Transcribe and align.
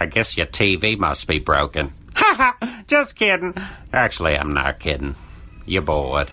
I 0.00 0.06
guess 0.06 0.36
your 0.36 0.46
TV 0.46 0.98
must 0.98 1.26
be 1.26 1.38
broken. 1.38 1.92
Ha! 2.16 2.84
Just 2.86 3.16
kidding. 3.16 3.54
Actually, 3.92 4.36
I'm 4.36 4.52
not 4.52 4.78
kidding. 4.78 5.14
You're 5.66 5.82
bored. 5.82 6.32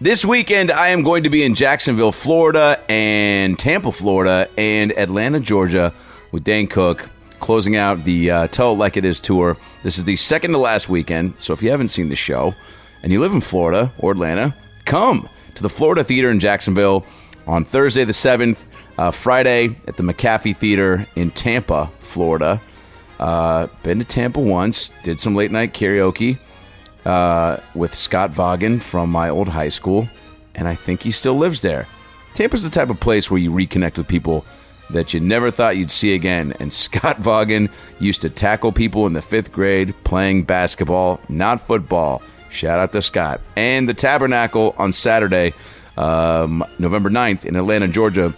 This 0.00 0.24
weekend, 0.24 0.72
I 0.72 0.88
am 0.88 1.02
going 1.02 1.22
to 1.22 1.30
be 1.30 1.44
in 1.44 1.54
Jacksonville, 1.54 2.10
Florida, 2.10 2.80
and 2.88 3.58
Tampa, 3.58 3.92
Florida, 3.92 4.48
and 4.58 4.90
Atlanta, 4.98 5.38
Georgia, 5.38 5.92
with 6.32 6.42
Dane 6.42 6.66
Cook, 6.66 7.08
closing 7.38 7.76
out 7.76 8.02
the 8.02 8.30
uh, 8.30 8.46
Tell 8.48 8.72
It 8.72 8.78
Like 8.78 8.96
It 8.96 9.04
Is 9.04 9.20
tour. 9.20 9.56
This 9.84 9.98
is 9.98 10.04
the 10.04 10.16
second 10.16 10.52
to 10.52 10.58
last 10.58 10.88
weekend, 10.88 11.34
so 11.38 11.52
if 11.52 11.62
you 11.62 11.70
haven't 11.70 11.88
seen 11.88 12.08
the 12.08 12.16
show 12.16 12.54
and 13.02 13.12
you 13.12 13.20
live 13.20 13.32
in 13.32 13.40
Florida 13.40 13.92
or 13.98 14.10
Atlanta, 14.12 14.56
come 14.86 15.28
to 15.54 15.62
the 15.62 15.68
Florida 15.68 16.02
Theater 16.02 16.30
in 16.30 16.40
Jacksonville 16.40 17.04
on 17.46 17.64
Thursday 17.64 18.04
the 18.04 18.12
7th, 18.12 18.58
uh, 18.98 19.10
Friday 19.10 19.76
at 19.86 19.96
the 19.96 20.02
Mahaffey 20.02 20.56
Theater 20.56 21.06
in 21.14 21.30
Tampa, 21.30 21.90
Florida. 22.00 22.60
Uh, 23.18 23.68
been 23.82 23.98
to 23.98 24.04
Tampa 24.04 24.40
once, 24.40 24.92
did 25.02 25.20
some 25.20 25.34
late 25.34 25.50
night 25.50 25.72
karaoke 25.72 26.38
uh, 27.04 27.58
with 27.74 27.94
Scott 27.94 28.30
Vaughan 28.30 28.80
from 28.80 29.10
my 29.10 29.28
old 29.28 29.48
high 29.48 29.68
school, 29.68 30.08
and 30.54 30.66
I 30.66 30.74
think 30.74 31.02
he 31.02 31.10
still 31.10 31.34
lives 31.34 31.62
there. 31.62 31.86
Tampa's 32.34 32.62
the 32.62 32.70
type 32.70 32.90
of 32.90 32.98
place 33.00 33.30
where 33.30 33.40
you 33.40 33.52
reconnect 33.52 33.98
with 33.98 34.08
people 34.08 34.44
that 34.90 35.14
you 35.14 35.20
never 35.20 35.50
thought 35.50 35.76
you'd 35.76 35.90
see 35.90 36.14
again. 36.14 36.52
And 36.60 36.72
Scott 36.72 37.18
Vaughan 37.18 37.68
used 37.98 38.22
to 38.22 38.30
tackle 38.30 38.72
people 38.72 39.06
in 39.06 39.12
the 39.12 39.22
fifth 39.22 39.52
grade 39.52 39.94
playing 40.04 40.44
basketball, 40.44 41.20
not 41.28 41.60
football. 41.60 42.22
Shout 42.50 42.78
out 42.78 42.92
to 42.92 43.02
Scott. 43.02 43.40
And 43.56 43.88
the 43.88 43.94
Tabernacle 43.94 44.74
on 44.76 44.92
Saturday 44.92 45.54
um, 45.96 46.64
November 46.78 47.10
9th 47.10 47.44
in 47.44 47.56
Atlanta, 47.56 47.88
Georgia. 47.88 48.34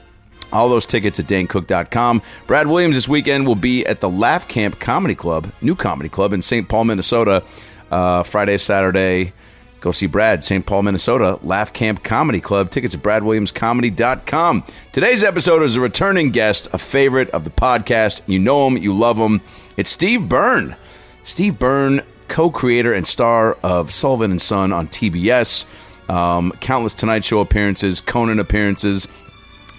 All 0.55 0.69
those 0.69 0.87
tickets 0.87 1.19
at 1.19 1.27
danecook.com. 1.27 2.23
Brad 2.47 2.69
Williams 2.69 2.95
this 2.95 3.09
weekend 3.09 3.47
will 3.47 3.57
be 3.57 3.85
at 3.87 4.01
the 4.01 4.09
Laugh 4.09 4.47
Camp 4.47 4.79
Comedy 4.79 5.15
Club, 5.15 5.53
new 5.61 5.75
comedy 5.75 6.09
club 6.09 6.33
in 6.33 6.43
St. 6.43 6.69
Paul, 6.69 6.85
Minnesota, 6.85 7.43
uh, 7.91 8.23
Friday, 8.23 8.57
Saturday. 8.57 9.33
Go 9.81 9.93
see 9.93 10.07
Brad, 10.07 10.43
St. 10.43 10.65
Paul, 10.65 10.85
Minnesota, 10.85 11.39
Laugh 11.43 11.73
Camp 11.73 12.03
Comedy 12.03 12.41
Club. 12.41 12.71
Tickets 12.71 12.95
at 12.95 13.03
bradwilliamscomedy.com. 13.03 14.65
Today's 14.93 15.23
episode 15.23 15.63
is 15.63 15.77
a 15.77 15.81
returning 15.81 16.31
guest, 16.31 16.69
a 16.73 16.79
favorite 16.79 17.29
of 17.31 17.45
the 17.45 17.51
podcast. 17.51 18.23
You 18.27 18.39
know 18.39 18.67
him, 18.67 18.79
you 18.79 18.97
love 18.97 19.19
him. 19.19 19.43
It's 19.77 19.91
Steve 19.91 20.29
Byrne. 20.29 20.77
Steve 21.25 21.59
Byrne, 21.59 22.01
co 22.29 22.49
creator 22.49 22.95
and 22.95 23.07
star 23.07 23.59
of 23.63 23.93
Sullivan 23.93 24.31
and 24.31 24.41
Son 24.41 24.73
on 24.73 24.89
TBS 24.89 25.67
um, 26.09 26.53
countless 26.61 26.95
Tonight 26.95 27.25
Show 27.25 27.41
appearances, 27.41 28.01
Conan 28.01 28.39
appearances. 28.39 29.09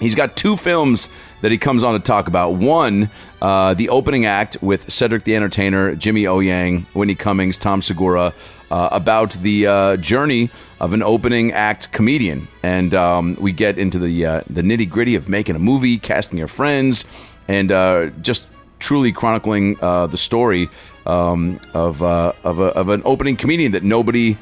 He's 0.06 0.14
got 0.14 0.38
two 0.38 0.56
films 0.56 1.10
that 1.42 1.52
he 1.52 1.58
comes 1.58 1.82
on 1.82 1.94
to 1.94 2.00
talk 2.00 2.28
about. 2.28 2.52
One, 2.52 3.10
uh, 3.42 3.74
the 3.74 3.90
opening 3.90 4.28
act 4.28 4.56
with 4.62 4.92
Cedric 4.92 5.24
the 5.24 5.36
Entertainer, 5.36 5.96
Jimmy 5.96 6.28
O 6.28 6.40
Yang, 6.42 6.86
Whitney 6.94 7.16
Cummings, 7.16 7.58
Tom 7.58 7.82
Segura, 7.82 8.32
uh, 8.70 8.90
about 8.92 9.32
the 9.34 9.66
uh, 9.66 9.98
journey 9.98 10.52
of 10.80 10.94
an 10.94 11.02
opening 11.02 11.52
act 11.54 11.92
comedian, 11.92 12.48
and 12.62 12.94
um, 12.94 13.36
we 13.40 13.52
get 13.52 13.80
into 13.80 13.98
the 13.98 14.26
uh, 14.26 14.42
the 14.48 14.62
nitty 14.62 14.88
gritty 14.88 15.16
of 15.16 15.28
making 15.28 15.56
a 15.56 15.60
movie, 15.60 15.98
casting 15.98 16.38
your 16.38 16.48
friends, 16.48 17.04
and 17.48 17.72
uh, 17.72 18.12
just 18.22 18.46
truly 18.78 19.12
chronicling 19.12 19.76
uh, 19.82 20.06
the 20.06 20.18
story 20.20 20.70
um, 21.08 21.60
of 21.74 22.04
of, 22.04 22.60
a, 22.60 22.66
of 22.66 22.90
an 22.90 23.02
opening 23.06 23.36
comedian 23.36 23.72
that 23.72 23.82
nobody 23.82 24.38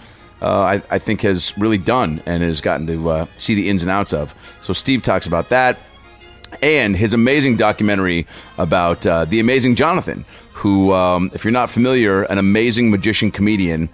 I, 0.51 0.81
I, 0.89 0.99
think 0.99 1.21
has 1.21 1.57
really 1.57 1.77
done 1.77 2.21
and 2.25 2.43
has 2.43 2.59
gotten 2.59 2.87
to 2.87 3.09
uh, 3.09 3.25
see 3.37 3.55
the 3.55 3.69
ins 3.69 3.81
and 3.81 3.89
outs 3.89 4.11
of. 4.13 4.35
So 4.61 4.73
Steve 4.73 5.01
talks 5.01 5.25
about 5.25 5.49
that 5.49 5.77
and 6.61 6.95
his 6.95 7.13
amazing 7.13 7.55
documentary 7.57 8.27
about 8.57 9.05
uh, 9.07 9.25
the 9.25 9.39
amazing 9.39 9.75
Jonathan, 9.75 10.25
who, 10.53 10.93
um, 10.93 11.31
if 11.33 11.43
you're 11.43 11.51
not 11.51 11.69
familiar, 11.69 12.23
an 12.23 12.37
amazing 12.37 12.91
magician 12.91 13.31
comedian. 13.31 13.89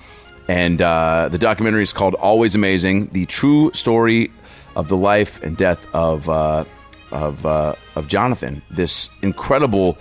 And 0.48 0.82
uh, 0.82 1.30
the 1.30 1.38
documentary 1.38 1.84
is 1.84 1.94
called 1.94 2.16
Always 2.16 2.56
Amazing: 2.56 3.08
The 3.08 3.26
True 3.28 3.72
Story 3.74 4.31
of 4.76 4.88
the 4.88 4.98
Life 4.98 5.42
and 5.44 5.56
Death 5.56 5.86
of 5.94 6.28
uh, 6.28 6.66
of 7.12 7.46
uh, 7.46 7.76
of 7.96 8.08
Jonathan. 8.08 8.64
This 8.72 9.10
incredible, 9.22 9.98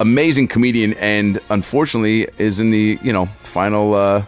amazing 0.00 0.48
comedian, 0.48 0.94
and 0.94 1.38
unfortunately 1.50 2.28
is 2.36 2.58
in 2.58 2.70
the 2.70 2.98
you 3.00 3.12
know 3.12 3.26
final 3.42 4.26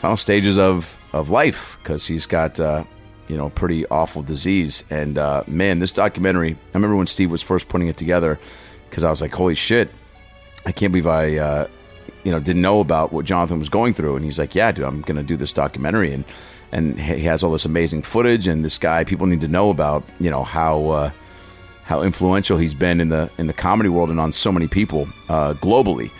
final 0.00 0.16
stages 0.16 0.58
of 0.58 1.00
of 1.12 1.30
life 1.30 1.76
because 1.82 2.06
he's 2.06 2.26
got 2.26 2.60
uh, 2.60 2.84
you 3.28 3.36
know 3.36 3.50
pretty 3.50 3.86
awful 3.86 4.22
disease. 4.22 4.84
And 4.90 5.18
uh, 5.18 5.44
man, 5.46 5.78
this 5.78 5.92
documentary. 5.92 6.52
I 6.52 6.74
remember 6.74 6.96
when 6.96 7.06
Steve 7.06 7.30
was 7.30 7.42
first 7.42 7.68
putting 7.68 7.88
it 7.88 7.96
together 7.96 8.38
because 8.88 9.04
I 9.04 9.10
was 9.10 9.20
like, 9.20 9.34
holy 9.34 9.54
shit, 9.54 9.90
I 10.64 10.72
can't 10.72 10.92
believe 10.92 11.06
I. 11.06 11.36
Uh, 11.36 11.68
you 12.24 12.32
know, 12.32 12.40
didn't 12.40 12.62
know 12.62 12.80
about 12.80 13.12
what 13.12 13.24
Jonathan 13.24 13.60
was 13.60 13.68
going 13.68 13.94
through, 13.94 14.16
and 14.16 14.24
he's 14.24 14.36
like, 14.36 14.52
"Yeah, 14.52 14.72
dude, 14.72 14.84
I'm 14.84 15.00
going 15.02 15.16
to 15.16 15.22
do 15.22 15.36
this 15.36 15.52
documentary," 15.52 16.12
and 16.12 16.24
and 16.72 16.98
he 16.98 17.20
has 17.22 17.44
all 17.44 17.52
this 17.52 17.64
amazing 17.64 18.02
footage, 18.02 18.48
and 18.48 18.64
this 18.64 18.78
guy, 18.78 19.04
people 19.04 19.26
need 19.26 19.40
to 19.42 19.48
know 19.48 19.70
about, 19.70 20.02
you 20.18 20.30
know, 20.30 20.42
how 20.42 20.88
uh, 20.88 21.10
how 21.84 22.02
influential 22.02 22.58
he's 22.58 22.74
been 22.74 23.00
in 23.00 23.10
the 23.10 23.30
in 23.38 23.46
the 23.46 23.52
comedy 23.52 23.88
world 23.88 24.10
and 24.10 24.18
on 24.18 24.32
so 24.32 24.50
many 24.50 24.66
people 24.66 25.08
uh, 25.28 25.54
globally. 25.54 26.10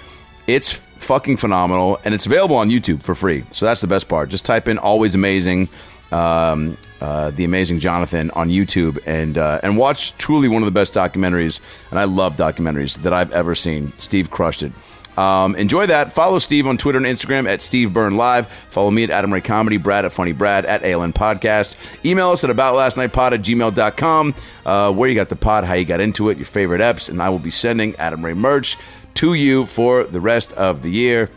It's 0.47 0.86
fucking 0.99 1.37
phenomenal, 1.37 1.99
and 2.05 2.15
it's 2.15 2.27
available 2.27 2.57
on 2.57 2.71
YouTube 2.71 3.03
for 3.03 3.15
free. 3.15 3.45
So 3.51 3.67
that's 3.67 3.81
the 3.81 3.87
best 3.87 4.09
part. 4.09 4.29
Just 4.29 4.45
type 4.45 4.69
in 4.69 4.79
"Always 4.79 5.15
Amazing," 5.15 5.69
um, 6.13 6.77
uh, 7.01 7.31
the 7.31 7.45
amazing 7.45 7.79
Jonathan 7.79 8.31
on 8.33 8.49
YouTube, 8.49 8.99
and 9.07 9.39
uh, 9.39 9.61
and 9.63 9.77
watch 9.77 10.17
truly 10.19 10.49
one 10.49 10.63
of 10.63 10.67
the 10.67 10.73
best 10.73 10.95
documentaries. 10.95 11.61
And 11.91 11.99
I 11.99 12.05
love 12.05 12.37
documentaries 12.37 13.03
that 13.03 13.13
I've 13.13 13.33
ever 13.33 13.55
seen. 13.55 13.93
Steve 13.97 14.31
crushed 14.31 14.63
it. 14.63 14.73
Um, 15.17 15.57
enjoy 15.57 15.87
that. 15.87 16.13
Follow 16.13 16.39
Steve 16.39 16.67
on 16.67 16.77
Twitter 16.77 16.99
and 16.99 17.07
Instagram 17.07 17.49
at 17.49 17.63
Steve 17.63 17.93
Byrne 17.93 18.17
Live. 18.17 18.49
Follow 18.69 18.91
me 18.91 19.05
at 19.05 19.11
Adam 19.11 19.33
Ray 19.33 19.41
Comedy, 19.41 19.79
Brad 19.79 20.05
at 20.05 20.13
Funny 20.13 20.33
Brad, 20.33 20.67
at 20.67 20.83
ALN 20.83 21.15
Podcast. 21.15 21.77
Email 22.05 22.31
us 22.31 22.45
at 22.45 22.51
aboutlastnightpod 22.51 23.33
at 23.33 23.41
gmail.com. 23.41 24.35
Uh, 24.67 24.93
where 24.93 25.09
you 25.09 25.15
got 25.15 25.29
the 25.29 25.37
pod, 25.37 25.65
how 25.65 25.75
you 25.75 25.85
got 25.85 26.01
into 26.01 26.29
it, 26.29 26.37
your 26.37 26.45
favorite 26.45 26.81
eps, 26.81 27.09
and 27.09 27.23
I 27.23 27.31
will 27.31 27.39
be 27.39 27.51
sending 27.51 27.97
Adam 27.97 28.25
Ray 28.25 28.35
merch 28.35 28.77
to 29.17 29.35
you 29.35 29.67
for 29.67 30.05
the 30.05 30.21
rest 30.21 30.53
of 30.55 30.83
the 30.83 30.91
year. 30.91 31.31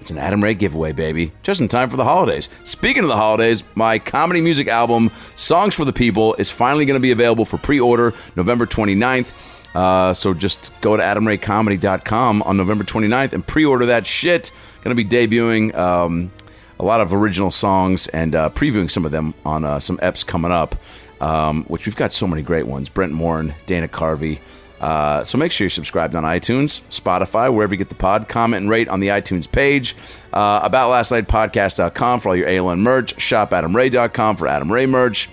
It's 0.00 0.10
an 0.10 0.18
Adam 0.18 0.42
Ray 0.42 0.54
giveaway, 0.54 0.90
baby, 0.90 1.30
just 1.44 1.60
in 1.60 1.68
time 1.68 1.88
for 1.88 1.96
the 1.96 2.04
holidays. 2.04 2.48
Speaking 2.64 3.04
of 3.04 3.08
the 3.08 3.16
holidays, 3.16 3.62
my 3.76 4.00
comedy 4.00 4.40
music 4.40 4.66
album, 4.66 5.12
Songs 5.36 5.76
for 5.76 5.84
the 5.84 5.92
People, 5.92 6.34
is 6.34 6.50
finally 6.50 6.84
going 6.84 6.96
to 6.96 7.00
be 7.00 7.12
available 7.12 7.44
for 7.44 7.56
pre 7.58 7.78
order 7.78 8.12
November 8.34 8.66
29th. 8.66 9.32
Uh, 9.76 10.12
so 10.12 10.34
just 10.34 10.72
go 10.80 10.96
to 10.96 11.02
adamraycomedy.com 11.02 12.42
on 12.42 12.56
November 12.56 12.82
29th 12.82 13.32
and 13.32 13.46
pre 13.46 13.64
order 13.64 13.86
that 13.86 14.04
shit. 14.06 14.50
Going 14.82 14.96
to 14.96 15.04
be 15.04 15.08
debuting 15.08 15.72
um, 15.76 16.32
a 16.80 16.84
lot 16.84 17.00
of 17.00 17.14
original 17.14 17.52
songs 17.52 18.08
and 18.08 18.34
uh, 18.34 18.50
previewing 18.50 18.90
some 18.90 19.04
of 19.04 19.12
them 19.12 19.34
on 19.44 19.64
uh, 19.64 19.78
some 19.78 19.98
EPs 19.98 20.26
coming 20.26 20.50
up, 20.50 20.74
um, 21.20 21.62
which 21.66 21.86
we've 21.86 21.94
got 21.94 22.12
so 22.12 22.26
many 22.26 22.42
great 22.42 22.66
ones 22.66 22.88
Brent 22.88 23.12
Morin, 23.12 23.54
Dana 23.66 23.86
Carvey. 23.86 24.40
Uh, 24.82 25.22
so 25.22 25.38
make 25.38 25.52
sure 25.52 25.64
you're 25.66 25.70
subscribed 25.70 26.14
on 26.16 26.24
iTunes, 26.24 26.82
Spotify, 26.90 27.54
wherever 27.54 27.72
you 27.72 27.78
get 27.78 27.88
the 27.88 27.94
pod. 27.94 28.28
Comment 28.28 28.62
and 28.62 28.68
rate 28.68 28.88
on 28.88 28.98
the 28.98 29.08
iTunes 29.08 29.50
page. 29.50 29.96
Uh, 30.32 30.68
AboutLastNightPodcast.com 30.68 32.20
for 32.20 32.30
all 32.30 32.36
your 32.36 32.48
ALN 32.48 32.80
merch. 32.80 33.14
ShopAdamRay.com 33.16 34.36
for 34.36 34.48
Adam 34.48 34.70
Ray 34.72 34.86
merch. 34.86 35.30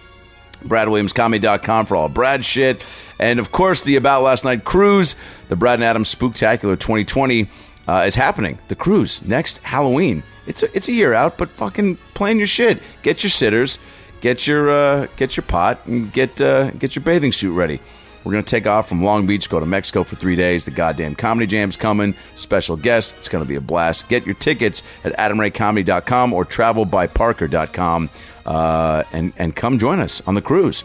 BradWilliamsComedy.com 0.63 1.85
for 1.87 1.95
all 1.95 2.09
Brad 2.09 2.45
shit. 2.45 2.85
And 3.17 3.39
of 3.39 3.51
course, 3.51 3.81
the 3.81 3.95
About 3.95 4.21
Last 4.21 4.45
Night 4.45 4.65
cruise, 4.65 5.15
the 5.47 5.55
Brad 5.55 5.75
and 5.75 5.83
Adam 5.83 6.03
Spooktacular 6.03 6.79
2020 6.79 7.49
uh, 7.87 8.03
is 8.05 8.15
happening. 8.15 8.59
The 8.67 8.75
cruise 8.75 9.21
next 9.23 9.59
Halloween. 9.59 10.21
It's 10.45 10.61
a, 10.61 10.75
it's 10.75 10.87
a 10.87 10.93
year 10.93 11.13
out, 11.13 11.37
but 11.37 11.49
fucking 11.49 11.97
plan 12.13 12.37
your 12.37 12.47
shit. 12.47 12.81
Get 13.01 13.23
your 13.23 13.29
sitters, 13.29 13.79
get 14.21 14.45
your 14.45 14.69
uh, 14.69 15.07
get 15.15 15.37
your 15.37 15.43
pot, 15.43 15.85
and 15.85 16.11
get 16.11 16.39
uh, 16.41 16.71
get 16.71 16.95
your 16.95 17.03
bathing 17.03 17.31
suit 17.31 17.53
ready. 17.53 17.79
We're 18.23 18.33
going 18.33 18.43
to 18.43 18.49
take 18.49 18.67
off 18.67 18.89
from 18.89 19.03
Long 19.03 19.25
Beach, 19.25 19.49
go 19.49 19.59
to 19.59 19.65
Mexico 19.65 20.03
for 20.03 20.15
three 20.15 20.35
days. 20.35 20.65
The 20.65 20.71
goddamn 20.71 21.15
Comedy 21.15 21.47
Jam's 21.47 21.77
coming. 21.77 22.15
Special 22.35 22.75
guest. 22.75 23.15
It's 23.17 23.29
going 23.29 23.43
to 23.43 23.47
be 23.47 23.55
a 23.55 23.61
blast. 23.61 24.09
Get 24.09 24.25
your 24.25 24.35
tickets 24.35 24.83
at 25.03 25.15
adamraycomedy.com 25.17 26.33
or 26.33 26.45
travelbyparker.com 26.45 28.09
uh, 28.45 29.03
and, 29.11 29.33
and 29.37 29.55
come 29.55 29.79
join 29.79 29.99
us 29.99 30.21
on 30.27 30.35
the 30.35 30.41
cruise. 30.41 30.83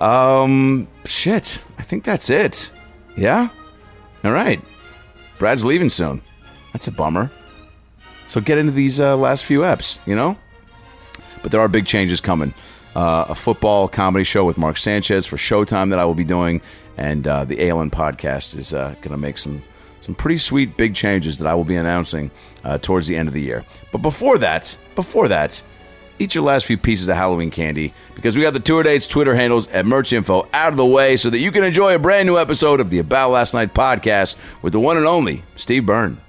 Um, 0.00 0.86
shit. 1.06 1.62
I 1.78 1.82
think 1.82 2.04
that's 2.04 2.28
it. 2.28 2.70
Yeah? 3.16 3.48
All 4.22 4.32
right. 4.32 4.60
Brad's 5.38 5.64
leaving 5.64 5.90
soon. 5.90 6.22
That's 6.72 6.86
a 6.88 6.92
bummer. 6.92 7.30
So 8.26 8.40
get 8.40 8.58
into 8.58 8.72
these 8.72 8.98
uh, 9.00 9.16
last 9.16 9.44
few 9.44 9.60
eps, 9.60 9.98
you 10.06 10.16
know? 10.16 10.36
But 11.42 11.52
there 11.52 11.60
are 11.60 11.68
big 11.68 11.86
changes 11.86 12.20
coming. 12.20 12.54
Uh, 12.94 13.26
a 13.28 13.34
football 13.34 13.88
comedy 13.88 14.24
show 14.24 14.44
with 14.44 14.56
Mark 14.56 14.76
Sanchez 14.76 15.26
for 15.26 15.36
Showtime 15.36 15.90
that 15.90 15.98
I 15.98 16.04
will 16.04 16.14
be 16.14 16.24
doing, 16.24 16.60
and 16.96 17.26
uh, 17.26 17.44
the 17.44 17.56
ALN 17.56 17.90
podcast 17.90 18.56
is 18.56 18.72
uh, 18.72 18.94
going 19.00 19.10
to 19.10 19.16
make 19.16 19.38
some 19.38 19.62
some 20.00 20.14
pretty 20.14 20.36
sweet 20.38 20.76
big 20.76 20.94
changes 20.94 21.38
that 21.38 21.46
I 21.48 21.54
will 21.54 21.64
be 21.64 21.76
announcing 21.76 22.30
uh, 22.62 22.76
towards 22.78 23.06
the 23.06 23.16
end 23.16 23.26
of 23.26 23.34
the 23.34 23.40
year. 23.40 23.64
But 23.90 24.02
before 24.02 24.36
that, 24.38 24.76
before 24.94 25.28
that, 25.28 25.62
eat 26.18 26.34
your 26.34 26.44
last 26.44 26.66
few 26.66 26.76
pieces 26.76 27.08
of 27.08 27.16
Halloween 27.16 27.50
candy 27.50 27.94
because 28.14 28.36
we 28.36 28.42
got 28.42 28.52
the 28.52 28.60
tour 28.60 28.82
dates, 28.82 29.06
Twitter 29.06 29.34
handles, 29.34 29.66
and 29.68 29.88
merch 29.88 30.12
info 30.12 30.46
out 30.52 30.70
of 30.72 30.76
the 30.76 30.86
way 30.86 31.16
so 31.16 31.30
that 31.30 31.38
you 31.38 31.50
can 31.50 31.64
enjoy 31.64 31.94
a 31.94 31.98
brand 31.98 32.26
new 32.26 32.38
episode 32.38 32.80
of 32.80 32.90
the 32.90 32.98
About 32.98 33.30
Last 33.30 33.54
Night 33.54 33.72
podcast 33.74 34.36
with 34.62 34.72
the 34.72 34.80
one 34.80 34.96
and 34.96 35.06
only 35.06 35.42
Steve 35.56 35.86
Byrne. 35.86 36.20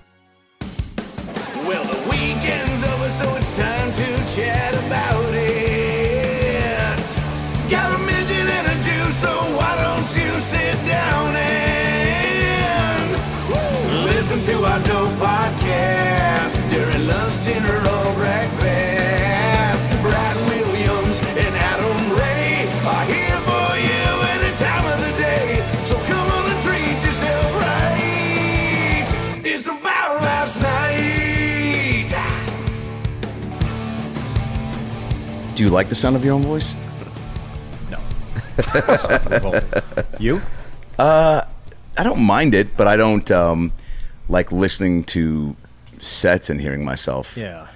You 35.65 35.71
like 35.71 35.89
the 35.89 35.95
sound 35.95 36.15
of 36.15 36.23
your 36.23 36.35
own 36.35 36.43
voice? 36.43 36.75
No. 37.89 37.97
you? 40.19 40.41
Uh, 40.99 41.41
I 41.97 42.03
don't 42.03 42.19
mind 42.21 42.53
it, 42.53 42.77
but 42.77 42.87
I 42.87 42.95
don't 42.97 43.29
um, 43.31 43.73
like 44.29 44.51
listening 44.51 45.03
to 45.05 45.55
sets 45.99 46.49
and 46.51 46.61
hearing 46.61 46.85
myself. 46.85 47.35
Yeah. 47.35 47.67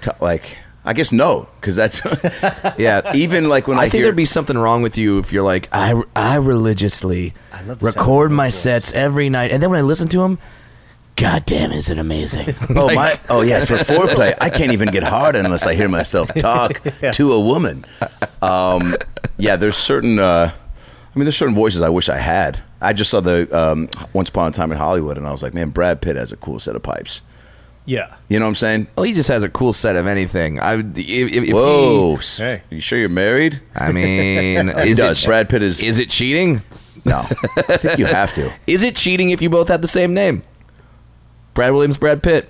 T- 0.00 0.12
like, 0.20 0.58
I 0.84 0.92
guess 0.92 1.10
no, 1.10 1.48
because 1.60 1.74
that's 1.74 2.00
Yeah. 2.78 3.12
even 3.16 3.48
like 3.48 3.66
when 3.66 3.78
I, 3.78 3.82
I 3.82 3.84
think 3.84 3.94
hear. 3.94 4.02
there'd 4.04 4.16
be 4.16 4.24
something 4.26 4.56
wrong 4.56 4.82
with 4.82 4.96
you 4.96 5.18
if 5.18 5.32
you're 5.32 5.42
like, 5.42 5.68
I, 5.72 6.00
I 6.14 6.36
religiously 6.36 7.34
love 7.66 7.82
record 7.82 8.30
my 8.30 8.46
voice. 8.46 8.54
sets 8.54 8.92
every 8.92 9.28
night. 9.28 9.50
And 9.50 9.60
then 9.62 9.70
when 9.70 9.80
I 9.80 9.82
listen 9.82 10.06
to 10.08 10.18
them, 10.18 10.38
God 11.16 11.44
damn, 11.46 11.70
is 11.70 11.90
it 11.90 11.98
amazing. 11.98 12.54
Oh 12.76 12.86
Like, 12.86 12.96
my! 12.96 13.20
Oh 13.28 13.42
yes, 13.42 13.68
for 13.68 13.76
foreplay, 13.76 14.34
I 14.40 14.50
can't 14.50 14.72
even 14.72 14.88
get 14.88 15.04
hard 15.04 15.36
unless 15.36 15.66
I 15.66 15.74
hear 15.74 15.88
myself 15.88 16.32
talk 16.34 16.82
to 17.12 17.32
a 17.32 17.40
woman. 17.40 17.86
Um, 18.42 18.96
yeah, 19.36 19.56
there's 19.56 19.76
certain. 19.76 20.18
Uh, 20.18 20.50
I 20.52 21.18
mean, 21.18 21.24
there's 21.24 21.36
certain 21.36 21.54
voices 21.54 21.82
I 21.82 21.88
wish 21.88 22.08
I 22.08 22.16
had. 22.16 22.62
I 22.80 22.92
just 22.92 23.10
saw 23.10 23.20
the 23.20 23.48
um, 23.56 23.88
Once 24.12 24.28
Upon 24.28 24.48
a 24.48 24.52
Time 24.52 24.72
in 24.72 24.78
Hollywood, 24.78 25.16
and 25.16 25.26
I 25.26 25.30
was 25.30 25.42
like, 25.42 25.54
man, 25.54 25.70
Brad 25.70 26.00
Pitt 26.00 26.16
has 26.16 26.32
a 26.32 26.36
cool 26.36 26.58
set 26.58 26.74
of 26.74 26.82
pipes. 26.82 27.22
Yeah. 27.86 28.14
You 28.28 28.38
know 28.38 28.46
what 28.46 28.50
I'm 28.50 28.54
saying? 28.56 28.86
Well, 28.96 29.04
he 29.04 29.12
just 29.12 29.28
has 29.28 29.42
a 29.42 29.48
cool 29.48 29.72
set 29.72 29.94
of 29.94 30.06
anything. 30.06 30.58
I, 30.58 30.74
if, 30.78 30.96
if 30.96 31.44
if 31.44 31.54
Whoa! 31.54 32.16
He, 32.16 32.42
Hey. 32.42 32.62
You 32.70 32.80
sure 32.80 32.98
you're 32.98 33.08
married? 33.08 33.60
I 33.76 33.92
mean, 33.92 34.68
He 34.82 34.90
is 34.90 34.98
does. 34.98 35.22
It, 35.22 35.26
Brad 35.26 35.48
Pitt 35.48 35.62
is. 35.62 35.82
is 35.82 35.98
it 35.98 36.10
cheating? 36.10 36.62
no, 37.04 37.18
I 37.68 37.76
think 37.76 37.98
you 37.98 38.06
have 38.06 38.32
to. 38.34 38.50
Is 38.66 38.82
it 38.82 38.96
cheating 38.96 39.30
if 39.30 39.42
you 39.42 39.50
both 39.50 39.68
have 39.68 39.82
the 39.82 39.88
same 39.88 40.14
name? 40.14 40.42
Brad 41.54 41.72
Williams, 41.72 41.96
Brad 41.96 42.22
Pitt. 42.22 42.48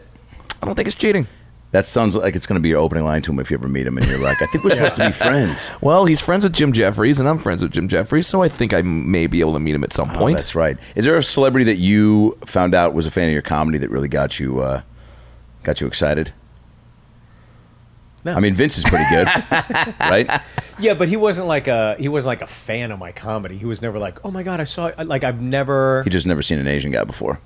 I 0.62 0.66
don't 0.66 0.74
think 0.74 0.88
it's 0.88 0.96
cheating. 0.96 1.26
That 1.72 1.84
sounds 1.86 2.14
like 2.14 2.36
it's 2.36 2.46
going 2.46 2.54
to 2.58 2.62
be 2.62 2.68
your 2.68 2.78
opening 2.78 3.04
line 3.04 3.20
to 3.22 3.32
him 3.32 3.40
if 3.40 3.50
you 3.50 3.56
ever 3.58 3.68
meet 3.68 3.84
him, 3.86 3.98
and 3.98 4.06
you're 4.06 4.18
like, 4.18 4.40
I 4.40 4.46
think 4.46 4.62
we're 4.62 4.70
supposed 4.74 4.94
to 4.96 5.06
be 5.06 5.12
friends. 5.12 5.72
Well, 5.80 6.04
he's 6.06 6.20
friends 6.20 6.44
with 6.44 6.52
Jim 6.52 6.72
Jeffries, 6.72 7.18
and 7.18 7.28
I'm 7.28 7.38
friends 7.40 7.62
with 7.62 7.72
Jim 7.72 7.88
Jeffries, 7.88 8.28
so 8.28 8.42
I 8.42 8.48
think 8.48 8.72
I 8.72 8.82
may 8.82 9.26
be 9.26 9.40
able 9.40 9.54
to 9.54 9.58
meet 9.58 9.74
him 9.74 9.82
at 9.82 9.92
some 9.92 10.08
Oh, 10.10 10.18
point. 10.18 10.36
that's 10.36 10.54
right. 10.54 10.78
Is 10.94 11.04
there 11.04 11.16
a 11.16 11.22
celebrity 11.22 11.64
that 11.64 11.76
you 11.78 12.38
found 12.46 12.74
out 12.76 12.94
was 12.94 13.06
a 13.06 13.10
fan 13.10 13.26
of 13.26 13.32
your 13.32 13.42
comedy 13.42 13.78
that 13.78 13.90
really 13.90 14.06
got 14.08 14.38
you 14.38 14.60
uh, 14.60 14.82
got 15.64 15.80
you 15.80 15.88
excited? 15.88 16.32
No. 18.24 18.34
I 18.34 18.40
mean, 18.40 18.54
Vince 18.54 18.78
is 18.78 18.84
pretty 18.84 19.04
good, 19.10 19.26
right? 20.00 20.30
Yeah, 20.78 20.94
but 20.94 21.08
he 21.08 21.16
wasn't 21.16 21.46
like 21.48 21.66
a 21.68 21.94
he 21.98 22.08
wasn't 22.08 22.28
like 22.28 22.40
a 22.42 22.46
fan 22.46 22.90
of 22.90 22.98
my 22.98 23.12
comedy. 23.12 23.58
He 23.58 23.66
was 23.66 23.82
never 23.82 23.98
like, 23.98 24.24
oh 24.24 24.30
my 24.30 24.42
god, 24.42 24.60
I 24.60 24.64
saw 24.64 24.92
like 25.04 25.24
I've 25.24 25.42
never. 25.42 26.02
He 26.04 26.10
just 26.10 26.26
never 26.26 26.40
seen 26.40 26.58
an 26.58 26.66
Asian 26.68 26.90
guy 26.90 27.04
before. 27.04 27.38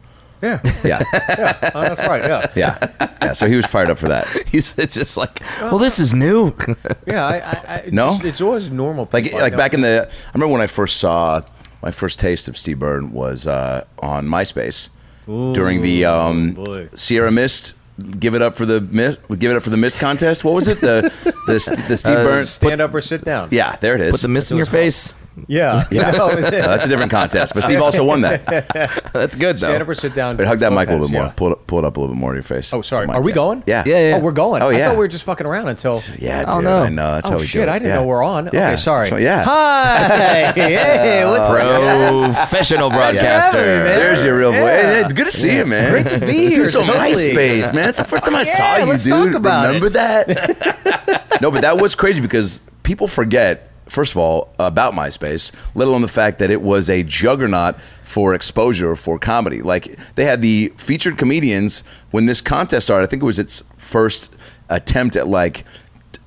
Yeah, 0.43 0.61
Yeah, 0.85 1.03
oh, 1.75 1.81
that's 1.83 2.07
right. 2.09 2.23
Yeah, 2.23 2.47
yeah, 2.55 3.09
yeah. 3.23 3.33
So 3.33 3.49
he 3.49 3.57
was 3.57 3.67
fired 3.67 3.91
up 3.91 3.99
for 3.99 4.09
that. 4.09 4.27
He's 4.49 4.73
it's 4.79 4.95
just 4.95 5.17
like, 5.17 5.41
well, 5.61 5.79
this 5.79 5.99
is 5.99 6.15
new. 6.15 6.55
yeah. 7.07 7.27
I, 7.27 7.37
I, 7.39 7.75
I 7.87 7.89
No? 7.91 8.11
just- 8.11 8.25
it's 8.25 8.41
always 8.41 8.71
normal. 8.71 9.09
Like 9.13 9.33
like 9.33 9.57
back 9.57 9.75
in 9.75 9.81
the, 9.81 10.09
I 10.11 10.31
remember 10.35 10.53
when 10.53 10.61
I 10.63 10.67
first 10.69 10.99
saw 10.99 11.41
my 11.83 11.91
first 11.91 12.19
taste 12.19 12.49
of 12.49 12.57
Steve 12.57 12.79
Byrne 12.79 13.13
was 13.13 13.47
uh, 13.47 13.85
on 14.01 14.27
MySpace 14.27 14.91
during 15.27 15.83
the 15.83 16.05
um, 16.05 16.53
boy. 16.53 16.89
Sierra 16.95 17.31
Mist. 17.31 17.75
Give 18.21 18.37
it 18.37 18.43
up 18.43 18.55
for 18.55 18.65
the 18.65 18.81
mist. 18.81 19.19
Give 19.41 19.51
it 19.51 19.57
up 19.57 19.65
for 19.65 19.71
the 19.71 19.77
mist 19.77 19.99
contest. 19.99 20.45
What 20.45 20.55
was 20.55 20.69
it? 20.69 20.81
The 20.81 21.13
the, 21.49 21.85
the 21.89 21.97
Steve 21.97 22.17
Uh, 22.17 22.23
Byrne. 22.25 22.45
stand 22.45 22.81
up 22.81 22.95
or 22.95 23.01
sit 23.01 23.25
down. 23.25 23.49
Yeah, 23.51 23.75
there 23.81 23.97
it 23.97 24.01
is. 24.01 24.13
Put 24.13 24.21
the 24.21 24.29
mist 24.29 24.53
in 24.53 24.57
your 24.57 24.67
face. 24.67 25.15
Yeah, 25.49 25.85
Yeah, 25.91 26.11
No, 26.11 26.29
it 26.31 26.41
that's 26.51 26.85
a 26.85 26.89
different 26.89 27.11
contest. 27.11 27.55
But 27.55 27.65
Steve 27.65 27.81
also 27.81 28.05
won 28.05 28.23
that. 28.23 28.47
That's 29.13 29.35
good 29.35 29.57
though. 29.57 29.69
stand 29.69 29.83
up 29.83 29.89
or 29.89 29.95
sit 29.95 30.15
down. 30.15 30.37
But 30.37 30.47
hug 30.47 30.61
that 30.61 30.73
mic 30.73 30.89
a 30.89 30.93
little 30.93 31.09
bit 31.09 31.13
more. 31.13 31.25
Yeah. 31.25 31.33
Pull 31.37 31.53
it, 31.53 31.67
pull 31.67 31.79
it 31.79 31.85
up 31.85 31.97
a 31.97 32.01
little 32.01 32.15
bit 32.15 32.21
more 32.21 32.33
to 32.33 32.37
your 32.37 32.43
face. 32.43 32.73
Oh, 32.73 32.83
sorry. 32.83 33.07
Are 33.07 33.21
we 33.21 33.33
yeah. 33.33 33.35
going? 33.35 33.65
Yeah. 33.67 33.83
Yeah, 33.87 34.09
yeah. 34.11 34.17
Oh, 34.17 34.21
we're 34.21 34.33
going. 34.33 34.63
Oh, 34.63 34.69
yeah. 34.69 34.79
I 34.79 34.89
thought 34.89 34.93
we 34.93 34.99
were 34.99 35.09
just 35.09 35.25
fucking 35.25 35.47
around 35.47 35.69
until. 35.69 36.03
Yeah, 36.19 36.45
dude. 36.45 36.55
Oh, 36.55 36.61
no. 36.61 36.83
I 36.85 36.89
know. 36.89 37.15
That's 37.15 37.29
oh 37.29 37.33
how 37.33 37.39
we 37.39 37.47
shit! 37.47 37.61
do 37.61 37.63
it. 37.63 37.69
I 37.69 37.79
didn't 37.79 37.91
Yeah. 37.91 37.97
know 37.97 38.07
we're 38.07 38.23
on. 38.23 38.51
Yeah. 38.53 38.69
Okay, 38.69 38.77
sorry. 38.77 39.09
So, 39.09 39.17
yeah. 39.17 39.45
Hi. 39.45 40.53
hey, 40.53 41.25
what's 41.25 41.51
up? 41.51 42.49
Professional 42.49 42.91
broadcaster. 42.91 43.85
There's 43.85 44.23
your 44.23 44.37
real 44.39 44.53
voice. 44.53 44.61
Yeah. 44.61 44.93
Hey, 44.93 45.01
it's 45.05 45.13
good 45.13 45.27
to 45.27 45.33
see 45.33 45.57
you, 45.57 45.67
man. 45.67 45.91
Great 45.91 46.09
to 46.09 46.21
be 46.21 46.27
here. 46.27 46.49
Dude, 46.49 46.53
here, 46.59 46.71
so 46.71 46.85
totally. 46.85 47.35
MySpace, 47.35 47.75
man. 47.75 47.89
It's 47.89 47.99
the 47.99 48.05
first 48.05 48.25
time 48.25 48.35
I 48.35 48.43
saw 48.43 48.77
you, 48.79 48.97
dude. 48.99 49.43
talk 49.43 49.67
Remember 49.67 49.89
that? 49.91 51.41
no, 51.41 51.51
but 51.51 51.63
that 51.63 51.81
was 51.81 51.95
crazy 51.95 52.21
because 52.21 52.61
people 52.83 53.09
forget. 53.09 53.71
First 53.89 54.13
of 54.13 54.19
all, 54.19 54.55
about 54.59 54.95
MySpace, 54.95 55.53
let 55.75 55.89
alone 55.89 56.03
the 56.03 56.09
fact 56.09 56.39
that 56.39 56.51
it 56.51 56.63
was 56.63 56.91
a 56.91 57.03
juggernaut 57.03 57.77
for 58.03 58.35
exposure 58.35 58.95
for 58.97 59.19
comedy. 59.19 59.63
Like 59.63 59.99
they 60.15 60.25
had 60.25 60.43
the 60.43 60.73
featured 60.77 61.19
comedians 61.19 61.85
when 62.11 62.27
this 62.27 62.41
contest 62.41 62.87
started. 62.87 63.05
I 63.05 63.07
think 63.09 63.23
it 63.23 63.27
was 63.27 63.39
its 63.39 63.63
first 63.77 64.33
attempt 64.69 65.17
at 65.17 65.29
like, 65.29 65.65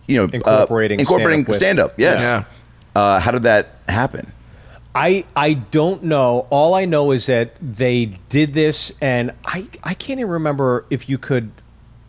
you 0.08 0.18
know, 0.18 0.24
uh, 0.24 0.30
Incorporating 0.34 1.00
incorporating 1.00 1.46
stand-up 1.46 1.56
stand 1.56 1.80
up. 1.80 1.94
Yes. 1.98 2.22
Yeah. 2.22 2.44
Uh, 2.96 3.20
how 3.20 3.32
did 3.32 3.44
that 3.44 3.76
happen? 3.88 4.32
I 4.94 5.26
I 5.36 5.54
don't 5.54 6.04
know. 6.04 6.48
All 6.50 6.74
I 6.74 6.86
know 6.86 7.12
is 7.12 7.28
that 7.28 7.56
they 7.62 8.08
did 8.28 8.54
this, 8.54 8.92
and 9.00 9.32
I 9.46 9.68
I 9.84 9.94
can't 9.94 10.20
even 10.20 10.32
remember 10.32 10.86
if 10.90 11.08
you 11.08 11.18
could 11.18 11.52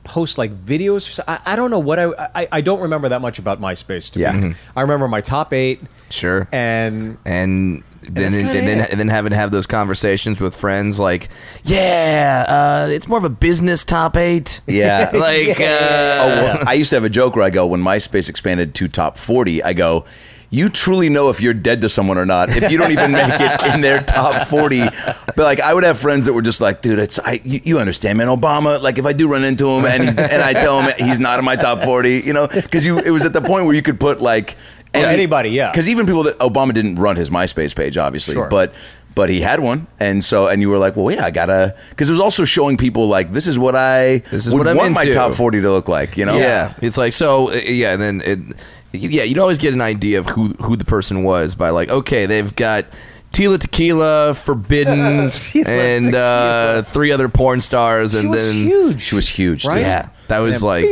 post 0.04 0.38
like 0.38 0.52
videos. 0.64 1.09
Or 1.09 1.12
so, 1.12 1.25
I, 1.28 1.38
I 1.47 1.56
don't 1.56 1.71
know 1.71 1.78
what 1.78 1.99
I, 1.99 2.06
I 2.35 2.49
I 2.52 2.61
don't 2.61 2.80
remember 2.80 3.09
that 3.09 3.21
much 3.21 3.38
about 3.38 3.61
MySpace. 3.61 4.11
To 4.12 4.18
Yeah. 4.21 4.32
me. 4.32 4.49
Mhm. 4.50 4.56
I 4.76 4.80
remember 4.82 5.09
my 5.09 5.21
top 5.21 5.52
eight, 5.52 5.80
Sure. 6.11 6.49
and 6.52 7.16
and 7.25 7.82
then 8.02 8.32
that's 8.32 8.35
and, 8.35 8.47
kinda 8.50 8.61
then 8.66 8.80
and 8.90 8.99
then 8.99 9.09
having 9.09 9.30
to 9.30 9.37
have 9.37 9.52
those 9.52 9.66
conversations 9.66 10.40
with 10.40 10.56
friends 10.56 10.99
like, 10.99 11.28
yeah, 11.64 12.44
uh, 12.49 12.88
it's 12.90 13.06
more 13.06 13.18
of 13.18 13.25
a 13.25 13.28
business 13.30 13.85
top 13.85 14.16
eight. 14.16 14.61
Yeah. 14.66 15.11
like, 15.14 15.61
Oh, 15.61 15.64
uh, 15.64 16.42
well, 16.42 16.64
I 16.66 16.75
used 16.75 16.90
to 16.90 16.97
have 16.97 17.04
a 17.04 17.09
joke 17.09 17.37
where 17.37 17.44
I 17.44 17.50
go, 17.50 17.66
when 17.66 17.80
MySpace 17.80 18.28
expanded 18.28 18.75
to 18.75 18.88
top 18.88 19.16
40, 19.16 19.62
I 19.62 19.73
go, 19.73 20.04
you 20.52 20.68
truly 20.68 21.09
know 21.09 21.30
if 21.30 21.40
you're 21.40 21.54
dead 21.54 21.80
to 21.80 21.88
someone 21.88 22.18
or 22.18 22.26
not 22.26 22.50
if 22.50 22.71
you 22.71 22.76
don't 22.76 22.92
even 22.92 23.11
make 23.11 23.40
it 23.40 23.75
in 23.75 23.80
their 23.80 24.02
top 24.02 24.47
40. 24.49 24.80
But 24.85 25.38
like, 25.38 25.61
I 25.61 25.73
would 25.73 25.82
have 25.82 25.99
friends 25.99 26.26
that 26.26 26.35
were 26.35 26.42
just 26.42 26.61
like, 26.61 26.82
dude, 26.82 26.99
it's, 26.99 27.18
I, 27.18 27.40
you, 27.42 27.61
you 27.64 27.78
understand, 27.80 28.18
man, 28.18 28.28
Obama, 28.28 28.80
like 28.80 28.99
if 28.99 29.06
I 29.06 29.14
do 29.14 29.28
run 29.28 29.44
into 29.44 29.66
him 29.66 29.87
and, 29.87 30.02
he, 30.02 30.09
and 30.11 30.42
I 30.42 30.52
tell 30.52 30.82
him 30.82 30.92
he's 30.99 31.18
not 31.18 31.38
in 31.38 31.44
my 31.47 31.56
top 31.56 31.80
40, 31.80 32.21
you 32.21 32.35
know, 32.35 32.47
because 32.49 32.85
you, 32.85 32.99
it 32.99 33.11
was 33.11 33.25
at 33.25 33.32
the 33.32 33.40
point 33.40 33.64
where 33.64 33.75
you 33.75 33.80
could 33.82 33.99
put 33.99 34.21
like, 34.21 34.54
anybody, 34.94 35.49
yeah. 35.50 35.71
Because 35.71 35.88
even 35.88 36.04
people 36.04 36.25
that 36.25 36.38
Obama 36.38 36.75
didn't 36.75 36.97
run 36.97 37.16
his 37.16 37.30
MySpace 37.30 37.75
page, 37.75 37.97
obviously, 37.97 38.35
Sure. 38.35 38.49
but 38.49 38.75
but 39.14 39.28
he 39.28 39.42
had 39.42 39.61
one, 39.61 39.87
and 40.00 40.25
so 40.25 40.49
and 40.49 40.62
you 40.62 40.71
were 40.71 40.78
like, 40.78 40.97
well, 40.97 41.11
yeah, 41.14 41.25
I 41.25 41.30
gotta, 41.30 41.75
because 41.90 42.09
it 42.09 42.12
was 42.12 42.21
also 42.21 42.44
showing 42.47 42.78
people 42.78 43.09
like 43.09 43.32
this 43.32 43.47
is 43.47 43.59
what 43.59 43.75
I 43.76 44.18
This 44.30 44.47
is 44.47 44.52
would 44.52 44.61
what 44.61 44.68
I'm 44.68 44.76
want 44.78 44.94
my 44.94 45.04
top 45.11 45.35
forty 45.35 45.61
to 45.61 45.71
look 45.71 45.87
like, 45.88 46.16
you 46.16 46.25
know? 46.25 46.37
yeah, 46.37 46.75
it's 46.80 46.97
like 46.97 47.12
so. 47.12 47.50
uh, 47.50 47.56
Yeah, 47.66 47.92
and 47.92 48.00
then 48.02 48.23
it, 48.25 48.56
yeah, 48.92 49.22
you'd 49.22 49.38
always 49.38 49.58
get 49.58 49.72
an 49.75 49.80
idea 49.80 50.18
of 50.18 50.26
who 50.26 50.49
who 50.61 50.76
the 50.76 50.84
person 50.84 51.22
was 51.25 51.54
by 51.54 51.70
like, 51.70 51.88
okay, 51.90 52.26
they've 52.26 52.54
got. 52.56 52.87
Tila 53.32 53.58
Tequila, 53.58 54.34
Forbidden, 54.34 54.94
Tila 55.28 55.66
and 55.66 56.14
uh, 56.14 56.82
three 56.82 57.11
other 57.11 57.30
porn 57.30 57.62
stars, 57.62 58.12
she 58.12 58.18
and 58.18 58.28
was 58.28 58.38
then 58.44 58.54
huge. 58.56 59.00
She 59.00 59.14
was 59.14 59.26
huge, 59.26 59.64
Right? 59.64 59.80
yeah, 59.80 60.11
that 60.28 60.40
was 60.40 60.62
And 60.62 60.64
like 60.64 60.84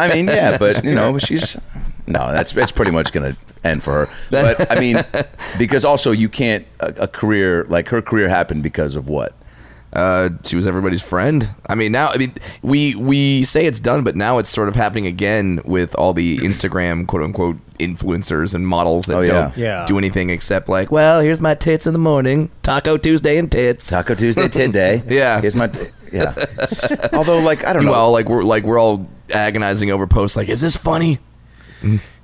I 0.00 0.08
mean, 0.14 0.26
yeah, 0.26 0.56
but 0.56 0.82
you 0.82 0.94
know, 0.94 1.18
she's 1.18 1.58
no, 2.06 2.32
that's 2.32 2.56
it's 2.56 2.72
pretty 2.72 2.92
much 2.92 3.12
gonna 3.12 3.36
end 3.62 3.82
for 3.82 4.06
her. 4.06 4.08
But 4.30 4.72
I 4.74 4.80
mean, 4.80 5.04
because 5.58 5.84
also 5.84 6.12
you 6.12 6.30
can't 6.30 6.66
a, 6.80 6.94
a 7.00 7.08
career 7.08 7.64
like 7.64 7.88
her 7.88 8.00
career 8.00 8.30
happened 8.30 8.62
because 8.62 8.96
of 8.96 9.06
what 9.10 9.34
Uh, 9.92 10.28
she 10.44 10.54
was 10.54 10.66
everybody's 10.66 11.00
friend. 11.02 11.48
I 11.66 11.74
mean, 11.74 11.92
now 11.92 12.10
I 12.10 12.18
mean 12.18 12.34
we 12.62 12.94
we 12.94 13.44
say 13.44 13.64
it's 13.66 13.80
done, 13.80 14.04
but 14.04 14.16
now 14.16 14.38
it's 14.38 14.50
sort 14.50 14.68
of 14.68 14.76
happening 14.76 15.06
again 15.06 15.60
with 15.64 15.94
all 15.94 16.12
the 16.12 16.38
Instagram 16.38 17.06
quote 17.06 17.22
unquote 17.22 17.56
influencers 17.78 18.54
and 18.54 18.66
models 18.68 19.06
that 19.06 19.16
Oh, 19.16 19.20
yeah. 19.22 19.32
don't 19.32 19.56
Yeah. 19.56 19.86
do 19.86 19.96
anything 19.96 20.28
except 20.30 20.68
like, 20.68 20.90
well, 20.92 21.20
here's 21.20 21.40
my 21.40 21.54
tits 21.54 21.86
in 21.86 21.92
the 21.94 21.98
morning, 21.98 22.50
Taco 22.62 22.96
Tuesday 22.98 23.38
and 23.38 23.50
tits. 23.50 23.86
Taco 23.86 24.14
Tuesday, 24.14 24.48
Tin 24.58 24.72
Day. 24.72 25.02
Yeah. 25.08 25.40
Here's 25.40 25.54
my. 25.56 25.70
Yeah. 26.12 26.34
Although, 27.14 27.38
like, 27.38 27.64
I 27.66 27.72
don't 27.72 27.84
know. 27.84 27.92
Well, 27.92 28.10
like 28.12 28.28
we're 28.28 28.42
like 28.42 28.64
we're 28.64 28.78
all 28.78 29.08
agonizing 29.30 29.90
over 29.90 30.06
posts 30.06 30.36
like, 30.36 30.48
is 30.50 30.60
this 30.60 30.76
funny? 30.76 31.18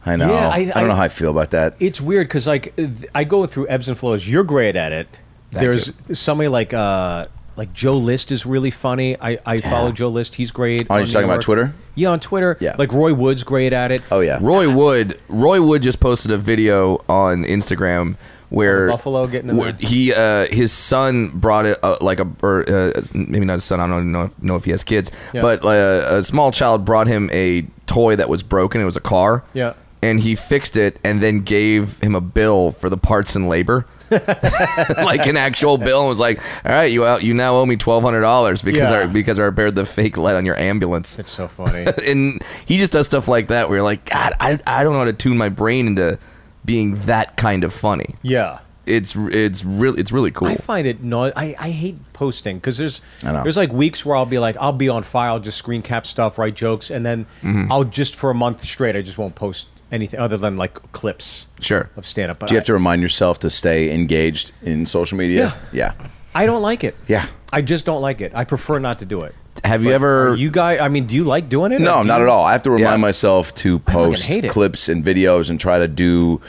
I 0.07 0.17
know. 0.17 0.31
Yeah, 0.33 0.49
I, 0.49 0.57
I- 0.57 0.65
don't 0.65 0.89
know 0.89 0.93
I- 0.95 0.97
how 0.97 1.03
I 1.05 1.09
feel 1.09 1.31
about 1.31 1.51
that. 1.53 1.77
It's 1.81 2.01
weird 2.01 2.29
because 2.29 2.47
like 2.47 2.77
th- 2.77 3.07
I 3.15 3.25
go 3.25 3.47
through 3.47 3.69
ebbs 3.69 3.89
and 3.89 3.99
flows. 3.99 4.29
You're 4.29 4.45
great 4.45 4.77
at 4.77 4.93
it. 4.93 5.09
There's 5.51 5.93
somebody 6.13 6.49
like 6.49 6.75
uh 6.75 7.27
like 7.57 7.73
Joe 7.73 7.97
List 7.97 8.33
is 8.33 8.45
really 8.47 8.71
funny. 8.71 9.17
I, 9.21 9.39
I 9.47 9.59
follow 9.59 9.93
Joe 9.93 10.09
List. 10.09 10.35
He's 10.35 10.51
great. 10.51 10.87
Oh, 10.91 10.97
you're 10.97 11.07
talking 11.07 11.29
New 11.29 11.33
about 11.33 11.43
Twitter? 11.43 11.75
Yeah, 11.95 12.11
on 12.11 12.21
Twitter. 12.21 12.57
Yeah. 12.61 12.77
Like 12.79 12.93
Roy 12.93 13.15
Wood's 13.15 13.45
great 13.45 13.73
at 13.73 13.93
it. 13.93 14.03
Oh 14.11 14.21
yeah. 14.21 14.39
Roy 14.41 14.73
Wood. 14.73 15.21
Roy 15.29 15.63
Wood 15.63 15.83
just 15.83 16.01
posted 16.01 16.31
a 16.31 16.39
video 16.39 17.05
on 17.09 17.45
Instagram 17.45 18.17
where 18.51 18.87
the 18.87 18.93
buffalo 18.93 19.27
getting 19.27 19.51
in 19.51 19.57
where 19.57 19.73
there? 19.73 19.89
he 19.89 20.13
uh, 20.13 20.47
his 20.51 20.71
son 20.73 21.29
brought 21.35 21.67
it 21.67 21.79
uh, 21.83 21.97
like 22.01 22.21
a 22.21 22.31
or 22.43 22.69
uh, 22.69 23.03
maybe 23.15 23.45
not 23.45 23.55
his 23.55 23.65
son. 23.65 23.81
I 23.81 23.87
don't 23.87 24.13
know 24.13 24.23
if, 24.25 24.43
know 24.43 24.57
if 24.57 24.65
he 24.65 24.71
has 24.71 24.85
kids, 24.85 25.11
Yeah. 25.33 25.43
but 25.43 25.65
uh, 25.65 26.17
a 26.19 26.23
small 26.25 26.53
child 26.53 26.85
brought 26.85 27.07
him 27.07 27.31
a 27.33 27.63
toy 27.87 28.17
that 28.17 28.29
was 28.29 28.43
broken. 28.43 28.81
It 28.81 28.85
was 28.85 28.97
a 28.97 29.01
car. 29.01 29.45
Yeah. 29.55 29.75
And 30.03 30.21
he 30.21 30.35
fixed 30.35 30.77
it 30.77 30.99
and 31.03 31.23
then 31.23 31.41
gave 31.41 31.99
him 32.01 32.15
a 32.15 32.21
bill 32.21 32.73
for 32.73 32.91
the 32.91 32.99
parts 32.99 33.35
and 33.35 33.49
labor. 33.49 33.87
like 34.11 35.27
an 35.27 35.37
actual 35.37 35.79
bill 35.79 36.01
and 36.01 36.09
was 36.09 36.21
like, 36.21 36.39
"All 36.65 36.73
right, 36.73 36.91
you 36.91 37.05
out, 37.05 37.23
you 37.23 37.35
now 37.35 37.57
owe 37.57 37.67
me 37.67 37.77
twelve 37.77 38.03
hundred 38.03 38.21
dollars 38.23 38.63
because 38.63 38.91
Yeah. 38.91 39.01
I 39.01 39.07
because 39.07 39.39
I 39.39 39.43
repaired 39.43 39.75
the 39.75 39.87
fake 39.87 40.17
light 40.17 40.37
on 40.37 40.45
your 40.47 40.57
ambulance." 40.59 41.19
It's 41.19 41.31
so 41.31 41.49
funny. 41.49 41.87
and 42.07 42.43
he 42.67 42.79
just 42.79 42.93
does 42.93 43.07
stuff 43.07 43.29
like 43.29 43.49
that 43.49 43.69
where 43.69 43.79
you're 43.79 43.85
like, 43.85 44.05
God, 44.07 44.35
I, 44.41 44.59
I 44.67 44.85
don't 44.85 44.93
know 44.93 45.01
how 45.01 45.05
to 45.07 45.13
tune 45.13 45.39
my 45.39 45.49
brain 45.49 45.87
into 45.87 46.19
being 46.65 46.97
that 47.07 47.37
kind 47.37 47.65
of 47.65 47.73
funny. 47.73 48.17
yeah. 48.23 48.61
It's 48.87 49.17
it's 49.17 49.65
really 49.65 49.99
it's 49.99 50.13
really 50.13 50.31
cool. 50.31 50.49
I 50.49 50.57
find 50.57 50.87
it 50.87 51.03
no. 51.03 51.25
I, 51.35 51.57
I 51.59 51.71
hate 51.71 51.97
posting 52.13 52.59
because 52.59 52.77
there's 52.77 53.01
I 53.23 53.33
know. 53.33 53.43
there's 53.43 53.57
like 53.57 53.73
weeks 53.73 54.05
where 54.05 54.15
I'll 54.15 54.27
be 54.27 54.39
like 54.39 54.59
I'll 54.61 54.75
be 54.75 54.91
on 54.91 55.03
fire, 55.03 55.31
I'll 55.31 55.41
just 55.41 55.57
screen 55.57 55.81
cap 55.81 56.07
stuff, 56.07 56.37
write 56.39 56.55
jokes, 56.55 56.91
and 56.91 57.05
then 57.07 57.25
Mm-hmm. 57.43 57.73
I'll 57.73 57.85
just 57.85 58.15
for 58.15 58.29
a 58.29 58.35
month 58.35 58.63
straight 58.63 58.95
I 58.95 59.01
just 59.01 59.17
won't 59.17 59.35
post 59.37 59.69
anything 59.95 60.21
other 60.21 60.37
than 60.37 60.57
like 60.57 60.75
clips 60.93 61.47
sure. 61.61 61.89
of 61.97 62.07
stand 62.07 62.31
up. 62.31 62.41
Do 62.41 62.55
you 62.55 62.59
have 62.59 62.65
I, 62.65 62.67
to 62.67 62.73
remind 62.75 63.01
yourself 63.01 63.39
to 63.41 63.51
stay 63.51 63.95
engaged 63.95 64.53
in 64.63 64.87
social 64.87 65.17
media? 65.17 65.55
Yeah. 65.73 65.93
yeah. 65.95 66.09
I 66.35 66.47
don't 66.47 66.63
like 66.63 66.83
it. 66.85 66.97
Yeah. 67.07 67.27
I 67.53 67.63
just 67.63 67.85
don't 67.85 68.03
like 68.03 68.21
it. 68.21 68.33
I 68.35 68.45
prefer 68.45 68.79
not 68.81 68.99
to 68.99 69.07
do 69.07 69.23
it. 69.23 69.35
Have 69.65 69.85
you 69.85 69.93
ever? 69.93 70.31
Are 70.31 70.35
you 70.35 70.51
guys? 70.51 70.81
I 70.81 70.89
mean, 70.89 71.07
do 71.07 71.15
you 71.15 71.25
like 71.25 71.49
doing 71.49 71.73
it? 71.73 71.81
No, 71.81 72.03
not 72.03 72.19
you- 72.19 72.25
at 72.25 72.29
all. 72.29 72.45
I 72.45 72.53
have 72.53 72.63
to 72.63 72.71
remind 72.71 72.99
Yeah. 72.99 73.09
myself 73.09 73.55
to 73.57 73.79
post 73.79 74.29
clips 74.49 74.89
and 74.89 75.05
videos 75.05 75.49
and 75.49 75.61
try 75.61 75.79
to 75.79 75.89
do, 75.89 76.41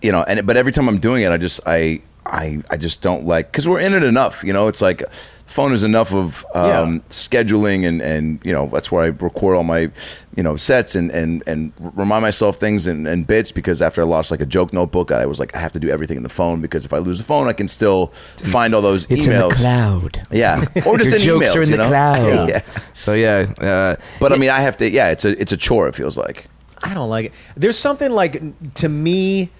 you 0.00 0.12
know. 0.12 0.22
And 0.22 0.46
but 0.46 0.56
every 0.56 0.72
time 0.72 0.88
I'm 0.88 0.98
doing 0.98 1.24
it, 1.24 1.32
I 1.32 1.36
just 1.38 1.60
I 1.66 2.00
I 2.24 2.62
I 2.70 2.76
just 2.76 3.02
don't 3.02 3.26
like 3.26 3.50
because 3.50 3.66
we're 3.68 3.80
in 3.80 3.94
it 3.94 4.04
enough. 4.04 4.44
You 4.44 4.52
know, 4.52 4.68
it's 4.68 4.80
like 4.80 5.02
phone 5.46 5.72
is 5.72 5.82
enough 5.82 6.12
of 6.12 6.44
um, 6.54 6.66
Yeah. 6.96 7.00
scheduling 7.08 7.86
and 7.86 8.02
and 8.02 8.40
you 8.44 8.52
know 8.52 8.68
that's 8.72 8.90
where 8.92 9.04
I 9.04 9.06
record 9.06 9.56
all 9.56 9.62
my 9.64 9.90
you 10.36 10.42
know 10.42 10.56
sets 10.56 10.94
and 10.96 11.10
and 11.12 11.42
and 11.46 11.72
remind 11.94 12.22
myself 12.22 12.56
things 12.58 12.86
and, 12.86 13.06
and 13.06 13.26
bits 13.26 13.52
because 13.52 13.80
after 13.80 14.02
I 14.02 14.04
lost 14.04 14.30
like 14.30 14.40
a 14.40 14.46
joke 14.46 14.72
notebook, 14.72 15.12
I 15.12 15.24
was 15.26 15.38
like 15.40 15.54
I 15.54 15.58
have 15.60 15.72
to 15.72 15.80
do 15.80 15.88
everything 15.88 16.16
in 16.16 16.22
the 16.24 16.28
phone 16.28 16.60
because 16.60 16.84
if 16.84 16.92
I 16.92 16.98
lose 16.98 17.18
the 17.18 17.24
phone, 17.24 17.48
I 17.48 17.52
can 17.52 17.68
still 17.68 18.08
find 18.38 18.74
all 18.74 18.82
those 18.82 19.06
emails. 19.06 19.52
cloud. 19.52 20.26
Yeah, 20.30 20.64
or 20.86 20.98
just 20.98 21.10
Your 21.24 21.36
in 21.36 21.40
jokes 21.42 21.46
emails, 21.52 21.56
are 21.56 21.62
in 21.62 21.68
you 21.70 21.76
the 21.76 21.86
cloud. 21.86 22.48
yeah. 22.48 22.62
So 22.96 23.12
yeah, 23.14 23.52
uh, 23.60 23.96
But 24.20 24.32
I 24.32 24.36
mean, 24.36 24.50
I 24.50 24.60
have 24.60 24.76
to. 24.78 24.90
Yeah, 24.90 25.10
it's 25.10 25.24
a 25.24 25.40
it's 25.40 25.52
a 25.52 25.56
chore. 25.56 25.88
It 25.88 25.94
feels 25.94 26.18
like. 26.18 26.46
I 26.82 26.92
don't 26.92 27.08
like 27.08 27.26
it. 27.26 27.32
There's 27.56 27.78
something 27.78 28.10
like 28.10 28.42
to 28.74 28.88
me, 28.88 29.50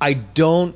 I 0.00 0.14
don't 0.14 0.74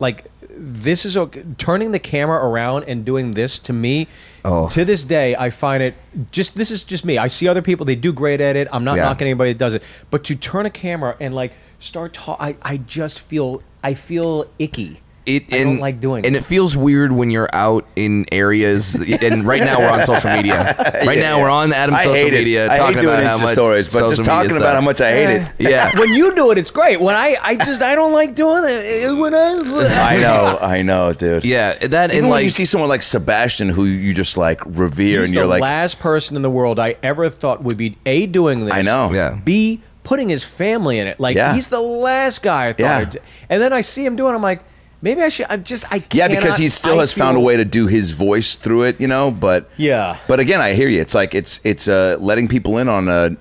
like. 0.00 0.24
This 0.56 1.04
is 1.04 1.16
okay. 1.16 1.44
turning 1.58 1.92
the 1.92 1.98
camera 1.98 2.44
around 2.44 2.84
and 2.84 3.04
doing 3.04 3.32
this 3.34 3.58
to 3.60 3.72
me. 3.72 4.06
Oh. 4.44 4.68
To 4.70 4.84
this 4.84 5.02
day, 5.02 5.34
I 5.36 5.50
find 5.50 5.82
it 5.82 5.94
just. 6.30 6.54
This 6.56 6.70
is 6.70 6.82
just 6.84 7.04
me. 7.04 7.18
I 7.18 7.26
see 7.28 7.48
other 7.48 7.62
people; 7.62 7.86
they 7.86 7.96
do 7.96 8.12
great 8.12 8.40
at 8.40 8.56
it. 8.56 8.68
I'm 8.72 8.84
not 8.84 8.96
Yeah. 8.96 9.04
knocking 9.04 9.26
anybody 9.26 9.52
that 9.52 9.58
does 9.58 9.74
it, 9.74 9.82
but 10.10 10.24
to 10.24 10.36
turn 10.36 10.66
a 10.66 10.70
camera 10.70 11.16
and 11.20 11.34
like 11.34 11.52
start 11.78 12.12
talk, 12.12 12.36
I 12.40 12.56
I 12.62 12.76
just 12.78 13.20
feel 13.20 13.62
I 13.82 13.94
feel 13.94 14.46
icky. 14.58 15.00
It 15.26 15.44
I 15.52 15.56
and, 15.58 15.70
don't 15.70 15.78
like 15.80 16.00
doing 16.00 16.26
and 16.26 16.36
it. 16.36 16.40
it 16.40 16.44
feels 16.44 16.76
weird 16.76 17.10
when 17.12 17.30
you're 17.30 17.48
out 17.52 17.86
in 17.96 18.26
areas 18.30 18.94
and 19.22 19.44
right 19.44 19.60
now 19.60 19.78
we're 19.78 19.90
on 19.90 20.00
social 20.06 20.30
media 20.30 20.74
right 21.06 21.18
now 21.18 21.40
we're 21.40 21.48
on 21.48 21.72
Adam's 21.72 21.98
I 22.00 22.04
social 22.04 22.30
media 22.30 22.66
it. 22.66 22.70
I 22.70 22.76
talking 22.76 22.96
hate 22.96 23.00
doing 23.02 23.14
about 23.14 23.26
how 23.26 23.36
Insta 23.38 23.42
much 23.42 23.52
stories, 23.54 23.92
but 23.92 24.08
just 24.10 24.24
talking 24.24 24.50
media 24.50 24.58
about 24.58 24.74
how 24.74 24.80
much 24.82 25.00
I 25.00 25.10
hate 25.12 25.30
it. 25.36 25.52
yeah 25.58 25.98
when 25.98 26.12
you 26.12 26.34
do 26.34 26.50
it, 26.50 26.58
it's 26.58 26.70
great. 26.70 27.00
When 27.00 27.16
I 27.16 27.36
I 27.42 27.56
just 27.56 27.80
I 27.82 27.94
don't 27.94 28.12
like 28.12 28.34
doing 28.34 28.64
it. 28.66 29.12
When 29.16 29.34
I 29.34 30.14
I 30.14 30.18
know, 30.20 30.58
I 30.60 30.82
know, 30.82 31.12
dude. 31.12 31.44
yeah 31.44 31.74
that 31.86 32.10
Even 32.10 32.10
and 32.10 32.22
when 32.24 32.30
like 32.30 32.44
you 32.44 32.50
see 32.50 32.64
someone 32.64 32.88
like 32.90 33.02
Sebastian, 33.02 33.68
who 33.68 33.84
you 33.86 34.12
just 34.14 34.36
like 34.36 34.60
revere, 34.66 35.20
He's 35.20 35.28
and 35.28 35.34
you're 35.34 35.44
the 35.44 35.48
like, 35.50 35.62
last 35.62 36.00
person 36.00 36.36
in 36.36 36.42
the 36.42 36.50
world 36.50 36.78
I 36.78 36.96
ever 37.02 37.28
thought 37.30 37.62
would 37.62 37.76
be 37.76 37.96
a 38.06 38.26
doing 38.26 38.64
this. 38.64 38.74
I 38.74 38.82
know. 38.82 39.10
Yeah. 39.12 39.38
B 39.44 39.80
putting 40.02 40.28
his 40.28 40.44
family 40.44 40.98
in 40.98 41.06
it. 41.06 41.18
Like 41.18 41.34
Yeah. 41.34 41.54
he's 41.54 41.68
the 41.68 41.80
last 41.80 42.42
guy 42.42 42.66
I 42.68 42.72
thought. 42.74 42.80
Yeah. 42.80 42.98
I'd- 42.98 43.18
and 43.48 43.62
then 43.62 43.72
I 43.72 43.80
see 43.80 44.04
him 44.04 44.16
doing. 44.16 44.32
it, 44.32 44.36
I'm 44.36 44.42
like, 44.42 44.62
maybe 45.04 45.22
I 45.22 45.28
should. 45.28 45.46
I'm 45.50 45.62
just. 45.62 45.84
I 45.92 46.02
yeah, 46.12 46.26
because 46.26 46.56
he 46.56 46.68
still 46.68 46.96
I 46.96 47.00
has 47.00 47.12
found 47.12 47.36
a 47.36 47.40
way 47.40 47.56
to 47.56 47.64
do 47.64 47.86
his 47.86 48.10
voice 48.10 48.56
through 48.56 48.84
it, 48.84 49.00
you 49.00 49.06
know. 49.06 49.30
But 49.30 49.70
Yeah. 49.76 50.18
but 50.26 50.40
again, 50.40 50.60
I 50.60 50.72
hear 50.72 50.88
you. 50.88 51.00
It's 51.00 51.14
like 51.14 51.34
it's 51.34 51.60
it's 51.62 51.86
uh, 51.86 52.16
letting 52.18 52.48
people 52.48 52.78
in 52.78 52.88
on 52.88 53.08
a 53.08 53.36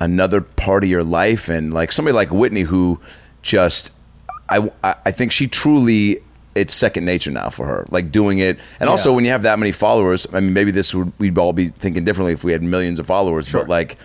another 0.00 0.40
part 0.40 0.84
of 0.84 0.88
your 0.88 1.02
life, 1.02 1.48
and 1.50 1.74
like 1.74 1.92
somebody 1.92 2.14
like 2.14 2.30
Whitney, 2.30 2.62
who 2.62 3.00
just 3.42 3.92
I 4.48 4.70
I 4.82 4.94
I 5.04 5.10
think 5.10 5.32
she 5.32 5.46
truly. 5.46 6.22
It's 6.54 6.74
second 6.74 7.06
nature 7.06 7.30
now 7.30 7.48
for 7.48 7.66
her, 7.66 7.86
like 7.88 8.12
doing 8.12 8.38
it, 8.38 8.58
and 8.78 8.90
also 8.90 9.14
when 9.14 9.24
you 9.24 9.30
have 9.30 9.42
that 9.44 9.58
many 9.58 9.72
followers. 9.72 10.26
I 10.34 10.40
mean, 10.40 10.52
maybe 10.52 10.70
this 10.70 10.94
would 10.94 11.10
we'd 11.18 11.38
all 11.38 11.54
be 11.54 11.68
thinking 11.70 12.04
differently 12.04 12.34
if 12.34 12.44
we 12.44 12.52
had 12.52 12.62
millions 12.62 12.98
of 13.00 13.06
followers, 13.06 13.50
but 13.50 13.70
like, 13.70 13.96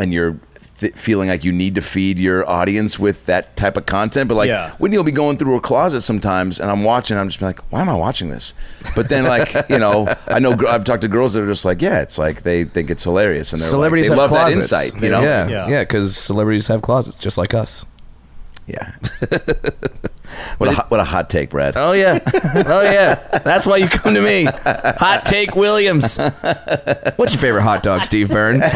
and 0.00 0.12
you're 0.12 0.36
th- 0.78 0.94
feeling 0.94 1.28
like 1.28 1.44
you 1.44 1.52
need 1.52 1.74
to 1.76 1.80
feed 1.82 2.18
your 2.18 2.48
audience 2.48 2.98
with 2.98 3.26
that 3.26 3.56
type 3.56 3.76
of 3.76 3.86
content. 3.86 4.28
But 4.28 4.34
like, 4.36 4.48
Yeah. 4.48 4.70
Whitney 4.78 4.96
will 4.96 5.04
be 5.04 5.12
going 5.12 5.36
through 5.36 5.54
her 5.54 5.60
closet 5.60 6.00
sometimes, 6.02 6.58
and 6.60 6.70
I'm 6.70 6.82
watching. 6.84 7.16
I'm 7.16 7.28
just 7.28 7.40
like, 7.42 7.60
why 7.72 7.80
am 7.80 7.88
I 7.88 7.94
watching 7.94 8.28
this? 8.28 8.54
But 8.96 9.08
then, 9.08 9.24
like, 9.24 9.54
you 9.68 9.78
know, 9.78 10.12
I 10.28 10.38
know 10.38 10.54
gr- 10.56 10.66
I've 10.68 10.84
talked 10.84 11.02
to 11.02 11.08
girls 11.08 11.34
that 11.34 11.42
are 11.42 11.46
just 11.46 11.64
like, 11.64 11.80
yeah, 11.82 12.00
it's 12.00 12.18
like 12.18 12.42
they 12.42 12.64
think 12.64 12.90
it's 12.90 13.04
hilarious, 13.04 13.52
and 13.52 13.60
they're 13.62 13.68
celebrities 13.68 14.08
like, 14.10 14.16
they 14.16 14.22
have 14.22 14.30
love 14.32 14.42
closets. 14.52 14.70
that 14.70 14.84
insight. 14.86 15.02
You 15.02 15.10
know, 15.10 15.22
yeah 15.22 15.48
Yeah. 15.48 15.68
yeah 15.68 15.82
because 15.82 16.16
celebrities 16.16 16.66
have 16.68 16.82
closets 16.82 17.16
just 17.16 17.38
like 17.38 17.54
us 17.54 17.84
yeah. 18.66 18.94
what 20.58 20.70
a 20.70 20.72
hot, 20.72 20.90
what 20.90 21.00
a 21.00 21.04
hot 21.04 21.28
take, 21.30 21.50
Brad. 21.50 21.76
oh 21.76 21.92
yeah. 21.92 22.18
Oh 22.66 22.82
yeah. 22.82 23.14
That's 23.44 23.66
why 23.66 23.76
you 23.78 23.88
come 23.88 24.14
to 24.14 24.20
me. 24.22 24.44
Hot 24.44 25.22
take 25.24 25.54
Williams. 25.56 26.16
What's 26.18 27.32
your 27.32 27.40
favorite 27.40 27.62
hot 27.62 27.82
dog 27.82 28.04
Steve 28.04 28.30
Byrne? 28.30 28.60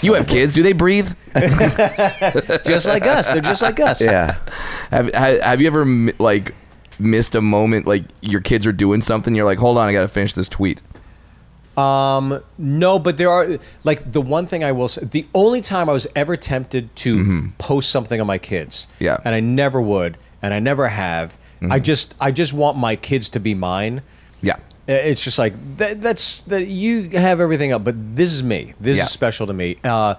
You 0.00 0.14
have 0.14 0.28
kids. 0.28 0.52
Do 0.52 0.62
they 0.62 0.72
breathe? 0.74 1.10
Just 2.64 2.86
like 2.86 3.04
us. 3.04 3.26
They're 3.26 3.40
just 3.40 3.62
like 3.62 3.80
us. 3.80 4.00
Yeah, 4.00 4.36
Have, 4.90 5.12
have 5.12 5.40
have 5.40 5.60
you 5.60 5.66
ever 5.66 5.84
like 6.20 6.54
missed 7.00 7.34
a 7.34 7.40
moment 7.40 7.86
like 7.86 8.04
your 8.20 8.40
kids 8.40 8.64
are 8.66 8.72
doing 8.72 9.00
something? 9.00 9.34
You're 9.34 9.44
like 9.44 9.58
hold 9.58 9.76
on. 9.76 9.88
I 9.88 9.92
got 9.92 10.02
to 10.02 10.08
finish 10.08 10.34
this 10.34 10.48
tweet 10.48 10.82
Um, 11.78 12.42
no, 12.58 12.98
but 12.98 13.16
there 13.16 13.30
are 13.30 13.58
like 13.84 14.10
the 14.12 14.20
one 14.20 14.46
thing 14.46 14.64
I 14.64 14.72
will 14.72 14.88
say. 14.88 15.04
The 15.04 15.26
only 15.34 15.60
time 15.60 15.88
I 15.88 15.92
was 15.92 16.06
ever 16.16 16.36
tempted 16.36 16.94
to 16.96 17.50
post 17.58 17.90
something 17.90 18.20
on 18.20 18.26
my 18.26 18.38
kids, 18.38 18.86
Mm-hmm. 18.94 19.04
Yeah. 19.04 19.14
Mm-hmm. 19.16 19.28
and 19.28 19.34
I 19.34 19.40
never 19.40 19.80
would, 19.80 20.16
and 20.42 20.52
I 20.54 20.60
never 20.60 20.88
have. 20.88 21.36
I 21.70 21.80
just, 21.80 22.14
I 22.20 22.30
just 22.30 22.52
want 22.52 22.76
my 22.76 22.94
kids 22.96 23.28
to 23.30 23.40
be 23.40 23.52
mine. 23.54 24.02
yeah 24.42 24.56
It's 24.86 25.24
just 25.24 25.38
like 25.40 25.54
that, 25.78 26.00
that's 26.00 26.42
that 26.42 26.66
you 26.68 27.10
have 27.10 27.40
everything 27.40 27.72
up, 27.72 27.82
but 27.84 27.94
this 28.16 28.32
is 28.32 28.42
me. 28.42 28.74
This 28.80 28.96
Yeah. 28.98 29.04
is 29.04 29.10
special 29.10 29.46
to 29.48 29.52
me. 29.52 29.76
Uh, 29.82 30.14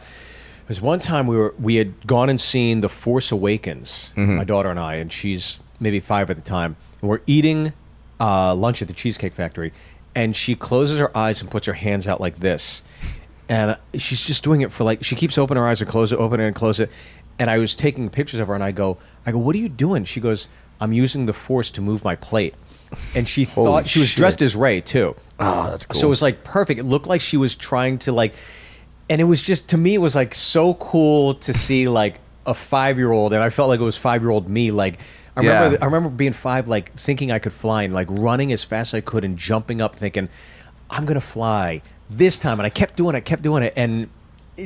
there's 0.67 0.81
one 0.81 0.99
time 0.99 1.27
we 1.27 1.35
were 1.37 1.53
we 1.59 1.75
had 1.77 1.91
gone 2.05 2.29
and 2.29 2.39
seen 2.39 2.81
The 2.81 2.89
Force 2.89 3.31
Awakens, 3.31 4.11
Mm-hmm. 4.15 4.35
my 4.37 4.43
daughter 4.43 4.69
and 4.69 4.79
I, 4.79 4.95
and 4.95 5.11
she's 5.11 5.59
maybe 5.79 5.99
five 6.01 6.29
at 6.29 6.35
the 6.35 6.43
time, 6.43 6.75
and 7.01 7.09
we're 7.09 7.21
eating 7.25 7.73
uh, 8.19 8.53
lunch 8.53 8.81
at 8.81 8.87
the 8.89 8.93
Cheesecake 8.93 9.33
Factory, 9.33 9.71
and 10.15 10.35
she 10.35 10.55
closes 10.55 10.99
her 10.99 11.15
eyes 11.15 11.41
and 11.41 11.49
puts 11.49 11.67
her 11.67 11.73
hands 11.73 12.07
out 12.07 12.19
like 12.19 12.39
this, 12.39 12.81
and 13.47 13.77
she's 13.95 14.21
just 14.21 14.43
doing 14.43 14.61
it 14.61 14.71
for 14.71 14.83
like 14.83 15.03
she 15.03 15.15
keeps 15.15 15.37
opening 15.37 15.61
her 15.61 15.67
eyes 15.67 15.81
and 15.81 15.89
close 15.89 16.11
it, 16.11 16.19
open 16.19 16.39
it 16.39 16.47
and 16.47 16.55
close 16.55 16.79
it, 16.79 16.89
and 17.37 17.49
I 17.49 17.57
was 17.57 17.75
taking 17.75 18.09
pictures 18.09 18.39
of 18.39 18.47
her, 18.47 18.55
and 18.55 18.63
I 18.63 18.71
go, 18.71 18.97
I 19.25 19.31
go, 19.31 19.37
what 19.37 19.55
are 19.55 19.59
you 19.59 19.69
doing? 19.69 20.03
She 20.03 20.19
goes, 20.19 20.47
I'm 20.81 20.93
using 20.93 21.25
the 21.25 21.33
Force 21.33 21.71
to 21.71 21.81
move 21.81 22.03
my 22.03 22.15
plate, 22.15 22.55
and 23.15 23.27
she 23.27 23.45
thought 23.45 23.87
she 23.87 23.99
was 23.99 24.09
shit. 24.09 24.17
dressed 24.17 24.41
as 24.41 24.55
Rey 24.55 24.81
too. 24.81 25.15
oh 25.39 25.69
that's 25.69 25.85
cool 25.85 25.99
So 25.99 26.07
it 26.07 26.09
was 26.09 26.21
like 26.21 26.43
perfect. 26.43 26.79
It 26.79 26.85
looked 26.85 27.07
like 27.07 27.21
she 27.21 27.37
was 27.37 27.55
trying 27.55 27.99
to 27.99 28.11
like, 28.11 28.33
and 29.09 29.19
it 29.21 29.25
was 29.25 29.41
just 29.41 29.69
to 29.69 29.77
me 29.77 29.95
it 29.95 29.99
was 29.99 30.15
like 30.15 30.35
so 30.35 30.73
cool 30.75 31.35
to 31.35 31.53
see 31.53 31.87
like 31.87 32.19
a 32.45 32.53
five 32.53 32.97
year 32.97 33.11
old, 33.11 33.33
and 33.33 33.43
I 33.43 33.49
felt 33.49 33.69
like 33.69 33.79
it 33.79 33.83
was 33.83 33.97
five 33.97 34.21
year 34.21 34.31
old 34.31 34.49
me. 34.49 34.71
Like, 34.71 34.99
I 35.45 35.53
remember. 35.53 35.75
Yeah. 35.77 35.81
I 35.81 35.85
remember 35.85 36.09
being 36.09 36.33
five, 36.33 36.67
like 36.67 36.93
thinking 36.93 37.31
I 37.31 37.39
could 37.39 37.53
fly 37.53 37.83
and 37.83 37.93
like 37.93 38.07
running 38.09 38.51
as 38.51 38.63
fast 38.63 38.93
as 38.93 38.97
I 38.99 39.01
could 39.01 39.23
and 39.25 39.37
jumping 39.37 39.81
up, 39.81 39.95
thinking 39.95 40.29
I'm 40.89 41.05
gonna 41.05 41.21
fly 41.21 41.81
this 42.09 42.37
time. 42.37 42.59
And 42.59 42.65
I 42.65 42.69
kept 42.69 42.95
doing 42.95 43.15
it, 43.15 43.21
kept 43.25 43.41
doing 43.43 43.63
it, 43.63 43.73
and 43.75 44.09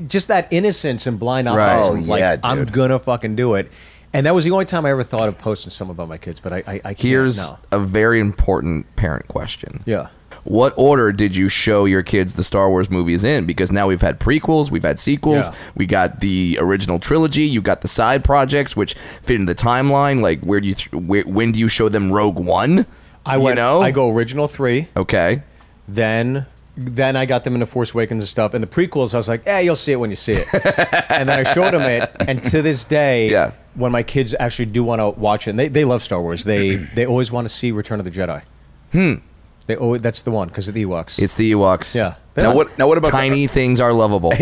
just 0.07 0.27
that 0.29 0.47
innocence 0.51 1.05
and 1.07 1.19
blind 1.19 1.47
Right. 1.47 1.75
optimism, 1.77 2.09
Oh, 2.09 2.11
like 2.13 2.19
yeah, 2.19 2.37
I'm 2.43 2.65
gonna 2.65 2.97
fucking 2.99 3.35
do 3.35 3.55
it. 3.55 3.71
And 4.15 4.25
that 4.27 4.35
was 4.35 4.43
the 4.45 4.51
only 4.51 4.65
time 4.65 4.85
I 4.85 4.91
ever 4.91 5.03
thought 5.03 5.27
of 5.27 5.39
posting 5.39 5.71
something 5.71 5.91
about 5.95 6.07
my 6.07 6.17
kids. 6.17 6.39
But 6.39 6.53
I, 6.53 6.57
I, 6.57 6.73
I 6.75 6.79
can't 6.93 6.99
Here's 6.99 7.37
now. 7.37 7.57
a 7.71 7.79
very 7.79 8.19
important 8.19 8.95
parent 8.95 9.27
question. 9.27 9.81
Yeah. 9.85 10.09
What 10.43 10.73
order 10.75 11.11
did 11.11 11.35
you 11.35 11.47
show 11.49 11.85
your 11.85 12.03
kids 12.03 12.33
the 12.33 12.43
Star 12.43 12.69
Wars 12.69 12.89
movies 12.89 13.23
in? 13.23 13.45
Because 13.45 13.71
now 13.71 13.87
we've 13.87 14.01
had 14.01 14.19
prequels, 14.19 14.69
we've 14.71 14.83
had 14.83 14.99
sequels, 14.99 15.47
Yeah. 15.47 15.55
we 15.75 15.85
got 15.85 16.19
the 16.19 16.57
original 16.59 16.99
trilogy, 16.99 17.43
you 17.45 17.61
got 17.61 17.81
the 17.81 17.87
side 17.87 18.23
projects 18.25 18.75
which 18.75 18.95
fit 19.21 19.37
in 19.37 19.45
the 19.45 19.55
timeline. 19.55 20.21
Like, 20.21 20.43
where 20.43 20.59
do 20.59 20.67
you, 20.67 20.73
th- 20.75 20.91
where, 20.91 21.23
when 21.23 21.53
do 21.53 21.59
you 21.59 21.67
show 21.69 21.87
them 21.89 22.11
Rogue 22.11 22.37
One? 22.39 22.85
I 23.25 23.37
You 23.37 23.41
went. 23.43 23.55
know? 23.55 23.81
I 23.81 23.91
go 23.91 24.11
original 24.11 24.47
three. 24.49 24.87
Okay. 24.97 25.43
Then 25.87 26.45
then 26.75 27.15
I 27.15 27.25
got 27.27 27.43
them 27.43 27.53
into 27.53 27.67
Force 27.67 27.93
Awakens 27.93 28.23
and 28.23 28.27
stuff. 28.27 28.55
And 28.55 28.63
the 28.63 28.67
prequels, 28.67 29.13
I 29.13 29.17
was 29.17 29.29
like, 29.29 29.43
"Yeah, 29.45 29.59
you'll 29.59 29.75
see 29.75 29.91
it 29.91 29.97
when 29.97 30.09
you 30.09 30.15
see 30.15 30.33
it." 30.33 30.47
and 31.11 31.29
then 31.29 31.45
I 31.45 31.53
showed 31.53 31.71
them 31.71 31.83
it, 31.83 32.11
and 32.27 32.43
to 32.45 32.63
this 32.63 32.83
day, 32.83 33.29
Yeah. 33.29 33.51
when 33.75 33.91
my 33.91 34.01
kids 34.01 34.33
actually 34.39 34.65
do 34.65 34.83
want 34.83 34.99
to 34.99 35.09
watch 35.11 35.47
it, 35.47 35.51
and 35.51 35.59
they, 35.59 35.67
they 35.67 35.85
love 35.85 36.01
Star 36.03 36.19
Wars. 36.19 36.43
They 36.45 36.75
they 36.95 37.05
always 37.05 37.31
want 37.31 37.47
to 37.47 37.53
see 37.53 37.71
Return 37.71 37.99
of 37.99 38.05
the 38.05 38.11
Jedi. 38.11 38.41
Hmm. 38.91 39.13
They 39.65 39.75
always, 39.75 40.01
that's 40.01 40.21
the 40.23 40.31
one 40.31 40.49
because 40.49 40.67
of 40.67 40.73
the 40.73 40.83
Ewoks. 40.85 41.19
It's 41.19 41.35
the 41.35 41.51
Ewoks. 41.53 41.95
yeah. 41.95 42.15
Now 42.35 42.55
what? 42.55 42.77
Now 42.79 42.87
what 42.87 42.97
about 42.97 43.11
Tiny 43.11 43.45
things 43.57 43.79
are 43.79 43.93
lovable. 43.93 44.33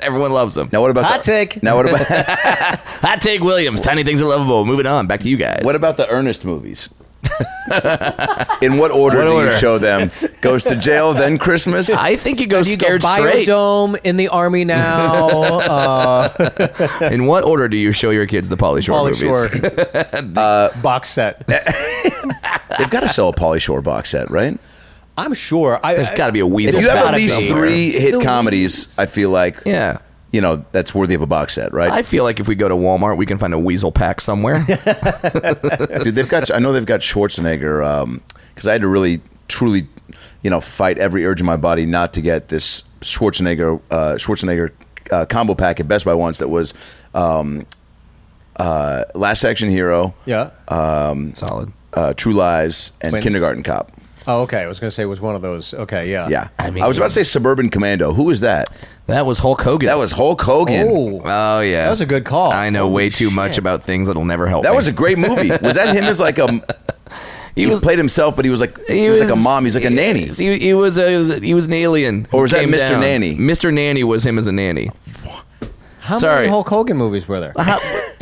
Everyone 0.00 0.32
loves 0.32 0.54
them. 0.54 0.68
Now 0.72 0.82
what 0.82 0.90
about 0.90 1.04
Hot 1.06 1.22
the, 1.22 1.32
take. 1.32 1.62
Now 1.62 1.76
what 1.76 1.88
about 1.88 2.06
Hot 2.06 3.20
take 3.22 3.40
Williams. 3.42 3.80
Tiny 3.80 4.04
things 4.04 4.20
are 4.20 4.26
lovable. 4.26 4.64
Moving 4.66 4.86
on. 4.86 5.06
Back 5.06 5.20
to 5.20 5.28
you 5.28 5.36
guys. 5.38 5.62
what 5.64 5.74
about 5.74 5.96
the 5.96 6.06
Ernest 6.08 6.44
movies? 6.44 6.88
In 8.62 8.76
what 8.78 8.90
order 8.90 9.18
What 9.18 9.24
do 9.24 9.32
order? 9.32 9.52
you 9.52 9.58
show 9.58 9.78
them? 9.78 10.10
Goes 10.40 10.64
to 10.64 10.76
jail, 10.76 11.12
then 11.14 11.38
Christmas. 11.38 11.90
I 11.90 12.16
think 12.16 12.40
you 12.40 12.46
go 12.46 12.62
Do 12.62 12.70
you 12.70 12.76
scared 12.76 13.02
go 13.02 13.14
straight. 13.16 13.48
Biodome 13.48 13.98
in 14.04 14.16
the 14.16 14.28
army 14.28 14.64
now. 14.64 15.28
uh, 15.60 17.08
In 17.12 17.26
what 17.26 17.44
order 17.44 17.68
do 17.68 17.76
you 17.76 17.92
show 17.92 18.10
your 18.10 18.26
kids 18.26 18.48
the 18.48 18.56
Pauly 18.56 18.82
Shore 18.82 18.98
Pauly 18.98 19.20
movies? 19.20 20.72
Shore 20.74 20.82
box 20.82 21.10
set. 21.10 21.46
They've 21.46 22.90
got 22.90 23.00
to 23.00 23.08
sell 23.08 23.28
a 23.28 23.34
Pauly 23.34 23.60
Shore 23.60 23.82
box 23.82 24.10
set, 24.10 24.30
right? 24.30 24.58
I'm 25.18 25.34
sure. 25.34 25.78
I, 25.84 25.94
There's 25.94 26.10
got 26.10 26.28
to 26.28 26.32
be 26.32 26.40
a 26.40 26.46
weasel. 26.46 26.76
If 26.78 26.82
you 26.84 26.88
have 26.90 26.98
at 26.98 27.04
pack 27.10 27.14
least 27.16 27.34
somewhere. 27.34 27.54
three 27.68 27.90
hit 27.90 28.12
The 28.12 28.20
comedies, 28.24 28.98
I 28.98 29.06
feel 29.06 29.30
like 29.30 29.62
Yeah. 29.66 29.98
You 30.32 30.40
know 30.40 30.64
that's 30.72 30.94
worthy 30.94 31.14
of 31.14 31.22
a 31.22 31.26
box 31.26 31.54
set, 31.54 31.72
right? 31.72 31.90
I 31.90 32.02
feel 32.02 32.24
like 32.24 32.40
if 32.40 32.46
we 32.48 32.54
go 32.54 32.68
to 32.68 32.74
Walmart, 32.74 33.16
we 33.16 33.26
can 33.26 33.38
find 33.38 33.52
a 33.52 33.58
weasel 33.58 33.90
pack 33.92 34.20
somewhere. 34.20 34.64
Dude, 36.02 36.14
they've 36.14 36.28
got. 36.28 36.50
I 36.52 36.58
know 36.58 36.72
they've 36.72 36.86
got 36.86 37.00
Schwarzenegger 37.00 38.20
because 38.54 38.66
I 38.66 38.72
had 38.72 38.82
to 38.82 38.88
really, 38.88 39.20
truly, 39.48 39.88
you 40.42 40.50
know, 40.50 40.60
fight 40.60 40.98
every 40.98 41.24
urge 41.26 41.40
in 41.40 41.46
my 41.46 41.56
body 41.56 41.86
not 41.86 42.12
to 42.14 42.20
get 42.20 42.48
this 42.48 42.84
Schwarzenegger 43.00 43.80
uh, 43.90 44.14
Schwarzenegger 44.14 44.70
uh, 45.10 45.26
combo 45.26 45.54
pack 45.54 45.80
at 45.80 45.88
Best 45.88 46.04
Buy 46.04 46.14
once 46.14 46.38
that 46.38 46.48
was 46.48 46.74
um, 47.14 47.66
uh, 48.56 49.04
Last 49.14 49.44
Action 49.44 49.70
Hero, 49.70 50.14
yeah. 50.26 50.50
um, 50.68 51.34
Solid. 51.34 51.72
uh, 51.94 52.14
True 52.14 52.34
Lies, 52.34 52.92
and 53.00 53.12
Wins. 53.12 53.24
Kindergarten 53.24 53.62
Cop. 53.62 53.92
Oh, 54.26 54.42
okay. 54.42 54.58
I 54.62 54.66
was 54.66 54.80
gonna 54.80 54.90
say 54.90 55.02
it 55.02 55.06
was 55.06 55.20
one 55.20 55.34
of 55.34 55.42
those. 55.42 55.74
Okay. 55.74 56.10
Yeah. 56.10 56.28
Yeah, 56.28 56.48
I 56.58 56.66
I, 56.66 56.70
mean- 56.70 56.86
was 56.86 56.96
about 56.98 57.08
to 57.08 57.14
say 57.14 57.22
Suburban 57.22 57.70
Commando. 57.70 58.12
Who 58.12 58.24
was 58.24 58.40
that? 58.40 58.68
That 59.06 59.26
was 59.26 59.38
Hulk 59.38 59.60
Hogan. 59.62 59.86
That 59.86 59.98
was 59.98 60.12
Hulk 60.12 60.40
Hogan. 60.40 60.86
Oh. 60.88 61.22
Oh 61.24 61.60
yeah. 61.60 61.84
That 61.84 61.90
was 61.90 62.00
a 62.00 62.06
good 62.06 62.24
call. 62.24 62.52
I 62.52 62.70
know 62.70 62.84
Holy 62.84 62.94
way 62.94 63.10
too 63.10 63.26
shit. 63.26 63.32
much 63.34 63.58
about 63.58 63.82
things 63.82 64.06
that'll 64.06 64.24
never 64.24 64.46
help. 64.46 64.62
That 64.62 64.70
me. 64.70 64.76
was 64.76 64.88
a 64.88 64.92
great 64.92 65.18
movie. 65.18 65.50
Was 65.62 65.74
that 65.74 65.94
him 65.94 66.04
as 66.04 66.20
like 66.20 66.38
a? 66.38 66.46
He, 67.56 67.66
was- 67.66 67.80
played 67.80 67.98
himself, 67.98 68.36
but 68.36 68.44
he 68.44 68.50
was 68.50 68.60
like 68.60 68.78
he, 68.86 69.10
was, 69.10 69.20
like 69.20 69.30
a 69.30 69.36
mom. 69.36 69.64
He's 69.64 69.74
like 69.74 69.84
a 69.84 69.90
nanny. 69.90 70.26
He, 70.26 70.58
he 70.58 70.74
was 70.74 70.96
a 70.96 71.40
he 71.40 71.52
was 71.52 71.66
an 71.66 71.72
alien. 71.72 72.28
Or 72.32 72.42
was 72.42 72.52
that 72.52 72.60
came 72.60 72.70
Mr. 72.70 72.90
down. 72.90 73.00
Nanny? 73.00 73.34
Mr. 73.36 73.72
Nanny 73.74 74.04
was 74.04 74.24
him 74.24 74.38
as 74.38 74.46
a 74.46 74.52
nanny. 74.52 74.90
How 76.10 76.18
Sorry. 76.18 76.40
many 76.40 76.48
Hulk 76.48 76.68
Hogan 76.68 76.96
movies 76.96 77.26
were 77.28 77.40
there? 77.40 77.54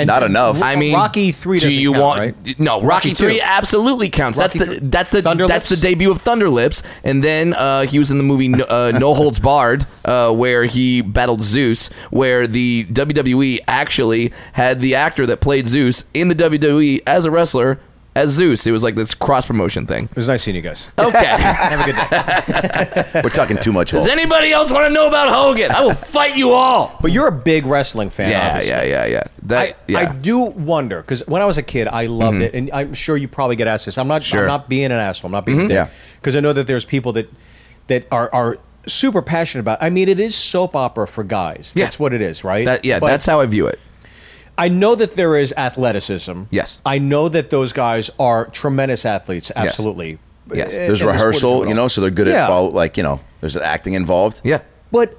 And 0.00 0.06
Not 0.06 0.22
enough. 0.22 0.62
I 0.62 0.76
mean, 0.76 0.94
Rocky 0.94 1.32
three. 1.32 1.58
Do 1.58 1.72
you 1.72 1.90
count, 1.90 2.02
want 2.04 2.18
right? 2.20 2.60
no? 2.60 2.74
Rocky, 2.76 2.86
Rocky 2.86 3.14
three 3.14 3.34
two. 3.38 3.42
absolutely 3.42 4.08
counts. 4.10 4.38
Rocky 4.38 4.60
that's 4.60 4.78
the 4.78 4.86
that's 4.86 5.10
the 5.10 5.22
Thunder 5.22 5.48
that's 5.48 5.68
the 5.68 5.76
debut 5.76 6.12
of 6.12 6.22
Thunder 6.22 6.48
Lips, 6.48 6.84
and 7.02 7.24
then 7.24 7.52
uh, 7.54 7.82
he 7.82 7.98
was 7.98 8.12
in 8.12 8.16
the 8.18 8.22
movie 8.22 8.46
No- 8.46 8.64
uh, 8.66 8.92
No 8.96 9.12
Holds 9.12 9.40
Barred, 9.40 9.86
uh, 10.04 10.32
where 10.32 10.66
he 10.66 11.00
battled 11.00 11.42
Zeus, 11.42 11.88
where 12.12 12.46
the 12.46 12.84
WWE 12.92 13.58
actually 13.66 14.32
had 14.52 14.80
the 14.82 14.94
actor 14.94 15.26
that 15.26 15.40
played 15.40 15.66
Zeus 15.66 16.04
in 16.14 16.28
the 16.28 16.34
WWE 16.36 17.00
as 17.04 17.24
a 17.24 17.32
wrestler 17.32 17.80
as 18.18 18.30
Zeus. 18.30 18.66
It 18.66 18.72
was 18.72 18.82
like 18.82 18.94
this 18.94 19.14
cross 19.14 19.46
promotion 19.46 19.86
thing. 19.86 20.04
It 20.04 20.16
was 20.16 20.28
nice 20.28 20.42
seeing 20.42 20.56
you 20.56 20.62
guys. 20.62 20.90
Okay. 20.98 21.26
Have 21.26 21.80
a 21.80 21.84
good 21.84 21.96
day. 21.96 23.20
We're 23.24 23.30
talking 23.30 23.56
too 23.58 23.72
much. 23.72 23.92
Does 23.92 24.06
anybody 24.06 24.52
else 24.52 24.70
want 24.70 24.86
to 24.86 24.92
know 24.92 25.08
about 25.08 25.28
Hogan? 25.28 25.70
I 25.70 25.80
will 25.82 25.94
fight 25.94 26.36
you 26.36 26.50
all. 26.50 26.96
But 27.00 27.12
you're 27.12 27.28
a 27.28 27.32
big 27.32 27.66
wrestling 27.66 28.10
fan. 28.10 28.30
Yeah, 28.30 28.48
obviously. 28.48 28.70
yeah, 28.70 28.84
yeah, 28.84 29.06
yeah. 29.06 29.24
That, 29.42 29.68
I, 29.68 29.74
yeah. 29.86 29.98
I 29.98 30.12
do 30.12 30.38
wonder 30.38 31.00
because 31.00 31.26
when 31.26 31.42
I 31.42 31.44
was 31.44 31.58
a 31.58 31.62
kid, 31.62 31.88
I 31.88 32.06
loved 32.06 32.34
mm-hmm. 32.34 32.42
it, 32.42 32.54
and 32.54 32.70
I'm 32.72 32.94
sure 32.94 33.16
you 33.16 33.28
probably 33.28 33.56
get 33.56 33.66
asked 33.66 33.86
this. 33.86 33.98
I'm 33.98 34.08
not. 34.08 34.22
Sure. 34.22 34.42
I'm 34.42 34.46
not 34.46 34.68
being 34.68 34.86
an 34.86 34.92
asshole. 34.92 35.28
I'm 35.28 35.32
not 35.32 35.46
being. 35.46 35.58
Mm-hmm. 35.58 35.70
Yeah. 35.70 35.90
Because 36.16 36.36
I 36.36 36.40
know 36.40 36.52
that 36.52 36.66
there's 36.66 36.84
people 36.84 37.12
that 37.14 37.32
that 37.86 38.06
are 38.10 38.32
are 38.34 38.58
super 38.86 39.22
passionate 39.22 39.60
about. 39.60 39.78
I 39.82 39.90
mean, 39.90 40.08
it 40.08 40.20
is 40.20 40.34
soap 40.34 40.74
opera 40.74 41.06
for 41.06 41.24
guys. 41.24 41.72
Yeah. 41.76 41.84
That's 41.84 41.98
what 41.98 42.12
it 42.12 42.20
is, 42.20 42.44
right? 42.44 42.64
that, 42.64 42.84
yeah, 42.84 42.98
But 43.00 43.08
that's 43.08 43.26
how 43.26 43.40
I 43.40 43.46
view 43.46 43.66
it. 43.66 43.78
I 44.58 44.68
know 44.68 44.94
that 44.96 45.12
there 45.12 45.36
is 45.36 45.54
athleticism. 45.56 46.42
Yes. 46.50 46.80
I 46.84 46.98
know 46.98 47.28
that 47.30 47.48
those 47.50 47.72
guys 47.72 48.10
are 48.18 48.46
tremendous 48.46 49.06
athletes. 49.06 49.50
Absolutely. 49.56 50.18
Yes. 50.52 50.72
In- 50.74 50.78
There's 50.78 50.80
in 50.80 50.86
the 50.88 50.96
sport 50.96 51.14
in 51.14 51.18
rehearsal, 51.20 51.68
you 51.68 51.74
know, 51.74 51.88
so 51.88 52.00
they're 52.00 52.10
good 52.10 52.26
Yeah. 52.26 52.42
at 52.44 52.48
follow. 52.48 52.70
Like 52.70 52.96
you 52.96 53.02
know, 53.02 53.20
there's 53.40 53.56
acting 53.56 53.94
involved. 53.94 54.40
Yeah. 54.44 54.60
but 54.90 55.16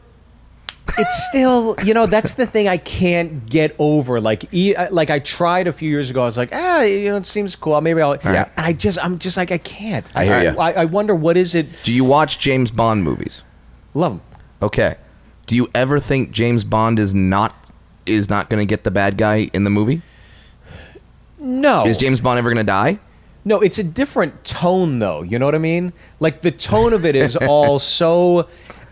it's 0.97 1.27
still 1.29 1.75
you 1.85 1.93
know 1.93 2.07
that's 2.07 2.31
the 2.33 2.47
thing 2.47 2.67
I 2.67 2.77
can't 2.77 3.47
get 3.47 3.75
over. 3.79 4.19
Like 4.19 4.51
e- 4.53 4.75
I- 4.75 4.89
like 4.89 5.09
I 5.11 5.19
tried 5.19 5.67
a 5.67 5.71
few 5.71 5.89
years 5.89 6.09
ago. 6.09 6.23
I 6.23 6.25
was 6.25 6.35
like, 6.37 6.49
ah, 6.51 6.81
you 6.81 7.09
know, 7.11 7.17
it 7.17 7.27
seems 7.27 7.55
cool. 7.55 7.79
Maybe 7.79 8.01
I'll. 8.01 8.17
Yeah. 8.23 8.49
And 8.57 8.65
I 8.65 8.73
just 8.73 8.97
I'm 9.03 9.19
just 9.19 9.37
like 9.37 9.51
I 9.51 9.59
can't. 9.59 10.05
I 10.15 10.25
hear 10.25 10.41
ya. 10.41 10.55
I, 10.59 10.73
I 10.73 10.85
wonder 10.85 11.13
what 11.15 11.37
is 11.37 11.53
it. 11.55 11.67
Do 11.83 11.93
you 11.93 12.03
watch 12.03 12.39
James 12.39 12.71
Bond 12.71 13.03
movies? 13.03 13.43
Love 13.93 14.13
them. 14.13 14.21
Okay. 14.61 14.95
Do 15.45 15.55
you 15.55 15.69
ever 15.73 15.99
think 15.99 16.31
James 16.31 16.63
Bond 16.63 16.99
is 16.99 17.13
not 17.15 17.58
is 18.05 18.29
not 18.29 18.49
going 18.49 18.59
to 18.59 18.65
get 18.65 18.83
the 18.83 18.91
bad 18.91 19.17
guy 19.17 19.49
in 19.53 19.63
the 19.63 19.69
movie? 19.69 20.01
No. 21.39 21.85
Is 21.85 21.97
James 21.97 22.19
Bond 22.19 22.37
ever 22.37 22.49
going 22.49 22.57
to 22.57 22.63
die? 22.63 22.99
No, 23.45 23.61
it's 23.61 23.79
a 23.79 23.83
different 23.83 24.43
tone 24.43 24.99
though. 24.99 25.21
You 25.23 25.39
know 25.39 25.45
what 25.45 25.55
I 25.55 25.59
mean? 25.59 25.93
Like 26.19 26.41
the 26.41 26.51
tone 26.51 26.93
of 26.93 27.05
it 27.05 27.15
is 27.15 27.35
all 27.47 27.79
so. 27.79 28.47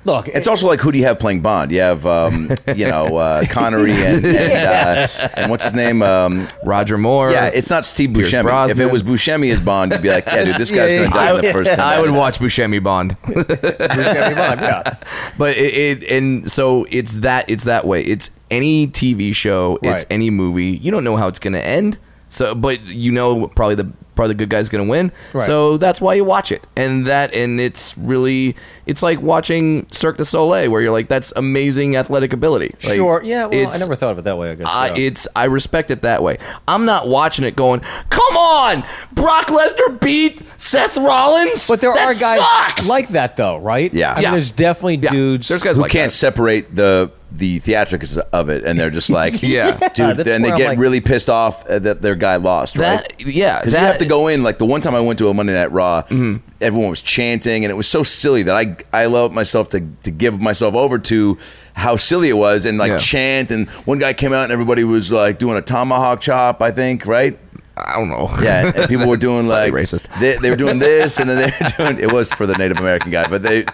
Look, 0.08 0.30
It's 0.30 0.48
also 0.48 0.68
like 0.68 0.80
who 0.80 0.92
do 0.94 0.98
you 0.98 1.04
have 1.04 1.20
playing 1.20 1.42
Bond? 1.42 1.70
You 1.72 1.82
have 1.82 2.06
um, 2.06 2.50
you 2.74 2.88
know 2.90 3.18
uh, 3.18 3.44
Connery 3.50 3.92
and 3.92 4.26
and, 4.26 4.54
uh, 4.54 5.28
and 5.36 5.52
what's 5.52 5.66
his 5.66 5.74
name? 5.74 6.02
Um, 6.02 6.48
Roger 6.64 6.98
Moore. 6.98 7.30
yeah, 7.30 7.48
it's 7.48 7.70
not 7.70 7.84
Steve 7.86 8.14
Pierce 8.14 8.32
Buscemi. 8.32 8.70
If 8.70 8.80
it 8.80 8.90
was 8.90 9.04
Buscemi 9.04 9.52
as 9.52 9.60
Bond, 9.60 9.92
you'd 9.92 10.02
be 10.02 10.10
like, 10.10 10.26
yeah, 10.28 10.46
dude, 10.46 10.56
this 10.56 10.72
guy's 10.72 10.94
Yeah, 10.94 11.00
going 11.00 11.12
to 11.12 11.14
die 11.18 11.28
I, 11.28 11.36
in 11.36 11.42
the 11.42 11.52
first. 11.52 11.70
10 11.72 11.80
I 11.82 12.00
would 12.00 12.12
minutes. 12.12 12.20
watch 12.20 12.40
Buscemi 12.40 12.82
Bond. 12.82 13.18
yeah. 13.28 14.96
but 15.38 15.58
it, 15.58 15.74
it 16.02 16.04
and 16.12 16.50
so 16.50 16.86
it's 16.90 17.16
that 17.16 17.50
it's 17.50 17.66
that 17.66 17.86
way. 17.86 18.02
It's 18.04 18.32
any 18.50 18.88
TV 18.88 19.36
show, 19.36 19.78
it's 19.84 20.06
any 20.10 20.30
movie. 20.30 20.78
You 20.78 20.90
don't 20.92 21.04
know 21.04 21.18
how 21.18 21.28
it's 21.28 21.40
going 21.40 21.54
to 21.54 21.66
end. 21.66 21.98
So, 22.30 22.54
but 22.56 22.82
you 22.86 23.12
know 23.12 23.48
probably 23.48 23.76
the 23.76 23.92
probably 24.18 24.34
the 24.34 24.38
good 24.38 24.50
guy's 24.50 24.68
going 24.68 24.84
to 24.84 24.90
win. 24.90 25.14
Right. 25.32 25.46
So 25.46 25.78
that's 25.78 26.02
why 26.02 26.16
you 26.16 26.26
watch 26.26 26.52
it. 26.52 26.68
And 26.76 27.06
that 27.08 27.34
and 27.34 27.62
it's 27.62 27.98
really 27.98 28.56
it's 28.86 29.02
like 29.02 29.22
watching 29.22 29.88
Cirque 29.92 30.18
du 30.18 30.26
Soleil, 30.26 30.70
where 30.70 30.82
you're 30.82 30.92
like, 30.92 31.08
that's 31.08 31.32
amazing 31.38 31.96
athletic 31.96 32.34
ability. 32.34 32.76
Like, 32.84 32.96
sure. 32.96 33.22
Yeah. 33.24 33.46
Well, 33.46 33.74
I 33.74 33.78
never 33.78 33.96
thought 33.96 34.12
of 34.12 34.18
it 34.18 34.24
that 34.24 34.38
way. 34.38 34.52
I 34.52 34.56
guess. 34.56 34.68
I, 34.68 34.88
yeah. 34.88 34.96
it's 34.98 35.28
I 35.36 35.46
respect 35.46 35.92
it 35.92 36.02
that 36.02 36.22
way. 36.22 36.40
I'm 36.68 36.84
not 36.86 37.08
watching 37.08 37.46
it 37.46 37.56
going, 37.56 37.80
come 38.10 38.36
on, 38.36 38.84
Brock 39.14 39.48
Lesnar 39.48 40.02
beat 40.02 40.42
Seth 40.58 40.98
Rollins. 40.98 41.68
But 41.68 41.80
there 41.80 41.94
That 41.94 42.10
are 42.10 42.20
guys 42.20 42.40
sucks!" 42.40 42.90
like 42.90 43.10
that, 43.10 43.38
though, 43.38 43.58
right? 43.58 43.94
Yeah. 43.94 44.14
I 44.14 44.22
mean, 44.22 44.32
there's 44.32 44.52
definitely 44.52 44.98
Yeah, 44.98 45.12
dudes. 45.12 45.48
There's 45.48 45.64
guys 45.64 45.78
who 45.78 45.84
like 45.84 45.92
can't 45.92 46.12
that. 46.12 46.18
separate 46.18 46.76
the 46.76 47.12
the 47.38 47.60
theatrics 47.60 48.18
of 48.18 48.50
it, 48.50 48.64
and 48.64 48.78
they're 48.80 48.90
just 48.90 49.10
like, 49.10 49.42
Yeah. 49.42 49.72
dude. 49.96 50.18
that's 50.18 50.30
and 50.30 50.44
they 50.44 50.50
where 50.50 50.54
I'm 50.54 50.58
get 50.58 50.68
like- 50.70 50.80
really 50.80 51.02
pissed 51.02 51.30
off 51.30 51.66
uh, 51.70 51.80
that 51.80 52.02
their 52.02 52.16
guy 52.16 52.36
lost, 52.38 52.78
right? 52.78 52.98
That 53.02 53.20
yeah, 53.22 53.60
Because 53.60 53.74
that 53.74 53.82
you 53.82 53.86
have 53.88 53.98
to 54.00 54.06
go 54.06 54.28
in 54.28 54.44
like 54.44 54.58
the 54.58 54.66
one 54.66 54.82
time 54.82 54.96
I 54.96 55.00
went 55.02 55.20
to 55.20 55.30
a 55.30 55.34
Monday 55.34 55.54
Night 55.54 55.72
Raw, 55.72 56.02
Mm-hmm. 56.04 56.38
everyone 56.62 56.90
was 56.90 57.02
chanting, 57.02 57.64
and 57.66 57.72
it 57.72 57.76
was 57.76 57.88
so 57.88 58.04
silly 58.04 58.44
that 58.44 58.56
I 58.56 58.76
I 58.94 59.04
allowed 59.04 59.34
myself 59.34 59.70
to 59.72 59.82
to 60.04 60.12
give 60.12 60.42
myself 60.42 60.76
over 60.76 60.98
to 61.00 61.38
how 61.74 61.96
silly 61.96 62.30
it 62.30 62.38
was, 62.38 62.66
and 62.66 62.78
like 62.78 62.92
Yeah. 62.92 62.98
chant. 63.00 63.52
And 63.52 63.68
one 63.86 64.00
guy 64.00 64.14
came 64.14 64.34
out, 64.34 64.44
and 64.44 64.52
everybody 64.52 64.84
was 64.84 65.12
like 65.12 65.38
doing 65.38 65.58
a 65.58 65.62
tomahawk 65.62 66.22
chop, 66.22 66.62
I 66.62 66.72
think, 66.72 67.06
right? 67.06 67.38
I 67.80 67.94
don't 67.98 68.10
know. 68.10 68.28
Yeah, 68.42 68.72
and 68.76 68.90
people 68.94 69.08
were 69.08 69.18
doing 69.18 69.46
like 69.48 69.70
Slightly 69.70 70.00
racist. 70.00 70.20
They, 70.20 70.36
they 70.38 70.50
were 70.50 70.56
doing 70.56 70.80
this, 70.80 71.20
and 71.20 71.30
then 71.30 71.38
they 71.38 71.54
were 71.64 71.72
doing. 71.94 72.00
It 72.04 72.12
was 72.12 72.34
for 72.34 72.48
the 72.48 72.56
Native 72.58 72.78
American 72.80 73.12
guy, 73.12 73.28
but 73.28 73.44
they 73.44 73.66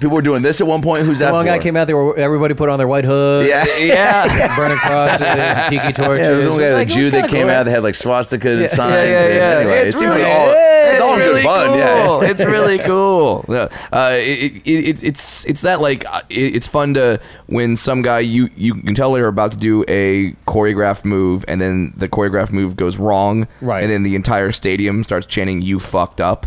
people 0.00 0.10
were 0.10 0.22
doing 0.22 0.42
this 0.42 0.60
at 0.60 0.66
one 0.66 0.82
point. 0.82 1.04
Who's 1.06 1.18
that? 1.20 1.32
One 1.32 1.44
guy 1.46 1.58
came 1.58 1.76
out 1.76 1.86
there. 1.86 1.96
where 2.02 2.16
Everybody 2.16 2.54
put 2.54 2.68
on 2.68 2.78
their 2.78 2.88
white 2.88 3.04
hood. 3.04 3.46
Yeah, 3.46 3.64
Yeah. 3.80 4.56
burning 4.56 4.78
crosses, 4.78 5.26
tiki 5.70 5.92
torches. 5.92 6.18
Yeah, 6.26 6.28
there 6.28 6.36
was 6.36 6.46
one 6.48 6.58
guy, 6.58 6.64
was 6.64 6.72
a 6.72 6.76
like- 6.76 6.88
Jew 6.88 7.10
that 7.10 7.28
came 7.28 7.46
cool. 7.46 7.50
out. 7.54 7.64
They 7.64 7.70
had 7.72 7.82
like 7.82 7.94
swastika 7.94 8.54
Yeah. 8.60 8.66
signs. 8.68 8.92
Yeah, 8.92 9.02
yeah, 9.04 9.28
yeah. 9.28 9.58
Anyway, 9.60 9.72
it's 9.88 9.96
it 9.96 9.98
seems 9.98 10.10
really, 10.12 10.22
like 10.22 10.32
all, 10.32 10.46
it's 10.48 10.92
it's 10.92 11.00
all 11.00 11.16
really 11.16 11.34
good 11.34 11.42
fun. 11.42 11.66
cool. 11.68 11.78
Yeah, 11.78 12.20
it's 12.30 12.44
really 12.44 12.78
cool. 12.80 13.44
Yeah. 13.48 13.68
Uh, 13.92 14.10
it, 14.14 14.56
it, 14.66 14.88
it, 14.88 15.02
it's 15.04 15.44
it's 15.46 15.60
that 15.62 15.80
like 15.80 16.04
uh, 16.06 16.22
it, 16.28 16.56
it's 16.56 16.66
fun 16.66 16.94
to 16.94 17.20
when 17.46 17.76
some 17.76 18.02
guy 18.02 18.20
you 18.20 18.50
you 18.56 18.74
can 18.74 18.94
tell 18.94 19.12
they're 19.12 19.26
about 19.26 19.52
to 19.52 19.58
do 19.58 19.84
a 19.88 20.32
choreographed 20.46 21.04
move 21.04 21.44
and 21.48 21.60
then 21.60 21.92
the 21.96 22.08
choreographed 22.08 22.52
move 22.52 22.76
goes 22.76 22.98
wrong, 22.98 23.46
Right. 23.60 23.82
And 23.82 23.92
then 23.92 24.02
the 24.02 24.14
entire 24.14 24.52
stadium 24.52 25.02
starts 25.04 25.26
chanting 25.26 25.62
"You 25.62 25.78
fucked 25.80 26.20
up." 26.20 26.46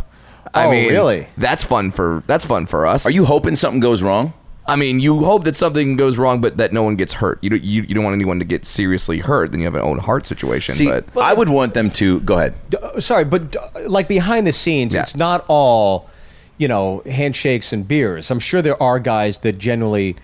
I 0.55 0.65
Oh, 0.65 0.71
mean, 0.71 0.89
really? 0.91 1.27
That's 1.37 1.63
fun 1.63 1.91
for 1.91 2.23
that's 2.27 2.45
fun 2.45 2.65
for 2.65 2.87
us. 2.87 3.05
Are 3.05 3.11
you 3.11 3.25
hoping 3.25 3.55
something 3.55 3.79
goes 3.79 4.01
wrong? 4.01 4.33
I 4.67 4.75
mean, 4.77 4.99
you 4.99 5.23
hope 5.23 5.43
that 5.43 5.55
something 5.55 5.95
goes 5.95 6.17
wrong, 6.17 6.41
but 6.41 6.57
that 6.57 6.73
no 6.73 6.81
one 6.81 6.95
gets 6.95 7.13
hurt. 7.13 7.37
You 7.43 7.51
don't, 7.51 7.63
you, 7.63 7.83
you 7.83 7.93
don't 7.93 8.03
want 8.03 8.15
anyone 8.15 8.39
to 8.39 8.45
get 8.45 8.65
seriously 8.65 9.19
hurt. 9.19 9.51
Then 9.51 9.59
you 9.59 9.65
have 9.67 9.75
an 9.75 9.81
Owen 9.81 9.99
Hart 9.99 10.25
situation. 10.25 10.73
See, 10.73 10.87
but 10.89 11.05
I 11.17 11.33
would 11.33 11.49
want 11.49 11.75
them 11.75 11.91
to 11.91 12.19
go 12.21 12.37
ahead. 12.37 12.55
Uh, 12.81 12.99
sorry, 12.99 13.25
but 13.25 13.55
uh, 13.55 13.67
like 13.87 14.07
behind 14.07 14.47
the 14.47 14.51
scenes, 14.51 14.95
Yeah. 14.95 15.01
it's 15.03 15.15
not 15.15 15.45
all, 15.49 16.09
you 16.57 16.67
know, 16.67 17.03
handshakes 17.05 17.73
and 17.73 17.87
beers. 17.87 18.31
I'm 18.31 18.39
sure 18.39 18.63
there 18.63 18.81
are 18.81 18.97
guys 18.97 19.37
that 19.39 19.59
generally 19.59 20.15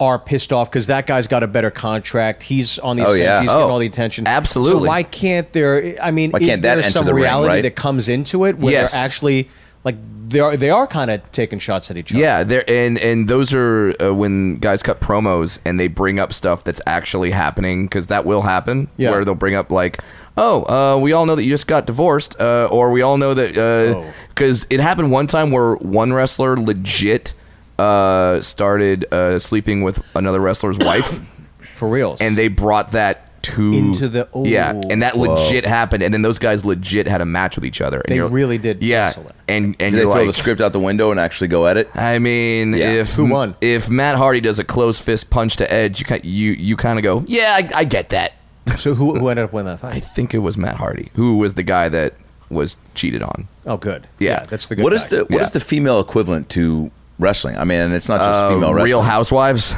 are 0.00 0.18
pissed 0.18 0.54
off 0.54 0.70
because 0.70 0.86
that 0.86 1.06
guy's 1.06 1.26
got 1.26 1.42
a 1.42 1.46
better 1.46 1.70
contract. 1.70 2.42
He's 2.44 2.78
on 2.78 2.96
the 2.96 3.06
Oh, 3.06 3.12
yeah. 3.12 3.42
he's 3.42 3.50
Oh, 3.50 3.52
getting 3.52 3.70
all 3.72 3.78
the 3.78 3.86
attention. 3.88 4.26
absolutely. 4.26 4.84
So 4.84 4.88
why 4.88 5.02
can't 5.02 5.52
there? 5.52 5.96
I 6.02 6.12
mean, 6.12 6.30
Why 6.30 6.38
is 6.40 6.46
can't 6.48 6.62
that 6.62 6.76
there 6.76 6.84
enter 6.84 6.90
some 6.90 7.04
the 7.04 7.12
ring, 7.12 7.24
reality 7.24 7.48
right? 7.56 7.60
that 7.62 7.76
comes 7.76 8.08
into 8.08 8.46
it 8.46 8.58
where 8.58 8.72
Yes. 8.72 8.92
they're 8.92 9.04
actually 9.04 9.50
like 9.84 9.96
they 10.28 10.40
are 10.40 10.56
they 10.56 10.70
are 10.70 10.86
kind 10.86 11.10
of 11.10 11.30
taking 11.32 11.58
shots 11.58 11.90
at 11.90 11.96
each 11.96 12.12
other? 12.12 12.20
Yeah, 12.20 12.42
there 12.44 12.64
and 12.68 12.98
and 12.98 13.28
those 13.28 13.52
are 13.52 13.94
uh, 14.02 14.14
when 14.14 14.56
guys 14.56 14.82
cut 14.82 15.00
promos 15.00 15.58
and 15.64 15.78
they 15.78 15.88
bring 15.88 16.18
up 16.18 16.32
stuff 16.32 16.64
that's 16.64 16.80
actually 16.86 17.30
happening 17.32 17.86
because 17.86 18.06
that 18.08 18.24
will 18.24 18.42
happen. 18.42 18.88
Yeah. 18.96 19.10
where 19.10 19.24
they'll 19.24 19.34
bring 19.34 19.54
up 19.54 19.70
like, 19.70 20.02
oh, 20.36 20.62
uh, 20.64 20.98
we 20.98 21.12
all 21.12 21.26
know 21.26 21.34
that 21.34 21.44
you 21.44 21.50
just 21.50 21.66
got 21.66 21.86
divorced, 21.86 22.34
uh, 22.40 22.68
or 22.70 22.90
we 22.90 23.02
all 23.02 23.18
know 23.18 23.34
that 23.34 23.58
Oh. 23.58 24.04
because 24.28 24.66
it 24.70 24.80
happened 24.80 25.10
one 25.10 25.26
time 25.26 25.50
where 25.50 25.74
one 25.74 26.12
wrestler 26.12 26.56
legit 26.56 27.34
uh, 27.78 28.40
started 28.40 29.06
uh, 29.12 29.38
sleeping 29.38 29.82
with 29.82 30.00
another 30.14 30.40
wrestler's 30.40 30.78
wife, 30.78 31.20
for 31.74 31.88
reals. 31.88 32.20
and 32.20 32.38
they 32.38 32.48
brought 32.48 32.92
that. 32.92 33.21
To, 33.42 33.72
Into 33.72 34.08
the- 34.08 34.28
oh. 34.32 34.44
yeah, 34.44 34.80
and 34.90 35.02
that 35.02 35.16
legit 35.18 35.66
happened, 35.66 36.02
and 36.02 36.14
then 36.14 36.22
those 36.22 36.38
guys 36.38 36.64
legit 36.64 37.08
had 37.08 37.20
a 37.20 37.24
match 37.26 37.56
with 37.56 37.64
each 37.64 37.80
other. 37.80 37.98
And 38.00 38.12
They 38.12 38.16
you're- 38.16 38.30
really 38.30 38.56
did 38.58 38.82
yeah. 38.82 39.06
wrestle 39.06 39.26
it. 39.26 39.34
And 39.48 39.64
and 39.64 39.76
Did 39.78 39.92
they 39.92 39.96
you're 39.98 40.12
throw 40.12 40.20
like, 40.22 40.26
the 40.28 40.32
script 40.32 40.60
out 40.60 40.72
the 40.72 40.78
window 40.80 41.10
and 41.10 41.18
actually 41.18 41.48
go 41.48 41.66
at 41.66 41.76
it? 41.76 41.90
I 41.94 42.18
mean, 42.18 42.72
Yeah. 42.74 42.92
if 43.00 43.14
Who 43.14 43.26
won? 43.26 43.56
If 43.60 43.90
Matt 43.90 44.16
Hardy 44.16 44.40
does 44.40 44.58
a 44.58 44.64
close 44.64 44.98
fist 45.00 45.28
punch 45.30 45.56
to 45.56 45.72
Edge, 45.72 45.98
you 46.00 46.06
ki- 46.06 46.26
you 46.26 46.52
you 46.52 46.76
kind 46.76 46.98
of 46.98 47.02
go, 47.02 47.24
yeah, 47.26 47.54
I, 47.58 47.80
I 47.80 47.84
get 47.84 48.10
that. 48.10 48.32
so 48.76 48.94
who 48.94 49.18
who 49.18 49.28
ended 49.28 49.44
up 49.46 49.52
winning 49.52 49.72
that 49.72 49.80
fight? 49.80 49.88
I 49.94 50.00
fight? 50.00 50.04
think 50.14 50.34
it 50.34 50.38
was 50.38 50.56
Matt 50.56 50.76
Hardy 50.76 51.10
who 51.16 51.36
was 51.38 51.54
the 51.54 51.64
guy 51.64 51.88
that 51.88 52.14
was 52.48 52.76
cheated 52.94 53.22
on. 53.22 53.48
Oh, 53.66 53.76
good. 53.76 54.06
Yeah. 54.18 54.44
that's 54.48 54.68
the 54.68 54.76
good. 54.76 54.84
What 54.84 54.92
is 54.92 55.06
guy. 55.06 55.16
the 55.18 55.24
what 55.24 55.42
is 55.42 55.48
Yeah. 55.48 55.52
the 55.54 55.60
female 55.60 55.98
equivalent 56.00 56.48
to 56.50 56.90
wrestling? 57.18 57.56
I 57.56 57.64
mean, 57.64 57.80
and 57.80 57.94
it's 57.94 58.08
not 58.08 58.20
just 58.20 58.30
Uh, 58.30 58.48
female 58.50 58.72
wrestling. 58.74 58.84
Real 58.84 59.02
Housewives, 59.02 59.74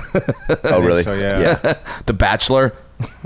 Oh, 0.64 0.81
really? 0.83 1.03
so, 1.11 1.14
yeah. 1.14 1.74
The 2.07 2.12
Bachelor, 2.12 2.72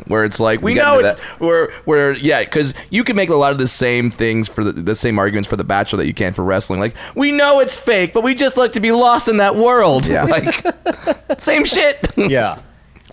where 0.07 0.25
it's 0.25 0.41
like 0.41 0.63
we 0.63 0.73
You 0.73 0.79
got 0.79 0.87
know 0.87 0.99
into 1.01 1.11
it's 1.11 1.21
where 1.41 1.71
where 1.85 2.13
yeah, 2.13 2.43
because 2.45 2.75
you 2.91 3.05
can 3.05 3.17
make 3.17 3.29
a 3.29 3.35
lot 3.35 3.53
of 3.53 3.59
the 3.59 3.69
same 3.69 4.11
things 4.11 4.49
for 4.49 4.65
the, 4.65 4.73
the 4.73 4.95
same 4.95 5.19
arguments 5.19 5.49
for 5.49 5.57
the 5.57 5.65
Bachelor 5.65 5.99
that 5.99 6.07
you 6.07 6.15
can 6.15 6.33
for 6.35 6.43
wrestling. 6.43 6.81
Like 6.81 6.95
we 7.15 7.33
know 7.33 7.61
it's 7.61 7.77
fake, 7.77 8.13
but 8.13 8.23
we 8.23 8.35
just 8.35 8.57
like 8.57 8.73
to 8.73 8.81
be 8.81 8.93
lost 8.93 9.29
in 9.29 9.37
that 9.39 9.57
world. 9.57 10.07
Yeah. 10.07 10.23
like 10.25 10.65
same 11.41 11.65
shit. 11.65 11.99
Yeah. 12.17 12.61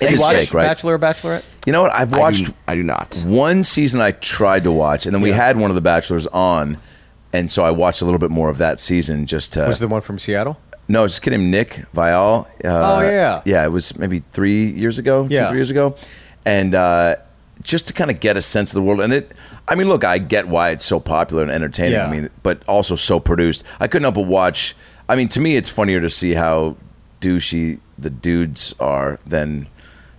It 0.01 0.09
you 0.09 0.15
is 0.15 0.21
watch 0.21 0.35
fake, 0.35 0.53
right? 0.53 0.65
Bachelor 0.67 0.95
or 0.95 0.99
Bachelorette? 0.99 1.45
You 1.65 1.71
know 1.71 1.81
what? 1.83 1.91
I've 1.93 2.11
I 2.13 2.19
watched 2.19 2.45
do, 2.47 2.53
I 2.67 2.75
do 2.75 2.83
not. 2.83 3.15
one 3.25 3.63
season. 3.63 4.01
I 4.01 4.11
tried 4.11 4.65
to 4.65 4.71
watch, 4.71 5.05
and 5.05 5.15
then 5.15 5.21
we 5.21 5.31
had 5.31 5.55
one 5.57 5.71
of 5.71 5.75
the 5.75 5.81
Bachelors 5.81 6.27
on, 6.27 6.77
and 7.31 7.49
so 7.49 7.63
I 7.63 7.71
watched 7.71 8.01
a 8.01 8.05
little 8.05 8.19
bit 8.19 8.29
more 8.29 8.49
of 8.49 8.57
that 8.57 8.81
season 8.81 9.25
just 9.25 9.53
to. 9.53 9.61
Was 9.61 9.79
the 9.79 9.87
one 9.87 10.01
from 10.01 10.19
Seattle? 10.19 10.59
No, 10.89 11.05
it's 11.05 11.13
just 11.13 11.21
kidding. 11.21 11.49
Nick 11.49 11.85
Viall. 11.95 12.45
Uh, 12.65 12.97
Oh, 12.97 13.01
yeah. 13.01 13.41
yeah. 13.45 13.63
It 13.65 13.69
was 13.71 13.97
maybe 13.97 14.21
three 14.33 14.69
years 14.71 14.97
ago, 14.97 15.27
Yeah. 15.29 15.43
two 15.43 15.49
three 15.51 15.57
years 15.59 15.71
ago, 15.71 15.95
and 16.45 16.75
uh, 16.75 17.15
just 17.61 17.87
to 17.87 17.93
kind 17.93 18.11
of 18.11 18.19
get 18.19 18.37
a 18.37 18.41
sense 18.41 18.71
of 18.71 18.75
the 18.75 18.81
world. 18.81 19.01
And 19.01 19.11
it, 19.13 19.31
I 19.67 19.75
mean, 19.75 19.87
look, 19.87 20.03
I 20.03 20.17
get 20.19 20.47
why 20.47 20.69
it's 20.69 20.85
so 20.85 20.99
popular 20.99 21.41
and 21.43 21.51
entertaining. 21.51 21.93
Yeah. 21.93 22.05
I 22.07 22.11
mean, 22.11 22.29
but 22.43 22.61
also 22.67 22.95
so 22.95 23.19
produced. 23.19 23.63
I 23.79 23.87
couldn't 23.87 24.03
help 24.03 24.15
but 24.15 24.27
watch. 24.27 24.75
I 25.09 25.15
mean, 25.15 25.27
to 25.29 25.39
me, 25.39 25.55
it's 25.55 25.69
funnier 25.69 26.01
to 26.01 26.09
see 26.09 26.33
how 26.33 26.77
douchey 27.21 27.79
the 27.97 28.09
dudes 28.09 28.73
are 28.79 29.19
than 29.25 29.67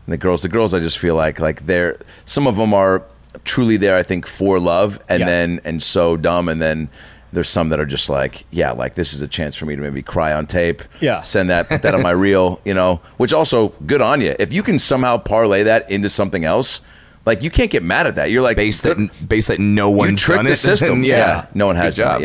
the 0.08 0.16
girls. 0.16 0.42
The 0.42 0.48
girls, 0.48 0.74
I 0.74 0.80
just 0.80 0.98
feel 0.98 1.14
like 1.14 1.38
like 1.40 1.66
they're 1.66 1.98
some 2.24 2.46
of 2.46 2.56
them 2.56 2.72
are 2.74 3.02
truly 3.44 3.76
there. 3.76 3.96
I 3.96 4.02
think 4.02 4.26
for 4.26 4.58
love, 4.58 4.98
and 5.08 5.20
Yeah. 5.20 5.26
then 5.26 5.60
and 5.64 5.82
so 5.82 6.16
dumb, 6.16 6.48
and 6.48 6.60
then. 6.60 6.88
There's 7.36 7.50
some 7.50 7.68
that 7.68 7.78
are 7.78 7.84
just 7.84 8.08
like, 8.08 8.46
yeah, 8.50 8.72
like 8.72 8.94
this 8.94 9.12
is 9.12 9.20
a 9.20 9.28
chance 9.28 9.54
for 9.56 9.66
me 9.66 9.76
to 9.76 9.82
maybe 9.82 10.00
cry 10.00 10.32
on 10.32 10.46
tape. 10.46 10.82
Yeah. 11.02 11.20
Send 11.20 11.50
that, 11.50 11.68
put 11.68 11.82
that 11.82 11.94
on 11.94 12.00
my 12.02 12.10
reel, 12.26 12.62
you 12.64 12.72
know, 12.72 13.02
which 13.18 13.34
also 13.34 13.68
good 13.84 14.00
on 14.00 14.22
you. 14.22 14.34
If 14.38 14.54
you 14.54 14.62
can 14.62 14.78
somehow 14.78 15.18
parlay 15.18 15.62
that 15.64 15.90
into 15.90 16.08
something 16.08 16.46
else, 16.46 16.80
like 17.26 17.42
you 17.42 17.50
can't 17.50 17.70
get 17.70 17.82
mad 17.82 18.06
at 18.06 18.14
that. 18.14 18.30
You're 18.30 18.40
like, 18.40 18.56
base 18.56 18.80
that 18.80 19.10
base 19.28 19.48
that 19.48 19.58
no 19.58 19.90
one 19.90 20.16
tricked 20.16 20.38
done 20.38 20.44
the 20.46 20.52
it. 20.52 20.56
system. 20.70 21.02
yeah. 21.04 21.16
Yeah. 21.18 21.46
No 21.52 21.66
one 21.66 21.76
has 21.76 21.94
Good 21.96 22.02
job. 22.02 22.22
it, 22.22 22.24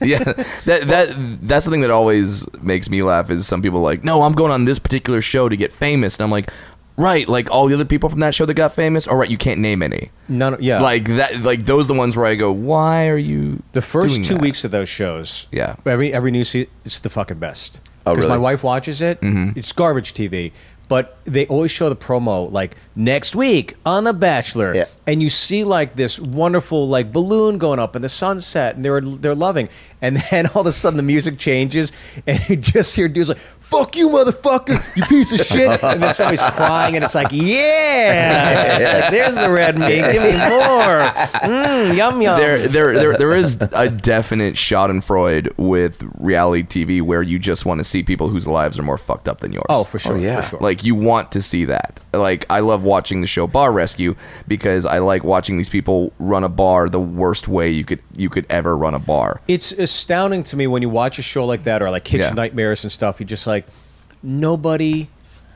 yeah. 0.06 0.24
That 0.66 0.88
that 0.88 1.38
that's 1.48 1.64
the 1.64 1.70
thing 1.70 1.80
that 1.80 1.90
always 1.90 2.46
makes 2.60 2.90
me 2.90 3.02
laugh 3.02 3.30
is 3.30 3.46
some 3.46 3.62
people 3.62 3.78
are 3.78 3.82
like, 3.82 4.04
no, 4.04 4.22
I'm 4.22 4.32
going 4.32 4.52
on 4.52 4.66
this 4.66 4.78
particular 4.78 5.22
show 5.22 5.48
to 5.48 5.56
get 5.56 5.72
famous, 5.72 6.18
and 6.18 6.24
I'm 6.24 6.30
like, 6.30 6.50
right, 7.00 7.26
like 7.28 7.50
all 7.50 7.66
the 7.66 7.74
other 7.74 7.84
people 7.84 8.08
from 8.08 8.20
that 8.20 8.34
show 8.34 8.46
that 8.46 8.54
got 8.54 8.72
famous. 8.72 9.06
All 9.06 9.16
right, 9.16 9.30
you 9.30 9.38
can't 9.38 9.60
name 9.60 9.82
any. 9.82 10.10
None. 10.28 10.56
Yeah. 10.60 10.80
Like 10.80 11.04
that, 11.16 11.40
like 11.40 11.64
those 11.66 11.86
are 11.86 11.92
the 11.94 11.98
ones 11.98 12.16
where 12.16 12.26
I 12.26 12.34
go, 12.34 12.52
why 12.52 13.08
are 13.08 13.16
you? 13.18 13.62
the 13.72 13.82
first 13.82 14.24
two 14.24 14.34
that? 14.34 14.42
weeks 14.42 14.64
of 14.64 14.70
those 14.70 14.88
shows. 14.88 15.46
Yeah. 15.52 15.76
Every 15.86 16.12
every 16.12 16.30
new 16.30 16.44
season, 16.44 16.70
it's 16.84 16.98
the 17.00 17.08
fucking 17.10 17.38
best. 17.38 17.80
Oh, 18.06 18.12
Because 18.12 18.24
really? 18.24 18.38
my 18.38 18.42
wife 18.42 18.62
watches 18.64 19.02
it. 19.02 19.20
Mm-hmm. 19.20 19.58
It's 19.58 19.72
garbage 19.72 20.14
TV. 20.14 20.52
But 20.88 21.18
they 21.24 21.46
always 21.46 21.70
show 21.70 21.88
the 21.88 21.94
promo 21.94 22.50
like 22.50 22.76
next 22.96 23.36
week 23.36 23.76
on 23.86 24.02
The 24.02 24.12
Bachelor, 24.12 24.74
Yeah. 24.74 24.86
and 25.06 25.22
you 25.22 25.30
see 25.30 25.62
like 25.62 25.94
this 25.94 26.18
wonderful 26.18 26.88
like 26.88 27.12
balloon 27.12 27.58
going 27.58 27.78
up 27.78 27.94
in 27.94 28.02
the 28.02 28.08
sunset, 28.08 28.74
and 28.74 28.84
they're 28.84 29.00
they're 29.00 29.36
loving, 29.36 29.68
and 30.02 30.16
then 30.30 30.46
all 30.48 30.62
of 30.62 30.66
a 30.66 30.72
sudden 30.72 30.96
the 30.96 31.02
music 31.02 31.38
changes, 31.38 31.92
and 32.26 32.40
you 32.48 32.56
just 32.56 32.94
hear 32.94 33.08
dudes 33.08 33.28
like 33.28 33.38
"fuck 33.38 33.96
you, 33.96 34.08
motherfucker, 34.08 34.96
you 34.96 35.04
piece 35.04 35.32
of 35.32 35.40
shit," 35.46 35.82
and 35.82 36.02
then 36.02 36.14
somebody's 36.14 36.42
crying, 36.42 36.96
and 36.96 37.04
it's 37.04 37.14
like, 37.14 37.28
"Yeah, 37.30 39.10
there's 39.10 39.34
the 39.34 39.50
red 39.50 39.78
meat, 39.78 40.02
give 40.12 40.22
me 40.22 40.32
more, 40.32 41.00
mm, 41.42 41.96
yum 41.96 42.22
yum." 42.22 42.38
there, 42.38 42.66
there, 42.68 42.94
there, 42.94 43.16
there 43.16 43.34
is 43.34 43.58
a 43.72 43.88
definite 43.88 44.54
Schadenfreude 44.54 45.56
with 45.56 46.02
reality 46.18 46.62
TV 46.62 47.02
where 47.02 47.22
you 47.22 47.38
just 47.38 47.64
want 47.64 47.78
to 47.78 47.84
see 47.84 48.02
people 48.02 48.28
whose 48.28 48.46
lives 48.46 48.78
are 48.78 48.82
more 48.82 48.98
fucked 48.98 49.28
up 49.28 49.40
than 49.40 49.52
yours. 49.52 49.66
Oh, 49.68 49.84
for 49.84 49.98
sure. 49.98 50.16
yeah. 50.16 50.40
For 50.42 50.48
sure. 50.50 50.60
Like 50.60 50.84
you 50.84 50.94
want 50.94 51.32
to 51.32 51.42
see 51.42 51.64
that. 51.66 52.00
Like 52.12 52.46
I 52.50 52.60
love 52.60 52.84
watching 52.84 53.20
the 53.20 53.26
show 53.26 53.46
Bar 53.46 53.72
Rescue 53.72 54.16
because 54.48 54.84
I 54.84 54.98
like 54.98 55.24
watching 55.24 55.58
these 55.58 55.68
people 55.68 56.12
run 56.18 56.44
a 56.44 56.48
bar 56.48 56.88
the 56.88 57.00
worst 57.00 57.48
way 57.48 57.70
you 57.70 57.84
could 57.84 58.00
you 58.16 58.28
could 58.28 58.46
ever 58.50 58.76
run 58.76 58.94
a 58.94 58.98
bar. 58.98 59.40
it's 59.48 59.72
astounding 59.90 60.42
to 60.44 60.56
me 60.56 60.66
when 60.66 60.82
you 60.82 60.88
watch 60.88 61.18
a 61.18 61.22
show 61.22 61.44
like 61.44 61.64
that 61.64 61.82
or 61.82 61.90
like 61.90 62.04
Kitchen 62.04 62.20
Yeah. 62.28 62.30
Nightmares 62.42 62.84
and 62.84 62.92
stuff. 62.92 63.20
You're 63.20 63.26
just 63.26 63.46
like, 63.46 63.66
nobody, 64.22 65.08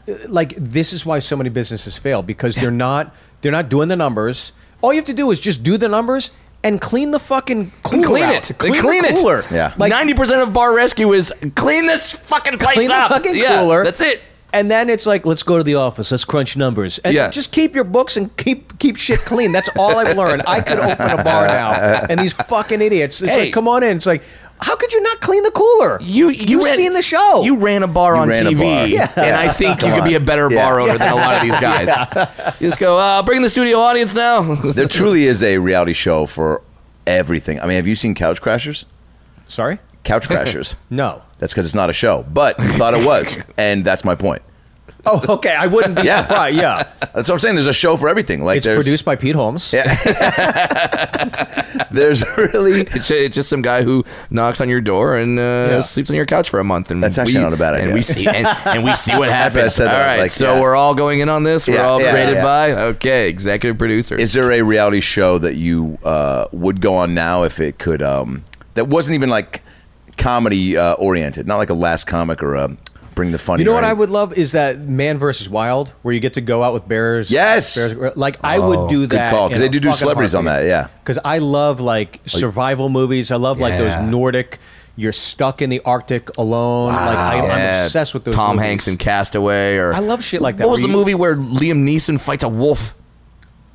uh, 0.08 0.14
like 0.28 0.54
this 0.56 0.92
is 0.92 1.04
why 1.06 1.18
so 1.18 1.36
many 1.36 1.50
businesses 1.50 1.96
fail 1.96 2.22
because 2.22 2.54
they're 2.54 2.70
not 2.70 3.14
they're 3.40 3.52
not 3.52 3.68
doing 3.68 3.88
the 3.88 3.96
numbers. 3.96 4.52
All 4.80 4.92
you 4.92 4.98
have 4.98 5.06
to 5.06 5.14
do 5.14 5.30
is 5.30 5.40
just 5.40 5.62
do 5.62 5.76
the 5.76 5.88
numbers 5.88 6.30
and 6.62 6.80
clean 6.80 7.10
the 7.10 7.18
fucking 7.18 7.72
cooler 7.82 8.02
clean 8.06 8.24
out. 8.24 8.34
it. 8.50 8.58
They 8.58 8.68
Clean, 8.70 8.80
clean 8.82 9.02
the 9.02 9.08
it. 9.08 9.20
cooler. 9.20 9.44
Yeah. 9.50 9.74
like 9.76 9.90
Ninety 9.90 10.14
percent 10.14 10.40
of 10.42 10.52
Bar 10.52 10.74
Rescue 10.74 11.12
is 11.12 11.32
clean 11.54 11.86
this 11.86 12.12
fucking 12.12 12.58
place 12.58 12.74
clean 12.76 12.88
the 12.88 12.94
up. 12.96 13.10
fucking 13.10 13.36
yeah, 13.36 13.60
cooler. 13.60 13.84
That's 13.84 14.00
it. 14.00 14.20
And 14.54 14.70
then 14.70 14.88
it's 14.88 15.04
like, 15.04 15.26
let's 15.26 15.42
go 15.42 15.58
to 15.58 15.64
the 15.64 15.74
office. 15.74 16.10
Let's 16.12 16.24
crunch 16.24 16.56
numbers. 16.56 16.98
And 17.00 17.12
Yeah. 17.12 17.28
just 17.28 17.50
keep 17.52 17.74
your 17.74 17.84
books 17.84 18.16
and 18.16 18.34
keep 18.36 18.78
keep 18.78 18.96
shit 18.96 19.20
clean. 19.26 19.52
That's 19.52 19.68
all 19.76 19.98
I've 19.98 20.16
learned. 20.16 20.42
I 20.46 20.60
could 20.60 20.78
open 20.78 21.10
a 21.10 21.22
bar 21.24 21.46
now, 21.48 21.72
and 22.08 22.18
these 22.20 22.32
fucking 22.32 22.80
idiots. 22.80 23.20
It's 23.20 23.32
Hey. 23.32 23.44
like, 23.46 23.52
come 23.52 23.66
on 23.68 23.82
in. 23.82 23.96
It's 23.96 24.06
like, 24.06 24.22
how 24.60 24.76
could 24.76 24.92
you 24.92 25.02
not 25.02 25.20
clean 25.20 25.42
the 25.42 25.50
cooler? 25.50 25.98
You 26.00 26.28
you 26.30 26.58
have 26.58 26.66
ran- 26.66 26.76
seen 26.76 26.92
the 26.92 27.02
show. 27.02 27.42
You 27.42 27.56
ran 27.56 27.82
a 27.82 27.88
bar 27.88 28.14
on 28.16 28.28
ran 28.28 28.46
a 28.46 28.50
TV, 28.50 28.60
bar. 28.60 28.86
Yeah. 28.86 29.10
and 29.16 29.34
I 29.34 29.48
think 29.52 29.82
you 29.82 29.92
could 29.92 30.04
be 30.04 30.14
a 30.14 30.20
better 30.20 30.48
Yeah. 30.50 30.64
bar 30.64 30.80
owner 30.80 30.96
than 30.96 31.12
a 31.12 31.16
lot 31.16 31.34
of 31.36 31.42
these 31.42 31.58
guys. 31.60 31.88
You 32.60 32.68
just 32.68 32.78
go, 32.78 32.96
uh, 32.96 33.22
bring 33.22 33.42
the 33.42 33.50
studio 33.50 33.78
audience 33.80 34.14
now. 34.14 34.42
there 34.64 34.86
truly 34.86 35.26
is 35.26 35.42
a 35.42 35.58
reality 35.58 35.92
show 35.94 36.26
for 36.26 36.62
everything. 37.06 37.58
I 37.60 37.66
mean, 37.66 37.76
have 37.76 37.86
you 37.88 37.96
seen 37.96 38.14
Couch 38.14 38.40
Crashers? 38.40 38.84
Sorry. 39.48 39.78
Couch 40.04 40.28
Crashers. 40.28 40.76
No. 40.90 41.22
That's 41.38 41.52
because 41.52 41.66
it's 41.66 41.74
not 41.74 41.90
a 41.90 41.94
show, 41.94 42.24
but 42.32 42.58
you 42.58 42.68
thought 42.68 42.94
it 42.94 43.04
was, 43.04 43.36
and 43.58 43.84
that's 43.84 44.04
my 44.04 44.14
point. 44.14 44.42
Oh, 45.06 45.22
okay. 45.34 45.54
I 45.54 45.66
wouldn't 45.66 45.96
be 45.96 46.02
Yeah. 46.02 46.22
surprised. 46.22 46.56
Yeah. 46.56 46.88
That's 47.14 47.28
what 47.28 47.32
I'm 47.34 47.38
saying. 47.38 47.54
There's 47.56 47.66
a 47.66 47.74
show 47.74 47.98
for 47.98 48.08
everything. 48.08 48.42
Like 48.42 48.58
It's 48.58 48.66
there's 48.66 48.78
produced 48.84 49.04
by 49.04 49.16
Pete 49.16 49.34
Holmes. 49.34 49.70
Yeah. 49.70 49.84
there's 51.90 52.24
really 52.38 52.82
It's, 52.82 53.10
it's 53.10 53.34
just 53.34 53.50
some 53.50 53.60
guy 53.60 53.82
who 53.82 54.04
knocks 54.30 54.60
on 54.62 54.68
your 54.70 54.80
door 54.80 55.16
and 55.16 55.38
uh, 55.38 55.42
Yeah. 55.42 55.80
sleeps 55.80 56.08
on 56.08 56.16
your 56.16 56.24
couch 56.26 56.48
for 56.48 56.58
a 56.58 56.64
month, 56.64 56.90
and 56.90 57.02
That's 57.02 57.18
actually 57.18 57.38
we, 57.38 57.44
not 57.44 57.52
a 57.52 57.56
bad 57.56 57.74
And 57.74 57.82
idea. 57.84 57.94
we 57.94 58.02
see 58.02 58.26
and, 58.26 58.46
and 58.46 58.84
we 58.84 58.94
see 58.94 59.14
what 59.16 59.28
I 59.28 59.32
happens. 59.32 59.74
said 59.74 59.88
All 59.88 59.98
right, 59.98 60.20
like, 60.20 60.30
so 60.30 60.54
yeah. 60.54 60.60
we're 60.62 60.76
all 60.76 60.94
going 60.94 61.20
in 61.20 61.28
on 61.28 61.42
this. 61.44 61.68
We're 61.68 61.74
Yeah, 61.74 61.86
all 61.86 62.00
yeah, 62.00 62.10
created 62.10 62.36
yeah. 62.36 62.42
by 62.42 62.72
okay, 62.72 63.28
executive 63.28 63.76
producer. 63.78 64.16
Is 64.16 64.32
there 64.32 64.50
a 64.52 64.62
reality 64.62 65.00
show 65.00 65.38
that 65.38 65.56
you 65.56 65.98
uh, 66.04 66.46
would 66.52 66.80
go 66.80 66.96
on 66.96 67.14
now 67.14 67.42
if 67.42 67.60
it 67.60 67.78
could? 67.78 68.00
Um, 68.02 68.44
that 68.74 68.88
wasn't 68.88 69.14
even 69.16 69.28
like 69.28 69.62
comedy 70.16 70.76
uh, 70.76 70.94
oriented, 70.94 71.46
not 71.46 71.56
like 71.58 71.70
a 71.70 71.74
Last 71.74 72.04
Comic 72.06 72.42
or 72.42 72.54
a 72.54 72.76
Bring 73.14 73.30
the 73.32 73.38
Funny. 73.38 73.62
You 73.62 73.66
know 73.66 73.72
or 73.72 73.74
what 73.76 73.84
I 73.84 73.92
would 73.92 74.10
love 74.10 74.32
is 74.36 74.52
that 74.52 74.80
Man 74.80 75.18
versus 75.18 75.48
Wild, 75.48 75.90
where 76.02 76.12
you 76.12 76.20
get 76.20 76.34
to 76.34 76.40
go 76.40 76.62
out 76.64 76.74
with 76.74 76.88
bears. 76.88 77.30
Yes! 77.30 77.76
bears, 77.76 78.16
like 78.16 78.36
I 78.42 78.58
would 78.58 78.88
do 78.88 79.06
Good 79.06 79.18
that. 79.18 79.30
call, 79.32 79.48
'cause 79.50 79.60
they 79.60 79.68
do 79.68 79.78
do 79.80 79.92
celebrities 79.92 80.34
on 80.34 80.46
that, 80.46 80.64
yeah. 80.64 80.88
because 81.02 81.18
I 81.24 81.38
love 81.38 81.80
like 81.80 82.20
survival 82.26 82.88
movies. 82.88 83.30
I 83.30 83.36
love 83.36 83.60
like 83.60 83.72
Yeah. 83.74 83.96
those 84.00 84.10
Nordic. 84.10 84.58
You're 84.96 85.12
stuck 85.12 85.60
in 85.60 85.70
the 85.70 85.80
Arctic 85.84 86.36
alone. 86.38 86.92
Like 86.92 87.16
I, 87.18 87.38
I'm 87.40 87.44
Yeah, 87.48 87.84
obsessed 87.84 88.14
with 88.14 88.24
those. 88.24 88.34
Tom 88.34 88.56
movies. 88.56 88.68
Hanks 88.68 88.88
in 88.88 88.96
Castaway, 88.96 89.76
or 89.76 89.92
I 89.92 89.98
love 89.98 90.22
shit 90.22 90.40
like 90.40 90.56
that, 90.58 90.66
What 90.68 90.72
was 90.72 90.82
the 90.82 90.86
you- 90.88 90.92
movie 90.92 91.14
where 91.16 91.34
Liam 91.36 91.82
Neeson 91.84 92.20
fights 92.20 92.44
a 92.44 92.48
wolf? 92.48 92.94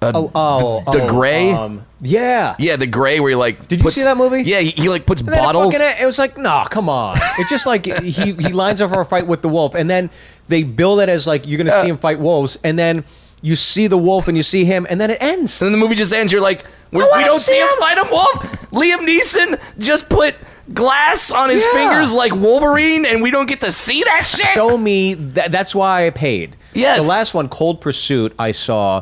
Uh, 0.01 0.11
Oh, 0.15 0.31
oh, 0.33 0.91
The 0.93 1.03
oh, 1.03 1.09
Grey? 1.09 1.51
Um, 1.51 1.85
yeah. 2.01 2.55
yeah, 2.57 2.77
the 2.77 2.87
Grey 2.87 3.19
where 3.19 3.29
he 3.31 3.35
like. 3.35 3.67
Did 3.67 3.79
you 3.79 3.83
puts- 3.83 3.95
see 3.95 4.03
that 4.03 4.15
movie? 4.17 4.43
Yeah, 4.43 4.59
he, 4.59 4.69
he 4.69 4.87
like 4.89 5.05
puts 5.05 5.21
then 5.21 5.33
it 5.33 5.37
bottles. 5.37 5.73
fucking- 5.73 6.01
It 6.01 6.05
was 6.05 6.17
like, 6.17 6.37
nah, 6.37 6.63
come 6.65 6.87
on. 6.89 7.17
It 7.37 7.47
just 7.49 7.65
like 7.65 7.85
he 7.85 8.11
he 8.31 8.33
lines 8.53 8.81
up 8.81 8.91
for 8.91 9.01
a 9.01 9.05
fight 9.05 9.27
with 9.27 9.41
the 9.41 9.49
wolf, 9.49 9.75
and 9.75 9.89
then 9.89 10.09
they 10.47 10.63
build 10.63 11.01
it 11.01 11.09
as 11.09 11.27
like 11.27 11.45
you're 11.47 11.57
gonna 11.57 11.81
see 11.81 11.89
him 11.89 11.97
fight 11.97 12.19
wolves, 12.19 12.57
and 12.63 12.79
then 12.79 13.03
you 13.41 13.55
see 13.57 13.87
the 13.87 13.97
wolf 13.97 14.27
and 14.29 14.37
you 14.37 14.43
see 14.43 14.63
him, 14.65 14.87
and 14.89 15.01
then 15.01 15.11
it 15.11 15.17
ends. 15.21 15.61
And 15.61 15.67
then 15.67 15.71
the 15.73 15.83
movie 15.83 15.95
just 15.95 16.13
ends. 16.13 16.31
You're 16.31 16.41
like, 16.41 16.63
we, 16.91 16.99
we 17.03 17.23
don't 17.25 17.39
see 17.39 17.57
him 17.59 17.67
him. 17.67 17.77
fight 17.79 17.97
a 17.97 18.07
wolf. 18.09 18.33
Liam 18.71 19.05
Neeson 19.07 19.59
just 19.79 20.07
put 20.09 20.35
glass 20.73 21.31
on 21.31 21.49
his 21.49 21.63
Yeah. 21.63 21.71
fingers 21.89 22.13
like 22.13 22.33
Wolverine, 22.33 23.05
and 23.05 23.21
we 23.21 23.31
don't 23.31 23.47
get 23.47 23.59
to 23.61 23.71
see 23.73 24.03
that 24.03 24.21
shit. 24.25 24.45
Show 24.53 24.77
me 24.77 25.13
that. 25.15 25.51
That's 25.51 25.75
why 25.75 26.07
I 26.07 26.09
paid. 26.11 26.55
Yes. 26.73 27.01
The 27.01 27.07
last 27.07 27.33
one, 27.33 27.49
Cold 27.49 27.81
Pursuit, 27.81 28.33
I 28.39 28.51
saw. 28.51 29.01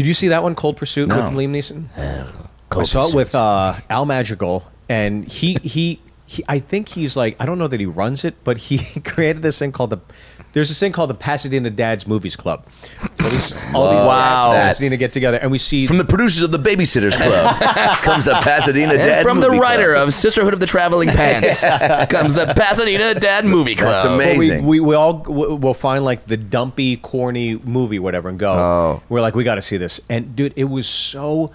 Did 0.00 0.06
you 0.06 0.14
see 0.14 0.28
that 0.28 0.42
one, 0.42 0.54
Cold 0.54 0.78
Pursuit, 0.78 1.10
No. 1.10 1.28
with 1.28 1.36
Liam 1.36 1.50
Neeson? 1.50 1.84
I 2.74 2.82
saw 2.84 3.06
it 3.08 3.14
with 3.14 3.34
uh, 3.34 3.74
Al 3.90 4.06
Madrigal, 4.06 4.64
and 4.88 5.28
he, 5.28 5.58
he 5.62 6.00
he. 6.24 6.42
I 6.48 6.58
think 6.58 6.88
he's 6.88 7.18
like 7.18 7.36
I 7.38 7.44
don't 7.44 7.58
know 7.58 7.68
that 7.68 7.80
he 7.80 7.84
runs 7.84 8.24
it, 8.24 8.34
but 8.42 8.56
he 8.56 8.78
created 9.04 9.42
this 9.42 9.58
thing 9.58 9.72
called 9.72 9.90
the. 9.90 9.98
There's 10.52 10.68
this 10.68 10.80
thing 10.80 10.92
called 10.92 11.10
the 11.10 11.14
Pasadena 11.14 11.70
Dads 11.70 12.06
Movies 12.06 12.34
Club. 12.36 12.66
All 13.22 13.30
these, 13.30 13.56
all 13.74 13.90
these 13.90 14.06
Wow. 14.06 14.52
dads 14.52 14.56
from 14.56 14.68
Pasadena 14.68 14.96
get 14.96 15.12
together, 15.12 15.36
and 15.38 15.50
we 15.50 15.58
see 15.58 15.86
From 15.86 15.98
the 15.98 16.04
producers 16.04 16.42
of 16.42 16.50
the 16.50 16.58
Babysitters 16.58 17.12
Club 17.16 17.56
comes 18.02 18.24
the 18.24 18.34
Pasadena 18.42 18.94
and 18.94 18.98
Dad 18.98 19.22
from 19.22 19.40
the 19.40 19.50
writer 19.50 19.92
Club. 19.94 20.08
of 20.08 20.14
Sisterhood 20.14 20.52
of 20.54 20.58
the 20.60 20.66
Traveling 20.66 21.08
Pants 21.10 21.62
comes 22.10 22.34
the 22.34 22.52
Pasadena 22.56 23.14
Dad 23.18 23.44
Movie 23.44 23.74
Club. 23.76 23.92
That's 23.92 24.04
amazing. 24.04 24.64
we, 24.66 24.80
we, 24.80 24.88
we 24.88 24.94
all 24.94 25.14
w- 25.14 25.54
will 25.54 25.74
find 25.74 26.04
like 26.04 26.24
the 26.26 26.36
dumpy, 26.36 26.96
corny 26.96 27.54
movie, 27.64 27.98
whatever, 27.98 28.28
and 28.28 28.38
go. 28.38 28.52
Oh. 28.52 29.02
We're 29.08 29.20
like, 29.20 29.34
we 29.36 29.44
got 29.44 29.54
to 29.56 29.62
see 29.62 29.76
this. 29.76 30.00
And 30.08 30.34
dude, 30.34 30.52
it 30.56 30.64
was 30.64 30.88
so, 30.88 31.52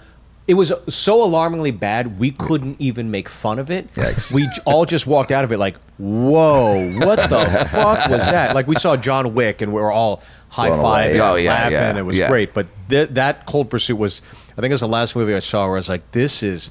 it 0.48 0.54
was 0.54 0.72
so 0.88 1.22
alarmingly 1.24 1.70
bad. 1.72 2.18
We 2.18 2.30
couldn't 2.30 2.76
even 2.80 3.10
make 3.10 3.28
fun 3.28 3.58
of 3.58 3.70
it. 3.70 3.92
Yikes. 3.94 4.32
We 4.32 4.48
all 4.64 4.84
just 4.84 5.06
walked 5.06 5.32
out 5.32 5.44
of 5.44 5.50
it 5.52 5.58
like, 5.58 5.76
whoa, 5.98 6.98
what 7.00 7.16
the 7.28 7.66
fuck 7.70 8.08
was 8.08 8.24
that? 8.26 8.54
Like 8.54 8.66
we 8.66 8.76
saw 8.76 8.96
John 8.96 9.34
Wick, 9.34 9.60
and 9.62 9.72
we 9.72 9.80
were 9.80 9.90
all 9.92 10.22
high 10.48 10.68
Blown 10.68 10.84
fiving, 10.84 11.10
away. 11.16 11.20
Oh, 11.20 11.34
yeah, 11.34 11.50
laughing. 11.52 11.72
yeah, 11.72 11.98
It 11.98 12.02
was 12.02 12.18
yeah. 12.18 12.28
great. 12.28 12.54
But 12.54 12.66
th- 12.88 13.10
that 13.10 13.46
Cold 13.46 13.70
Pursuit 13.70 13.96
was, 13.96 14.22
I 14.52 14.60
think, 14.60 14.66
it 14.66 14.74
was 14.74 14.80
the 14.80 14.88
last 14.88 15.16
movie 15.16 15.34
I 15.34 15.40
saw 15.40 15.64
where 15.66 15.74
I 15.74 15.78
was 15.78 15.88
like, 15.88 16.10
this 16.12 16.42
is. 16.42 16.70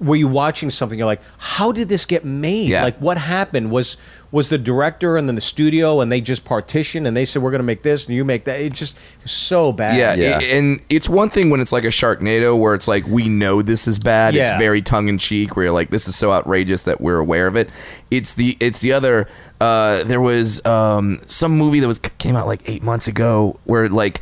Were 0.00 0.14
you 0.16 0.28
watching 0.28 0.70
something? 0.70 0.96
You're 0.98 1.06
like, 1.06 1.22
how 1.38 1.72
did 1.72 1.88
this 1.88 2.04
get 2.04 2.24
made? 2.24 2.68
Yeah. 2.68 2.84
Like, 2.84 2.98
what 2.98 3.18
happened? 3.18 3.70
Was 3.72 3.96
was 4.30 4.48
the 4.50 4.58
director 4.58 5.16
and 5.16 5.26
then 5.26 5.34
the 5.36 5.40
studio 5.40 6.00
and 6.02 6.12
they 6.12 6.20
just 6.20 6.44
partitioned 6.44 7.06
and 7.06 7.16
they 7.16 7.24
said 7.24 7.40
we're 7.42 7.50
going 7.50 7.60
to 7.60 7.64
make 7.64 7.82
this 7.82 8.06
and 8.06 8.14
you 8.14 8.24
make 8.24 8.44
that? 8.44 8.60
It 8.60 8.74
just 8.74 8.96
was 9.22 9.32
so 9.32 9.72
bad. 9.72 9.96
Yeah, 9.96 10.14
Yeah. 10.14 10.38
i- 10.38 10.42
and 10.56 10.80
it's 10.90 11.08
one 11.08 11.30
thing 11.30 11.48
when 11.50 11.60
it's 11.60 11.72
like 11.72 11.84
a 11.84 11.88
Sharknado 11.88 12.56
where 12.56 12.74
it's 12.74 12.86
like 12.86 13.06
we 13.08 13.28
know 13.28 13.62
this 13.62 13.88
is 13.88 13.98
bad. 13.98 14.34
Yeah. 14.34 14.42
It's 14.52 14.60
very 14.62 14.82
tongue 14.82 15.08
in 15.08 15.18
cheek 15.18 15.56
where 15.56 15.64
you're 15.64 15.74
like 15.74 15.90
this 15.90 16.06
is 16.06 16.14
so 16.14 16.30
outrageous 16.30 16.82
that 16.84 17.00
we're 17.00 17.18
aware 17.18 17.46
of 17.46 17.56
it. 17.56 17.70
It's 18.10 18.34
the 18.34 18.56
it's 18.60 18.80
the 18.80 18.92
other. 18.92 19.26
Uh, 19.60 20.04
there 20.04 20.20
was 20.20 20.64
um, 20.64 21.20
some 21.26 21.56
movie 21.58 21.80
that 21.80 21.88
was 21.88 21.98
came 22.18 22.36
out 22.36 22.46
like 22.46 22.68
eight 22.68 22.82
months 22.84 23.08
ago 23.08 23.58
where 23.64 23.88
like 23.88 24.20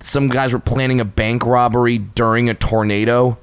some 0.00 0.28
guys 0.28 0.52
were 0.52 0.58
planning 0.58 1.00
a 1.00 1.04
bank 1.06 1.46
robbery 1.46 1.96
during 1.98 2.50
a 2.50 2.54
tornado. 2.54 3.38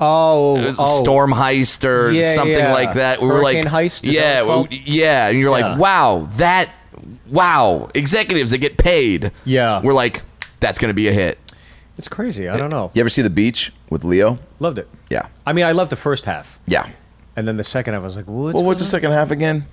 Oh, 0.00 0.56
It 0.56 0.64
was 0.64 0.78
a 0.78 0.82
oh. 0.82 1.02
storm 1.02 1.30
heist 1.32 1.84
or 1.84 2.10
Yeah, 2.10 2.34
something 2.34 2.56
yeah. 2.56 2.72
like 2.72 2.94
that. 2.94 3.20
We 3.20 3.28
were 3.28 3.42
like, 3.42 3.56
Hurricane 3.56 3.72
heist, 3.72 4.10
yeah, 4.10 4.42
we- 4.62 4.82
yeah, 4.86 5.28
and 5.28 5.38
you're 5.38 5.56
Yeah. 5.56 5.68
like, 5.72 5.78
wow, 5.78 6.28
that, 6.36 6.70
wow, 7.28 7.90
executives 7.94 8.50
that 8.52 8.58
get 8.58 8.76
paid. 8.78 9.30
Yeah. 9.44 9.80
we're 9.82 9.92
like, 9.92 10.22
that's 10.60 10.78
gonna 10.78 10.94
be 10.94 11.08
a 11.08 11.12
hit. 11.12 11.38
It's 11.98 12.08
crazy. 12.08 12.48
I 12.48 12.56
don't 12.56 12.70
know. 12.70 12.90
You 12.94 13.00
ever 13.00 13.10
see 13.10 13.20
The 13.20 13.28
Beach 13.30 13.72
with 13.90 14.04
Leo? 14.04 14.38
Loved 14.58 14.78
it. 14.78 14.88
Yeah. 15.10 15.26
I 15.46 15.52
mean, 15.52 15.66
I 15.66 15.72
loved 15.72 15.90
the 15.92 15.96
first 15.96 16.24
half, 16.24 16.58
Yeah. 16.66 16.86
and 17.36 17.46
then 17.46 17.56
the 17.56 17.64
second 17.64 17.92
half, 17.94 18.00
I 18.00 18.04
was 18.04 18.16
like, 18.16 18.24
what's 18.26 18.54
What 18.54 18.64
was 18.64 18.78
the 18.78 18.84
on? 18.86 18.90
second 18.90 19.12
half 19.12 19.30
again? 19.30 19.66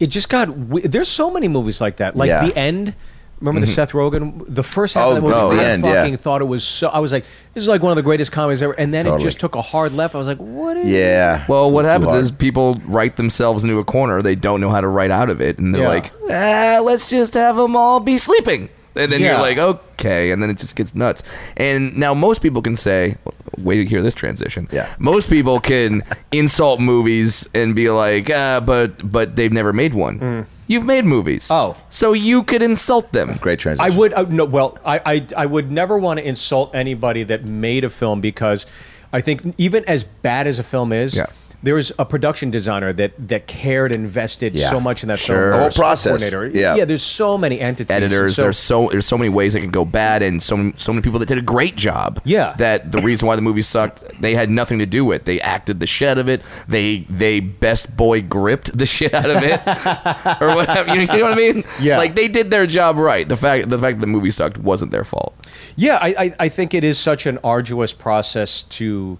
It 0.00 0.06
just 0.08 0.28
got. 0.28 0.48
we- 0.56 0.82
There's 0.82 1.08
so 1.08 1.30
many 1.30 1.48
movies 1.48 1.80
like 1.80 1.96
that. 1.98 2.16
Like 2.16 2.28
Yeah. 2.28 2.46
the 2.46 2.56
end. 2.56 2.94
Remember 3.40 3.60
the 3.60 3.66
Seth 3.66 3.92
Rogen? 3.92 4.42
The 4.48 4.62
first 4.62 4.94
half 4.94 5.04
Oh, 5.04 5.10
of 5.10 5.14
the 5.16 5.20
movie, 5.22 5.34
oh, 5.36 5.54
the 5.54 5.60
I 5.60 5.64
end, 5.64 5.84
yeah. 5.84 5.92
fucking 6.02 6.16
thought 6.16 6.40
it 6.40 6.46
was 6.46 6.64
so. 6.64 6.88
I 6.88 7.00
was 7.00 7.12
like, 7.12 7.24
this 7.52 7.62
is 7.62 7.68
like 7.68 7.82
one 7.82 7.92
of 7.92 7.96
the 7.96 8.02
greatest 8.02 8.32
comedies 8.32 8.62
ever. 8.62 8.72
And 8.72 8.94
then 8.94 9.00
it 9.02 9.10
Totally. 9.10 9.22
just 9.24 9.38
took 9.38 9.56
a 9.56 9.60
hard 9.62 9.92
left. 9.92 10.14
I 10.14 10.18
was 10.18 10.26
like, 10.26 10.38
what 10.38 10.76
is? 10.78 10.86
Yeah. 10.86 11.44
Well, 11.46 11.70
what 11.70 11.82
Too 11.82 11.88
happens 11.88 12.10
hard. 12.12 12.22
is 12.22 12.30
people 12.30 12.80
write 12.86 13.18
themselves 13.18 13.62
into 13.62 13.78
a 13.78 13.84
corner. 13.84 14.22
They 14.22 14.36
don't 14.36 14.62
know 14.62 14.70
how 14.70 14.80
to 14.80 14.88
write 14.88 15.10
out 15.10 15.28
of 15.28 15.42
it, 15.42 15.58
and 15.58 15.74
they're 15.74 15.82
Yeah. 15.82 15.88
like, 15.88 16.12
ah, 16.30 16.80
"Let's 16.82 17.10
just 17.10 17.34
have 17.34 17.56
them 17.56 17.76
all 17.76 18.00
be 18.00 18.16
sleeping." 18.16 18.70
And 18.94 19.12
then 19.12 19.20
Yeah. 19.20 19.32
you're 19.32 19.40
like, 19.40 19.58
"Okay," 19.58 20.30
and 20.30 20.42
then 20.42 20.48
it 20.48 20.56
just 20.56 20.74
gets 20.74 20.94
nuts. 20.94 21.22
And 21.58 21.94
now 21.98 22.14
most 22.14 22.40
people 22.40 22.62
can 22.62 22.74
say, 22.74 23.16
"Wait 23.58 23.76
to 23.76 23.84
hear 23.84 24.00
this 24.00 24.14
transition." 24.14 24.66
Yeah. 24.72 24.86
Most 24.98 25.28
people 25.28 25.60
can 25.60 26.02
insult 26.32 26.80
movies 26.80 27.46
and 27.54 27.74
be 27.74 27.90
like, 27.90 28.30
ah, 28.34 28.60
"But 28.60 29.12
but 29.12 29.36
they've 29.36 29.52
never 29.52 29.74
made 29.74 29.92
one." 29.92 30.46
You've 30.68 30.84
made 30.84 31.04
movies, 31.04 31.48
Oh. 31.50 31.76
so 31.90 32.12
you 32.12 32.42
could 32.42 32.62
insult 32.62 33.12
them. 33.12 33.36
Great 33.40 33.58
transition. 33.58 33.92
I 33.92 33.96
would 33.96 34.12
uh, 34.12 34.22
no. 34.28 34.44
Well, 34.44 34.78
I, 34.84 35.00
I 35.06 35.26
I 35.36 35.46
would 35.46 35.70
never 35.70 35.96
want 35.98 36.18
to 36.18 36.26
insult 36.26 36.74
anybody 36.74 37.22
that 37.24 37.44
made 37.44 37.84
a 37.84 37.90
film 37.90 38.20
because 38.20 38.66
I 39.12 39.20
think 39.20 39.54
even 39.58 39.84
as 39.84 40.02
bad 40.04 40.46
as 40.46 40.58
a 40.58 40.64
film 40.64 40.92
is, 40.92 41.14
Yeah. 41.16 41.26
There's 41.66 41.92
a 41.98 42.04
production 42.04 42.50
designer 42.50 42.92
that 42.94 43.12
that 43.28 43.46
cared, 43.46 43.92
and 43.94 44.04
invested 44.04 44.54
Yeah. 44.54 44.70
so 44.70 44.80
much 44.80 45.02
in 45.02 45.08
that 45.08 45.18
Sure. 45.18 45.50
film. 45.50 45.52
The 45.52 45.58
whole 45.58 45.70
process. 45.70 46.06
coordinator. 46.30 46.46
Yeah. 46.58 46.76
yeah. 46.76 46.84
There's 46.86 47.02
so 47.02 47.36
many 47.36 47.60
entities. 47.60 47.90
editors. 47.94 48.36
So, 48.36 48.42
there's 48.42 48.58
so 48.58 48.88
there's 48.90 49.06
so 49.06 49.18
many 49.18 49.28
ways 49.28 49.54
it 49.54 49.60
can 49.60 49.70
go 49.70 49.84
bad, 49.84 50.22
and 50.22 50.42
so 50.42 50.56
many, 50.56 50.72
so 50.78 50.92
many 50.92 51.02
people 51.02 51.18
that 51.18 51.26
did 51.26 51.38
a 51.38 51.42
great 51.42 51.76
job. 51.76 52.20
Yeah. 52.24 52.54
That 52.58 52.92
the 52.92 52.98
reason 53.02 53.26
why 53.28 53.36
the 53.36 53.42
movie 53.42 53.62
sucked, 53.62 54.04
they 54.20 54.34
had 54.34 54.48
nothing 54.50 54.78
to 54.78 54.86
do 54.86 55.04
with. 55.04 55.24
They 55.24 55.40
acted 55.40 55.80
the 55.80 55.86
shit 55.86 56.08
out 56.08 56.18
of 56.18 56.28
it. 56.28 56.40
They 56.68 57.06
they 57.10 57.40
best 57.40 57.96
boy 57.96 58.22
gripped 58.22 58.76
the 58.76 58.86
shit 58.86 59.12
out 59.12 59.28
of 59.28 59.42
it, 59.42 59.60
or 60.40 60.54
whatever. 60.54 60.94
You, 60.94 61.00
you 61.02 61.06
know 61.06 61.22
what 61.24 61.32
I 61.32 61.34
mean? 61.34 61.64
Yeah. 61.80 61.98
Like 61.98 62.14
they 62.14 62.28
did 62.28 62.50
their 62.50 62.66
job 62.66 62.96
right. 62.96 63.28
The 63.28 63.36
fact 63.36 63.68
the 63.68 63.78
fact 63.78 63.98
that 63.98 64.00
the 64.00 64.06
movie 64.06 64.30
sucked 64.30 64.58
wasn't 64.58 64.92
their 64.92 65.04
fault. 65.04 65.34
yeah, 65.76 65.96
I, 66.00 66.14
I 66.18 66.34
I 66.40 66.48
think 66.48 66.74
it 66.74 66.84
is 66.84 66.98
such 66.98 67.26
an 67.26 67.38
arduous 67.42 67.92
process 67.92 68.62
to, 68.78 69.18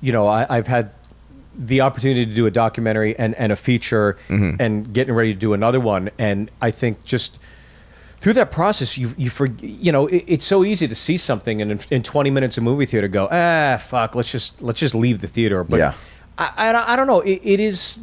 you 0.00 0.12
know, 0.12 0.26
I, 0.26 0.46
I've 0.48 0.66
had 0.66 0.92
the 1.58 1.80
opportunity 1.80 2.24
to 2.24 2.32
do 2.34 2.46
a 2.46 2.50
documentary 2.50 3.18
and, 3.18 3.34
and 3.34 3.50
a 3.52 3.56
feature 3.56 4.16
Mm-hmm. 4.28 4.60
and 4.62 4.92
getting 4.92 5.12
ready 5.14 5.34
to 5.34 5.38
do 5.40 5.52
another 5.54 5.80
one. 5.80 6.10
And 6.18 6.50
I 6.62 6.70
think 6.70 7.02
just 7.04 7.38
through 8.20 8.34
that 8.34 8.50
process, 8.50 8.96
you 8.96 9.10
you 9.18 9.28
for 9.30 9.46
you 9.60 9.90
know 9.92 10.06
it, 10.06 10.24
it's 10.26 10.44
so 10.44 10.64
easy 10.64 10.86
to 10.88 10.94
see 10.94 11.16
something 11.16 11.60
and 11.62 11.70
in, 11.72 11.80
in 11.90 12.02
20 12.02 12.30
minutes 12.30 12.56
of 12.58 12.64
movie 12.64 12.86
theater 12.86 13.06
go 13.08 13.28
ah 13.30 13.76
fuck 13.78 14.14
let's 14.14 14.30
just 14.32 14.60
let's 14.62 14.78
just 14.80 14.94
leave 14.94 15.20
the 15.20 15.26
theater. 15.28 15.64
But 15.64 15.78
Yeah. 15.78 15.94
I, 16.38 16.68
I, 16.68 16.72
don't- 16.72 16.88
I 16.88 16.96
don't 16.96 17.06
know. 17.08 17.20
It, 17.20 17.40
it 17.42 17.60
is. 17.60 17.98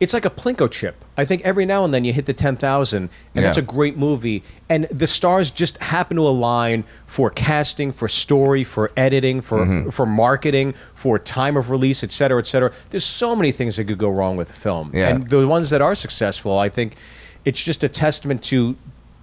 It's 0.00 0.14
like 0.14 0.24
a 0.24 0.30
plinko 0.30 0.70
chip. 0.70 1.04
I 1.18 1.26
think 1.26 1.42
every 1.42 1.66
now 1.66 1.84
and 1.84 1.92
then 1.92 2.04
you 2.06 2.12
hit 2.14 2.24
the 2.24 2.32
ten 2.32 2.56
thousand, 2.56 3.10
and 3.34 3.44
that's 3.44 3.58
a 3.58 3.62
great 3.62 3.98
movie. 3.98 4.42
And 4.70 4.84
the 4.84 5.06
stars 5.06 5.50
just 5.50 5.76
happen 5.78 6.16
to 6.16 6.22
align 6.26 6.84
for 7.06 7.28
casting, 7.28 7.92
for 7.92 8.08
story, 8.08 8.64
for 8.64 8.90
editing, 8.96 9.42
for 9.42 9.58
Mm-hmm. 9.58 9.90
for 9.90 10.06
marketing, 10.06 10.72
for 10.94 11.18
time 11.18 11.54
of 11.58 11.70
release, 11.70 12.02
et 12.02 12.12
cetera, 12.12 12.38
et 12.40 12.46
cetera. 12.46 12.72
There's 12.88 13.04
so 13.04 13.36
many 13.36 13.52
things 13.52 13.76
that 13.76 13.84
could 13.84 13.98
go 13.98 14.08
wrong 14.08 14.36
with 14.38 14.48
a 14.50 14.54
film. 14.54 14.90
Yeah. 14.94 15.08
And 15.10 15.28
the 15.28 15.46
ones 15.46 15.68
that 15.68 15.82
are 15.82 15.94
successful, 15.94 16.58
I 16.58 16.70
think, 16.70 16.96
it's 17.44 17.62
just 17.62 17.84
a 17.84 17.88
testament 17.88 18.42
to 18.44 18.76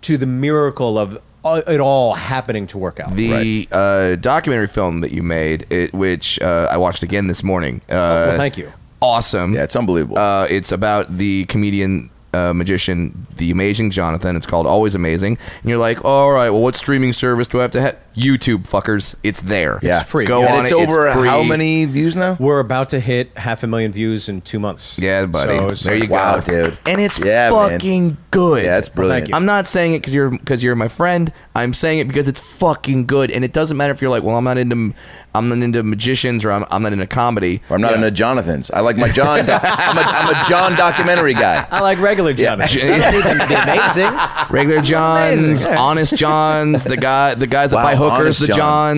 to 0.04 0.16
the 0.16 0.28
miracle 0.28 1.00
of 1.00 1.18
uh, 1.44 1.62
it 1.66 1.80
all 1.80 2.13
happening 2.13 2.68
to 2.68 2.78
work 2.78 3.00
out. 3.00 3.16
The 3.16 3.68
uh, 3.72 4.16
documentary 4.18 4.68
film 4.68 5.02
that 5.02 5.12
you 5.12 5.24
made, 5.24 5.66
it, 5.72 5.92
which 5.94 6.40
uh, 6.42 6.68
I 6.70 6.78
watched 6.78 7.02
again 7.02 7.26
this 7.28 7.42
morning. 7.44 7.82
Uh, 7.90 8.30
well, 8.30 8.38
thank 8.38 8.58
you. 8.60 8.72
Awesome. 9.02 9.54
yeah, 9.54 9.64
it's 9.64 9.76
unbelievable. 9.76 10.18
Uh, 10.18 10.46
it's 10.50 10.72
about 10.72 11.18
the 11.18 11.46
comedian 11.46 12.10
uh, 12.34 12.54
magician, 12.54 13.28
The 13.36 13.52
Amazing 13.52 13.92
Jonathan. 13.92 14.36
It's 14.36 14.46
called 14.46 14.68
Always 14.68 14.96
Amazing. 14.96 15.38
And 15.62 15.70
you're 15.70 15.80
like, 15.80 16.04
all 16.04 16.32
right, 16.32 16.50
well, 16.50 16.62
what 16.62 16.76
streaming 16.76 17.14
service 17.14 17.48
do 17.48 17.60
I 17.60 17.62
have 17.64 17.72
to 17.72 17.82
have? 17.82 17.98
YouTube, 18.18 18.68
fuckers. 18.68 19.16
It's 19.24 19.40
there. 19.42 19.80
Yeah. 19.82 20.04
free. 20.04 20.26
Go 20.26 20.42
Yeah. 20.42 20.48
on 20.52 20.58
and 20.58 20.62
it's 20.66 20.72
it. 20.72 20.76
over 20.76 21.12
free. 21.14 21.28
how 21.30 21.44
many 21.44 21.86
views 21.86 22.16
now? 22.16 22.36
We're 22.40 22.60
about 22.60 22.90
to 22.90 23.00
hit 23.00 23.32
half 23.38 23.64
a 23.64 23.68
million 23.68 23.92
views 23.92 24.28
in 24.28 24.42
two 24.42 24.60
months. 24.60 24.98
Yeah, 24.98 25.26
buddy. 25.28 25.58
So 25.58 25.66
it's- 25.66 25.84
there 25.84 25.96
you 25.96 26.08
Wow, 26.10 26.40
go, 26.40 26.64
dude. 26.64 26.80
And 26.86 27.00
it's 27.00 27.20
Yeah, 27.20 27.52
man. 27.52 27.70
fucking 27.72 28.18
good. 28.32 28.64
Yeah, 28.66 28.78
it's 28.80 28.90
brilliant. 28.90 29.30
you. 29.30 29.36
I'm 29.36 29.46
not 29.46 29.68
saying 29.68 29.94
it 29.94 30.00
because 30.00 30.14
you're 30.14 30.30
because 30.32 30.64
you're 30.64 30.76
my 30.76 30.88
friend. 30.88 31.32
I'm 31.56 31.74
saying 31.74 32.00
it 32.00 32.08
because 32.08 32.28
it's 32.28 32.40
fucking 32.40 33.06
good, 33.06 33.30
and 33.32 33.46
it 33.46 33.54
doesn't 33.54 33.78
matter 33.78 33.94
if 33.94 34.02
you're 34.02 34.10
like, 34.12 34.24
well, 34.24 34.36
I'm 34.36 34.44
not 34.44 34.58
into 34.58 34.94
I'm 35.36 35.50
not 35.50 35.60
into 35.64 35.84
magicians 35.84 36.44
or 36.44 36.52
I'm, 36.52 36.66
I'm 36.72 36.82
not 36.82 36.94
into 36.94 37.06
comedy. 37.06 37.62
Or 37.70 37.76
I'm 37.76 37.82
not 37.82 37.94
into 37.94 38.10
Jonathan's. 38.10 38.72
I 38.72 38.80
like 38.80 38.98
my 38.98 39.08
John. 39.10 39.46
doc- 39.46 39.62
I'm, 39.64 39.96
a, 39.98 40.02
I'm 40.02 40.30
a 40.30 40.50
John 40.50 40.76
documentary 40.76 41.36
guy. 41.36 41.68
I 41.72 41.82
like 41.82 42.00
regular 42.00 42.34
Jonathan. 42.34 42.80
Yeah. 42.80 42.96
I 42.96 43.00
don't 43.00 43.14
need 43.14 43.24
them 43.24 43.40
to 43.40 43.48
be 43.48 43.54
amazing. 43.54 44.20
Regular 44.50 44.82
Johns, 44.82 45.44
amazing. 45.44 45.74
Honest 45.76 46.16
Johns, 46.16 46.84
the 46.84 46.98
guy, 46.98 47.36
the 47.36 47.46
guys 47.46 47.70
that 47.70 47.78
Wow, 47.78 47.84
buy 47.84 47.96
hookers, 48.12 48.39
the 48.39 48.48
John. 48.48 48.58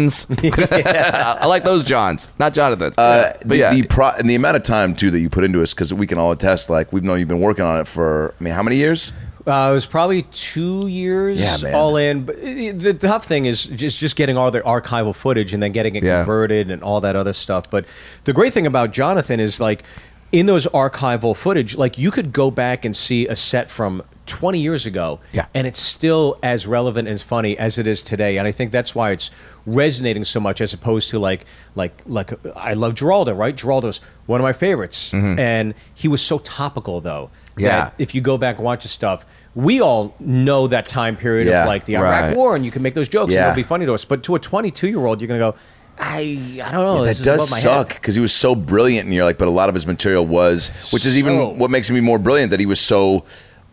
Johns. 0.09 0.27
I 0.43 1.45
like 1.45 1.63
those 1.63 1.83
Johns, 1.83 2.29
not 2.39 2.53
Jonathan's. 2.53 2.97
Uh, 2.97 3.33
but 3.39 3.47
the, 3.49 3.57
yeah, 3.57 3.73
the 3.73 3.83
pro- 3.83 4.11
and 4.11 4.29
the 4.29 4.35
amount 4.35 4.57
of 4.57 4.63
time 4.63 4.95
too 4.95 5.11
that 5.11 5.19
you 5.19 5.29
put 5.29 5.43
into 5.43 5.61
us 5.61 5.73
because 5.73 5.93
we 5.93 6.07
can 6.07 6.17
all 6.17 6.31
attest. 6.31 6.69
Like 6.69 6.91
we've 6.93 7.03
known 7.03 7.19
you've 7.19 7.27
been 7.27 7.39
working 7.39 7.65
on 7.65 7.79
it 7.79 7.87
for. 7.87 8.33
I 8.39 8.43
mean, 8.43 8.53
how 8.53 8.63
many 8.63 8.75
years? 8.77 9.11
Uh, 9.47 9.69
it 9.71 9.73
was 9.73 9.85
probably 9.85 10.23
two 10.23 10.87
years 10.87 11.39
Yeah, 11.39 11.73
all 11.73 11.95
in. 11.97 12.25
But 12.25 12.35
uh, 12.35 12.39
the 12.75 12.95
tough 12.99 13.25
thing 13.25 13.45
is 13.45 13.63
just 13.63 13.97
just 13.97 14.15
getting 14.15 14.37
all 14.37 14.51
the 14.51 14.61
archival 14.61 15.15
footage 15.15 15.53
and 15.53 15.63
then 15.63 15.71
getting 15.71 15.95
it 15.95 16.03
Yeah. 16.03 16.19
converted 16.19 16.69
and 16.69 16.83
all 16.83 17.01
that 17.01 17.15
other 17.15 17.33
stuff. 17.33 17.69
But 17.69 17.85
the 18.25 18.33
great 18.33 18.53
thing 18.53 18.67
about 18.67 18.91
Jonathan 18.91 19.39
is 19.39 19.59
like 19.59 19.83
in 20.31 20.45
those 20.45 20.67
archival 20.67 21.35
footage, 21.35 21.75
like 21.75 21.97
you 21.97 22.11
could 22.11 22.31
go 22.31 22.51
back 22.51 22.85
and 22.85 22.95
see 22.95 23.25
a 23.27 23.35
set 23.35 23.71
from 23.71 24.03
20 24.29 24.59
years 24.59 24.85
ago, 24.85 25.19
Yeah. 25.33 25.45
and 25.53 25.67
it's 25.67 25.79
still 25.81 26.37
as 26.41 26.65
relevant 26.65 27.07
and 27.09 27.19
funny 27.19 27.57
as 27.57 27.77
it 27.77 27.87
is 27.87 28.01
today. 28.01 28.37
And 28.37 28.47
I 28.47 28.51
think 28.53 28.71
that's 28.71 28.95
why 28.95 29.11
it's 29.11 29.29
resonating 29.65 30.23
so 30.23 30.39
much, 30.39 30.61
as 30.61 30.73
opposed 30.73 31.09
to 31.09 31.19
like 31.19 31.45
like 31.75 31.93
like 32.05 32.31
I 32.55 32.73
love 32.75 32.95
Giraldo, 32.95 33.33
right? 33.33 33.55
Giraldo's 33.55 33.99
one 34.27 34.39
of 34.39 34.43
my 34.43 34.53
favorites, 34.53 35.13
and 35.13 35.73
he 35.93 36.07
was 36.07 36.21
so 36.21 36.39
topical 36.39 37.01
though. 37.01 37.29
Mm-hmm. 37.31 37.61
Yeah. 37.65 37.67
that 37.85 37.93
if 37.97 38.15
you 38.15 38.21
go 38.21 38.37
back 38.37 38.55
and 38.55 38.63
watch 38.63 38.83
his 38.83 38.91
stuff, 38.91 39.25
we 39.53 39.81
all 39.81 40.15
know 40.21 40.67
that 40.67 40.85
time 40.85 41.17
period 41.17 41.47
Yeah, 41.47 41.63
of 41.63 41.67
like 41.67 41.83
the 41.83 41.95
Iraq 41.97 42.27
right. 42.27 42.37
War, 42.37 42.55
and 42.55 42.63
you 42.63 42.71
can 42.71 42.81
make 42.81 42.93
those 42.93 43.09
jokes 43.09 43.33
Yeah. 43.33 43.39
and 43.39 43.47
it'll 43.49 43.55
be 43.57 43.63
funny 43.67 43.85
to 43.85 43.93
us. 43.93 44.05
But 44.05 44.23
to 44.23 44.35
a 44.35 44.39
22 44.39 44.87
year 44.87 45.05
old, 45.05 45.19
you're 45.19 45.27
gonna 45.27 45.39
go, 45.39 45.55
I 45.99 46.39
I 46.63 46.71
don't 46.71 46.85
know. 46.85 46.99
that 47.03 47.07
this 47.17 47.21
does 47.21 47.61
suck 47.61 47.89
because 47.89 48.15
he 48.15 48.21
was 48.21 48.31
so 48.31 48.55
brilliant, 48.55 49.05
and 49.07 49.13
you're 49.13 49.25
like, 49.25 49.37
but 49.37 49.49
a 49.49 49.51
lot 49.51 49.67
of 49.67 49.75
his 49.75 49.85
material 49.85 50.25
was, 50.25 50.69
which 50.93 51.05
is 51.05 51.17
even 51.17 51.57
what 51.57 51.69
makes 51.69 51.89
him 51.89 51.95
be 51.95 52.01
more 52.01 52.17
brilliant 52.17 52.51
that 52.51 52.59
he 52.61 52.65
was 52.65 52.79
so 52.79 53.25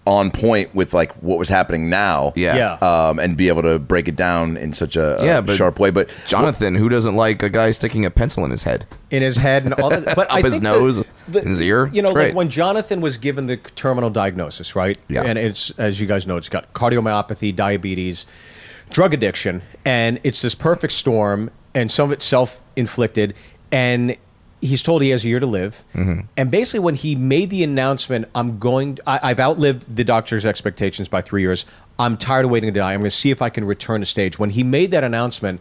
on 0.07 0.31
point 0.31 0.75
with 0.75 0.95
like 0.95 1.13
what 1.23 1.39
was 1.39 1.49
happening 1.49 1.91
now. 1.91 2.33
Yeah. 2.37 2.57
Yeah. 2.57 2.73
Um, 3.09 3.19
and 3.19 3.37
be 3.37 3.49
able 3.49 3.63
to 3.63 3.79
break 3.79 4.07
it 4.09 4.17
down 4.17 4.57
in 4.57 4.73
such 4.73 4.97
a, 4.97 5.21
a 5.21 5.25
Yeah, 5.25 5.41
but 5.41 5.57
sharp 5.57 5.79
way. 5.81 5.91
But 5.91 6.11
Jonathan, 6.27 6.75
who 6.75 6.89
doesn't 6.89 7.17
like 7.17 7.43
a 7.43 7.51
guy 7.51 7.73
sticking 7.73 8.05
a 8.05 8.11
pencil 8.11 8.45
in 8.45 8.51
his 8.51 8.63
head? 8.63 8.87
in 9.11 9.23
his 9.23 9.37
head 9.37 9.65
and 9.65 9.75
all 9.75 9.91
that. 9.91 10.05
But 10.17 10.29
Up 10.31 10.37
I 10.37 10.43
his 10.43 10.61
nose, 10.61 11.05
the, 11.29 11.41
in 11.41 11.49
his 11.49 11.61
ear. 11.61 11.89
You 11.93 12.03
know, 12.03 12.11
like 12.11 12.35
when 12.35 12.51
Jonathan 12.51 13.01
was 13.01 13.19
given 13.19 13.47
the 13.47 13.57
terminal 13.57 14.11
diagnosis, 14.11 14.75
right? 14.75 14.99
Yeah. 15.09 15.23
And 15.23 15.39
it's 15.39 15.71
as 15.79 16.01
you 16.01 16.07
guys 16.07 16.27
know, 16.27 16.37
it's 16.37 16.49
got 16.49 16.73
cardiomyopathy, 16.73 17.55
diabetes, 17.55 18.27
drug 18.91 19.15
addiction, 19.15 19.63
and 19.85 20.19
it's 20.25 20.43
this 20.43 20.55
perfect 20.55 20.93
storm, 20.93 21.51
and 21.75 21.91
some 21.91 22.11
of 22.11 22.13
it's 22.13 22.27
self-inflicted, 22.27 23.35
and. 23.71 24.17
He's 24.67 24.83
told 24.83 25.03
he 25.03 25.11
has 25.11 25.25
a 25.25 25.29
year 25.29 25.41
to 25.41 25.47
live, 25.47 25.83
Mm-hmm. 25.95 26.21
and 26.37 26.51
basically, 26.51 26.81
when 26.81 26.95
he 26.95 27.15
made 27.15 27.51
the 27.51 27.63
announcement, 27.65 28.29
"I'm 28.35 28.59
going, 28.59 28.99
I, 29.07 29.21
I've 29.23 29.41
outlived 29.41 29.97
the 29.97 30.05
doctor's 30.05 30.45
expectations 30.45 31.09
by 31.09 31.23
three 31.23 31.43
years. 31.43 31.65
I'm 31.99 32.17
tired 32.17 32.45
of 32.45 32.51
waiting 32.51 32.73
to 32.73 32.79
die. 32.81 32.93
I'm 32.93 33.01
going 33.01 33.11
to 33.11 33.17
see 33.17 33.31
if 33.31 33.41
I 33.43 33.49
can 33.49 33.65
return 33.65 34.01
to 34.01 34.07
stage." 34.07 34.39
When 34.39 34.51
he 34.51 34.63
made 34.63 34.91
that 34.91 35.05
announcement, 35.05 35.61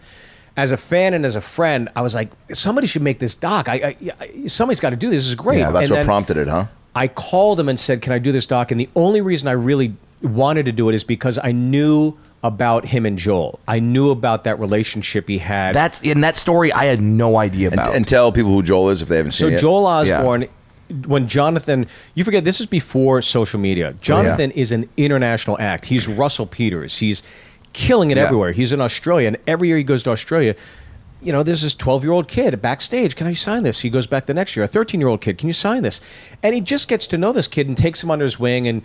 as 0.57 0.71
a 0.71 0.77
fan 0.77 1.13
and 1.13 1.25
as 1.25 1.35
a 1.35 1.41
friend, 1.41 1.89
I 1.95 2.01
was 2.01 2.15
like, 2.15 2.29
somebody 2.53 2.87
should 2.87 3.01
make 3.01 3.19
this 3.19 3.35
doc. 3.35 3.67
I, 3.69 3.73
I, 3.73 3.95
I 4.19 4.47
somebody's 4.47 4.79
got 4.79 4.91
to 4.91 4.95
do 4.95 5.09
this. 5.09 5.23
This 5.23 5.27
is 5.29 5.35
great. 5.35 5.59
yeah, 5.59 5.71
that's 5.71 5.89
And 5.89 5.97
what 5.99 6.05
prompted 6.05 6.37
it, 6.37 6.47
huh? 6.47 6.67
I 6.95 7.07
called 7.09 7.59
him 7.59 7.67
and 7.69 7.79
said, 7.79 8.01
"Can 8.01 8.13
I 8.13 8.19
do 8.19 8.31
this 8.31 8.45
doc?" 8.45 8.71
And 8.71 8.79
the 8.79 8.89
only 8.95 9.21
reason 9.21 9.47
I 9.47 9.51
really 9.53 9.95
wanted 10.21 10.65
to 10.65 10.71
do 10.71 10.89
it 10.89 10.95
is 10.95 11.03
because 11.03 11.37
I 11.43 11.51
knew 11.51 12.17
about 12.43 12.85
him 12.85 13.05
and 13.05 13.17
Joel. 13.17 13.59
I 13.67 13.79
knew 13.79 14.11
about 14.11 14.43
that 14.43 14.59
relationship 14.59 15.27
he 15.27 15.39
had. 15.39 15.73
That's 15.73 16.01
in 16.01 16.21
that 16.21 16.35
story. 16.37 16.71
I 16.71 16.85
had 16.85 17.01
no 17.01 17.37
idea 17.37 17.69
And, 17.71 17.79
about. 17.79 17.95
and 17.95 18.07
tell 18.07 18.31
people 18.31 18.51
who 18.51 18.61
Joel 18.61 18.89
is 18.91 19.01
if 19.01 19.07
they 19.07 19.17
haven't 19.17 19.31
so 19.31 19.45
seen 19.47 19.53
it. 19.55 19.57
So 19.57 19.61
Joel 19.61 19.85
Osborne. 19.85 20.47
When 21.07 21.27
Jonathan, 21.27 21.87
you 22.13 22.23
forget 22.23 22.43
this 22.43 22.59
is 22.59 22.67
before 22.67 23.19
social 23.23 23.59
media. 23.59 23.93
Oh, 23.95 23.97
Jonathan 23.99 24.51
is 24.51 24.71
an 24.71 24.87
international 24.97 25.57
act. 25.59 25.85
He's 25.87 26.07
Russell 26.07 26.45
Peters. 26.45 26.95
He's 26.99 27.23
killing 27.73 28.11
it 28.11 28.17
Yeah. 28.17 28.25
everywhere. 28.25 28.51
He's 28.51 28.71
in 28.71 28.79
Australia, 28.81 29.27
and 29.29 29.37
every 29.47 29.67
year 29.67 29.77
he 29.77 29.83
goes 29.83 30.03
to 30.03 30.11
Australia. 30.11 30.53
You 31.25 31.31
know, 31.31 31.41
there's 31.43 31.63
this 31.63 31.73
12 31.73 32.03
year 32.03 32.13
old 32.13 32.27
kid 32.27 32.61
backstage. 32.61 33.15
Can 33.15 33.25
I 33.27 33.33
sign 33.33 33.63
this? 33.63 33.79
He 33.79 33.89
goes 33.89 34.05
back 34.05 34.27
the 34.27 34.33
next 34.33 34.55
year. 34.55 34.63
A 34.63 34.67
13 34.67 34.99
year 34.99 35.07
old 35.09 35.21
kid, 35.21 35.37
can 35.37 35.47
you 35.47 35.53
sign 35.53 35.81
this? 35.83 35.99
And 36.43 36.53
he 36.53 36.61
just 36.61 36.87
gets 36.87 37.07
to 37.07 37.17
know 37.17 37.31
this 37.31 37.47
kid 37.47 37.67
and 37.67 37.75
takes 37.75 38.03
him 38.03 38.11
under 38.11 38.23
his 38.23 38.39
wing. 38.39 38.67
And 38.67 38.83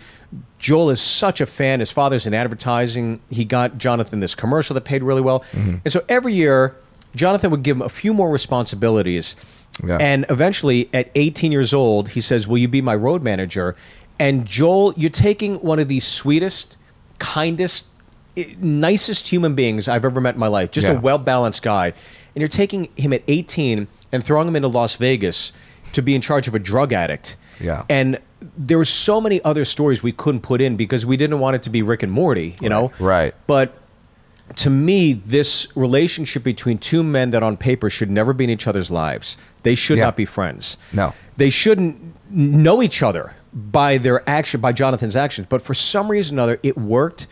Joel 0.57 0.89
is 0.89 0.99
such 0.99 1.39
a 1.39 1.45
fan. 1.45 1.79
His 1.79 1.91
father's 1.91 2.25
in 2.25 2.33
advertising. 2.33 3.21
He 3.29 3.45
got 3.45 3.77
Jonathan 3.77 4.19
this 4.21 4.33
commercial 4.33 4.73
that 4.73 4.81
paid 4.85 5.03
really 5.03 5.21
well. 5.21 5.41
Mm-hmm. 5.51 5.75
And 5.85 5.93
so 5.93 6.03
every 6.09 6.33
year, 6.33 6.75
Jonathan 7.15 7.51
would 7.51 7.61
give 7.63 7.77
him 7.77 7.81
a 7.83 7.89
few 7.89 8.13
more 8.13 8.31
responsibilities. 8.31 9.35
Yeah. 9.85 9.97
And 9.99 10.25
eventually, 10.29 10.89
at 10.93 11.11
18 11.15 11.51
years 11.51 11.73
old, 11.73 12.09
he 12.09 12.21
says, 12.21 12.47
Will 12.47 12.57
you 12.57 12.67
be 12.67 12.81
my 12.81 12.95
road 12.95 13.21
manager? 13.23 13.75
And 14.19 14.45
Joel, 14.45 14.93
you're 14.97 15.09
taking 15.09 15.55
one 15.57 15.79
of 15.79 15.87
the 15.87 15.99
sweetest, 15.99 16.77
kindest, 17.19 17.85
nicest 18.59 19.27
human 19.27 19.55
beings 19.55 19.87
I've 19.87 20.05
ever 20.05 20.21
met 20.21 20.35
in 20.35 20.39
my 20.39 20.47
life. 20.47 20.71
Just 20.71 20.87
Yeah. 20.87 20.93
a 20.93 20.99
well 20.99 21.17
balanced 21.17 21.61
guy. 21.63 21.93
And 22.35 22.41
you're 22.41 22.47
taking 22.47 22.89
him 22.95 23.13
at 23.13 23.23
18 23.27 23.87
and 24.11 24.23
throwing 24.23 24.47
him 24.47 24.55
into 24.55 24.67
Las 24.67 24.95
Vegas 24.95 25.51
to 25.93 26.01
be 26.01 26.15
in 26.15 26.21
charge 26.21 26.47
of 26.47 26.55
a 26.55 26.59
drug 26.59 26.93
addict. 26.93 27.35
Yeah. 27.59 27.83
And 27.89 28.19
there 28.57 28.77
were 28.77 28.85
so 28.85 29.19
many 29.21 29.43
other 29.43 29.65
stories 29.65 30.01
we 30.01 30.11
couldn't 30.13 30.41
put 30.41 30.61
in 30.61 30.75
because 30.77 31.05
we 31.05 31.17
didn't 31.17 31.39
want 31.39 31.55
it 31.55 31.63
to 31.63 31.69
be 31.69 31.81
Rick 31.81 32.03
and 32.03 32.11
Morty, 32.11 32.55
you 32.61 32.69
know? 32.69 32.91
Right. 32.99 33.35
But 33.47 33.77
to 34.57 34.69
me, 34.69 35.13
this 35.13 35.67
relationship 35.75 36.43
between 36.43 36.77
two 36.77 37.03
men 37.03 37.29
that 37.31 37.43
on 37.43 37.57
paper 37.57 37.89
should 37.89 38.09
never 38.09 38.33
be 38.33 38.45
in 38.45 38.49
each 38.49 38.67
other's 38.67 38.89
lives, 38.89 39.37
they 39.63 39.75
should 39.75 39.97
Yeah. 39.97 40.05
not 40.05 40.15
be 40.15 40.25
friends. 40.25 40.77
No. 40.93 41.13
They 41.37 41.49
shouldn't 41.49 41.97
know 42.31 42.81
each 42.81 43.03
other 43.03 43.33
by 43.53 43.97
their 43.97 44.27
action, 44.29 44.61
by 44.61 44.71
Jonathan's 44.71 45.15
actions. 45.15 45.47
But 45.49 45.61
for 45.61 45.73
some 45.73 46.09
reason 46.09 46.39
or 46.39 46.43
other, 46.43 46.59
it 46.63 46.77
worked. 46.77 47.27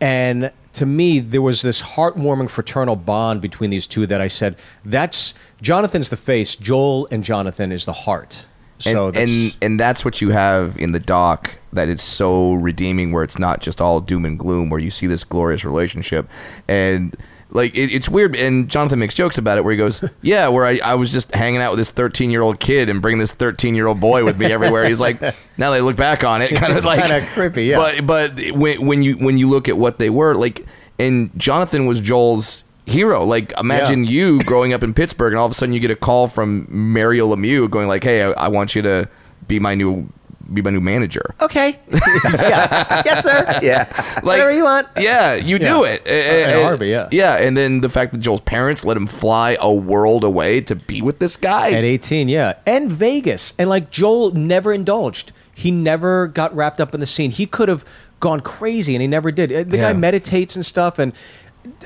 And 0.00 0.50
to 0.74 0.86
me, 0.86 1.20
there 1.20 1.42
was 1.42 1.62
this 1.62 1.82
heartwarming 1.82 2.48
fraternal 2.48 2.96
bond 2.96 3.40
between 3.40 3.70
these 3.70 3.86
two 3.86 4.06
that 4.06 4.20
I 4.20 4.28
said, 4.28 4.56
that's 4.84 5.34
Jonathan's 5.60 6.08
the 6.08 6.16
face, 6.16 6.54
Joel 6.56 7.08
and 7.10 7.22
Jonathan 7.22 7.72
is 7.72 7.84
the 7.84 7.92
heart. 7.92 8.46
and, 8.86 9.14
that's, 9.14 9.30
and 9.30 9.56
and 9.62 9.80
that's 9.80 10.04
what 10.04 10.20
you 10.20 10.30
have 10.30 10.76
in 10.76 10.92
the 10.92 10.98
doc 10.98 11.58
that 11.72 11.88
it's 11.88 12.02
so 12.02 12.54
redeeming 12.54 13.12
where 13.12 13.22
it's 13.22 13.38
not 13.38 13.60
just 13.60 13.80
all 13.80 14.00
doom 14.00 14.24
and 14.24 14.38
gloom 14.38 14.70
where 14.70 14.80
you 14.80 14.90
see 14.90 15.06
this 15.06 15.22
glorious 15.24 15.64
relationship 15.64 16.28
and 16.66 17.16
like 17.54 17.74
it, 17.74 17.92
it's 17.92 18.08
weird 18.08 18.34
and 18.34 18.68
jonathan 18.68 18.98
makes 18.98 19.14
jokes 19.14 19.36
about 19.38 19.58
it 19.58 19.64
where 19.64 19.72
he 19.72 19.76
goes 19.76 20.02
yeah 20.22 20.48
where 20.48 20.64
I, 20.64 20.80
I 20.82 20.94
was 20.94 21.12
just 21.12 21.34
hanging 21.34 21.60
out 21.60 21.70
with 21.72 21.78
this 21.78 21.90
13 21.90 22.30
year 22.30 22.40
old 22.42 22.60
kid 22.60 22.88
and 22.88 23.00
bringing 23.02 23.18
this 23.20 23.32
13 23.32 23.74
year 23.74 23.86
old 23.86 24.00
boy 24.00 24.24
with 24.24 24.38
me 24.38 24.46
everywhere 24.46 24.84
he's 24.86 25.00
like 25.00 25.20
now 25.58 25.70
they 25.70 25.80
look 25.80 25.96
back 25.96 26.24
on 26.24 26.42
it 26.42 26.54
kind 26.54 26.72
of 26.72 26.84
like 26.84 27.00
kinda 27.00 27.26
creepy, 27.34 27.64
yeah. 27.64 27.76
but 27.76 28.06
but 28.06 28.50
when, 28.52 28.86
when 28.86 29.02
you 29.02 29.14
when 29.18 29.38
you 29.38 29.48
look 29.48 29.68
at 29.68 29.76
what 29.76 29.98
they 29.98 30.10
were 30.10 30.34
like 30.34 30.64
and 30.98 31.30
jonathan 31.36 31.86
was 31.86 32.00
joel's 32.00 32.64
hero 32.86 33.24
like 33.24 33.52
imagine 33.58 34.04
Yeah. 34.04 34.10
you 34.10 34.42
growing 34.44 34.72
up 34.72 34.82
in 34.82 34.92
pittsburgh 34.94 35.32
and 35.32 35.38
all 35.38 35.46
of 35.46 35.52
a 35.52 35.54
sudden 35.54 35.72
you 35.72 35.78
get 35.80 35.90
a 35.90 35.96
call 35.96 36.26
from 36.28 36.66
mario 36.68 37.32
lemieux 37.34 37.70
going 37.70 37.86
like 37.86 38.02
hey 38.02 38.22
i, 38.22 38.30
I 38.32 38.48
want 38.48 38.74
you 38.74 38.82
to 38.82 39.08
be 39.46 39.58
my 39.60 39.74
new 39.74 40.08
be 40.52 40.62
my 40.62 40.70
new 40.70 40.80
manager 40.80 41.34
okay. 41.40 41.78
yeah. 41.92 43.02
Yes, 43.04 43.22
sir. 43.22 43.58
Yeah. 43.62 43.86
like 44.16 44.24
Whatever 44.24 44.52
you 44.52 44.64
want. 44.64 44.88
yeah 44.98 45.34
you 45.34 45.58
do 45.58 45.84
it 45.84 46.06
in 46.06 46.50
a 46.50 46.62
heartbeat, 46.62 46.90
yeah. 46.90 47.08
yeah 47.10 47.36
and 47.36 47.56
then 47.56 47.80
the 47.80 47.88
fact 47.88 48.12
that 48.12 48.18
joel's 48.18 48.40
parents 48.42 48.84
let 48.84 48.96
him 48.96 49.06
fly 49.06 49.56
a 49.60 49.72
world 49.72 50.24
away 50.24 50.60
to 50.62 50.74
be 50.74 51.02
with 51.02 51.18
this 51.18 51.36
guy 51.36 51.72
At 51.72 51.84
18, 51.84 52.28
yeah. 52.28 52.54
And 52.66 52.90
Vegas. 52.90 53.54
And 53.58 53.68
like 53.68 53.90
Joel 53.90 54.32
never 54.32 54.72
indulged. 54.72 55.32
He 55.54 55.70
never 55.70 56.26
got 56.28 56.54
wrapped 56.54 56.80
up 56.80 56.94
in 56.94 57.00
the 57.00 57.06
scene. 57.06 57.30
He 57.30 57.46
could 57.46 57.68
have 57.68 57.84
gone 58.20 58.40
crazy 58.40 58.94
and 58.94 59.02
he 59.02 59.08
never 59.08 59.30
did. 59.32 59.52
Uh, 59.52 59.64
The 59.64 59.76
Yeah. 59.76 59.92
guy 59.92 59.98
meditates 59.98 60.56
and 60.56 60.64
stuff 60.64 60.98
and 60.98 61.12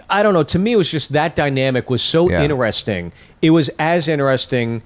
I 0.08 0.22
don't 0.22 0.32
know, 0.34 0.42
to 0.44 0.58
me 0.58 0.72
it 0.72 0.76
was 0.76 0.90
just 0.90 1.12
that 1.12 1.36
dynamic 1.36 1.90
was 1.90 2.02
so 2.02 2.30
Yeah. 2.30 2.42
interesting. 2.42 3.12
It 3.42 3.50
was 3.50 3.68
as 3.78 4.09
interesting 4.09 4.82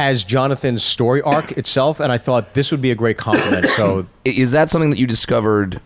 as 0.00 0.24
Jonathan's 0.24 0.82
story 0.82 1.20
arc 1.22 1.52
itself 1.58 2.00
and 2.00 2.10
I 2.10 2.18
thought 2.18 2.54
this 2.54 2.70
would 2.70 2.80
be 2.80 2.90
a 2.90 2.94
great 2.94 3.18
compliment. 3.18 3.66
So 3.70 4.06
is 4.24 4.52
that 4.52 4.70
something 4.70 4.90
that 4.90 4.98
you 4.98 5.06
discovered 5.06 5.80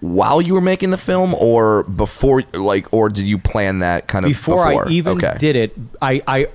while 0.00 0.40
you 0.40 0.54
were 0.54 0.60
making 0.60 0.90
the 0.90 0.98
film 0.98 1.34
or 1.34 1.82
before 1.84 2.42
like 2.52 2.92
or 2.92 3.08
did 3.08 3.26
you 3.26 3.38
plan 3.38 3.80
that 3.80 4.06
kind 4.06 4.24
of 4.24 4.30
before, 4.30 4.66
before, 4.66 4.88
I 4.88 4.90
even 4.90 5.16
okay. 5.16 5.36
did 5.38 5.56
it, 5.56 5.76
I, 6.00 6.22
I 6.28 6.48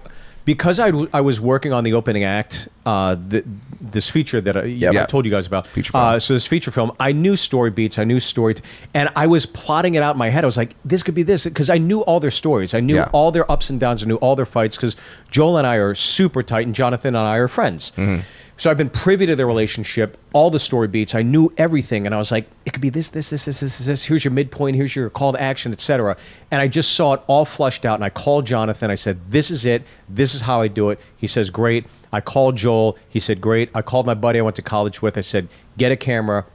because 0.45 0.79
I, 0.79 0.87
w- 0.91 1.09
I 1.13 1.21
was 1.21 1.39
working 1.39 1.71
on 1.73 1.83
the 1.83 1.93
opening 1.93 2.23
act, 2.23 2.67
uh, 2.85 3.15
th- 3.29 3.45
this 3.79 4.09
feature 4.09 4.41
that 4.41 4.57
I, 4.57 4.63
Yeah. 4.63 5.03
I 5.03 5.05
told 5.05 5.25
you 5.25 5.31
guys 5.31 5.45
about. 5.47 5.67
Feature 5.67 5.91
film. 5.91 6.03
Uh, 6.03 6.19
so 6.19 6.33
this 6.33 6.45
feature 6.47 6.71
film, 6.71 6.91
I 6.99 7.11
knew 7.11 7.35
story 7.35 7.69
beats, 7.69 7.99
I 7.99 8.03
knew 8.03 8.19
story, 8.19 8.55
t- 8.55 8.63
and 8.93 9.09
I 9.15 9.27
was 9.27 9.45
plotting 9.45 9.95
it 9.95 10.03
out 10.03 10.15
in 10.15 10.17
my 10.19 10.29
head. 10.29 10.43
I 10.43 10.47
was 10.47 10.57
like, 10.57 10.75
this 10.85 11.03
could 11.03 11.15
be 11.15 11.23
this 11.23 11.43
because 11.43 11.69
I 11.69 11.77
knew 11.77 12.01
all 12.01 12.19
their 12.19 12.31
stories. 12.31 12.73
I 12.73 12.79
knew 12.79 12.95
Yeah. 12.95 13.09
all 13.11 13.31
their 13.31 13.49
ups 13.51 13.69
and 13.69 13.79
downs. 13.79 14.03
I 14.03 14.07
knew 14.07 14.15
all 14.17 14.35
their 14.35 14.45
fights 14.45 14.75
because 14.75 14.95
Joel 15.29 15.57
and 15.57 15.67
I 15.67 15.75
are 15.75 15.93
super 15.95 16.41
tight, 16.43 16.65
and 16.65 16.75
Jonathan 16.75 17.15
and 17.15 17.25
I 17.25 17.37
are 17.37 17.47
friends. 17.47 17.91
Mm-hmm. 17.97 18.21
So 18.57 18.69
I've 18.69 18.77
been 18.77 18.89
privy 18.89 19.25
to 19.25 19.35
their 19.35 19.47
relationship, 19.47 20.17
all 20.33 20.51
the 20.51 20.59
story 20.59 20.87
beats. 20.87 21.15
I 21.15 21.23
knew 21.23 21.51
everything, 21.57 22.05
and 22.05 22.13
I 22.13 22.17
was 22.17 22.31
like, 22.31 22.47
it 22.65 22.73
could 22.73 22.81
be 22.81 22.89
this, 22.89 23.09
this, 23.09 23.31
this, 23.31 23.45
this, 23.45 23.59
this, 23.59 23.79
this. 23.79 24.05
Here's 24.05 24.23
your 24.23 24.31
midpoint. 24.31 24.75
Here's 24.75 24.95
your 24.95 25.09
call 25.09 25.31
to 25.31 25.41
action, 25.41 25.71
etc. 25.71 26.15
And 26.51 26.61
I 26.61 26.67
just 26.67 26.93
saw 26.93 27.13
it 27.13 27.21
all 27.27 27.45
flushed 27.45 27.85
out, 27.85 27.95
and 27.95 28.03
I 28.03 28.09
called 28.09 28.45
Jonathan. 28.45 28.91
I 28.91 28.95
said, 28.95 29.19
"This 29.29 29.49
is 29.49 29.65
it. 29.65 29.83
This 30.07 30.35
is 30.35 30.41
how 30.41 30.61
I 30.61 30.67
do 30.67 30.89
it." 30.89 30.99
He 31.17 31.27
says, 31.27 31.49
"Great." 31.49 31.85
I 32.13 32.21
called 32.21 32.55
Joel. 32.57 32.97
He 33.09 33.19
said, 33.19 33.41
"Great." 33.41 33.69
I 33.73 33.81
called 33.81 34.05
my 34.05 34.13
buddy 34.13 34.39
I 34.39 34.41
went 34.41 34.57
to 34.57 34.61
college 34.61 35.01
with. 35.01 35.17
I 35.17 35.21
said, 35.21 35.47
"Get 35.77 35.91
a 35.91 35.97
camera." 35.97 36.45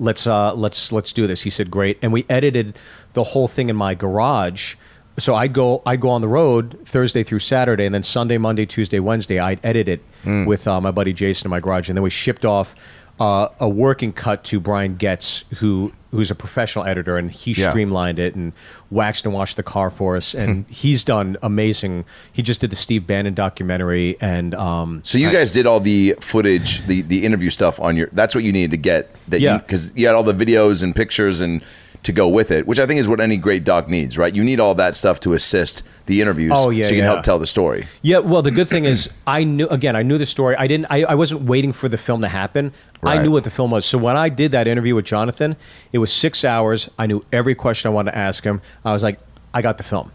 let's 0.00 0.28
uh 0.28 0.54
let's 0.54 0.92
let's 0.92 1.12
do 1.12 1.26
this 1.26 1.42
he 1.42 1.50
said 1.50 1.70
great 1.70 1.98
and 2.02 2.12
we 2.12 2.24
edited 2.28 2.78
the 3.14 3.24
whole 3.24 3.48
thing 3.48 3.68
in 3.68 3.74
my 3.74 3.94
garage 3.94 4.76
so 5.18 5.34
i'd 5.34 5.52
go 5.52 5.82
i'd 5.86 6.00
go 6.00 6.08
on 6.10 6.20
the 6.20 6.28
road 6.28 6.78
thursday 6.84 7.22
through 7.22 7.38
saturday 7.40 7.84
and 7.86 7.94
then 7.94 8.02
sunday 8.02 8.38
monday 8.38 8.64
tuesday 8.66 9.00
wednesday 9.00 9.38
i'd 9.38 9.60
edit 9.64 9.88
it 9.88 10.00
with 10.46 10.66
uh, 10.68 10.80
my 10.80 10.90
buddy 10.90 11.12
jason 11.12 11.46
in 11.46 11.50
my 11.50 11.60
garage 11.60 11.88
and 11.88 11.96
then 11.96 12.02
we 12.02 12.10
shipped 12.10 12.44
off 12.44 12.74
uh, 13.20 13.48
a 13.58 13.68
working 13.68 14.12
cut 14.12 14.44
to 14.44 14.60
brian 14.60 14.94
getz 14.94 15.44
who 15.56 15.92
who's 16.12 16.30
a 16.30 16.34
professional 16.36 16.84
editor 16.86 17.18
and 17.18 17.30
he 17.32 17.50
Yeah. 17.52 17.70
streamlined 17.70 18.18
it 18.20 18.34
and 18.36 18.52
waxed 18.90 19.24
and 19.26 19.34
washed 19.34 19.56
the 19.56 19.62
car 19.64 19.90
for 19.90 20.16
us 20.16 20.34
and 20.34 20.64
he's 20.68 21.02
done 21.04 21.36
amazing 21.42 22.04
he 22.32 22.42
just 22.42 22.60
did 22.60 22.70
the 22.70 22.76
steve 22.76 23.06
bannon 23.08 23.34
documentary 23.34 24.16
and 24.20 24.54
um 24.54 25.00
So 25.04 25.18
you 25.18 25.30
guys 25.32 25.52
did 25.52 25.66
all 25.66 25.80
the 25.80 26.14
footage, 26.20 26.86
the 26.86 27.02
the 27.02 27.24
interview 27.24 27.50
stuff 27.50 27.80
on 27.80 27.96
your. 27.96 28.08
That's 28.12 28.34
what 28.36 28.44
you 28.44 28.52
needed 28.52 28.70
to 28.70 28.76
get. 28.76 29.10
That 29.28 29.40
Yeah. 29.40 29.58
because 29.58 29.92
you, 29.96 30.06
had 30.06 30.14
all 30.14 30.22
the 30.22 30.32
videos 30.32 30.82
and 30.82 30.94
pictures 30.94 31.40
and 31.40 31.60
to 32.02 32.12
go 32.12 32.28
with 32.28 32.50
it, 32.50 32.66
which 32.66 32.78
I 32.78 32.86
think 32.86 33.00
is 33.00 33.08
what 33.08 33.20
any 33.20 33.36
great 33.36 33.64
doc 33.64 33.88
needs, 33.88 34.16
right? 34.16 34.34
You 34.34 34.44
need 34.44 34.60
all 34.60 34.74
that 34.76 34.94
stuff 34.94 35.20
to 35.20 35.34
assist 35.34 35.82
the 36.06 36.20
interviews. 36.20 36.52
Oh, 36.54 36.70
yeah, 36.70 36.84
so 36.84 36.90
you 36.90 36.96
can 36.96 37.04
yeah. 37.04 37.12
help 37.12 37.24
tell 37.24 37.38
the 37.38 37.46
story. 37.46 37.86
Yeah, 38.02 38.18
well, 38.18 38.42
the 38.42 38.50
good 38.50 38.68
thing 38.68 38.84
is, 38.84 39.10
I 39.26 39.44
knew 39.44 39.66
again. 39.68 39.96
I 39.96 40.02
knew 40.02 40.18
the 40.18 40.26
story. 40.26 40.56
I 40.56 40.66
didn't. 40.66 40.86
I, 40.90 41.04
I 41.04 41.14
wasn't 41.14 41.42
waiting 41.42 41.72
for 41.72 41.88
the 41.88 41.98
film 41.98 42.20
to 42.22 42.28
happen. 42.28 42.72
I 43.02 43.22
knew 43.22 43.30
what 43.30 43.44
the 43.44 43.50
film 43.50 43.70
was. 43.70 43.86
So 43.86 43.96
when 43.98 44.16
I 44.16 44.28
did 44.28 44.52
that 44.52 44.66
interview 44.66 44.94
with 44.94 45.04
Jonathan, 45.04 45.56
it 45.92 45.98
was 45.98 46.12
six 46.12 46.44
hours. 46.44 46.90
I 46.98 47.06
knew 47.06 47.24
every 47.32 47.54
question 47.54 47.90
I 47.90 47.94
wanted 47.94 48.12
to 48.12 48.18
ask 48.18 48.42
him. 48.42 48.60
I 48.84 48.92
was 48.92 49.02
like, 49.02 49.20
I 49.54 49.62
got 49.62 49.76
the 49.76 49.84
film. 49.84 50.10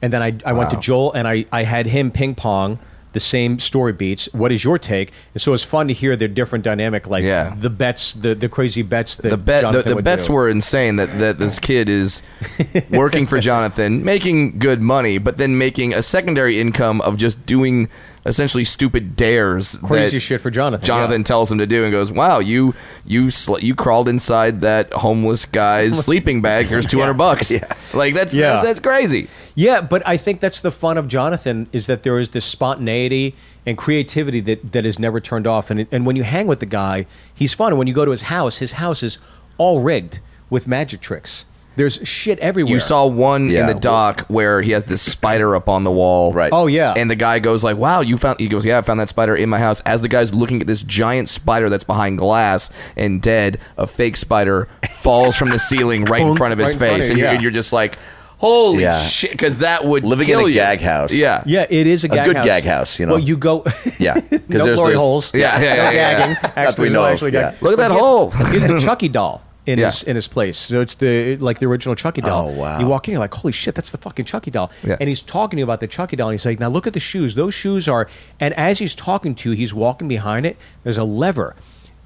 And 0.00 0.12
then 0.12 0.22
I, 0.22 0.36
I 0.44 0.52
went 0.52 0.70
to 0.70 0.76
Joel 0.78 1.12
and 1.12 1.28
I, 1.28 1.46
I 1.52 1.62
had 1.62 1.86
him 1.86 2.10
ping 2.10 2.34
pong 2.34 2.78
the 3.12 3.20
same 3.20 3.58
story 3.58 3.92
beats. 3.92 4.28
What 4.32 4.52
is 4.52 4.64
your 4.64 4.78
take? 4.78 5.12
And 5.34 5.40
so 5.42 5.52
it's 5.52 5.62
fun 5.64 5.88
to 5.88 5.94
hear 5.94 6.16
their 6.16 6.28
different 6.28 6.64
dynamic, 6.64 7.08
like 7.08 7.24
Yeah. 7.24 7.54
the 7.58 7.70
bets, 7.70 8.14
the 8.14 8.34
the 8.34 8.48
crazy 8.48 8.82
bets 8.82 9.16
that 9.16 9.28
the 9.28 9.36
bet 9.36 9.62
the, 9.62 9.70
Jonathan 9.72 9.88
the 9.90 9.94
would 9.96 10.04
bets 10.04 10.26
do. 10.26 10.32
were 10.32 10.48
insane 10.48 10.96
that, 10.96 11.18
that 11.18 11.38
this 11.38 11.58
kid 11.58 11.88
is 11.88 12.22
working 12.90 13.26
for 13.26 13.38
Jonathan, 13.40 14.04
making 14.04 14.58
good 14.58 14.80
money, 14.80 15.18
but 15.18 15.38
then 15.38 15.58
making 15.58 15.94
a 15.94 16.02
secondary 16.02 16.60
income 16.60 17.00
of 17.02 17.16
just 17.16 17.44
doing 17.46 17.88
essentially 18.24 18.64
stupid 18.64 19.16
dares. 19.16 19.78
crazy 19.82 20.16
that 20.16 20.20
shit 20.20 20.40
for 20.40 20.50
Jonathan. 20.50 20.86
Jonathan 20.86 21.20
yeah. 21.22 21.24
tells 21.26 21.50
him 21.50 21.58
to 21.58 21.66
do 21.66 21.82
and 21.84 21.92
goes, 21.92 22.12
"Wow, 22.12 22.38
you 22.38 22.74
you 23.04 23.30
sl- 23.30 23.58
you 23.58 23.74
crawled 23.74 24.08
inside 24.08 24.60
that 24.60 24.92
homeless 24.92 25.44
guy's 25.44 26.04
sleeping 26.04 26.40
bag. 26.42 26.66
Here's 26.66 26.86
200 26.90 27.14
bucks." 27.14 27.50
Yeah. 27.50 27.72
Like 27.94 28.14
that's 28.14 28.34
Yeah. 28.34 28.60
that's 28.62 28.80
crazy. 28.80 29.28
Yeah, 29.54 29.80
but 29.82 30.06
I 30.06 30.16
think 30.16 30.40
that's 30.40 30.60
the 30.60 30.70
fun 30.70 30.96
of 30.96 31.08
Jonathan 31.08 31.68
is 31.72 31.86
that 31.86 32.02
there 32.04 32.18
is 32.18 32.30
this 32.30 32.44
spontaneity 32.44 33.34
and 33.66 33.76
creativity 33.76 34.40
that, 34.40 34.72
that 34.72 34.86
is 34.86 34.98
never 34.98 35.20
turned 35.20 35.46
off. 35.46 35.70
And, 35.70 35.86
and 35.92 36.06
when 36.06 36.16
you 36.16 36.22
hang 36.22 36.46
with 36.46 36.60
the 36.60 36.66
guy, 36.66 37.06
he's 37.34 37.52
fun. 37.52 37.72
And 37.72 37.78
when 37.78 37.86
you 37.86 37.92
go 37.94 38.04
to 38.04 38.10
his 38.10 38.22
house, 38.22 38.58
his 38.58 38.72
house 38.72 39.02
is 39.02 39.18
all 39.58 39.80
rigged 39.80 40.20
with 40.48 40.66
magic 40.66 41.00
tricks. 41.02 41.44
There's 41.76 41.94
shit 42.06 42.38
everywhere. 42.40 42.74
You 42.74 42.80
saw 42.80 43.06
one 43.06 43.48
Yeah. 43.48 43.60
in 43.62 43.66
the 43.66 43.74
dock 43.74 44.26
where 44.28 44.60
he 44.60 44.72
has 44.72 44.84
this 44.84 45.00
spider 45.02 45.56
up 45.56 45.68
on 45.68 45.84
the 45.84 45.90
wall. 45.90 46.32
Right. 46.32 46.50
Oh 46.52 46.66
yeah. 46.66 46.92
And 46.96 47.10
the 47.10 47.16
guy 47.16 47.38
goes 47.38 47.64
like, 47.64 47.76
"Wow, 47.76 48.00
you 48.02 48.18
found?" 48.18 48.40
He 48.40 48.48
goes, 48.48 48.64
"Yeah, 48.64 48.78
I 48.78 48.82
found 48.82 49.00
that 49.00 49.08
spider 49.08 49.34
in 49.34 49.48
my 49.48 49.58
house." 49.58 49.80
As 49.86 50.02
the 50.02 50.08
guy's 50.08 50.34
looking 50.34 50.60
at 50.60 50.66
this 50.66 50.82
giant 50.82 51.28
spider 51.28 51.68
that's 51.70 51.84
behind 51.84 52.18
glass 52.18 52.68
and 52.96 53.22
dead, 53.22 53.58
a 53.78 53.86
fake 53.86 54.16
spider 54.18 54.68
falls 54.90 55.36
from 55.36 55.48
the 55.50 55.58
ceiling 55.58 56.04
right 56.04 56.22
in 56.22 56.36
front 56.36 56.52
of 56.52 56.58
his 56.58 56.66
right 56.66 56.72
in 56.74 56.78
front 56.78 56.92
face, 56.94 57.04
of 57.06 57.10
and, 57.12 57.18
you, 57.18 57.22
you're, 57.24 57.28
yeah. 57.30 57.34
and 57.34 57.42
you're 57.42 57.50
just 57.50 57.72
like, 57.72 57.98
"Holy 58.38 58.82
Yeah. 58.82 59.00
shit!" 59.00 59.30
Because 59.30 59.58
that 59.58 59.84
would 59.84 60.04
Living 60.04 60.28
in 60.28 60.34
kill 60.36 60.46
a 60.46 60.48
you. 60.48 60.54
gag 60.54 60.80
house. 60.82 61.14
Yeah, 61.14 61.42
yeah, 61.46 61.64
it 61.70 61.86
is 61.86 62.04
a 62.04 62.08
gag 62.08 62.26
good 62.26 62.36
house. 62.36 62.44
gag 62.46 62.64
house, 62.64 62.98
you 63.00 63.06
know? 63.06 63.12
Well, 63.14 63.22
you 63.22 63.36
go. 63.38 63.64
Yeah, 63.98 64.14
because 64.14 64.48
no 64.48 64.64
there's 64.64 64.78
glory 64.78 64.90
there's- 64.90 65.00
holes. 65.00 65.34
Yeah, 65.34 65.58
yeah, 65.58 65.62
yeah, 65.62 65.74
no 65.76 65.82
yeah, 65.82 65.90
yeah. 65.92 66.18
gagging. 66.34 66.36
Actually, 66.56 66.88
we 66.88 66.92
no 66.92 67.00
know 67.00 67.06
of, 67.06 67.12
actually 67.14 67.32
yeah. 67.32 67.40
gagging. 67.42 67.58
Look 67.62 67.72
at 67.72 67.78
that 67.78 67.88
But 67.88 67.94
he 67.94 67.98
has- 67.98 68.04
hole. 68.06 68.30
He 68.30 68.52
has 68.58 68.62
the 68.66 68.80
Chucky 68.80 69.08
doll 69.08 69.42
in 69.66 69.78
Yeah. 69.78 69.86
his 69.86 70.02
in 70.02 70.16
his 70.16 70.26
place. 70.28 70.58
So 70.58 70.80
it's 70.80 70.94
the 70.96 71.36
like 71.36 71.58
the 71.60 71.66
original 71.66 71.94
Chucky 71.94 72.20
doll. 72.20 72.50
Oh, 72.50 72.58
wow. 72.58 72.78
You 72.80 72.86
walk 72.86 73.06
in, 73.08 73.12
you're 73.12 73.20
like, 73.20 73.34
holy 73.34 73.52
shit, 73.52 73.74
that's 73.74 73.90
the 73.90 73.98
fucking 73.98 74.24
Chucky 74.24 74.50
doll. 74.50 74.70
Yeah. 74.84 74.96
And 75.00 75.08
he's 75.08 75.22
talking 75.22 75.56
to 75.56 75.60
you 75.60 75.64
about 75.64 75.80
the 75.80 75.86
Chucky 75.86 76.16
doll, 76.16 76.28
and 76.30 76.34
he's 76.38 76.44
like, 76.46 76.58
now 76.60 76.68
look 76.68 76.86
at 76.86 76.92
the 76.94 77.00
shoes. 77.00 77.34
Those 77.34 77.54
shoes 77.54 77.88
are. 77.88 78.08
And 78.40 78.52
as 78.54 78.78
he's 78.78 78.94
talking 78.94 79.34
to 79.36 79.50
you, 79.50 79.56
he's 79.56 79.72
walking 79.72 80.08
behind 80.08 80.46
it. 80.46 80.56
There's 80.82 80.98
a 80.98 81.04
lever. 81.04 81.54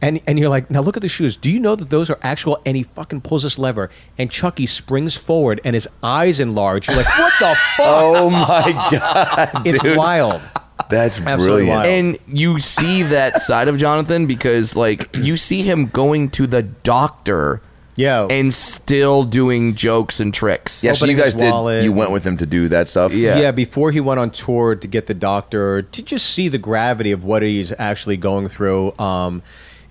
And, 0.02 0.20
and 0.26 0.38
you're 0.38 0.50
like, 0.50 0.70
now 0.70 0.82
look 0.82 0.98
at 0.98 1.02
the 1.02 1.08
shoes. 1.08 1.38
Do 1.38 1.48
you 1.50 1.58
know 1.58 1.74
that 1.74 1.88
those 1.88 2.10
are 2.10 2.18
actual? 2.20 2.60
And 2.66 2.76
he 2.76 2.82
fucking 2.82 3.22
pulls 3.22 3.44
this 3.44 3.58
lever, 3.58 3.88
and 4.18 4.30
Chucky 4.30 4.66
springs 4.66 5.16
forward, 5.16 5.58
and 5.64 5.72
his 5.72 5.88
eyes 6.02 6.38
enlarge. 6.38 6.86
You're 6.88 6.98
like, 6.98 7.18
what 7.18 7.32
the 7.40 7.46
oh 7.52 7.54
fuck? 7.78 7.86
Oh 7.86 8.30
my 8.30 8.88
god, 8.92 9.66
it's 9.66 9.82
dude. 9.82 9.96
wild. 9.96 10.42
That's 10.88 11.20
Absolutely 11.20 11.66
brilliant. 11.66 11.68
wild. 11.68 11.86
And 11.86 12.18
you 12.38 12.58
see 12.60 13.02
that 13.04 13.40
side 13.42 13.68
of 13.68 13.78
Jonathan 13.78 14.26
because, 14.26 14.76
like, 14.76 15.08
you 15.16 15.36
see 15.36 15.62
him 15.62 15.86
going 15.86 16.30
to 16.30 16.46
the 16.46 16.62
doctor 16.62 17.60
Yeah. 17.96 18.26
and 18.30 18.52
still 18.52 19.24
doing 19.24 19.74
jokes 19.74 20.20
and 20.20 20.32
tricks. 20.32 20.84
Yeah, 20.84 20.92
so 20.92 21.06
you 21.06 21.12
opening 21.12 21.24
guys 21.24 21.32
his 21.34 21.42
did. 21.42 21.50
wallet. 21.50 21.82
You 21.84 21.92
went 21.92 22.10
with 22.10 22.24
him 22.26 22.36
to 22.38 22.46
do 22.46 22.68
that 22.68 22.88
stuff. 22.88 23.12
Yeah. 23.12 23.38
Yeah. 23.38 23.50
before 23.52 23.90
he 23.90 24.00
went 24.00 24.20
on 24.20 24.30
tour 24.30 24.74
to 24.74 24.86
get 24.86 25.06
the 25.06 25.14
doctor, 25.14 25.82
to 25.82 26.02
just 26.02 26.26
see 26.30 26.48
the 26.48 26.58
gravity 26.58 27.10
of 27.12 27.24
what 27.24 27.42
he's 27.42 27.72
actually 27.78 28.16
going 28.16 28.48
through. 28.48 28.96
Um, 28.98 29.42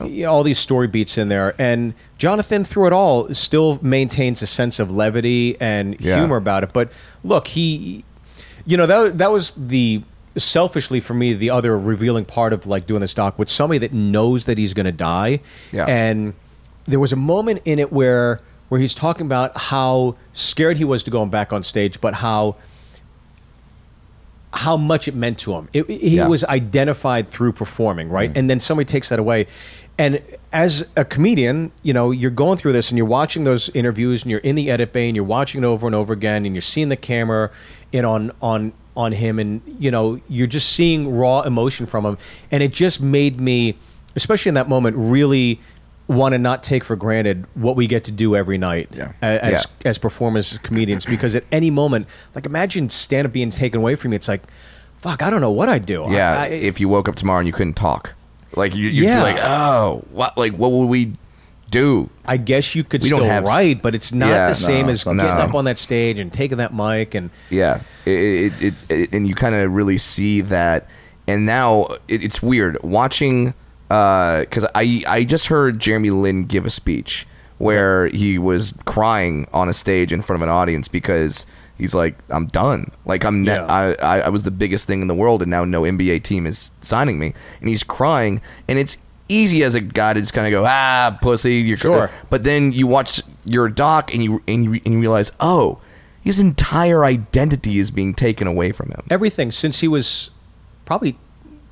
yeah, 0.03 0.25
all 0.27 0.43
these 0.43 0.59
story 0.59 0.87
beats 0.87 1.17
in 1.17 1.29
there, 1.29 1.55
and 1.57 1.93
Jonathan, 2.17 2.65
through 2.65 2.87
it 2.87 2.91
all, 2.93 3.33
still 3.33 3.79
maintains 3.81 4.41
a 4.41 4.47
sense 4.47 4.77
of 4.77 4.91
levity 4.91 5.55
and 5.61 5.95
Yeah. 6.01 6.17
humor 6.19 6.35
about 6.35 6.63
it. 6.63 6.71
But 6.73 6.89
look, 7.23 7.47
he, 7.47 8.03
you 8.65 8.75
know, 8.75 8.85
that 8.87 9.17
that 9.19 9.31
was 9.31 9.53
the 9.55 10.01
selfishly 10.38 10.99
for 10.99 11.13
me 11.13 11.33
the 11.33 11.49
other 11.49 11.77
revealing 11.77 12.25
part 12.25 12.53
of 12.53 12.67
like 12.67 12.86
doing 12.88 13.01
this 13.01 13.13
doc 13.13 13.38
with 13.39 13.49
somebody 13.49 13.77
that 13.79 13.93
knows 13.93 14.45
that 14.45 14.57
he's 14.57 14.73
going 14.73 14.86
to 14.86 14.91
die, 14.91 15.39
Yeah. 15.71 15.86
and 15.86 16.33
there 16.86 16.99
was 16.99 17.11
a 17.13 17.15
moment 17.17 17.61
in 17.65 17.79
it 17.79 17.91
where 17.91 18.39
where 18.69 18.79
he's 18.81 18.93
talking 18.95 19.25
about 19.27 19.55
how 19.55 20.15
scared 20.33 20.77
he 20.77 20.83
was 20.83 21.03
to 21.03 21.11
going 21.11 21.29
back 21.29 21.53
on 21.53 21.61
stage, 21.63 22.01
but 22.01 22.15
how 22.15 22.55
how 24.51 24.77
much 24.77 25.07
it 25.07 25.15
meant 25.15 25.38
to 25.39 25.53
him. 25.53 25.67
It, 25.73 25.89
he 25.89 26.15
Yeah. 26.15 26.27
was 26.27 26.43
identified 26.45 27.27
through 27.27 27.51
performing, 27.51 28.09
right? 28.09 28.33
Mm. 28.33 28.38
And 28.38 28.49
then 28.49 28.59
somebody 28.61 28.86
takes 28.86 29.09
that 29.09 29.19
away. 29.19 29.47
And 29.97 30.21
as 30.53 30.86
a 30.95 31.03
comedian, 31.05 31.71
you 31.83 31.93
know, 31.93 32.11
you're 32.11 32.31
going 32.31 32.57
through 32.57 32.71
this 32.73 32.89
and 32.89 32.97
you're 32.97 33.07
watching 33.07 33.43
those 33.43 33.69
interviews 33.73 34.23
and 34.23 34.31
you're 34.31 34.39
in 34.41 34.55
the 34.55 34.69
edit 34.71 34.93
bay 34.93 35.07
and 35.07 35.15
you're 35.15 35.25
watching 35.25 35.63
it 35.63 35.65
over 35.67 35.86
and 35.88 35.95
over 35.95 36.13
again 36.13 36.45
and 36.45 36.55
you're 36.55 36.61
seeing 36.61 36.89
the 36.89 36.95
camera 36.95 37.49
in 37.91 38.05
on 38.05 38.31
on 38.41 38.73
on 38.97 39.11
him 39.11 39.39
and 39.39 39.61
you 39.79 39.91
know, 39.91 40.19
you're 40.29 40.47
just 40.47 40.73
seeing 40.73 41.15
raw 41.15 41.41
emotion 41.41 41.85
from 41.85 42.05
him. 42.05 42.17
And 42.51 42.63
it 42.63 42.71
just 42.71 43.01
made 43.01 43.39
me, 43.41 43.77
especially 44.15 44.49
in 44.49 44.55
that 44.55 44.69
moment, 44.69 44.95
really 44.97 45.59
want 46.07 46.33
to 46.33 46.37
not 46.37 46.61
take 46.63 46.83
for 46.83 46.95
granted 46.95 47.45
what 47.55 47.75
we 47.75 47.87
get 47.87 48.03
to 48.03 48.11
do 48.11 48.35
every 48.35 48.57
night 48.59 48.87
Yeah. 48.93 49.11
as 49.23 49.65
Yeah. 49.83 49.89
as 49.89 49.97
performers 49.97 50.59
comedians 50.61 51.03
because 51.03 51.35
at 51.35 51.43
any 51.51 51.71
moment 51.71 52.05
like 52.35 52.45
imagine 52.45 52.89
stand 52.91 53.25
up 53.25 53.33
being 53.33 53.49
taken 53.49 53.81
away 53.81 53.95
from 53.95 54.11
you 54.11 54.17
it's 54.17 54.27
like 54.27 54.43
fuck 54.99 55.23
i 55.23 55.31
don't 55.31 55.41
know 55.41 55.49
what 55.49 55.67
i'd 55.67 55.87
do 55.87 56.05
Yeah, 56.09 56.37
I, 56.41 56.43
I- 56.43 56.47
if 56.49 56.79
you 56.79 56.89
woke 56.89 57.09
up 57.09 57.15
tomorrow 57.15 57.39
and 57.39 57.47
you 57.47 57.53
couldn't 57.53 57.73
talk, 57.73 58.13
like 58.55 58.75
you, 58.75 58.83
you'd 58.87 59.03
Yeah. 59.05 59.17
be 59.17 59.23
like, 59.31 59.37
oh, 59.43 60.05
what? 60.11 60.37
Like, 60.37 60.53
what 60.53 60.71
would 60.73 60.85
we 60.85 61.13
do? 61.82 62.09
I 62.26 62.38
guess 62.38 62.76
you 62.76 62.84
could 62.84 63.01
We 63.03 63.09
still 63.09 63.26
have 63.26 63.43
write 63.43 63.82
but 63.82 63.93
it's 63.95 64.11
not 64.11 64.30
Yeah, 64.30 64.47
the 64.49 64.55
same 64.55 64.86
no, 64.88 64.91
as 64.93 65.03
getting 65.03 65.21
up 65.21 65.53
on 65.55 65.65
that 65.65 65.78
stage 65.78 66.19
and 66.19 66.32
taking 66.32 66.57
that 66.57 66.73
mic 66.73 67.13
and 67.15 67.30
Yeah, 67.49 67.82
it, 68.05 68.53
it, 68.61 68.73
it, 68.89 69.13
and 69.13 69.28
you 69.28 69.36
kind 69.36 69.55
of 69.55 69.71
really 69.73 69.97
see 69.97 70.41
that. 70.41 70.88
And 71.28 71.45
now 71.45 71.86
it, 72.07 72.23
it's 72.23 72.41
weird 72.41 72.82
watching 72.84 73.53
uh, 73.89 74.41
because 74.41 74.65
I 74.73 75.03
I 75.07 75.23
just 75.23 75.47
heard 75.47 75.80
Jeremy 75.80 76.09
Lin 76.11 76.45
give 76.45 76.65
a 76.65 76.69
speech 76.69 77.28
where 77.57 78.07
he 78.07 78.38
was 78.38 78.73
crying 78.86 79.47
on 79.53 79.69
a 79.69 79.73
stage 79.73 80.11
in 80.11 80.21
front 80.21 80.41
of 80.41 80.47
an 80.47 80.53
audience 80.53 80.88
because 80.88 81.45
he's 81.78 81.93
like 81.95 82.17
I'm 82.30 82.47
done 82.47 82.91
like 83.05 83.23
I'm 83.23 83.43
ne- 83.43 83.53
Yeah. 83.53 83.65
I, 83.65 83.93
I 83.95 84.19
I 84.21 84.30
was 84.30 84.43
the 84.43 84.51
biggest 84.51 84.88
thing 84.88 85.01
in 85.01 85.07
the 85.07 85.15
world 85.15 85.41
and 85.41 85.49
now 85.51 85.63
no 85.65 85.84
NBA 85.84 86.23
team 86.23 86.45
is 86.45 86.71
signing 86.82 87.17
me 87.19 87.34
and 87.59 87.69
he's 87.69 87.84
crying 87.84 88.41
and 88.67 88.78
it's 88.80 88.97
easy 89.28 89.63
as 89.63 89.73
a 89.76 89.82
guy 89.82 90.13
to 90.13 90.19
just 90.21 90.34
kind 90.34 90.45
of 90.47 90.51
go 90.51 90.63
ah 90.67 91.17
pussy 91.21 91.55
you're 91.55 91.78
Sure. 91.78 92.09
but 92.30 92.43
then 92.43 92.71
you 92.71 92.86
watch 92.88 93.21
your 93.45 93.69
doc 93.69 94.13
and 94.13 94.23
you 94.23 94.41
and 94.47 94.63
you, 94.63 94.73
and 94.86 94.93
you 94.93 94.99
realize 94.99 95.32
oh 95.39 95.80
his 96.21 96.39
entire 96.39 97.03
identity 97.05 97.80
is 97.80 97.89
being 97.91 98.13
taken 98.13 98.47
away 98.47 98.71
from 98.71 98.89
him 98.91 99.01
everything 99.09 99.51
since 99.51 99.80
he 99.80 99.88
was 99.88 100.30
probably 100.86 101.17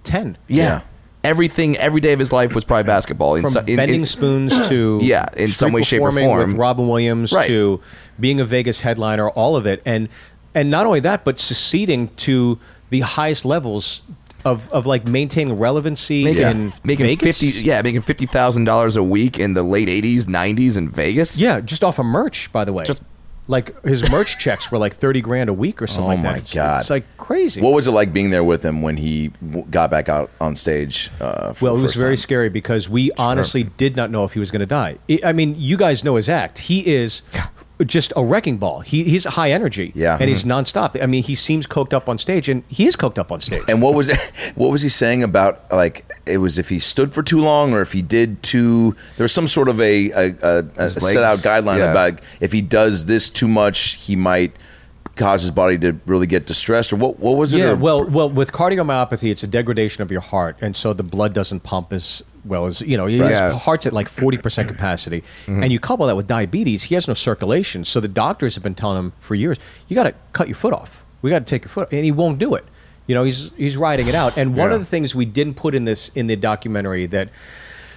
ten. 0.03 0.37
Yeah. 0.47 0.63
Yeah. 0.63 0.81
Everything, 1.23 1.77
every 1.77 2.01
day 2.01 2.11
of 2.11 2.19
his 2.19 2.33
life 2.33 2.53
was 2.53 2.65
probably 2.65 2.83
basketball. 2.83 3.35
In 3.35 3.43
From 3.43 3.51
so- 3.51 3.59
in- 3.65 3.77
bending 3.77 4.01
in- 4.01 4.05
spoons 4.05 4.67
to 4.69 4.99
Yeah, 5.01 5.29
in 5.37 5.47
some 5.49 5.71
way, 5.71 5.81
shape, 5.83 6.01
or 6.01 6.11
form. 6.11 6.49
with 6.49 6.57
Robin 6.57 6.85
Williams 6.89 7.31
Right. 7.31 7.47
to 7.47 7.79
being 8.19 8.41
a 8.41 8.43
Vegas 8.45 8.81
headliner, 8.81 9.29
all 9.29 9.55
of 9.55 9.65
it, 9.65 9.81
and 9.85 10.09
and 10.53 10.69
not 10.69 10.85
only 10.85 10.99
that, 10.99 11.23
but 11.23 11.39
succeeding 11.39 12.09
to 12.17 12.59
the 12.89 12.99
highest 12.99 13.45
levels 13.45 14.01
of, 14.45 14.69
of 14.71 14.85
like 14.85 15.07
maintaining 15.07 15.57
relevancy 15.57 16.23
making 16.23 16.43
in 16.43 16.73
making 16.83 17.05
Vegas. 17.05 17.39
fifty, 17.41 17.61
yeah, 17.63 17.81
making 17.81 18.01
fifty 18.01 18.25
thousand 18.25 18.65
dollars 18.65 18.95
a 18.95 19.03
week 19.03 19.39
in 19.39 19.53
the 19.53 19.63
late 19.63 19.89
eighties, 19.89 20.27
nineties 20.27 20.77
in 20.77 20.89
Vegas. 20.89 21.39
Yeah, 21.39 21.59
just 21.61 21.83
off 21.83 21.99
of 21.99 22.05
merch, 22.05 22.51
by 22.51 22.65
the 22.65 22.73
way. 22.73 22.85
Just- 22.85 23.01
like 23.49 23.83
his 23.83 24.09
merch 24.09 24.39
checks 24.39 24.71
were 24.71 24.77
like 24.77 24.93
thirty 24.93 25.19
grand 25.19 25.49
a 25.49 25.53
week 25.53 25.81
or 25.81 25.87
something 25.87 26.03
Oh 26.05 26.07
like 26.07 26.21
that. 26.23 26.31
my 26.31 26.37
It's- 26.37 26.53
God. 26.53 26.79
it's 26.79 26.89
like 26.89 27.03
crazy. 27.17 27.59
What 27.59 27.73
was 27.73 27.87
it 27.87 27.91
like 27.91 28.13
being 28.13 28.29
there 28.29 28.43
with 28.43 28.63
him 28.63 28.81
when 28.81 28.95
he 28.95 29.29
w- 29.45 29.65
got 29.69 29.91
back 29.91 30.07
out 30.07 30.31
on 30.39 30.55
stage? 30.55 31.11
Uh, 31.19 31.51
for 31.51 31.65
well, 31.65 31.77
it 31.77 31.81
was 31.81 31.93
very 31.93 32.11
time? 32.11 32.17
scary 32.17 32.47
because 32.49 32.87
we 32.87 33.11
honestly 33.17 33.63
did 33.63 33.97
not 33.97 34.11
know 34.11 34.23
if 34.23 34.31
he 34.31 34.39
was 34.39 34.49
going 34.49 34.61
to 34.61 34.65
die. 34.65 34.97
I 35.09 35.19
I 35.25 35.33
mean, 35.33 35.55
you 35.57 35.75
guys 35.75 36.05
know 36.05 36.15
his 36.15 36.29
act. 36.29 36.57
He 36.57 36.87
is 36.89 37.21
just 37.85 38.13
a 38.15 38.23
wrecking 38.23 38.57
ball. 38.57 38.81
He, 38.81 39.03
he's 39.03 39.25
high 39.25 39.51
energy. 39.51 39.91
Yeah. 39.95 40.17
and 40.19 40.29
he's 40.29 40.43
mm-hmm. 40.43 40.51
nonstop. 40.51 41.01
I 41.01 41.05
mean, 41.05 41.23
he 41.23 41.35
seems 41.35 41.65
coked 41.65 41.93
up 41.93 42.07
on 42.07 42.17
stage, 42.17 42.47
and 42.47 42.63
he 42.67 42.85
is 42.85 42.95
coked 42.95 43.17
up 43.17 43.31
on 43.31 43.41
stage. 43.41 43.63
And 43.67 43.81
what 43.81 43.93
was 43.93 44.11
what 44.55 44.71
was 44.71 44.81
he 44.81 44.89
saying 44.89 45.23
about 45.23 45.71
like 45.71 46.11
it 46.25 46.37
was 46.37 46.57
if 46.57 46.69
he 46.69 46.79
stood 46.79 47.13
for 47.13 47.23
too 47.23 47.39
long 47.39 47.73
or 47.73 47.81
if 47.81 47.91
he 47.91 48.01
did 48.01 48.41
too 48.43 48.95
there 49.17 49.23
was 49.23 49.31
some 49.31 49.47
sort 49.47 49.69
of 49.69 49.79
a 49.79 50.11
a, 50.11 50.35
a, 50.41 50.65
a 50.77 50.83
His 50.83 50.93
set 51.11 51.23
out 51.23 51.39
guideline 51.39 51.79
yeah. 51.79 51.91
about 51.91 52.21
if 52.39 52.51
he 52.51 52.61
does 52.61 53.05
this 53.05 53.29
too 53.29 53.47
much 53.47 53.95
he 53.95 54.15
might 54.15 54.55
cause 55.15 55.41
his 55.41 55.51
body 55.51 55.77
to 55.77 55.99
really 56.05 56.27
get 56.27 56.45
distressed 56.45 56.91
or 56.91 56.95
what 56.95 57.19
what 57.19 57.37
was 57.37 57.53
it 57.53 57.59
Yeah, 57.59 57.71
or- 57.71 57.75
well, 57.75 58.05
well, 58.05 58.29
with 58.29 58.51
cardiomyopathy, 58.51 59.29
it's 59.31 59.43
a 59.43 59.47
degradation 59.47 60.01
of 60.01 60.11
your 60.11 60.21
heart, 60.21 60.57
and 60.61 60.75
so 60.75 60.93
the 60.93 61.03
blood 61.03 61.33
doesn't 61.33 61.61
pump 61.61 61.93
as 61.93 62.23
well 62.45 62.65
as 62.65 62.81
you 62.81 62.97
know. 62.97 63.05
His 63.05 63.19
Yeah. 63.19 63.51
heart's 63.57 63.85
at 63.85 63.93
like 63.93 64.07
forty 64.09 64.37
percent 64.37 64.67
capacity, 64.67 65.21
Mm-hmm. 65.45 65.63
and 65.63 65.71
you 65.73 65.79
couple 65.79 66.05
that 66.07 66.15
with 66.15 66.27
diabetes, 66.27 66.83
he 66.83 66.95
has 66.95 67.07
no 67.07 67.13
circulation. 67.13 67.83
So 67.85 67.99
the 67.99 68.07
doctors 68.07 68.55
have 68.55 68.63
been 68.63 68.73
telling 68.73 68.97
him 68.97 69.13
for 69.19 69.35
years, 69.35 69.57
you 69.87 69.95
got 69.95 70.03
to 70.03 70.13
cut 70.33 70.47
your 70.47 70.55
foot 70.55 70.73
off. 70.73 71.03
We 71.21 71.29
got 71.29 71.39
to 71.39 71.45
take 71.45 71.63
your 71.63 71.69
foot, 71.69 71.89
and 71.91 72.03
he 72.03 72.11
won't 72.11 72.39
do 72.39 72.55
it. 72.55 72.65
You 73.07 73.15
know, 73.15 73.23
he's 73.23 73.51
he's 73.57 73.77
riding 73.77 74.07
it 74.07 74.15
out. 74.15 74.37
And 74.37 74.55
one 74.55 74.69
Yeah. 74.69 74.75
of 74.75 74.79
the 74.81 74.85
things 74.85 75.13
we 75.15 75.25
didn't 75.25 75.55
put 75.55 75.75
in 75.75 75.85
this 75.85 76.09
in 76.15 76.27
the 76.27 76.35
documentary 76.35 77.05
that. 77.07 77.29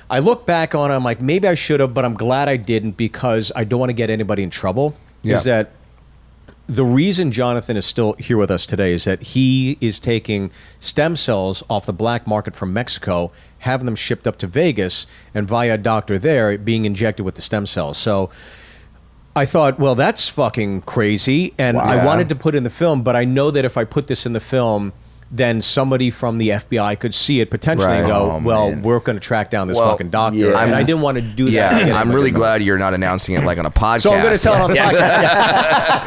I 0.09 0.20
look 0.20 0.47
back 0.47 0.72
on, 0.76 0.92
I'm 0.92 1.03
like, 1.03 1.20
maybe 1.20 1.49
I 1.49 1.55
should 1.57 1.80
have, 1.80 1.92
but 1.92 2.05
I'm 2.05 2.14
glad 2.14 2.49
I 2.49 2.57
didn't 2.57 2.92
because 2.97 3.51
I 3.57 3.64
don't 3.64 3.80
want 3.80 3.90
to 3.90 3.92
get 3.94 4.09
anybody 4.09 4.44
in 4.44 4.51
trouble. 4.51 4.94
Yeah. 5.22 5.34
Is 5.34 5.42
that 5.44 5.72
the 6.68 6.84
reason 6.84 7.30
Jonathan 7.30 7.76
is 7.76 7.86
still 7.86 8.14
here 8.14 8.36
with 8.36 8.50
us 8.50 8.66
today 8.66 8.92
is 8.92 9.04
that 9.04 9.22
he 9.22 9.78
is 9.80 10.00
taking 10.00 10.50
stem 10.80 11.16
cells 11.16 11.62
off 11.70 11.86
the 11.86 11.92
black 11.92 12.26
market 12.26 12.56
from 12.56 12.72
Mexico, 12.72 13.30
having 13.58 13.86
them 13.86 13.94
shipped 13.94 14.26
up 14.26 14.38
to 14.38 14.46
Vegas, 14.46 15.06
and 15.32 15.46
via 15.46 15.74
a 15.74 15.78
doctor 15.78 16.18
there 16.18 16.58
being 16.58 16.84
injected 16.84 17.24
with 17.24 17.36
the 17.36 17.42
stem 17.42 17.66
cells. 17.66 17.98
So 17.98 18.30
I 19.36 19.44
thought, 19.44 19.78
well, 19.78 19.94
that's 19.94 20.28
fucking 20.28 20.82
crazy. 20.82 21.54
And 21.56 21.78
I 21.78 22.04
wanted 22.04 22.28
to 22.30 22.34
put 22.34 22.54
in 22.54 22.64
the 22.64 22.70
film, 22.70 23.02
but 23.02 23.14
I 23.14 23.24
know 23.24 23.50
that 23.52 23.64
if 23.64 23.76
I 23.76 23.84
put 23.84 24.08
this 24.08 24.26
in 24.26 24.32
the 24.32 24.40
film, 24.40 24.92
then 25.30 25.60
somebody 25.60 26.10
from 26.10 26.38
the 26.38 26.50
FBI 26.50 26.98
could 27.00 27.12
see 27.12 27.40
it 27.40 27.50
potentially 27.50 27.90
and 27.96 28.06
go, 28.06 28.30
Oh, 28.32 28.40
well, 28.44 28.70
man. 28.70 28.82
we're 28.82 29.00
going 29.00 29.16
to 29.16 29.20
track 29.20 29.50
down 29.50 29.66
this 29.66 29.76
Well, 29.76 29.90
fucking 29.90 30.10
doctor. 30.10 30.38
yeah. 30.38 30.62
And 30.62 30.74
I 30.74 30.82
didn't 30.84 31.02
want 31.02 31.16
to 31.16 31.22
do 31.22 31.46
that. 31.46 31.52
Yeah, 31.52 31.86
to 31.86 31.92
I'm 31.94 32.12
really 32.12 32.30
glad 32.30 32.62
you're 32.62 32.78
not 32.78 32.94
announcing 32.94 33.34
it 33.34 33.42
like 33.44 33.58
on 33.58 33.66
a 33.66 33.70
podcast. 33.70 34.02
So 34.02 34.12
I'm 34.12 34.22
going 34.22 34.36
to 34.36 34.42
tell 34.42 34.54
it 34.54 34.60
on 34.60 34.70
the 34.70 34.76
podcast. 34.76 36.06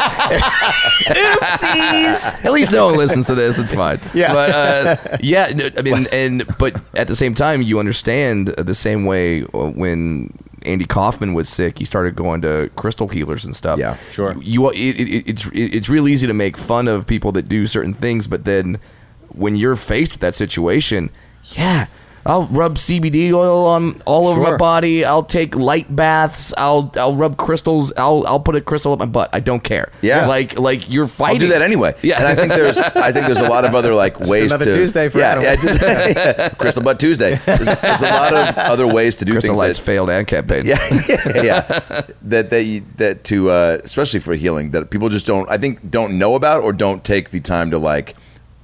Oopsies. 1.09 2.45
At 2.45 2.51
least 2.51 2.72
no 2.72 2.86
one 2.88 2.97
listens 2.97 3.26
to 3.28 3.36
this. 3.36 3.57
It's 3.57 3.74
fine. 3.74 3.99
Yeah. 4.13 4.34
But 4.34 4.49
uh, 4.51 5.17
yeah, 5.22 5.72
I 5.78 5.82
mean, 5.82 6.07
and 6.11 6.43
but 6.57 6.82
at 6.95 7.07
the 7.07 7.15
same 7.15 7.34
time, 7.36 7.61
you 7.61 7.80
understand 7.80 8.47
the 8.49 8.76
same 8.76 9.05
way 9.05 9.43
uh, 9.53 9.70
when 9.72 10.34
Andy 10.63 10.86
Kaufman 10.86 11.34
was 11.34 11.49
sick, 11.49 11.80
he 11.80 11.86
started 11.86 12.15
going 12.15 12.41
to 12.41 12.70
crystal 12.76 13.07
healers 13.07 13.45
and 13.45 13.55
stuff. 13.55 13.80
Yeah. 13.80 13.97
Sure. 14.11 14.36
You, 14.41 14.70
it, 14.72 14.76
it, 14.78 15.30
it's 15.30 15.47
it, 15.47 15.76
it's 15.76 15.89
real 15.89 16.07
easy 16.07 16.28
to 16.28 16.34
make 16.34 16.57
fun 16.57 16.88
of 16.88 17.05
people 17.07 17.32
that 17.34 17.47
do 17.49 17.67
certain 17.67 17.93
things, 17.93 18.28
but 18.28 18.45
then 18.45 18.80
when 19.36 19.56
you're 19.56 19.76
faced 19.76 20.12
with 20.14 20.22
that 20.22 20.36
situation, 20.36 21.10
yeah. 21.56 21.88
I'll 22.26 22.48
rub 22.48 22.76
CBD 22.76 23.32
oil 23.34 23.66
on 23.66 24.02
all 24.06 24.28
over 24.28 24.42
my 24.42 24.58
body. 24.58 25.06
I'll 25.06 25.24
take 25.24 25.56
light 25.56 25.96
baths. 25.96 26.54
I'll 26.58 26.92
I'll 26.98 27.16
rub 27.16 27.38
crystals. 27.38 27.94
I'll 27.96 28.24
I'll 28.28 28.42
put 28.42 28.56
a 28.58 28.62
crystal 28.62 28.92
up 28.92 29.00
my 29.00 29.06
butt. 29.06 29.30
I 29.34 29.40
don't 29.40 29.64
care. 29.64 29.92
Yeah. 30.02 30.28
like 30.28 30.60
like 30.60 30.90
you're 30.92 31.08
fighting. 31.08 31.36
I'll 31.42 31.48
do 31.48 31.54
that 31.54 31.62
anyway. 31.62 31.96
Yeah. 32.04 32.18
and 32.20 32.28
I 32.28 32.36
think 32.36 32.50
there's 32.50 32.78
I 32.78 33.12
think 33.14 33.26
there's 33.26 33.40
a 33.40 33.50
lot 33.50 33.64
of 33.66 33.74
other 33.74 33.96
like 33.96 34.20
ways 34.20 34.52
another 34.52 34.66
to 34.66 34.76
Tuesday 34.76 35.08
for 35.10 35.20
yeah, 35.20 35.32
Adam. 35.32 35.44
yeah, 35.78 36.08
yeah, 36.08 36.50
Crystal 36.50 36.84
Butt 36.84 37.00
Tuesday. 37.00 37.36
There's, 37.46 37.66
there's 37.80 38.02
a 38.02 38.10
lot 38.10 38.34
of 38.34 38.58
other 38.58 38.86
ways 38.86 39.16
to 39.16 39.26
do 39.26 39.32
Crystal 39.32 39.54
things. 39.54 39.60
Lights 39.60 39.80
that- 39.80 39.86
failed 39.86 40.10
and 40.10 40.28
campaign. 40.28 40.66
yeah, 40.66 40.78
yeah, 41.08 41.42
yeah. 41.42 42.02
that 42.24 42.50
that 42.50 42.64
you- 42.64 42.84
that 42.98 43.24
to 43.24 43.50
uh, 43.50 43.78
especially 43.86 44.20
for 44.20 44.36
healing 44.36 44.72
that 44.72 44.90
people 44.92 45.08
just 45.10 45.26
don't 45.26 45.50
I 45.50 45.58
think 45.58 45.90
don't 45.90 46.20
know 46.20 46.36
about 46.36 46.64
or 46.64 46.74
don't 46.74 47.04
take 47.04 47.32
the 47.32 47.40
time 47.40 47.72
to 47.72 47.80
like 47.80 48.14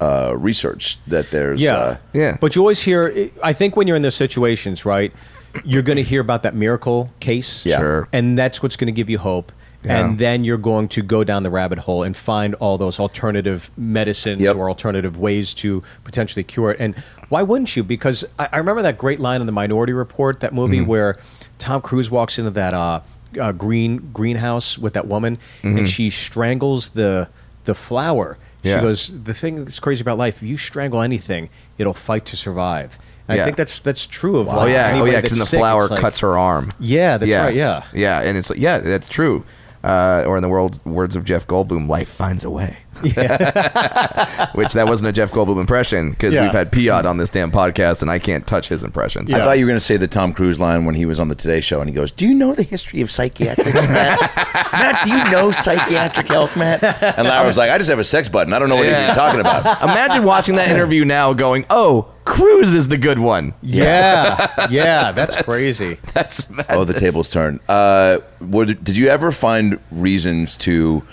uh, 0.01 0.33
research 0.37 0.97
that 1.07 1.31
there's 1.31 1.61
Yeah, 1.61 1.75
uh, 1.77 1.97
Yeah. 2.13 2.37
But 2.41 2.55
you 2.55 2.61
always 2.61 2.81
hear. 2.81 3.29
I 3.43 3.53
think 3.53 3.75
when 3.75 3.87
you're 3.87 3.95
in 3.95 4.01
those 4.03 4.15
situations, 4.15 4.85
right, 4.85 5.13
you're 5.63 5.81
going 5.83 5.97
to 5.97 6.03
hear 6.03 6.21
about 6.21 6.43
that 6.43 6.53
miracle 6.55 7.11
case. 7.19 7.65
Yeah. 7.65 7.77
Sure. 7.79 8.07
and 8.11 8.37
that's 8.37 8.61
what's 8.61 8.75
going 8.75 8.87
to 8.87 8.91
give 8.93 9.09
you 9.09 9.17
hope. 9.17 9.51
Yeah. 9.83 9.99
And 9.99 10.17
then 10.17 10.43
you're 10.43 10.57
going 10.57 10.87
to 10.89 11.03
go 11.03 11.23
down 11.23 11.43
the 11.43 11.51
rabbit 11.51 11.77
hole 11.77 12.01
and 12.01 12.17
find 12.17 12.55
all 12.55 12.77
those 12.79 12.99
alternative 12.99 13.69
medicines 13.77 14.41
Yep. 14.41 14.55
or 14.55 14.67
alternative 14.67 15.17
ways 15.19 15.53
to 15.55 15.83
potentially 16.03 16.43
cure 16.43 16.71
it. 16.71 16.77
And 16.79 16.95
why 17.29 17.43
wouldn't 17.43 17.75
you? 17.75 17.83
Because 17.83 18.25
I, 18.39 18.49
I 18.51 18.57
remember 18.57 18.81
that 18.81 18.97
great 18.97 19.19
line 19.19 19.41
in 19.41 19.45
the 19.45 19.53
Minority 19.53 19.93
Report, 19.93 20.39
that 20.39 20.53
movie 20.55 20.79
Mm-hmm. 20.79 20.87
where 20.87 21.19
Tom 21.59 21.81
Cruise 21.81 22.09
walks 22.09 22.39
into 22.39 22.49
that 22.51 22.73
uh, 22.73 23.01
uh, 23.39 23.51
green 23.51 24.09
greenhouse 24.11 24.77
with 24.77 24.93
that 24.93 25.07
woman, 25.07 25.37
and 25.63 25.87
she 25.87 26.09
strangles 26.09 26.89
the 26.89 27.29
the 27.65 27.75
flower. 27.75 28.37
She 28.65 28.71
Mm-hmm. 28.71 28.81
Goes, 28.81 29.23
the 29.23 29.33
thing 29.33 29.63
that's 29.65 29.79
crazy 29.79 30.01
about 30.01 30.17
life, 30.17 30.41
if 30.41 30.49
you 30.49 30.57
strangle 30.57 31.01
anything, 31.01 31.49
it'll 31.77 31.93
fight 31.93 32.25
to 32.27 32.37
survive. 32.37 32.97
And 33.27 33.37
Yeah. 33.37 33.41
I 33.43 33.45
think 33.45 33.57
that's 33.57 33.79
that's 33.79 34.05
true 34.05 34.37
of 34.39 34.47
life. 34.47 34.55
Oh 34.57 34.59
like 34.61 34.71
yeah, 34.71 34.91
oh 35.01 35.05
yeah, 35.05 35.21
because 35.21 35.39
the 35.39 35.45
sick, 35.45 35.59
flower 35.59 35.87
like- 35.87 35.99
cuts 35.99 36.19
her 36.19 36.37
arm. 36.37 36.69
Yeah, 36.79 37.17
that's 37.17 37.29
yeah, 37.29 37.43
right. 37.45 37.55
Yeah, 37.55 37.83
yeah, 37.93 38.21
and 38.21 38.37
it's 38.37 38.49
like, 38.49 38.59
yeah, 38.59 38.77
that's 38.79 39.07
true. 39.09 39.43
Uh, 39.83 40.23
or 40.27 40.35
in 40.35 40.41
the 40.41 40.49
world 40.49 40.83
words 40.85 41.15
of 41.15 41.23
Jeff 41.23 41.45
Goldblum, 41.47 41.87
life 41.87 42.09
finds 42.09 42.43
a 42.43 42.49
way. 42.49 42.77
Which 44.53 44.73
that 44.73 44.85
wasn't 44.87 45.09
a 45.09 45.11
Jeff 45.11 45.31
Goldblum 45.31 45.59
impression 45.59 46.11
because 46.11 46.33
Yeah. 46.33 46.43
we've 46.43 46.51
had 46.53 46.71
Piot 46.71 47.05
on 47.05 47.17
this 47.17 47.29
damn 47.29 47.51
podcast 47.51 48.01
and 48.01 48.09
I 48.09 48.19
can't 48.19 48.45
touch 48.47 48.69
his 48.69 48.83
impressions. 48.83 49.33
I 49.33 49.39
thought 49.39 49.57
you 49.59 49.65
were 49.65 49.69
going 49.69 49.79
to 49.79 49.85
say 49.85 49.97
the 49.97 50.07
Tom 50.07 50.33
Cruise 50.33 50.59
line 50.59 50.85
when 50.85 50.95
he 50.95 51.05
was 51.05 51.19
on 51.19 51.27
the 51.27 51.35
Today 51.35 51.61
Show 51.61 51.81
and 51.81 51.89
he 51.89 51.95
goes, 51.95 52.11
"Do 52.11 52.27
you 52.27 52.33
know 52.33 52.53
the 52.55 52.63
history 52.63 53.01
of 53.01 53.11
psychiatrics, 53.11 53.73
Matt? 53.89 54.19
Matt, 54.71 55.03
do 55.03 55.09
you 55.11 55.23
know 55.31 55.51
psychiatric 55.51 56.27
health, 56.27 56.55
Matt?" 56.57 56.83
And 57.17 57.27
Larry 57.27 57.45
was 57.45 57.57
like, 57.57 57.69
"I 57.71 57.77
just 57.77 57.89
have 57.89 57.99
a 57.99 58.03
sex 58.03 58.29
button. 58.29 58.53
I 58.53 58.59
don't 58.59 58.69
know 58.69 58.75
what 58.75 58.85
Yeah. 58.87 59.07
you're 59.07 59.15
talking 59.15 59.39
about." 59.39 59.81
Imagine 59.83 60.23
watching 60.23 60.55
that 60.55 60.69
interview 60.69 61.05
now, 61.05 61.33
going, 61.33 61.65
"Oh, 61.69 62.07
Cruise 62.25 62.73
is 62.73 62.87
the 62.87 62.97
good 62.97 63.19
one." 63.19 63.53
yeah, 63.61 64.67
yeah. 64.69 65.11
That's, 65.11 65.35
crazy. 65.41 65.97
That's 66.13 66.47
Oh, 66.69 66.83
the 66.85 66.93
tables 66.93 67.29
turn. 67.29 67.59
Uh, 67.67 68.17
would, 68.41 68.83
did 68.83 68.97
you 68.97 69.07
ever 69.07 69.31
find 69.31 69.79
reasons 69.91 70.55
to? 70.57 71.03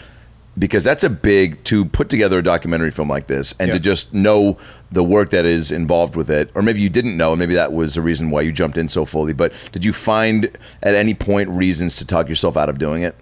Because 0.59 0.85
that's 0.85 1.03
a 1.03 1.09
big 1.09 1.65
to 1.65 1.87
put 1.87 2.11
together 2.11 2.39
a 2.39 2.43
documentary 2.43 2.91
film 2.91 3.09
like 3.09 3.27
this, 3.27 3.55
and 3.59 3.69
Yeah. 3.69 3.75
to 3.75 3.81
just 3.81 4.13
know 4.13 4.59
the 4.91 5.03
work 5.03 5.31
that 5.31 5.47
is 5.47 5.73
involved 5.73 6.15
with 6.15 6.31
it, 6.31 6.51
or 6.55 6.61
maybe 6.61 6.81
you 6.81 6.91
didn't 6.91 7.17
know, 7.17 7.33
and 7.33 7.39
maybe 7.39 7.55
that 7.55 7.73
was 7.73 7.95
the 7.95 8.03
reason 8.03 8.31
why 8.31 8.43
you 8.43 8.53
jumped 8.53 8.77
in 8.77 8.89
so 8.89 9.07
fully. 9.07 9.33
But 9.33 9.53
did 9.73 9.83
you 9.83 9.95
find 9.95 10.51
at 10.83 10.95
any 10.95 11.15
point 11.15 11.49
reasons 11.49 11.97
to 11.97 12.05
talk 12.05 12.29
yourself 12.29 12.57
out 12.59 12.69
of 12.69 12.77
doing 12.79 13.03
it? 13.03 13.15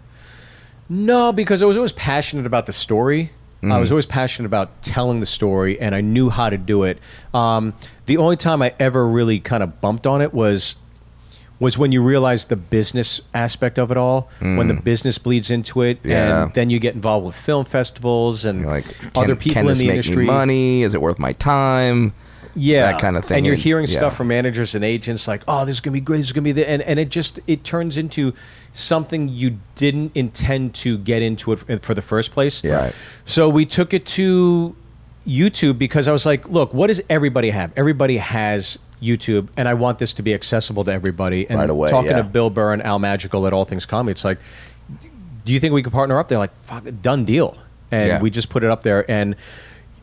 No, 0.88 1.32
because 1.32 1.62
I 1.62 1.66
was 1.66 1.76
always 1.76 1.92
passionate 1.92 2.46
about 2.46 2.66
the 2.66 2.72
story. 2.72 3.30
I 3.62 3.78
was 3.78 3.90
always 3.92 4.06
passionate 4.06 4.46
about 4.46 4.82
telling 4.82 5.20
the 5.20 5.26
story, 5.26 5.78
and 5.78 5.94
I 5.94 6.00
knew 6.00 6.30
how 6.30 6.48
to 6.48 6.56
do 6.56 6.84
it. 6.84 6.98
Um, 7.34 7.74
the 8.06 8.16
only 8.16 8.36
time 8.36 8.62
I 8.62 8.72
ever 8.80 9.06
really 9.06 9.38
kind 9.38 9.62
of 9.62 9.82
bumped 9.82 10.06
on 10.06 10.22
it 10.22 10.32
was 10.32 10.76
was 11.60 11.78
when 11.78 11.92
you 11.92 12.02
realize 12.02 12.46
the 12.46 12.56
business 12.56 13.20
aspect 13.34 13.78
of 13.78 13.90
it 13.90 13.96
all, 13.96 14.28
when 14.40 14.66
the 14.66 14.74
mm. 14.74 14.82
business 14.82 15.18
bleeds 15.18 15.50
into 15.50 15.82
it, 15.82 16.00
Yeah. 16.02 16.44
and 16.44 16.54
then 16.54 16.70
you 16.70 16.80
get 16.80 16.94
involved 16.94 17.26
with 17.26 17.36
film 17.36 17.66
festivals 17.66 18.44
and 18.44 18.66
like, 18.66 18.84
other 19.14 19.28
can, 19.28 19.36
people 19.36 19.52
can 19.54 19.60
in 19.60 19.66
this 19.68 19.78
the 19.78 19.86
make 19.86 19.96
industry. 19.96 20.24
me 20.24 20.26
money? 20.26 20.82
Is 20.82 20.94
it 20.94 21.00
worth 21.02 21.18
my 21.18 21.34
time? 21.34 22.12
yeah, 22.56 22.90
that 22.90 23.00
kind 23.00 23.16
of 23.16 23.24
thing. 23.24 23.36
And 23.36 23.46
you're 23.46 23.54
And- 23.54 23.62
hearing 23.62 23.86
yeah. 23.86 23.98
stuff 23.98 24.16
from 24.16 24.26
managers 24.28 24.74
and 24.74 24.84
agents 24.84 25.28
like, 25.28 25.42
"Oh, 25.46 25.64
this 25.64 25.76
is 25.76 25.80
gonna 25.80 25.92
be 25.92 26.00
great. 26.00 26.18
This 26.18 26.26
is 26.26 26.32
gonna 26.32 26.42
be 26.44 26.52
the," 26.52 26.68
and 26.68 26.82
and 26.82 26.98
it 26.98 27.08
just 27.08 27.38
it 27.46 27.62
turns 27.62 27.96
into 27.96 28.34
something 28.72 29.28
you 29.28 29.58
didn't 29.76 30.10
intend 30.16 30.74
to 30.74 30.98
get 30.98 31.22
into 31.22 31.52
it 31.52 31.84
for 31.84 31.94
the 31.94 32.02
first 32.02 32.32
place. 32.32 32.60
Yeah. 32.64 32.76
Right. 32.86 32.94
So 33.24 33.48
we 33.48 33.66
took 33.66 33.94
it 33.94 34.04
to 34.06 34.74
YouTube 35.28 35.78
because 35.78 36.08
I 36.08 36.12
was 36.12 36.26
like, 36.26 36.48
"Look, 36.48 36.74
what 36.74 36.88
does 36.88 37.00
everybody 37.08 37.50
have? 37.50 37.70
Everybody 37.76 38.16
has." 38.16 38.78
YouTube, 39.02 39.48
and 39.56 39.68
I 39.68 39.74
want 39.74 39.98
this 39.98 40.12
to 40.14 40.22
be 40.22 40.34
accessible 40.34 40.84
to 40.84 40.92
everybody. 40.92 41.48
And 41.48 41.58
Right 41.58 41.70
away, 41.70 41.90
talking 41.90 42.10
yeah. 42.10 42.18
to 42.18 42.24
Bill 42.24 42.50
Burr 42.50 42.72
and 42.72 42.82
Al 42.82 42.98
Madrigal 42.98 43.46
at 43.46 43.52
All 43.52 43.64
Things 43.64 43.86
Comedy, 43.86 44.12
it's 44.12 44.24
like, 44.24 44.38
do 45.44 45.52
you 45.52 45.60
think 45.60 45.72
we 45.72 45.82
could 45.82 45.92
partner 45.92 46.18
up? 46.18 46.28
They're 46.28 46.38
like, 46.38 46.56
fuck, 46.62 46.84
done 47.02 47.24
deal. 47.24 47.56
And 47.90 48.08
Yeah. 48.08 48.20
we 48.20 48.30
just 48.30 48.50
put 48.50 48.62
it 48.62 48.70
up 48.70 48.82
there. 48.82 49.10
And 49.10 49.36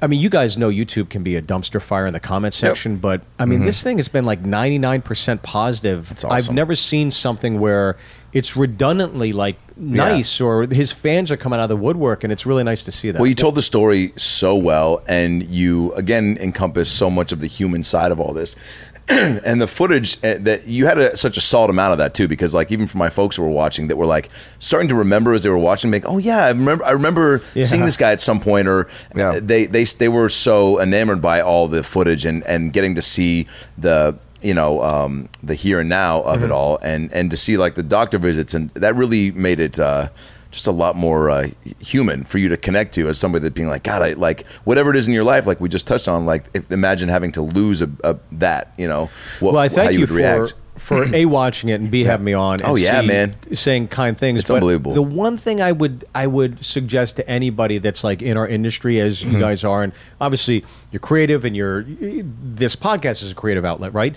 I 0.02 0.08
mean, 0.08 0.20
you 0.20 0.30
guys 0.30 0.58
know 0.58 0.70
YouTube 0.70 1.10
can 1.10 1.24
be 1.24 1.36
a 1.36 1.42
dumpster 1.42 1.82
fire 1.82 2.06
in 2.06 2.14
the 2.14 2.20
comment 2.20 2.54
section, 2.54 2.98
but 2.98 3.22
I 3.40 3.46
mean, 3.46 3.60
mm-hmm. 3.60 3.66
this 3.66 3.82
thing 3.82 3.98
has 3.98 4.08
been 4.08 4.26
like 4.26 4.44
99% 4.44 5.42
positive. 5.42 6.10
That's 6.10 6.24
I've 6.24 6.52
never 6.52 6.76
seen 6.76 7.10
something 7.10 7.60
where 7.60 7.98
it's 8.32 8.56
redundantly 8.56 9.34
like 9.34 9.58
nice 9.80 10.40
or 10.42 10.64
his 10.68 10.92
fans 10.92 11.32
are 11.32 11.38
coming 11.38 11.60
out 11.60 11.64
of 11.64 11.70
the 11.70 11.78
woodwork, 11.78 12.24
and 12.24 12.34
it's 12.34 12.46
really 12.46 12.64
nice 12.64 12.84
to 12.84 12.92
see 12.92 13.12
that. 13.12 13.20
Well, 13.20 13.28
you 13.28 13.36
told 13.36 13.56
the 13.56 13.62
story 13.62 14.14
so 14.18 14.56
well, 14.56 15.04
and 15.08 15.44
you 15.44 15.94
again 15.94 16.38
encompass 16.40 16.92
so 16.92 17.10
much 17.10 17.32
of 17.32 17.40
the 17.40 17.48
human 17.48 17.84
side 17.84 18.12
of 18.12 18.20
all 18.20 18.34
this. 18.34 18.56
and 19.10 19.62
the 19.62 19.68
footage 19.68 20.18
uh, 20.22 20.36
that 20.40 20.68
you 20.68 20.86
had 20.86 20.98
a, 20.98 21.16
such 21.16 21.38
a 21.38 21.42
solid 21.42 21.70
amount 21.70 21.94
of 21.94 21.98
that 21.98 22.14
too, 22.14 22.28
because 22.28 22.54
like 22.54 22.74
even 22.74 22.88
for 22.88 22.98
my 22.98 23.10
folks 23.10 23.38
who 23.38 23.42
were 23.44 23.48
watching, 23.50 23.88
that 23.88 23.96
were 23.96 24.06
like 24.06 24.28
starting 24.60 24.90
to 24.90 24.96
remember 24.96 25.34
as 25.34 25.44
they 25.44 25.50
were 25.50 25.58
watching, 25.58 25.92
like, 25.92 26.04
oh 26.06 26.18
yeah, 26.18 26.44
I 26.44 26.50
remember, 26.50 26.84
I 26.84 26.92
remember 26.92 27.42
seeing 27.54 27.86
this 27.86 27.96
guy 27.96 28.12
at 28.12 28.20
some 28.20 28.42
point, 28.42 28.68
or 28.68 28.90
Yeah. 29.16 29.30
uh, 29.30 29.40
they 29.42 29.66
they 29.66 29.86
they 29.86 30.10
were 30.10 30.28
so 30.28 30.82
enamored 30.82 31.22
by 31.22 31.40
all 31.40 31.70
the 31.70 31.84
footage 31.84 32.26
and 32.26 32.44
and 32.44 32.74
getting 32.74 32.96
to 32.96 33.02
see 33.02 33.48
the 33.78 34.20
you 34.42 34.54
know 34.54 34.82
um, 34.84 35.30
the 35.44 35.56
here 35.56 35.80
and 35.80 35.90
now 35.90 36.22
of 36.22 36.44
it 36.44 36.52
all, 36.52 36.78
and 36.82 37.12
and 37.12 37.32
to 37.32 37.38
see 37.38 37.58
like 37.58 37.76
the 37.76 37.84
doctor 37.84 38.18
visits, 38.18 38.54
and 38.54 38.70
that 38.72 38.96
really 38.96 39.32
made 39.32 39.60
it. 39.60 39.80
Uh, 39.80 40.10
just 40.50 40.66
a 40.66 40.72
lot 40.72 40.96
more 40.96 41.30
uh, 41.30 41.50
human 41.80 42.24
for 42.24 42.38
you 42.38 42.50
to 42.50 42.58
connect 42.58 42.96
to 42.96 43.08
as 43.10 43.18
somebody 43.18 43.44
that 43.44 43.54
being 43.54 43.68
like 43.68 43.84
God, 43.84 44.02
I 44.02 44.14
like 44.14 44.48
whatever 44.64 44.90
it 44.90 44.96
is 44.96 45.08
in 45.08 45.14
your 45.14 45.26
life, 45.26 45.46
like 45.46 45.60
we 45.60 45.70
just 45.70 45.86
touched 45.86 46.08
on. 46.08 46.26
Like, 46.26 46.46
if, 46.54 46.72
imagine 46.72 47.10
having 47.10 47.32
to 47.34 47.42
lose 47.42 47.82
a, 47.82 47.90
a 48.04 48.18
that, 48.32 48.74
you 48.78 48.88
know, 48.88 49.10
what, 49.40 49.54
well, 49.54 49.62
I 49.62 49.68
how 49.68 49.76
thank 49.76 49.92
you 49.92 50.00
you 50.00 50.04
would 50.04 50.10
for 50.10 50.16
react. 50.16 50.54
For 50.78 51.14
a 51.14 51.26
watching 51.26 51.70
it 51.70 51.82
and 51.82 51.90
b 51.92 52.04
having 52.04 52.24
me 52.26 52.34
on. 52.34 52.56
And 52.62 52.64
Oh, 52.70 52.76
yeah, 52.76 53.02
C, 53.02 53.08
man. 53.08 53.36
saying 53.54 53.88
kind 53.90 54.18
things. 54.18 54.40
It's 54.40 54.50
But 54.50 54.56
unbelievable. 54.56 54.94
The 54.94 55.02
one 55.02 55.38
thing 55.38 55.62
I 55.62 55.72
would 55.72 56.06
I 56.16 56.28
would 56.28 56.64
suggest 56.64 57.16
to 57.18 57.28
anybody 57.30 57.78
that's 57.80 58.04
like 58.04 58.22
in 58.22 58.38
our 58.38 58.48
industry, 58.48 59.00
as 59.00 59.22
Mm-hmm. 59.22 59.34
you 59.34 59.40
guys 59.40 59.64
are, 59.64 59.84
and 59.84 59.94
obviously 60.22 60.64
you're 60.92 61.00
creative, 61.00 61.44
and 61.46 61.56
you're 61.56 61.84
this 61.88 62.76
podcast 62.76 63.24
is 63.24 63.32
a 63.32 63.36
creative 63.36 63.66
outlet, 63.66 63.94
right? 63.94 64.16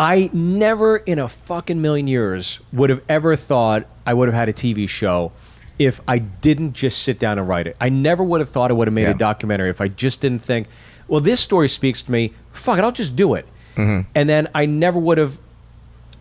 I 0.00 0.30
never 0.32 0.98
in 0.98 1.18
a 1.18 1.28
fucking 1.28 1.80
million 1.82 2.06
years 2.06 2.60
would 2.72 2.90
have 2.90 3.02
ever 3.08 3.34
thought 3.34 3.84
I 4.06 4.14
would 4.14 4.28
have 4.28 4.34
had 4.34 4.48
a 4.48 4.52
TV 4.52 4.88
show 4.88 5.32
if 5.78 6.00
I 6.06 6.18
didn't 6.18 6.72
just 6.74 7.02
sit 7.02 7.18
down 7.18 7.38
and 7.38 7.48
write 7.48 7.66
it. 7.66 7.76
I 7.80 7.88
never 7.88 8.22
would 8.22 8.40
have 8.40 8.50
thought 8.50 8.70
I 8.70 8.74
would 8.74 8.86
have 8.88 8.94
made 8.94 9.02
Yeah. 9.02 9.10
a 9.10 9.14
documentary 9.14 9.70
if 9.70 9.80
I 9.80 9.88
just 9.88 10.20
didn't 10.20 10.40
think, 10.44 10.68
well, 11.08 11.20
this 11.20 11.40
story 11.40 11.68
speaks 11.68 12.02
to 12.02 12.12
me. 12.12 12.32
Fuck 12.52 12.78
it, 12.78 12.84
I'll 12.84 12.92
just 12.92 13.16
do 13.16 13.34
it. 13.34 13.46
And 13.76 14.28
then 14.28 14.48
I 14.56 14.66
never 14.66 14.98
would 14.98 15.18
have 15.18 15.38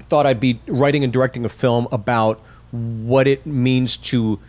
thought 0.09 0.25
I'd 0.25 0.39
be 0.39 0.59
writing 0.67 1.03
and 1.03 1.11
directing 1.13 1.45
a 1.45 1.49
film 1.49 1.87
about 1.91 2.39
what 2.71 3.27
it 3.27 3.45
means 3.45 3.97
to 3.97 4.39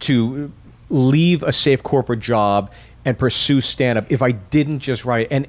to 0.00 0.50
leave 0.88 1.42
a 1.42 1.52
safe 1.52 1.82
corporate 1.82 2.20
job 2.20 2.70
and 3.04 3.18
pursue 3.18 3.60
stand 3.60 3.98
up 3.98 4.10
if 4.10 4.22
I 4.22 4.32
didn't 4.32 4.80
just 4.80 5.04
write 5.04 5.28
and 5.30 5.46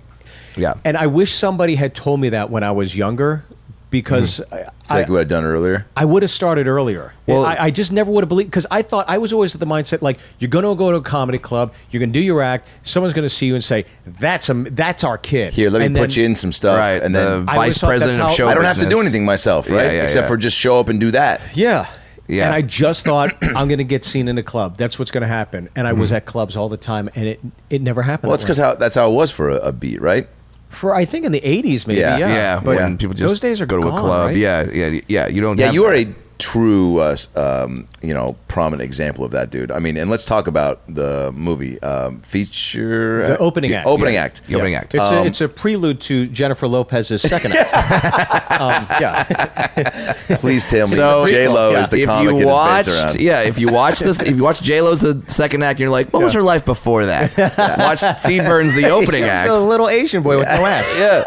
Yeah. 0.56 0.76
and 0.84 0.98
I 0.98 1.08
wish 1.08 1.34
somebody 1.34 1.76
had 1.76 1.94
told 1.96 2.20
me 2.20 2.30
that 2.30 2.50
when 2.50 2.64
I 2.64 2.72
was 2.72 2.96
younger 2.96 3.44
because 3.90 4.42
I 4.52 4.58
feel 4.58 4.68
like 4.90 5.08
we 5.08 5.14
would 5.14 5.20
have 5.20 5.28
done 5.30 5.44
it 5.46 5.48
earlier. 5.48 5.86
I 5.96 6.04
would 6.06 6.22
have 6.24 6.30
started 6.30 6.68
earlier. 6.68 7.14
Well- 7.26 7.46
I, 7.46 7.56
I 7.56 7.70
just 7.72 7.92
never 7.92 8.12
would 8.12 8.24
have 8.24 8.30
believed 8.30 8.50
because 8.50 8.68
I 8.70 8.82
thought 8.82 9.08
I 9.10 9.18
was 9.18 9.32
always 9.32 9.54
at 9.56 9.62
the 9.62 9.66
mindset 9.66 10.02
like 10.02 10.20
you're 10.40 10.50
going 10.50 10.66
to 10.66 10.76
go 10.76 10.92
to 10.92 10.98
a 10.98 11.02
comedy 11.02 11.38
club, 11.38 11.74
you're 11.90 12.00
going 12.00 12.12
to 12.12 12.20
do 12.20 12.24
your 12.24 12.42
act, 12.42 12.68
someone's 12.84 13.14
going 13.14 13.24
to 13.24 13.30
see 13.30 13.46
you 13.46 13.56
and 13.56 13.64
say 13.64 13.86
that's 14.06 14.50
a 14.50 14.54
that's 14.54 15.04
our 15.04 15.18
kid. 15.18 15.54
Here, 15.54 15.70
let 15.70 15.80
me 15.80 15.86
And 15.86 15.96
put 15.96 16.10
then- 16.10 16.20
you 16.20 16.26
in 16.26 16.36
some 16.36 16.52
stuff, 16.52 16.78
right. 16.78 17.02
and 17.02 17.16
then 17.16 17.28
I 17.28 17.40
vice 17.44 17.56
always 17.56 17.78
thought 17.80 17.88
president 17.88 18.22
of 18.22 18.28
how- 18.28 18.34
show 18.34 18.48
I 18.50 18.54
don't 18.54 18.66
have 18.66 18.80
to 18.80 18.90
do 18.90 19.00
anything 19.00 19.24
myself, 19.26 19.70
right? 19.70 19.86
Yeah, 19.86 19.92
yeah, 19.92 20.04
Except 20.04 20.24
yeah. 20.26 20.28
for 20.28 20.38
just 20.38 20.58
show 20.58 20.80
up 20.80 20.90
and 20.90 21.00
do 21.00 21.12
that. 21.12 21.40
Yeah. 21.56 21.88
Yeah. 22.30 22.48
And 22.48 22.54
I 22.56 22.62
just 22.62 23.06
thought 23.06 23.38
I'm 23.42 23.70
going 23.70 23.78
to 23.78 23.86
get 23.86 24.04
seen 24.04 24.28
in 24.28 24.38
a 24.38 24.44
club. 24.44 24.76
That's 24.76 25.00
what's 25.00 25.12
going 25.12 25.22
to 25.22 25.28
happen. 25.30 25.70
And 25.78 25.88
I 25.88 25.94
was 25.94 26.10
Mm-hmm. 26.10 26.18
at 26.18 26.26
clubs 26.26 26.58
all 26.58 26.68
the 26.68 26.76
time, 26.76 27.10
and 27.16 27.26
it 27.26 27.40
it 27.70 27.82
never 27.82 28.02
happened. 28.02 28.28
Well, 28.28 28.36
that's 28.36 28.44
because 28.44 28.58
how 28.58 28.76
that's 28.76 28.96
how 28.96 29.10
it 29.10 29.14
was 29.14 29.32
for 29.32 29.50
a, 29.50 29.56
a 29.60 29.72
beat, 29.72 30.02
right? 30.02 30.28
For 30.70 30.94
I 30.96 31.06
think 31.06 31.26
in 31.26 31.32
the 31.32 31.42
80s 31.42 31.88
maybe. 31.88 32.00
Yeah. 32.02 32.18
Yeah. 32.18 32.28
Yeah, 32.34 32.62
But 32.64 32.76
when 32.78 32.98
people 32.98 33.14
just 33.16 33.28
those 33.30 33.40
days 33.40 33.62
are 33.62 33.66
go 33.66 33.78
to 33.78 33.84
gone, 33.84 33.98
a 33.98 34.02
club. 34.02 34.28
right? 34.28 34.38
Yeah, 34.38 34.70
yeah, 34.72 35.02
yeah. 35.08 35.28
You 35.28 35.42
don't. 35.42 35.58
Yeah, 35.58 35.68
have 35.68 35.74
you 35.76 35.86
are 35.86 35.96
that. 35.98 36.08
a 36.08 36.27
true, 36.40 37.00
uh, 37.00 37.16
um, 37.36 37.88
you 38.02 38.14
know, 38.14 38.36
prominent 38.48 38.84
example 38.84 39.24
of 39.24 39.32
that, 39.32 39.50
dude. 39.50 39.72
I 39.72 39.80
mean, 39.80 39.98
and 39.98 40.10
let's 40.10 40.26
talk 40.26 40.48
about 40.48 40.82
the 40.88 41.32
movie 41.34 41.82
um, 41.82 42.20
feature, 42.22 43.26
The 43.28 43.34
act? 43.34 43.42
opening 43.42 43.74
act. 43.74 43.88
opening 43.88 44.14
Yeah. 44.16 44.24
act. 44.24 44.42
The 44.48 44.56
opening 44.56 44.76
act. 44.76 44.96
It's 44.96 45.12
Um, 45.12 45.18
a 45.18 45.26
it's 45.26 45.42
a 45.42 45.48
prelude 45.50 46.00
to 46.02 46.28
Jennifer 46.28 46.68
Lopez's 46.68 47.22
second 47.22 47.54
act. 47.54 47.74
um, 48.62 48.88
yeah. 49.02 50.14
Please 50.40 50.66
tell 50.66 50.88
me, 50.88 50.96
So- 50.96 51.26
J 51.28 51.48
Lo 51.48 51.72
Yeah. 51.72 51.82
is 51.82 51.90
the 51.90 52.02
if 52.02 52.08
comic 52.10 52.24
you 52.32 52.38
it 52.38 52.40
is 52.42 52.46
watched, 52.46 52.86
based 52.88 53.06
around. 53.16 53.20
yeah, 53.22 53.42
if 53.42 53.60
you 53.60 53.72
watch 53.72 54.00
this, 54.00 54.20
if 54.22 54.36
you 54.36 54.44
watch 54.44 54.62
J 54.62 54.82
Lo's 54.82 55.02
the 55.02 55.22
second 55.28 55.64
act, 55.64 55.80
you're 55.80 55.90
like, 55.90 56.12
what 56.14 56.24
was 56.24 56.34
her 56.34 56.44
life 56.44 56.66
before 56.66 57.06
that? 57.06 57.36
watch 57.80 58.00
Steve 58.24 58.44
Byrne's 58.44 58.74
the 58.74 58.90
opening 58.90 59.24
act. 59.24 59.48
So 59.48 59.58
a 59.58 59.66
little 59.66 59.90
Asian 59.90 60.24
boy 60.24 60.38
with 60.38 60.48
no 60.48 60.66
ass. 60.66 60.96
yeah, 61.00 61.24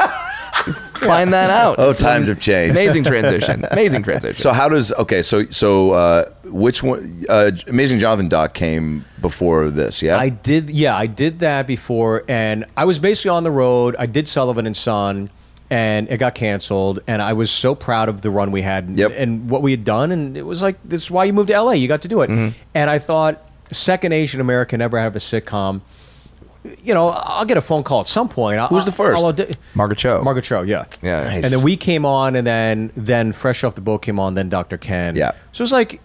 find 1.00 1.32
that 1.32 1.50
out. 1.50 1.76
Oh, 1.78 1.90
It's 1.90 2.00
times 2.00 2.28
an 2.28 2.34
have 2.34 2.42
changed. 2.42 2.70
Amazing 2.76 3.04
transition. 3.12 3.64
Amazing 3.70 4.02
transition. 4.02 4.36
So 4.40 4.52
how 4.52 4.68
does 4.68 4.92
okay? 4.92 5.22
So 5.22 5.46
so 5.50 5.92
uh, 5.92 6.30
which 6.44 6.82
one? 6.82 7.24
Uh, 7.28 7.50
Amazing 7.66 7.98
Jonathan 7.98 8.28
Doc 8.28 8.54
came 8.54 9.04
before 9.20 9.70
this, 9.70 10.02
yeah. 10.02 10.16
I 10.18 10.28
did, 10.30 10.70
yeah, 10.70 10.96
I 10.96 11.06
did 11.06 11.40
that 11.40 11.66
before, 11.66 12.24
and 12.28 12.64
I 12.76 12.84
was 12.84 12.98
basically 12.98 13.30
on 13.30 13.44
the 13.44 13.50
road. 13.50 13.94
I 13.98 14.06
did 14.06 14.26
Sullivan 14.28 14.66
and 14.66 14.76
Son, 14.76 15.28
and 15.68 16.08
it 16.08 16.16
got 16.18 16.34
canceled, 16.34 17.00
and 17.06 17.20
I 17.20 17.34
was 17.34 17.50
so 17.50 17.74
proud 17.74 18.08
of 18.08 18.22
the 18.22 18.30
run 18.30 18.50
we 18.50 18.62
had 18.62 18.84
and, 18.84 18.98
Yep. 18.98 19.12
and 19.16 19.50
what 19.50 19.60
we 19.62 19.70
had 19.72 19.84
done, 19.84 20.10
and 20.12 20.36
it 20.36 20.42
was 20.42 20.62
like 20.62 20.76
this 20.84 21.02
is 21.04 21.10
why 21.10 21.24
you 21.24 21.32
moved 21.32 21.48
to 21.48 21.60
LA. 21.60 21.72
You 21.72 21.86
got 21.88 22.02
to 22.02 22.08
do 22.08 22.22
it, 22.22 22.30
Mm-hmm. 22.30 22.56
and 22.74 22.88
I 22.90 22.98
thought 22.98 23.42
second 23.70 24.12
Asian 24.12 24.40
American 24.40 24.80
ever 24.80 24.98
have 24.98 25.14
a 25.16 25.20
sitcom. 25.20 25.80
You 26.82 26.92
know, 26.92 27.08
I'll 27.08 27.46
get 27.46 27.56
a 27.56 27.62
phone 27.62 27.82
call 27.82 28.00
at 28.00 28.08
some 28.08 28.28
point. 28.28 28.60
Who's 28.68 28.84
the 28.84 28.90
1st 28.90 29.16
audi- 29.16 29.54
Margaret 29.74 29.98
Cho. 29.98 30.22
Margaret 30.22 30.44
Cho, 30.44 30.62
yeah. 30.62 30.84
Yeah. 31.02 31.24
Nice. 31.24 31.44
And 31.44 31.52
then 31.52 31.62
we 31.62 31.76
came 31.76 32.04
on, 32.04 32.36
and 32.36 32.46
then 32.46 32.92
then 32.96 33.32
Fresh 33.32 33.64
Off 33.64 33.74
the 33.74 33.80
Boat 33.80 34.02
came 34.02 34.18
on, 34.18 34.34
then 34.34 34.48
Dr. 34.48 34.76
Ken. 34.76 35.16
Yeah. 35.16 35.32
So 35.52 35.64
it's 35.64 35.72
like 35.72 35.94
it 35.94 36.00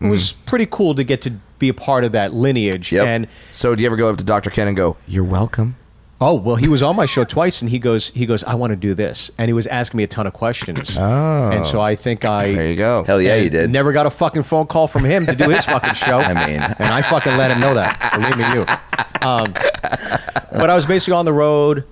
mm-hmm. 0.00 0.08
was 0.08 0.32
pretty 0.32 0.66
cool 0.70 0.94
to 0.94 1.04
get 1.04 1.20
to 1.22 1.32
be 1.58 1.68
a 1.68 1.74
part 1.74 2.04
of 2.04 2.12
that 2.12 2.32
lineage. 2.32 2.92
Yep. 2.92 3.06
And 3.06 3.28
So 3.50 3.74
do 3.74 3.82
you 3.82 3.86
ever 3.86 3.96
go 3.96 4.08
up 4.08 4.16
to 4.18 4.24
Dr. 4.24 4.50
Ken 4.50 4.66
and 4.66 4.76
go, 4.76 4.96
"You're 5.06 5.24
welcome"? 5.24 5.76
Oh 6.20 6.34
well, 6.34 6.56
he 6.56 6.66
was 6.66 6.82
on 6.82 6.96
my 6.96 7.06
show 7.06 7.22
twice, 7.24 7.62
and 7.62 7.70
he 7.70 7.78
goes, 7.78 8.08
he 8.10 8.26
goes, 8.26 8.42
I 8.42 8.54
want 8.54 8.72
to 8.72 8.76
do 8.76 8.92
this, 8.92 9.30
and 9.38 9.48
he 9.48 9.52
was 9.52 9.68
asking 9.68 9.98
me 9.98 10.02
a 10.04 10.08
ton 10.08 10.26
of 10.26 10.32
questions. 10.32 10.96
Oh, 10.98 11.50
and 11.52 11.64
so 11.64 11.80
I 11.80 11.94
think 11.94 12.24
I 12.24 12.52
There 12.52 12.68
you 12.70 12.74
go. 12.76 13.04
Hell 13.04 13.22
yeah, 13.22 13.36
you 13.36 13.48
did. 13.50 13.70
Never 13.70 13.92
got 13.92 14.06
a 14.06 14.10
fucking 14.10 14.42
phone 14.42 14.66
call 14.66 14.88
from 14.88 15.04
him 15.04 15.26
to 15.26 15.36
do 15.36 15.48
his 15.48 15.64
fucking 15.64 15.94
show. 15.94 16.18
I 16.18 16.34
mean- 16.46 16.60
and 16.60 16.92
I 16.92 17.02
fucking 17.02 17.36
let 17.36 17.52
him 17.52 17.60
know 17.60 17.74
that. 17.74 18.14
Believe 18.14 18.36
me, 18.36 18.52
you. 18.52 18.66
Um, 19.28 19.52
but 20.58 20.70
I 20.70 20.74
was 20.74 20.86
basically 20.86 21.14
on 21.14 21.24
the 21.24 21.32
road, 21.32 21.84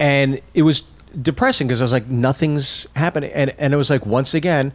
and 0.00 0.40
it 0.54 0.62
was 0.62 0.82
depressing 1.22 1.68
because 1.68 1.80
I 1.80 1.84
was 1.84 1.92
like, 1.92 2.08
nothing's 2.08 2.88
happening, 2.96 3.30
and 3.32 3.50
and 3.58 3.72
it 3.72 3.76
was 3.76 3.90
like 3.90 4.04
once 4.06 4.34
again. 4.34 4.72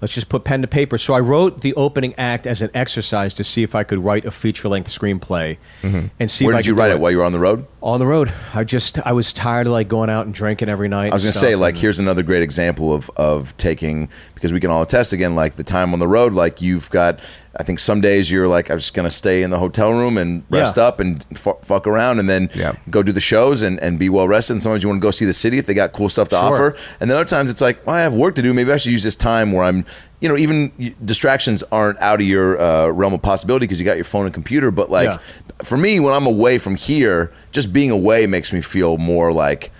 Let's 0.00 0.14
just 0.14 0.28
put 0.28 0.44
pen 0.44 0.62
to 0.62 0.68
paper. 0.68 0.96
So 0.96 1.14
I 1.14 1.20
wrote 1.20 1.60
the 1.62 1.74
opening 1.74 2.14
act 2.16 2.46
as 2.46 2.62
an 2.62 2.70
exercise 2.72 3.34
to 3.34 3.42
see 3.44 3.62
if 3.64 3.74
I 3.74 3.82
could 3.82 3.98
write 3.98 4.24
a 4.24 4.30
feature-length 4.30 4.88
screenplay, 4.88 5.56
mm-hmm. 5.82 6.06
and 6.20 6.30
see 6.30 6.44
Where 6.46 6.54
if 6.54 6.58
I 6.58 6.62
did 6.62 6.66
you 6.68 6.74
write 6.74 6.90
it 6.92 7.00
while 7.00 7.10
you 7.10 7.18
were 7.18 7.24
on 7.24 7.32
the 7.32 7.38
road? 7.40 7.66
on 7.80 8.00
the 8.00 8.06
road. 8.06 8.32
I 8.54 8.64
just 8.64 8.98
I 9.06 9.12
was 9.12 9.32
tired 9.32 9.68
of 9.68 9.72
like 9.72 9.86
going 9.86 10.10
out 10.10 10.26
and 10.26 10.34
drinking 10.34 10.68
every 10.68 10.88
night. 10.88 11.12
I 11.12 11.14
was 11.14 11.22
gonna 11.22 11.32
say, 11.32 11.54
like, 11.54 11.76
here's 11.76 12.00
another 12.00 12.22
great 12.24 12.42
example 12.42 12.92
of 12.92 13.08
of 13.16 13.56
taking 13.56 14.08
because 14.34 14.52
we 14.52 14.58
can 14.60 14.70
all 14.70 14.82
attest 14.82 15.12
again, 15.12 15.34
like 15.36 15.54
the 15.56 15.64
time 15.64 15.92
on 15.92 16.00
the 16.00 16.08
road. 16.08 16.32
Like 16.32 16.60
you've 16.60 16.90
got, 16.90 17.20
I 17.56 17.62
think 17.62 17.78
some 17.78 18.00
days 18.00 18.30
you're 18.32 18.48
like, 18.48 18.68
I'm 18.68 18.78
just 18.78 18.94
gonna 18.94 19.12
stay 19.12 19.42
in 19.44 19.50
the 19.50 19.58
hotel 19.60 19.92
room 19.92 20.18
and 20.18 20.42
rest 20.50 20.76
Yeah. 20.76 20.84
up 20.84 20.98
and 20.98 21.24
fu- 21.38 21.56
fuck 21.62 21.86
around, 21.86 22.18
and 22.18 22.28
then 22.28 22.50
Yeah. 22.52 22.72
go 22.90 23.02
do 23.04 23.12
the 23.12 23.20
shows 23.20 23.62
and, 23.62 23.78
and 23.80 23.96
be 23.96 24.08
well 24.08 24.26
rested. 24.26 24.54
And 24.54 24.62
sometimes 24.62 24.82
you 24.82 24.88
want 24.88 25.00
to 25.00 25.06
go 25.06 25.12
see 25.12 25.24
the 25.24 25.32
city 25.34 25.58
if 25.58 25.66
they 25.66 25.74
got 25.74 25.92
cool 25.92 26.08
stuff 26.08 26.28
to 26.30 26.36
Sure. 26.36 26.42
offer. 26.52 26.76
And 27.00 27.08
then 27.08 27.16
other 27.16 27.24
times 27.28 27.48
it's 27.48 27.60
like, 27.60 27.84
well, 27.86 27.94
I 27.94 28.00
have 28.00 28.14
work 28.14 28.34
to 28.36 28.42
do. 28.42 28.52
Maybe 28.52 28.72
I 28.72 28.76
should 28.76 28.92
use 28.92 29.04
this 29.04 29.16
time 29.16 29.52
where 29.52 29.64
I'm, 29.64 29.86
you 30.20 30.28
know, 30.28 30.36
even 30.36 30.94
distractions 31.04 31.62
aren't 31.70 32.00
out 32.00 32.20
of 32.20 32.26
your 32.26 32.60
uh, 32.60 32.88
realm 32.88 33.14
of 33.14 33.22
possibility 33.22 33.64
because 33.64 33.78
you 33.78 33.84
got 33.84 33.96
your 33.96 34.04
phone 34.04 34.24
and 34.24 34.34
computer. 34.34 34.70
But 34.70 34.90
like 34.90 35.08
Yeah. 35.10 35.18
for 35.62 35.76
me, 35.76 36.00
when 36.00 36.12
I'm 36.14 36.26
away 36.26 36.58
from 36.58 36.76
here, 36.76 37.32
just 37.52 37.72
being 37.72 37.90
away 37.90 38.26
makes 38.26 38.52
me 38.52 38.60
feel 38.60 38.98
more 38.98 39.32
like. 39.32 39.70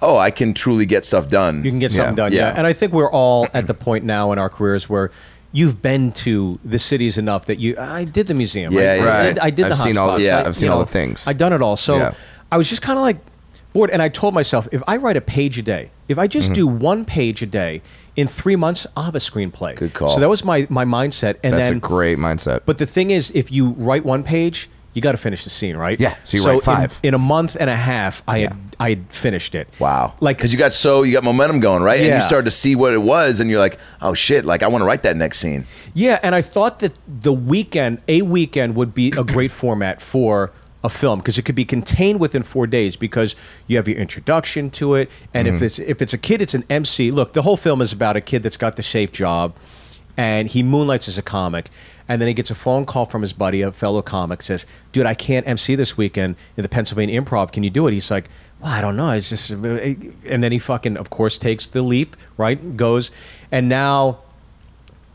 Oh, 0.00 0.16
I 0.16 0.30
can 0.30 0.54
truly 0.54 0.86
get 0.86 1.04
stuff 1.04 1.28
done. 1.28 1.64
you 1.64 1.70
can 1.70 1.80
get 1.80 1.90
something 1.92 2.14
done. 2.14 2.32
Yeah. 2.32 2.48
Yeah. 2.48 2.54
and 2.56 2.66
I 2.66 2.72
think 2.72 2.92
we're 2.92 3.10
all 3.10 3.48
at 3.52 3.66
the 3.66 3.74
point 3.74 4.04
now 4.04 4.30
in 4.32 4.38
our 4.38 4.48
careers 4.48 4.88
where 4.88 5.10
you've 5.50 5.82
been 5.82 6.12
to 6.12 6.58
the 6.64 6.78
cities 6.78 7.18
enough 7.18 7.46
that 7.46 7.58
you. 7.58 7.76
I 7.78 8.04
did 8.04 8.28
the 8.28 8.32
museum. 8.34 8.72
Yeah, 8.72 8.80
I, 8.80 8.94
yeah, 8.94 9.12
I 9.18 9.22
did, 9.24 9.38
I 9.40 9.50
did 9.50 9.64
I've 9.66 9.70
the 9.70 9.76
seen 9.76 9.98
all- 9.98 10.10
hotspots. 10.10 10.20
yeah, 10.24 10.38
I- 10.38 10.46
I've 10.46 10.56
seen 10.56 10.68
all 10.70 10.78
know, 10.78 10.84
the 10.84 10.90
things. 10.92 11.26
I've 11.26 11.36
done 11.36 11.52
it 11.52 11.60
all. 11.62 11.76
So 11.76 11.96
Yeah. 11.96 12.14
I 12.50 12.56
was 12.56 12.70
just 12.70 12.80
kind 12.80 12.96
of 12.96 13.02
like 13.02 13.18
bored, 13.74 13.90
and 13.90 14.00
I 14.00 14.08
told 14.08 14.34
myself 14.34 14.68
if 14.70 14.82
I 14.86 14.96
write 14.98 15.16
a 15.16 15.20
page 15.20 15.58
a 15.58 15.62
day, 15.62 15.90
if 16.08 16.16
I 16.16 16.26
Mm-hmm. 16.26 16.30
just 16.30 16.52
do 16.52 16.66
one 16.66 17.04
page 17.04 17.42
a 17.42 17.46
day, 17.46 17.82
in 18.16 18.28
three 18.28 18.56
months 18.56 18.86
I'll 18.96 19.04
have 19.04 19.14
a 19.14 19.18
screenplay. 19.20 19.76
Good 19.76 19.94
call. 19.94 20.08
So 20.08 20.20
that 20.20 20.28
was 20.28 20.44
my 20.44 20.66
my 20.68 20.84
mindset, 20.84 21.36
and 21.42 21.54
That's 21.54 21.68
then 21.68 21.76
a 21.76 21.80
great 21.80 22.18
mindset. 22.18 22.60
But 22.66 22.78
the 22.78 22.86
thing 22.86 23.10
is, 23.10 23.30
if 23.34 23.50
you 23.50 23.70
write 23.70 24.04
one 24.04 24.22
page, 24.22 24.68
you 24.94 25.00
got 25.00 25.12
to 25.12 25.18
finish 25.18 25.44
the 25.44 25.50
scene, 25.50 25.76
right? 25.76 25.98
Yeah, 25.98 26.16
so 26.24 26.36
you 26.36 26.44
write 26.44 26.54
in- 26.56 26.60
five. 26.60 27.00
In, 27.02 27.14
a 27.14 27.18
month 27.18 27.56
and 27.58 27.70
a 27.70 27.76
half. 27.76 28.22
I 28.28 28.40
had 28.40 28.56
I 28.78 28.90
had 28.90 29.06
finished 29.10 29.54
it. 29.54 29.68
Wow. 29.78 30.14
Like 30.20 30.36
because 30.36 30.52
you 30.52 30.58
got 30.58 30.72
so 30.72 31.02
you 31.02 31.12
got 31.12 31.24
momentum 31.24 31.60
going, 31.60 31.82
right? 31.82 32.00
And 32.00 32.14
you 32.14 32.20
started 32.20 32.44
to 32.44 32.50
see 32.50 32.74
what 32.76 32.92
it 32.92 33.02
was, 33.02 33.40
and 33.40 33.48
you're 33.48 33.58
like, 33.58 33.78
oh 34.00 34.14
shit, 34.14 34.44
like 34.44 34.62
I 34.62 34.68
want 34.68 34.82
to 34.82 34.86
write 34.86 35.02
that 35.04 35.16
next 35.16 35.38
scene. 35.38 35.64
Yeah, 35.94 36.18
and 36.22 36.34
I 36.34 36.42
thought 36.42 36.80
that 36.80 36.92
the 37.06 37.32
weekend, 37.32 38.02
a 38.08 38.22
weekend, 38.22 38.74
would 38.76 38.92
be 38.92 39.08
a 39.16 39.24
great 39.24 39.50
format 39.50 40.02
for 40.02 40.52
a 40.84 40.88
film 40.88 41.18
because 41.18 41.38
it 41.38 41.42
could 41.42 41.54
be 41.54 41.64
contained 41.64 42.20
within 42.20 42.42
four 42.42 42.66
days 42.66 42.96
because 42.96 43.36
you 43.66 43.76
have 43.76 43.88
your 43.88 43.98
introduction 43.98 44.70
to 44.70 44.94
it, 44.94 45.10
and 45.32 45.46
if 45.46 45.56
mm-hmm. 45.56 45.64
it's 45.64 45.78
if 45.78 46.02
it's 46.02 46.12
a 46.12 46.18
kid, 46.18 46.42
it's 46.42 46.54
an 46.54 46.64
MC. 46.68 47.10
Look, 47.10 47.32
the 47.32 47.42
whole 47.42 47.56
film 47.56 47.80
is 47.80 47.92
about 47.92 48.16
a 48.16 48.20
kid 48.20 48.42
that's 48.42 48.56
got 48.56 48.76
the 48.76 48.82
safe 48.82 49.12
job, 49.12 49.54
and 50.16 50.48
he 50.48 50.62
moonlights 50.62 51.08
as 51.08 51.18
a 51.18 51.22
comic. 51.22 51.70
And 52.08 52.20
then 52.20 52.26
he 52.26 52.34
gets 52.34 52.50
a 52.50 52.54
phone 52.54 52.84
call 52.84 53.06
from 53.06 53.22
his 53.22 53.32
buddy, 53.32 53.62
a 53.62 53.70
fellow 53.70 54.02
comic, 54.02 54.42
says, 54.42 54.66
"Dude, 54.90 55.06
I 55.06 55.14
can't 55.14 55.46
MC 55.46 55.76
this 55.76 55.96
weekend 55.96 56.34
in 56.56 56.62
the 56.62 56.68
Pennsylvania 56.68 57.20
Improv. 57.22 57.52
Can 57.52 57.62
you 57.62 57.70
do 57.70 57.86
it?" 57.86 57.92
He's 57.92 58.10
like, 58.10 58.28
"Well, 58.60 58.72
I 58.72 58.80
don't 58.80 58.96
know. 58.96 59.10
It's 59.10 59.30
just," 59.30 59.52
uh, 59.52 59.56
uh, 59.56 59.94
and 60.26 60.42
then 60.42 60.50
he 60.52 60.58
fucking, 60.58 60.96
of 60.96 61.10
course, 61.10 61.38
takes 61.38 61.66
the 61.66 61.80
leap, 61.80 62.16
right? 62.36 62.76
Goes, 62.76 63.12
and 63.52 63.68
now 63.68 64.18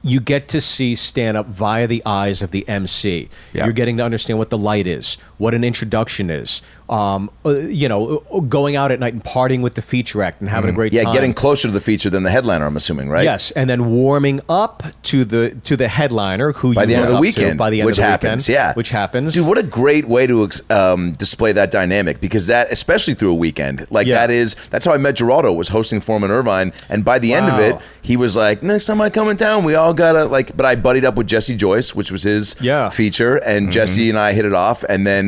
you 0.07 0.19
get 0.19 0.47
to 0.47 0.61
see 0.61 0.95
stand 0.95 1.35
up 1.35 1.47
via 1.47 1.85
the 1.87 2.01
eyes 2.05 2.41
of 2.41 2.51
the 2.51 2.67
MC. 2.67 3.29
You're 3.65 3.73
getting 3.73 3.97
to 3.97 4.03
understand 4.03 4.39
what 4.39 4.49
the 4.49 4.57
light 4.57 4.87
is, 4.87 5.17
what 5.37 5.53
an 5.53 5.63
introduction 5.63 6.29
is. 6.29 6.61
Um, 6.89 7.29
uh, 7.45 7.49
you 7.57 7.89
know, 7.89 8.23
uh, 8.33 8.39
going 8.39 8.77
out 8.77 8.91
at 8.93 8.99
night 9.01 9.11
and 9.13 9.21
partying 9.23 9.61
with 9.61 9.75
the 9.75 9.81
feature 9.81 10.23
act 10.23 10.39
and 10.39 10.49
having 10.49 10.69
a 10.69 10.73
great 10.73 10.93
Yeah, 10.93 11.03
time. 11.03 11.13
getting 11.13 11.33
closer 11.33 11.67
to 11.67 11.71
the 11.73 11.81
feature 11.81 12.09
than 12.09 12.23
the 12.23 12.29
headliner. 12.29 12.65
I'm 12.65 12.77
assuming, 12.77 13.09
right? 13.09 13.25
Yes, 13.25 13.51
and 13.51 13.69
then 13.69 13.89
warming 13.91 14.39
up 14.47 14.83
to 15.03 15.25
the 15.25 15.49
to 15.65 15.75
the 15.75 15.89
headliner 15.89 16.53
who 16.53 16.73
By 16.73 16.85
the 16.85 16.95
end 16.95 17.03
of 17.03 17.09
the 17.09 17.15
up 17.15 17.17
to 17.17 17.21
weekend, 17.21 17.57
by 17.57 17.69
the 17.69 17.81
end 17.81 17.87
which 17.87 17.97
of 17.97 18.03
the 18.03 18.09
happens, 18.09 18.47
weekend, 18.47 18.67
yeah, 18.67 18.73
which 18.73 18.89
happens. 18.91 19.33
Dude, 19.33 19.45
what 19.47 19.57
a 19.57 19.63
great 19.63 20.05
way 20.07 20.27
to 20.27 20.49
um, 20.69 21.11
display 21.13 21.51
that 21.51 21.71
dynamic 21.71 22.21
because 22.21 22.47
that, 22.47 22.71
especially 22.71 23.15
through 23.15 23.31
a 23.31 23.35
weekend, 23.35 23.85
like 23.89 24.07
Yeah. 24.07 24.15
that 24.25 24.31
is 24.31 24.55
that's 24.69 24.85
how 24.85 24.93
I 24.93 24.97
met 24.97 25.15
Giraldo 25.15 25.51
was 25.51 25.67
hosting 25.67 25.99
Foreman 25.99 26.31
Irvine, 26.31 26.71
and 26.89 27.03
by 27.03 27.19
the 27.19 27.33
end 27.33 27.49
of 27.49 27.59
it, 27.59 27.75
he 28.01 28.15
was 28.15 28.37
like, 28.37 28.63
"Next 28.63 28.85
time 28.85 29.01
I 29.01 29.09
come 29.09 29.27
in 29.27 29.35
town, 29.35 29.65
we 29.65 29.75
all 29.75 29.93
gotta 29.93 30.23
like." 30.23 30.55
But 30.55 30.65
I 30.65 30.75
buddied 30.75 31.03
up 31.03 31.15
with 31.15 31.27
Jesse 31.27 31.57
Joyce, 31.57 31.93
which 31.93 32.11
was 32.13 32.23
his 32.23 32.55
Yeah. 32.61 32.87
feature, 32.87 33.35
and 33.35 33.73
Jesse 33.73 34.09
and 34.09 34.17
I 34.17 34.31
hit 34.31 34.45
it 34.45 34.53
off, 34.53 34.85
and 34.87 35.05
then 35.05 35.26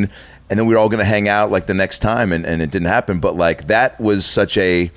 and 0.50 0.60
then 0.60 0.66
we 0.66 0.74
were 0.74 0.80
all 0.80 0.89
gonna 0.89 1.04
hang 1.06 1.28
out 1.28 1.52
like 1.52 1.68
the 1.68 1.74
next 1.74 2.00
time, 2.00 2.32
and, 2.32 2.45
and 2.45 2.62
it 2.62 2.72
didn't 2.72 2.88
happen. 2.88 3.20
But 3.20 3.36
like 3.36 3.68
that 3.68 4.00
was 4.00 4.26
such 4.26 4.58
a 4.58 4.91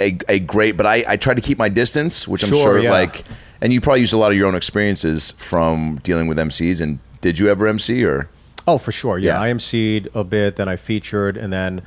a, 0.00 0.18
a 0.28 0.38
great. 0.40 0.76
But 0.76 0.86
I 0.86 1.04
I 1.08 1.16
tried 1.16 1.34
to 1.36 1.42
keep 1.42 1.58
my 1.58 1.68
distance, 1.68 2.26
which 2.28 2.42
I'm 2.42 2.50
Sure, 2.50 2.62
sure 2.62 2.78
yeah. 2.78 2.90
like. 2.90 3.24
And 3.60 3.72
you 3.72 3.80
probably 3.80 4.00
used 4.00 4.12
a 4.12 4.16
lot 4.18 4.32
of 4.32 4.36
your 4.36 4.48
own 4.48 4.56
experiences 4.56 5.30
from 5.36 6.00
dealing 6.02 6.26
with 6.26 6.36
MCs. 6.36 6.80
And 6.80 6.98
did 7.20 7.38
you 7.38 7.48
ever 7.48 7.68
MC 7.68 8.04
or? 8.04 8.28
Oh, 8.66 8.76
for 8.76 8.90
sure. 8.90 9.18
Yeah, 9.18 9.34
Yeah. 9.34 9.40
I 9.40 9.52
emceed 9.52 10.08
a 10.16 10.24
bit, 10.24 10.56
then 10.56 10.68
I 10.68 10.74
featured, 10.74 11.36
and 11.36 11.52
then, 11.52 11.82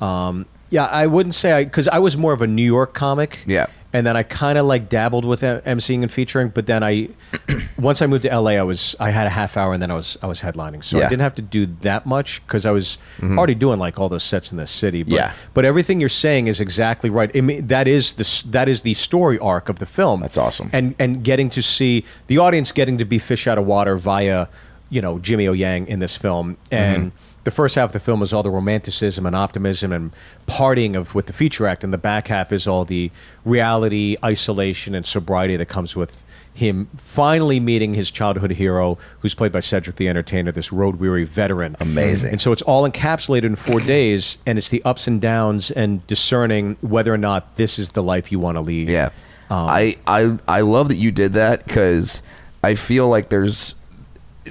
um, 0.00 0.46
yeah, 0.70 0.86
I 0.86 1.06
wouldn't 1.06 1.36
say 1.36 1.52
I 1.52 1.64
because 1.64 1.86
I 1.86 2.00
was 2.00 2.16
more 2.16 2.32
of 2.32 2.42
a 2.42 2.48
New 2.48 2.64
York 2.64 2.94
comic. 2.94 3.44
Yeah. 3.46 3.66
And 3.92 4.06
then 4.06 4.16
I 4.16 4.22
kind 4.22 4.56
of 4.56 4.66
like 4.66 4.88
dabbled 4.88 5.24
with 5.24 5.42
em- 5.42 5.60
emceeing 5.62 6.02
and 6.02 6.12
featuring, 6.12 6.48
but 6.48 6.66
then 6.66 6.84
I, 6.84 7.08
once 7.78 8.00
I 8.02 8.06
moved 8.06 8.22
to 8.22 8.40
LA, 8.40 8.52
I 8.52 8.62
was 8.62 8.94
I 9.00 9.10
had 9.10 9.26
a 9.26 9.30
half 9.30 9.56
hour, 9.56 9.72
and 9.72 9.82
then 9.82 9.90
I 9.90 9.94
was 9.94 10.16
I 10.22 10.26
was 10.26 10.40
headlining, 10.40 10.84
so 10.84 10.98
Yeah. 10.98 11.06
I 11.06 11.08
didn't 11.08 11.22
have 11.22 11.34
to 11.34 11.42
do 11.42 11.66
that 11.80 12.06
much 12.06 12.44
because 12.46 12.66
I 12.66 12.70
was 12.70 12.98
mm-hmm. 13.18 13.36
already 13.36 13.56
doing 13.56 13.78
like 13.78 13.98
all 13.98 14.08
those 14.08 14.22
sets 14.22 14.52
in 14.52 14.58
the 14.58 14.66
city. 14.66 15.02
But, 15.02 15.12
Yeah. 15.12 15.32
but 15.54 15.64
everything 15.64 15.98
you're 15.98 16.08
saying 16.08 16.46
is 16.46 16.60
exactly 16.60 17.10
right. 17.10 17.30
I 17.34 17.40
mean, 17.40 17.66
that 17.66 17.88
is 17.88 18.12
the 18.12 18.42
that 18.50 18.68
is 18.68 18.82
the 18.82 18.94
story 18.94 19.38
arc 19.38 19.68
of 19.68 19.80
the 19.80 19.86
film. 19.86 20.20
That's 20.20 20.38
awesome. 20.38 20.70
And 20.72 20.94
and 20.98 21.24
getting 21.24 21.50
to 21.50 21.62
see 21.62 22.04
the 22.28 22.38
audience 22.38 22.70
getting 22.72 22.98
to 22.98 23.04
be 23.04 23.18
fish 23.18 23.48
out 23.48 23.58
of 23.58 23.66
water 23.66 23.96
via, 23.96 24.46
you 24.88 25.02
know, 25.02 25.18
Jimmy 25.18 25.48
O 25.48 25.52
Yang 25.52 25.88
in 25.88 25.98
this 25.98 26.16
film. 26.16 26.56
Mm-hmm. 26.70 26.74
And 26.74 27.12
the 27.44 27.50
first 27.50 27.74
half 27.74 27.90
of 27.90 27.92
the 27.92 28.00
film 28.00 28.22
is 28.22 28.32
all 28.32 28.42
the 28.42 28.50
romanticism 28.50 29.24
and 29.26 29.34
optimism 29.34 29.92
and 29.92 30.12
partying 30.46 30.96
of 30.96 31.14
with 31.14 31.26
the 31.26 31.32
feature 31.32 31.66
act, 31.66 31.82
and 31.84 31.92
the 31.92 31.98
back 31.98 32.28
half 32.28 32.52
is 32.52 32.66
all 32.66 32.84
the 32.84 33.10
reality, 33.44 34.16
isolation, 34.24 34.94
and 34.94 35.06
sobriety 35.06 35.56
that 35.56 35.66
comes 35.66 35.96
with 35.96 36.24
him 36.52 36.88
finally 36.96 37.60
meeting 37.60 37.94
his 37.94 38.10
childhood 38.10 38.50
hero, 38.50 38.98
who's 39.20 39.34
played 39.34 39.52
by 39.52 39.60
Cedric 39.60 39.96
the 39.96 40.08
Entertainer, 40.08 40.52
this 40.52 40.72
road 40.72 40.96
weary 40.96 41.24
veteran. 41.24 41.76
Amazing. 41.80 42.30
And 42.30 42.40
so 42.40 42.52
it's 42.52 42.62
all 42.62 42.88
encapsulated 42.88 43.44
in 43.44 43.56
four 43.56 43.80
days, 43.80 44.36
and 44.44 44.58
it's 44.58 44.68
the 44.68 44.82
ups 44.84 45.06
and 45.06 45.20
downs 45.20 45.70
and 45.70 46.06
discerning 46.06 46.76
whether 46.80 47.14
or 47.14 47.18
not 47.18 47.56
this 47.56 47.78
is 47.78 47.90
the 47.90 48.02
life 48.02 48.30
you 48.30 48.38
want 48.38 48.56
to 48.56 48.60
lead. 48.60 48.88
Yeah. 48.88 49.10
Um, 49.48 49.66
I, 49.68 49.96
I 50.06 50.38
I 50.46 50.60
love 50.60 50.88
that 50.88 50.96
you 50.96 51.10
did 51.10 51.32
that 51.32 51.66
because 51.66 52.22
I 52.62 52.74
feel 52.74 53.08
like 53.08 53.30
there's 53.30 53.74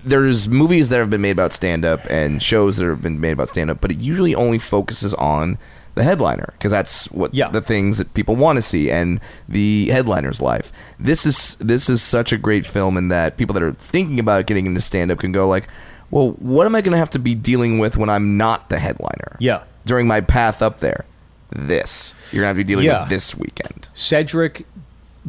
there's 0.04 0.48
movies 0.48 0.90
that 0.90 0.98
have 0.98 1.10
been 1.10 1.22
made 1.22 1.32
about 1.32 1.52
stand 1.54 1.84
up 1.86 2.02
and 2.10 2.42
shows 2.44 2.78
that 2.78 2.86
have 2.88 3.02
been 3.02 3.20
made 3.20 3.32
about 3.32 3.50
stand 3.50 3.70
up, 3.72 3.82
but 3.82 3.92
it 3.92 3.98
usually 4.00 4.36
only 4.36 4.60
focuses 4.60 5.14
on 5.16 5.58
the 5.96 6.04
headliner 6.04 6.54
because 6.58 6.72
that's 6.72 7.06
what 7.12 7.34
Yeah. 7.34 7.50
the 7.50 7.62
things 7.62 7.98
that 7.98 8.14
people 8.14 8.36
want 8.36 8.58
to 8.58 8.62
see 8.62 8.90
and 8.92 9.20
the 9.50 9.88
headliner's 9.92 10.40
life. 10.42 10.72
This 11.00 11.26
is 11.26 11.58
this 11.60 11.90
is 11.90 12.02
such 12.02 12.32
a 12.32 12.38
great 12.38 12.66
film 12.66 12.96
in 12.98 13.08
that 13.10 13.36
people 13.36 13.54
that 13.56 13.64
are 13.64 13.74
thinking 13.74 14.20
about 14.20 14.46
getting 14.46 14.66
into 14.68 14.80
stand 14.82 15.12
up 15.12 15.20
can 15.20 15.32
go 15.32 15.48
like, 15.48 15.68
well, 16.12 16.32
what 16.40 16.66
am 16.66 16.76
I 16.76 16.82
going 16.82 16.94
to 16.94 16.98
have 16.98 17.10
to 17.12 17.20
be 17.20 17.36
dealing 17.36 17.80
with 17.80 17.98
when 17.98 18.10
I'm 18.10 18.38
not 18.38 18.70
the 18.70 18.80
headliner? 18.80 19.36
Yeah. 19.40 19.62
During 19.86 20.08
my 20.08 20.22
path 20.22 20.62
up 20.62 20.80
there. 20.80 21.06
This. 21.52 22.16
You're 22.32 22.44
going 22.44 22.44
to 22.44 22.48
have 22.48 22.56
to 22.58 22.64
be 22.64 22.64
dealing 22.64 22.86
Yeah. 22.86 23.02
with 23.02 23.10
this 23.10 23.36
weekend. 23.36 23.88
Cedric 23.94 24.66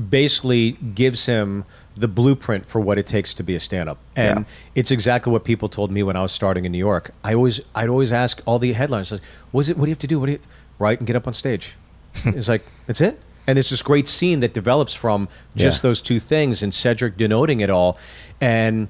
basically 0.09 0.73
gives 0.95 1.27
him 1.27 1.65
the 2.01 2.09
blueprint 2.09 2.67
for 2.67 2.81
what 2.81 2.99
it 2.99 3.07
takes 3.07 3.35
to 3.35 3.43
be 3.43 3.55
a 3.55 3.61
stand-up 3.61 3.99
and 4.17 4.41
Yeah. 4.41 4.45
it's 4.75 4.91
exactly 4.91 5.33
what 5.33 5.45
people 5.45 5.69
told 5.69 5.91
me 5.91 6.03
when 6.03 6.17
i 6.17 6.23
was 6.23 6.33
starting 6.33 6.65
in 6.65 6.73
new 6.73 6.79
york 6.79 7.11
i 7.25 7.35
always 7.35 7.61
i'd 7.75 7.89
always 7.89 8.13
ask 8.13 8.41
all 8.47 8.59
the 8.59 8.73
headliners 8.73 9.13
like 9.13 9.21
was 9.53 9.69
it 9.69 9.77
what 9.77 9.85
do 9.85 9.91
you 9.91 9.95
have 9.95 9.99
to 10.01 10.07
do 10.07 10.19
what 10.21 10.27
do 10.27 10.33
you 10.33 10.39
write 10.79 10.99
and 10.99 11.07
get 11.07 11.17
up 11.17 11.27
on 11.27 11.35
stage 11.35 11.77
it's 12.25 12.49
like 12.49 12.65
that's 12.87 13.01
it 13.01 13.21
and 13.47 13.59
it's 13.59 13.71
this 13.71 13.83
great 13.83 14.09
scene 14.09 14.41
that 14.41 14.53
develops 14.55 14.95
from 14.95 15.29
just 15.57 15.79
Yeah. 15.85 15.89
those 15.89 16.01
two 16.01 16.21
things 16.21 16.63
and 16.63 16.73
cedric 16.75 17.17
denoting 17.17 17.61
it 17.61 17.71
all 17.71 17.99
and 18.41 18.89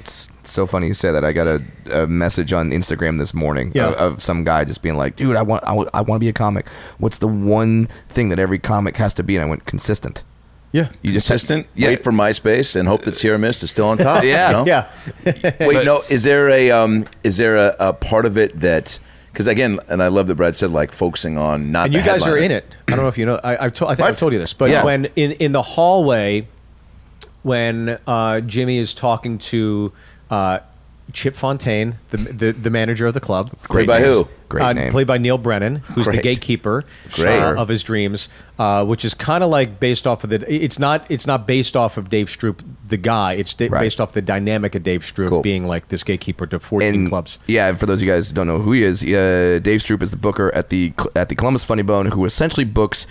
It's 0.00 0.30
so 0.44 0.66
funny 0.66 0.86
you 0.86 0.94
say 0.94 1.12
that. 1.12 1.24
I 1.24 1.32
got 1.32 1.46
a, 1.46 1.62
a 2.02 2.06
message 2.06 2.52
on 2.54 2.70
Instagram 2.70 3.18
this 3.18 3.34
morning 3.34 3.72
Yeah. 3.74 3.88
of, 3.88 3.94
of 4.14 4.22
some 4.22 4.42
guy 4.44 4.64
just 4.64 4.80
being 4.80 4.96
like, 4.96 5.16
"Dude, 5.16 5.36
I 5.36 5.42
want 5.42 5.62
I, 5.64 5.72
want- 5.72 5.90
I 5.92 6.00
want 6.00 6.18
to 6.20 6.24
be 6.24 6.30
a 6.30 6.32
comic. 6.32 6.66
What's 6.98 7.18
the 7.18 7.28
one 7.28 7.88
thing 8.08 8.30
that 8.30 8.38
every 8.38 8.58
comic 8.58 8.96
has 8.96 9.12
to 9.14 9.22
be?" 9.22 9.36
And 9.36 9.44
I 9.44 9.48
went, 9.48 9.66
"Consistent." 9.66 10.22
Yeah 10.72 10.90
You 11.02 11.12
just 11.12 11.28
Consistent. 11.28 11.66
Yeah. 11.74 11.88
Wait 11.88 12.04
for 12.04 12.12
MySpace 12.12 12.76
and 12.76 12.86
hope 12.88 13.02
that 13.04 13.14
Sierra 13.16 13.38
Mist 13.38 13.62
is 13.62 13.70
still 13.70 13.86
on 13.88 13.98
top. 13.98 14.22
Yeah. 14.24 14.48
you 14.48 14.56
know? 14.56 14.64
yeah 14.66 14.90
Wait, 15.24 15.58
But- 15.74 15.84
no. 15.84 16.02
Is 16.08 16.24
there 16.24 16.48
a 16.50 16.70
um? 16.70 17.06
Is 17.24 17.36
there 17.36 17.56
a, 17.56 17.76
a 17.80 17.92
part 17.92 18.26
of 18.26 18.36
it 18.36 18.60
that? 18.60 18.98
Because 19.32 19.46
again, 19.46 19.78
and 19.88 20.02
I 20.02 20.08
love 20.08 20.26
that 20.26 20.34
Brad 20.34 20.56
said 20.56 20.70
like 20.72 20.90
focusing 20.92 21.38
on 21.38 21.70
not. 21.70 21.86
and 21.86 21.94
the 21.94 21.98
you 22.00 22.04
guys 22.04 22.26
are 22.26 22.36
in 22.36 22.50
it. 22.50 22.64
I 22.88 22.92
don't 22.92 23.00
know 23.02 23.08
if 23.08 23.16
you 23.18 23.24
know. 23.26 23.38
I, 23.44 23.66
I've 23.66 23.74
to, 23.74 23.86
I 23.86 23.90
think 23.94 24.00
What? 24.00 24.08
I've 24.08 24.18
told 24.18 24.32
you 24.32 24.38
this, 24.40 24.52
but 24.52 24.70
Yeah. 24.70 24.82
when 24.84 25.04
in 25.16 25.32
in 25.32 25.52
the 25.52 25.62
hallway, 25.62 26.48
when 27.42 27.98
uh, 28.06 28.40
Jimmy 28.40 28.78
is 28.78 28.94
talking 28.94 29.38
to 29.38 29.92
uh, 30.30 30.58
Chip 31.12 31.34
Fontaine, 31.36 31.98
the, 32.10 32.16
the 32.18 32.52
the 32.52 32.70
manager 32.70 33.06
of 33.06 33.14
the 33.14 33.20
club, 33.20 33.50
Played 33.64 33.86
by 33.86 33.98
names. 34.00 34.14
who? 34.14 34.28
Great 34.50 34.62
uh, 34.64 34.72
name. 34.72 34.90
played 34.90 35.06
by 35.06 35.18
Neal 35.18 35.36
Brennan, 35.36 35.76
who's 35.76 36.06
the 36.06 36.16
gatekeeper 36.22 36.84
Great. 37.12 37.38
uh, 37.38 37.54
of 37.60 37.68
his 37.68 37.82
dreams, 37.82 38.28
uh, 38.58 38.82
which 38.84 39.04
is 39.04 39.12
kind 39.12 39.44
of 39.44 39.50
like 39.50 39.78
based 39.78 40.06
off 40.06 40.24
of 40.24 40.30
the. 40.30 40.44
It's 40.52 40.78
not. 40.78 41.04
It's 41.10 41.26
not 41.26 41.46
based 41.46 41.76
off 41.76 41.96
of 41.98 42.08
Dave 42.08 42.28
Stroop, 42.28 42.60
the 42.86 42.96
guy. 42.96 43.32
It's 43.34 43.52
da- 43.52 43.68
Right. 43.68 43.80
based 43.82 44.00
off 44.00 44.12
the 44.12 44.22
dynamic 44.22 44.74
of 44.74 44.82
Dave 44.82 45.02
Stroop 45.02 45.28
Cool. 45.28 45.42
being 45.42 45.66
like 45.66 45.88
this 45.88 46.02
gatekeeper 46.02 46.46
to 46.46 46.58
fourteen 46.60 46.94
and 46.94 47.08
clubs. 47.10 47.38
yeah, 47.46 47.68
and 47.68 47.78
for 47.78 47.84
those 47.86 47.98
of 48.00 48.06
you 48.06 48.12
guys 48.12 48.28
who 48.28 48.34
don't 48.34 48.46
know 48.46 48.58
who 48.60 48.72
he 48.72 48.82
is, 48.82 49.02
uh, 49.04 49.60
Dave 49.62 49.80
Stroop 49.80 50.02
is 50.02 50.10
the 50.10 50.16
booker 50.16 50.54
at 50.54 50.68
the 50.70 50.92
at 51.14 51.28
the 51.28 51.34
Columbus 51.34 51.64
Funny 51.64 51.82
Bone, 51.82 52.06
who 52.06 52.24
essentially 52.24 52.64
books 52.64 53.06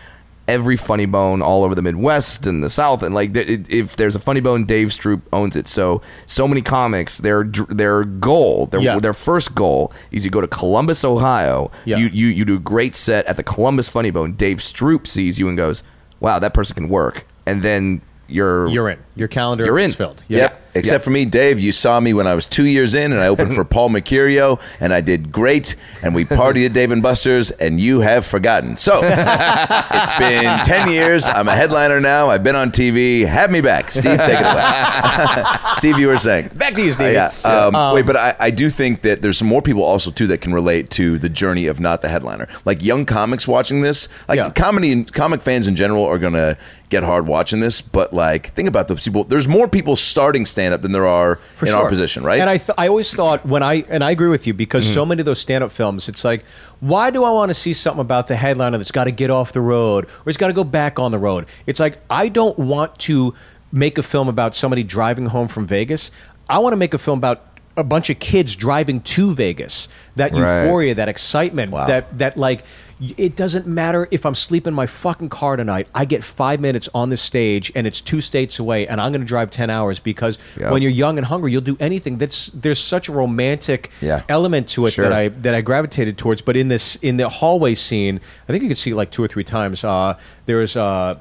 every 0.48 0.78
funny 0.78 1.06
bone 1.06 1.42
all 1.42 1.64
over 1.64 1.76
the 1.76 1.82
Midwest 1.82 2.48
and 2.48 2.64
the 2.64 2.70
South. 2.70 3.04
And 3.04 3.14
like, 3.14 3.36
it- 3.36 3.70
if 3.70 3.96
there's 3.98 4.16
a 4.16 4.20
funny 4.20 4.40
bone, 4.40 4.64
Dave 4.66 4.88
Stroop 4.90 5.22
owns 5.34 5.56
it. 5.56 5.68
So 5.68 6.02
so 6.26 6.48
many 6.48 6.62
comics, 6.62 7.18
their 7.18 7.44
their 7.70 8.04
goal, 8.04 8.68
their 8.68 8.80
Yeah. 8.80 9.00
their 9.00 9.14
first 9.14 9.56
goal 9.56 9.92
is 10.12 10.24
you 10.24 10.32
go 10.32 10.42
to 10.42 10.48
Columbus, 10.48 11.04
Ohio. 11.04 11.70
Yeah. 11.86 11.98
You 11.98 12.08
you 12.08 12.28
you 12.28 12.46
do 12.46 12.56
a 12.56 12.60
great 12.60 12.96
set 12.96 13.26
at 13.26 13.36
the 13.38 13.44
Columbus 13.44 13.90
Funny 13.90 14.10
Bone. 14.12 14.34
Dave 14.34 14.58
Stroop 14.58 15.06
sees 15.08 15.38
you 15.38 15.48
and 15.48 15.58
goes, 15.58 15.84
"Wow, 16.20 16.40
that 16.40 16.54
person 16.54 16.76
can 16.76 16.90
work." 16.90 17.26
And 17.46 17.62
then 17.62 18.02
you're 18.30 18.68
You're 18.68 18.90
in. 18.90 19.00
Your 19.16 19.28
calendar 19.30 19.66
You're 19.66 19.80
in. 19.80 19.90
is 19.90 19.96
filled. 19.96 20.24
Yep. 20.28 20.62
Except 20.78 21.02
Yeah. 21.02 21.04
for 21.04 21.10
me, 21.12 21.26
Dave, 21.26 21.60
you 21.60 21.72
saw 21.72 22.00
me 22.00 22.14
when 22.14 22.28
I 22.28 22.36
was 22.36 22.46
two 22.46 22.66
years 22.66 22.96
in, 22.96 23.12
and 23.12 23.22
I 23.22 23.28
opened 23.28 23.54
for 23.56 23.64
Paul 23.76 23.90
Mercurio, 23.90 24.60
and 24.80 24.94
I 24.94 25.02
did 25.02 25.32
great, 25.32 25.76
and 26.04 26.14
we 26.16 26.26
partied 26.26 26.66
at 26.66 26.74
Dave 26.74 26.92
and 26.92 27.02
Buster's, 27.04 27.52
and 27.52 27.80
you 27.80 28.02
have 28.02 28.26
forgotten. 28.26 28.78
So 28.78 29.02
it's 29.04 30.20
been 30.20 30.60
ten 30.66 30.90
years. 30.92 31.26
I'm 31.28 31.48
a 31.48 31.56
headliner 31.56 32.00
now. 32.00 32.30
I've 32.30 32.44
been 32.44 32.56
on 32.56 32.72
TV. 32.72 33.26
Have 33.26 33.52
me 33.52 33.62
back, 33.62 33.92
Steve. 33.92 34.18
Take 34.20 34.40
it 34.40 34.46
away, 34.46 35.44
Steve. 35.76 36.00
You 36.00 36.08
were 36.08 36.18
saying 36.18 36.50
Back 36.56 36.76
to 36.76 36.84
you, 36.84 36.92
Steve. 36.92 37.16
Uh, 37.18 37.30
yeah. 37.44 37.50
Um, 37.50 37.94
wait, 37.96 38.06
but 38.06 38.16
I, 38.16 38.36
I 38.40 38.50
do 38.50 38.70
think 38.70 39.02
that 39.02 39.22
there's 39.22 39.38
some 39.38 39.48
more 39.48 39.62
people 39.62 39.84
also 39.84 40.12
too 40.12 40.28
that 40.28 40.40
can 40.42 40.54
relate 40.54 40.90
to 40.92 41.18
the 41.18 41.30
journey 41.30 41.68
of 41.68 41.80
not 41.80 42.02
the 42.02 42.10
headliner. 42.10 42.48
Like 42.66 42.84
young 42.84 43.06
comics 43.06 43.48
watching 43.48 43.82
this, 43.82 44.08
like 44.28 44.38
Yeah. 44.38 44.50
comedy 44.52 44.92
and 44.92 45.12
comic 45.12 45.42
fans 45.42 45.68
in 45.68 45.76
general 45.76 46.04
are 46.06 46.20
gonna 46.20 46.58
get 46.90 47.04
hard 47.04 47.28
watching 47.28 47.60
this. 47.60 47.82
But 47.82 48.14
like, 48.14 48.54
think 48.54 48.68
about 48.68 48.88
those 48.88 49.04
people. 49.04 49.24
There's 49.24 49.48
more 49.48 49.68
people 49.68 49.96
starting 49.96 50.46
stand 50.46 50.67
up 50.74 50.82
than 50.82 50.92
there 50.92 51.06
are 51.08 51.38
For 51.56 51.66
in 51.66 51.72
sure. 51.72 51.82
our 51.84 51.90
position, 51.90 52.24
right? 52.24 52.40
And 52.40 52.50
I, 52.50 52.58
th- 52.58 52.76
I 52.78 52.88
always 52.88 53.14
thought 53.14 53.46
when 53.46 53.64
I 53.64 53.84
and 53.90 54.04
I 54.04 54.12
agree 54.12 54.28
with 54.30 54.48
you 54.48 54.54
because 54.54 54.86
Mm-hmm. 54.86 54.94
so 54.94 55.06
many 55.06 55.20
of 55.22 55.26
those 55.26 55.40
stand-up 55.40 55.72
films, 55.72 56.08
it's 56.10 56.24
like, 56.26 56.44
why 56.80 57.10
do 57.12 57.24
I 57.24 57.32
want 57.32 57.50
to 57.50 57.54
see 57.54 57.74
something 57.74 58.02
about 58.02 58.28
the 58.28 58.36
headliner 58.36 58.78
that's 58.78 58.92
got 58.92 59.06
to 59.06 59.12
get 59.12 59.30
off 59.30 59.54
the 59.54 59.62
road 59.62 60.06
or 60.06 60.30
it's 60.30 60.38
got 60.38 60.48
to 60.48 60.54
go 60.54 60.64
back 60.64 61.00
on 61.00 61.12
the 61.12 61.18
road? 61.20 61.46
It's 61.66 61.80
like 61.80 61.98
I 62.10 62.30
don't 62.30 62.58
want 62.60 62.98
to 63.00 63.34
make 63.72 63.98
a 63.98 64.04
film 64.04 64.28
about 64.28 64.56
somebody 64.56 64.84
driving 64.84 65.26
home 65.28 65.48
from 65.48 65.66
Vegas. 65.68 66.12
I 66.50 66.60
want 66.60 66.74
to 66.74 66.78
make 66.78 66.94
a 66.94 66.98
film 66.98 67.18
about 67.18 67.44
a 67.76 67.84
bunch 67.84 68.10
of 68.10 68.18
kids 68.20 68.56
driving 68.56 69.02
to 69.02 69.34
Vegas. 69.36 69.88
That 70.16 70.32
Right. 70.34 70.64
euphoria, 70.64 70.96
that 70.96 71.10
excitement, 71.10 71.72
Wow. 71.72 71.86
that 71.88 72.18
that 72.18 72.38
like 72.38 72.64
it 73.00 73.36
doesn't 73.36 73.68
matter 73.68 74.08
if 74.10 74.26
I'm 74.26 74.34
sleeping 74.34 74.72
in 74.72 74.76
my 74.76 74.88
fucking 74.88 75.30
car 75.30 75.56
tonight. 75.56 75.88
I 75.94 76.06
get 76.06 76.24
five 76.24 76.60
minutes 76.60 76.90
on 76.96 77.10
the 77.10 77.18
stage, 77.18 77.72
and 77.76 77.86
it's 77.86 78.02
two 78.02 78.22
states 78.22 78.58
away, 78.58 78.88
and 78.88 79.00
I'm 79.00 79.12
going 79.12 79.22
to 79.22 79.28
drive 79.28 79.52
ten 79.52 79.70
hours 79.70 80.00
because 80.00 80.40
Yep. 80.60 80.72
when 80.72 80.82
you're 80.82 80.92
young 80.92 81.18
and 81.18 81.26
hungry, 81.28 81.52
you'll 81.52 81.62
do 81.62 81.78
anything. 81.80 82.18
That's 82.18 82.48
there's 82.54 82.80
such 82.80 83.08
a 83.08 83.12
romantic 83.12 83.92
Yeah. 84.02 84.24
element 84.28 84.68
to 84.70 84.88
it 84.88 84.92
Sure. 84.94 85.04
that 85.08 85.14
I 85.14 85.28
that 85.28 85.54
I 85.54 85.62
gravitated 85.62 86.18
towards. 86.18 86.42
But 86.42 86.58
in 86.58 86.70
this 86.70 86.96
in 87.04 87.18
the 87.18 87.30
hallway 87.30 87.76
scene, 87.76 88.20
I 88.50 88.52
think 88.52 88.64
you 88.64 88.70
could 88.70 88.78
see 88.80 88.92
it 88.92 88.96
like 88.96 89.12
two 89.12 89.24
or 89.24 89.28
three 89.28 89.44
times. 89.44 89.84
Uh, 89.84 90.16
there's 90.48 90.76
uh, 90.76 91.16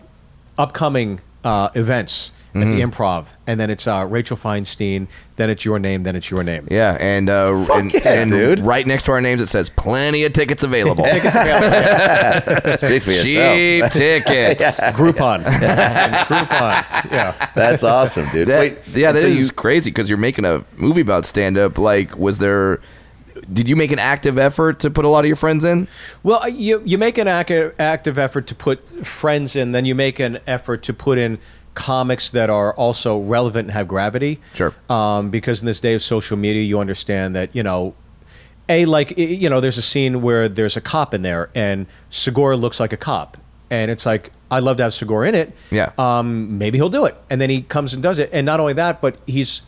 upcoming 0.58 1.20
uh, 1.44 1.68
events 1.74 2.32
at 2.62 2.66
the 2.66 2.80
improv, 2.80 3.32
and 3.46 3.58
then 3.60 3.70
it's 3.70 3.86
uh, 3.86 4.06
Rachel 4.08 4.36
Feinstein, 4.36 5.08
then 5.36 5.50
it's 5.50 5.64
your 5.64 5.78
name, 5.78 6.02
then 6.04 6.16
it's 6.16 6.30
your 6.30 6.42
name. 6.42 6.66
Yeah, 6.70 6.96
and 7.00 7.28
uh, 7.28 7.66
and, 7.74 7.92
yeah, 7.92 8.00
and 8.12 8.30
dude. 8.30 8.60
right 8.60 8.86
next 8.86 9.04
to 9.04 9.12
our 9.12 9.20
names 9.20 9.40
it 9.40 9.48
says 9.48 9.68
plenty 9.70 10.24
of 10.24 10.32
tickets 10.32 10.62
available. 10.62 11.04
Tickets 11.16 11.34
available. 11.36 12.76
Speak 12.78 13.02
for 13.02 13.10
yourself. 13.10 13.92
Cheap 13.92 14.24
tickets. 14.24 14.80
Groupon. 14.96 15.42
Groupon. 15.44 17.10
Yeah. 17.10 17.50
That's 17.54 17.82
awesome, 17.82 18.28
dude. 18.30 18.48
That- 18.48 18.60
Wait, 18.60 18.78
yeah, 18.94 19.08
and 19.08 19.16
that 19.18 19.22
so 19.22 19.26
is 19.28 19.46
you- 19.48 19.52
crazy 19.52 19.90
because 19.90 20.08
you're 20.08 20.18
making 20.18 20.44
a 20.44 20.64
movie 20.76 21.00
about 21.00 21.24
stand 21.24 21.58
up. 21.58 21.78
Like, 21.78 22.16
was 22.16 22.38
there? 22.38 22.80
Did 23.52 23.68
you 23.68 23.76
make 23.76 23.92
an 23.92 23.98
active 23.98 24.38
effort 24.38 24.80
to 24.80 24.90
put 24.90 25.04
a 25.04 25.08
lot 25.08 25.20
of 25.20 25.26
your 25.26 25.36
friends 25.36 25.64
in? 25.64 25.88
Well, 26.22 26.42
uh, 26.42 26.46
you 26.46 26.82
you 26.84 26.96
make 26.98 27.18
an 27.18 27.28
active 27.28 27.74
active 27.78 28.18
effort 28.18 28.46
to 28.48 28.54
put 28.54 29.06
friends 29.06 29.54
in, 29.54 29.72
then 29.72 29.84
you 29.84 29.94
make 29.94 30.18
an 30.18 30.38
effort 30.46 30.82
to 30.84 30.94
put 30.94 31.18
in 31.18 31.38
comics 31.76 32.30
that 32.30 32.50
are 32.50 32.74
also 32.74 33.20
relevant 33.20 33.66
and 33.68 33.72
have 33.72 33.86
gravity. 33.86 34.40
Sure. 34.54 34.74
Um, 34.90 35.30
because 35.30 35.60
in 35.60 35.66
this 35.66 35.78
day 35.78 35.94
of 35.94 36.02
social 36.02 36.36
media, 36.36 36.62
you 36.62 36.80
understand 36.80 37.36
that 37.36 37.54
you 37.54 37.62
know. 37.62 37.94
A 38.68 38.84
like 38.84 39.16
you 39.16 39.48
know, 39.48 39.60
there's 39.60 39.78
a 39.78 39.82
scene 39.82 40.22
where 40.22 40.48
there's 40.48 40.76
a 40.76 40.80
cop 40.80 41.14
in 41.14 41.22
there, 41.22 41.50
and 41.54 41.86
Segura 42.10 42.56
looks 42.56 42.80
like 42.80 42.92
a 42.92 42.96
cop, 42.96 43.36
and 43.70 43.92
it's 43.92 44.04
like 44.04 44.32
I'd 44.50 44.64
love 44.64 44.76
to 44.78 44.82
have 44.82 44.92
Segura 44.92 45.28
in 45.28 45.36
it. 45.36 45.52
Yeah. 45.70 45.92
Um, 45.98 46.58
maybe 46.58 46.76
he'll 46.76 46.88
do 46.88 47.04
it, 47.04 47.14
and 47.30 47.40
then 47.40 47.48
he 47.48 47.62
comes 47.62 47.94
and 47.94 48.02
does 48.02 48.18
it, 48.18 48.28
and 48.32 48.44
not 48.44 48.58
only 48.58 48.72
that, 48.72 49.00
but 49.00 49.20
he's 49.24 49.62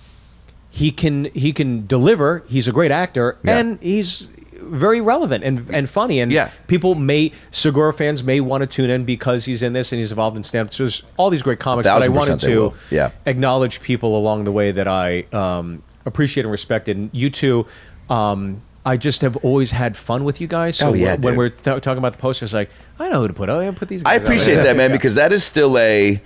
he 0.71 0.91
can 0.91 1.27
he 1.27 1.53
can 1.53 1.87
deliver. 1.87 2.43
He's 2.49 2.67
a 2.67 2.73
great 2.73 2.91
actor, 2.91 3.39
Yeah. 3.45 3.59
and 3.59 3.79
he's 3.81 4.27
very 4.61 5.01
relevant 5.01 5.45
and 5.45 5.69
and 5.73 5.89
funny. 5.89 6.21
And 6.21 6.31
Yeah. 6.33 6.51
people 6.67 6.95
may 6.95 7.33
Segura 7.51 7.93
fans 7.93 8.23
may 8.25 8.41
want 8.41 8.63
to 8.63 8.67
tune 8.67 8.91
in 8.91 9.05
because 9.05 9.45
he's 9.45 9.63
in 9.63 9.73
this 9.73 9.93
and 9.93 9.99
he's 9.99 10.11
involved 10.11 10.37
in 10.37 10.45
stand. 10.45 10.71
So 10.73 10.85
there's 10.85 11.05
all 11.17 11.31
these 11.31 11.43
great 11.43 11.59
comics. 11.61 11.87
But 11.87 12.03
I 12.03 12.09
wanted 12.09 12.41
to. 12.41 12.75
Yeah. 12.91 13.11
acknowledge 13.27 13.81
people 13.81 14.17
along 14.19 14.45
the 14.45 14.53
way 14.53 14.73
that 14.73 14.89
I 14.89 15.25
um, 15.33 15.83
appreciate 16.07 16.45
and 16.45 16.51
respected. 16.53 16.97
And 16.97 17.11
you 17.13 17.31
two. 17.31 17.67
Um, 18.11 18.63
I 18.87 18.97
just 18.97 19.21
have 19.21 19.37
always 19.39 19.71
had 19.73 19.99
fun 19.99 20.25
with 20.25 20.41
you 20.41 20.47
guys. 20.47 20.77
So 20.77 20.89
Oh, 20.91 20.95
yeah, 20.95 21.17
when 21.17 21.37
we're 21.37 21.51
th- 21.51 21.83
talking 21.83 21.99
about 21.99 22.13
the 22.13 22.19
posters, 22.19 22.55
like 22.55 22.71
I 22.99 23.11
know 23.11 23.21
who 23.21 23.29
to 23.29 23.35
put. 23.35 23.51
Oh, 23.51 23.61
yeah, 23.61 23.71
put 23.73 23.89
these. 23.89 24.03
I 24.07 24.15
appreciate 24.15 24.57
that, 24.63 24.77
man, 24.79 24.93
because 24.99 25.15
that 25.17 25.31
is 25.33 25.45
still 25.45 25.77
a 25.77 26.19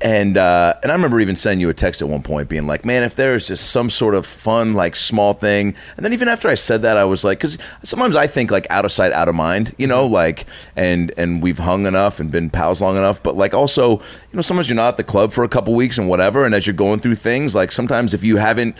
and 0.00 0.36
uh, 0.36 0.74
and 0.82 0.92
I 0.92 0.94
remember 0.94 1.20
even 1.20 1.36
sending 1.36 1.60
you 1.60 1.70
a 1.70 1.74
text 1.74 2.02
at 2.02 2.08
one 2.08 2.22
point, 2.22 2.48
being 2.48 2.66
like, 2.66 2.84
"Man, 2.84 3.02
if 3.02 3.16
there 3.16 3.34
is 3.34 3.46
just 3.46 3.70
some 3.70 3.88
sort 3.88 4.14
of 4.14 4.26
fun, 4.26 4.74
like 4.74 4.94
small 4.94 5.32
thing," 5.32 5.74
and 5.96 6.04
then 6.04 6.12
even 6.12 6.28
after 6.28 6.48
I 6.48 6.54
said 6.54 6.82
that, 6.82 6.96
I 6.96 7.04
was 7.04 7.24
like, 7.24 7.38
because 7.38 7.56
sometimes 7.82 8.14
I 8.14 8.26
think 8.26 8.50
like 8.50 8.66
out 8.70 8.84
of 8.84 8.92
sight, 8.92 9.12
out 9.12 9.28
of 9.28 9.34
mind, 9.34 9.74
you 9.78 9.86
know, 9.86 10.06
like 10.06 10.44
and 10.76 11.12
and 11.16 11.42
we've 11.42 11.58
hung 11.58 11.86
enough 11.86 12.20
and 12.20 12.30
been 12.30 12.50
pals 12.50 12.82
long 12.82 12.96
enough, 12.96 13.22
but 13.22 13.36
like 13.36 13.54
also, 13.54 13.98
you 13.98 14.34
know, 14.34 14.42
sometimes 14.42 14.68
you're 14.68 14.76
not 14.76 14.88
at 14.88 14.96
the 14.98 15.04
club 15.04 15.32
for 15.32 15.44
a 15.44 15.48
couple 15.48 15.74
weeks 15.74 15.96
and 15.96 16.08
whatever, 16.08 16.44
and 16.44 16.54
as 16.54 16.66
you're 16.66 16.74
going 16.74 17.00
through 17.00 17.14
things, 17.14 17.54
like 17.54 17.72
sometimes 17.72 18.12
if 18.12 18.22
you 18.22 18.36
haven't 18.36 18.76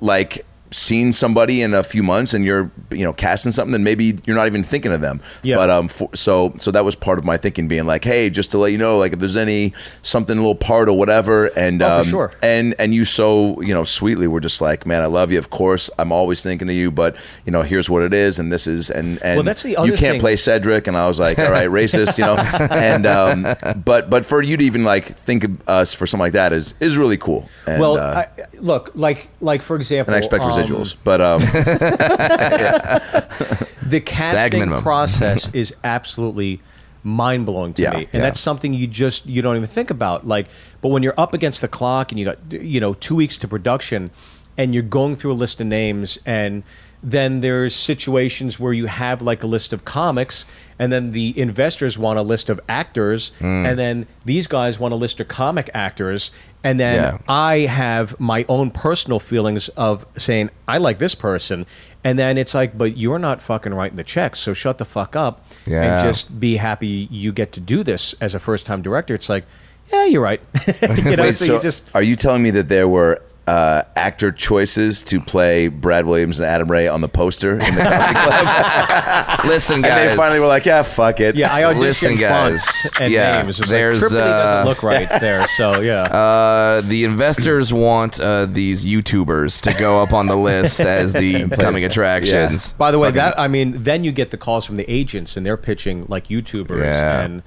like 0.00 0.44
seen 0.70 1.12
somebody 1.12 1.62
in 1.62 1.74
a 1.74 1.82
few 1.84 2.02
months 2.02 2.34
and 2.34 2.44
you're 2.44 2.70
you 2.90 3.04
know 3.04 3.12
casting 3.12 3.52
something 3.52 3.72
then 3.72 3.84
maybe 3.84 4.18
you're 4.26 4.34
not 4.36 4.46
even 4.46 4.62
thinking 4.62 4.92
of 4.92 5.00
them 5.00 5.20
Yeah. 5.42 5.56
but 5.56 5.70
um 5.70 5.88
for, 5.88 6.10
so 6.14 6.54
so 6.58 6.70
that 6.72 6.84
was 6.84 6.94
part 6.94 7.18
of 7.18 7.24
my 7.24 7.36
thinking 7.36 7.68
being 7.68 7.86
like 7.86 8.04
hey 8.04 8.30
just 8.30 8.50
to 8.50 8.58
let 8.58 8.72
you 8.72 8.78
know 8.78 8.98
like 8.98 9.12
if 9.12 9.18
there's 9.20 9.36
any 9.36 9.72
something 10.02 10.36
a 10.36 10.40
little 10.40 10.54
part 10.56 10.88
or 10.88 10.98
whatever 10.98 11.46
and 11.56 11.82
Oh, 11.82 12.00
um, 12.00 12.04
sure. 12.06 12.30
and 12.42 12.74
and 12.78 12.94
you 12.94 13.04
so 13.04 13.60
you 13.60 13.72
know 13.74 13.84
sweetly 13.84 14.26
were 14.26 14.40
just 14.40 14.60
like 14.60 14.86
man 14.86 15.02
I 15.02 15.06
love 15.06 15.30
you 15.30 15.38
of 15.38 15.50
course 15.50 15.88
I'm 15.98 16.10
always 16.10 16.42
thinking 16.42 16.68
of 16.68 16.74
you 16.74 16.90
but 16.90 17.16
you 17.44 17.52
know 17.52 17.62
here's 17.62 17.88
what 17.88 18.02
it 18.02 18.12
is 18.12 18.38
and 18.38 18.52
this 18.52 18.66
is 18.66 18.90
and 18.90 19.22
and 19.22 19.36
Well, 19.36 19.44
that's 19.44 19.62
the 19.62 19.76
other 19.76 19.86
you 19.86 19.96
can't 19.96 20.14
thing. 20.14 20.20
play 20.20 20.36
Cedric 20.36 20.86
and 20.88 20.96
I 20.96 21.06
was 21.06 21.20
like 21.20 21.38
all 21.38 21.50
right 21.50 21.68
racist 21.70 22.18
you 22.18 22.24
know 22.24 22.36
and 22.74 23.06
um 23.06 23.46
but 23.84 24.10
but 24.10 24.26
for 24.26 24.42
you 24.42 24.56
to 24.56 24.64
even 24.64 24.82
like 24.84 25.04
think 25.04 25.44
of 25.44 25.68
us 25.68 25.94
for 25.94 26.06
something 26.06 26.24
like 26.24 26.32
that 26.32 26.52
is 26.52 26.74
is 26.80 26.98
really 26.98 27.16
cool 27.18 27.48
and, 27.66 27.80
well, 27.80 27.98
uh, 27.98 28.24
I, 28.24 28.28
look, 28.60 28.92
like 28.94 29.28
like 29.40 29.60
for 29.60 29.74
example, 29.74 30.12
and 30.12 30.14
I 30.14 30.18
expect 30.18 30.42
um, 30.44 30.50
residuals 30.64 30.96
but 31.04 31.20
um 31.20 31.40
the 33.82 34.00
casting 34.04 34.70
process 34.82 35.48
is 35.52 35.74
absolutely 35.84 36.60
mind 37.02 37.46
blowing 37.46 37.72
to 37.74 37.82
Yeah, 37.82 37.90
me, 37.90 37.96
and 38.04 38.14
yeah. 38.14 38.20
that's 38.20 38.40
something 38.40 38.74
you 38.74 38.86
just 38.86 39.26
you 39.26 39.42
don't 39.42 39.56
even 39.56 39.68
think 39.68 39.90
about. 39.90 40.26
Like, 40.26 40.48
but 40.80 40.88
when 40.88 41.02
you're 41.04 41.14
up 41.18 41.34
against 41.34 41.60
the 41.60 41.68
clock 41.68 42.10
and 42.10 42.18
you 42.18 42.24
got 42.24 42.38
you 42.50 42.80
know 42.80 42.94
two 42.94 43.14
weeks 43.14 43.36
to 43.38 43.48
production, 43.48 44.10
and 44.58 44.74
you're 44.74 44.82
going 44.82 45.14
through 45.14 45.32
a 45.32 45.34
list 45.34 45.60
of 45.60 45.68
names, 45.68 46.18
and 46.26 46.64
then 47.08 47.40
there's 47.40 47.72
situations 47.74 48.58
where 48.58 48.72
you 48.72 48.86
have 48.86 49.22
like 49.22 49.44
a 49.44 49.46
list 49.46 49.72
of 49.72 49.84
comics, 49.84 50.44
and 50.78 50.92
then 50.92 51.12
the 51.12 51.38
investors 51.38 51.96
want 51.96 52.18
a 52.18 52.22
list 52.22 52.50
of 52.50 52.60
actors, 52.68 53.30
Hmm. 53.38 53.64
and 53.64 53.78
then 53.78 54.06
these 54.24 54.48
guys 54.48 54.80
want 54.80 54.92
a 54.92 54.96
list 54.96 55.20
of 55.20 55.28
comic 55.28 55.70
actors, 55.72 56.32
and 56.64 56.80
then 56.80 56.94
Yeah. 56.96 57.18
I 57.28 57.58
have 57.60 58.18
my 58.18 58.44
own 58.48 58.72
personal 58.72 59.20
feelings 59.20 59.68
of 59.70 60.04
saying 60.16 60.50
I 60.66 60.78
like 60.78 60.98
this 60.98 61.14
person, 61.14 61.64
and 62.02 62.18
then 62.18 62.36
it's 62.36 62.54
like, 62.54 62.76
but 62.76 62.96
you're 62.96 63.20
not 63.20 63.40
fucking 63.40 63.72
writing 63.72 63.96
the 63.96 64.04
checks, 64.04 64.40
so 64.40 64.52
shut 64.52 64.78
the 64.78 64.84
fuck 64.84 65.14
up 65.14 65.46
Yeah. 65.64 65.82
and 65.98 66.04
just 66.08 66.40
be 66.40 66.56
happy 66.56 67.06
you 67.10 67.30
get 67.32 67.52
to 67.52 67.60
do 67.60 67.84
this 67.84 68.16
as 68.20 68.34
a 68.34 68.40
first 68.40 68.66
time 68.66 68.82
director. 68.82 69.14
It's 69.14 69.28
like, 69.28 69.44
yeah, 69.92 70.06
you're 70.06 70.20
right. 70.22 70.40
you 70.66 71.14
know, 71.16 71.22
Wait, 71.22 71.36
so, 71.36 71.46
so 71.46 71.54
you 71.54 71.60
just 71.62 71.84
are 71.94 72.02
you 72.02 72.16
telling 72.16 72.42
me 72.42 72.50
that 72.50 72.68
there 72.68 72.88
were 72.88 73.22
uh, 73.46 73.82
actor 73.94 74.32
choices 74.32 75.02
to 75.04 75.20
play 75.20 75.68
Brad 75.68 76.04
Williams 76.06 76.40
and 76.40 76.48
Adam 76.48 76.68
Ray 76.70 76.88
on 76.88 77.00
the 77.00 77.08
poster 77.08 77.52
in 77.52 77.74
the 77.74 77.82
comedy 77.82 78.14
club? 78.20 79.40
Listen, 79.44 79.74
and 79.76 79.84
guys. 79.84 80.10
they 80.10 80.16
finally 80.16 80.40
were 80.40 80.46
like, 80.48 80.66
"Yeah, 80.66 80.82
fuck 80.82 81.20
it." 81.20 81.36
yeah, 81.36 81.54
I 81.54 81.62
auditioned 81.62 81.78
Listen, 81.80 82.16
guys. 82.16 82.66
and 83.00 83.12
Yeah, 83.12 83.42
names. 83.42 83.58
It 83.58 83.62
was 83.62 83.70
there's, 83.70 84.02
like, 84.02 84.12
uh, 84.12 84.16
doesn't 84.16 84.68
look 84.68 84.82
right 84.82 85.08
there, 85.20 85.46
so 85.48 85.80
yeah. 85.80 86.02
Uh, 86.02 86.80
the 86.80 87.04
investors 87.04 87.72
want 87.72 88.18
uh, 88.18 88.46
these 88.46 88.84
YouTubers 88.84 89.60
to 89.62 89.72
go 89.78 90.02
up 90.02 90.12
on 90.12 90.26
the 90.26 90.36
list 90.36 90.80
as 90.80 91.12
the 91.12 91.48
coming 91.50 91.84
attractions. 91.84 92.72
By 92.72 92.90
the 92.90 92.98
way, 92.98 93.10
that 93.12 93.38
I 93.38 93.46
mean, 93.48 93.72
then 93.76 94.02
you 94.04 94.10
get 94.12 94.30
the 94.32 94.38
calls 94.38 94.64
from 94.66 94.76
the 94.76 94.90
agents, 94.90 95.36
and 95.36 95.46
they're 95.46 95.56
pitching 95.56 96.04
like 96.08 96.26
YouTubers 96.28 96.82
Yeah. 96.82 97.20
and 97.20 97.42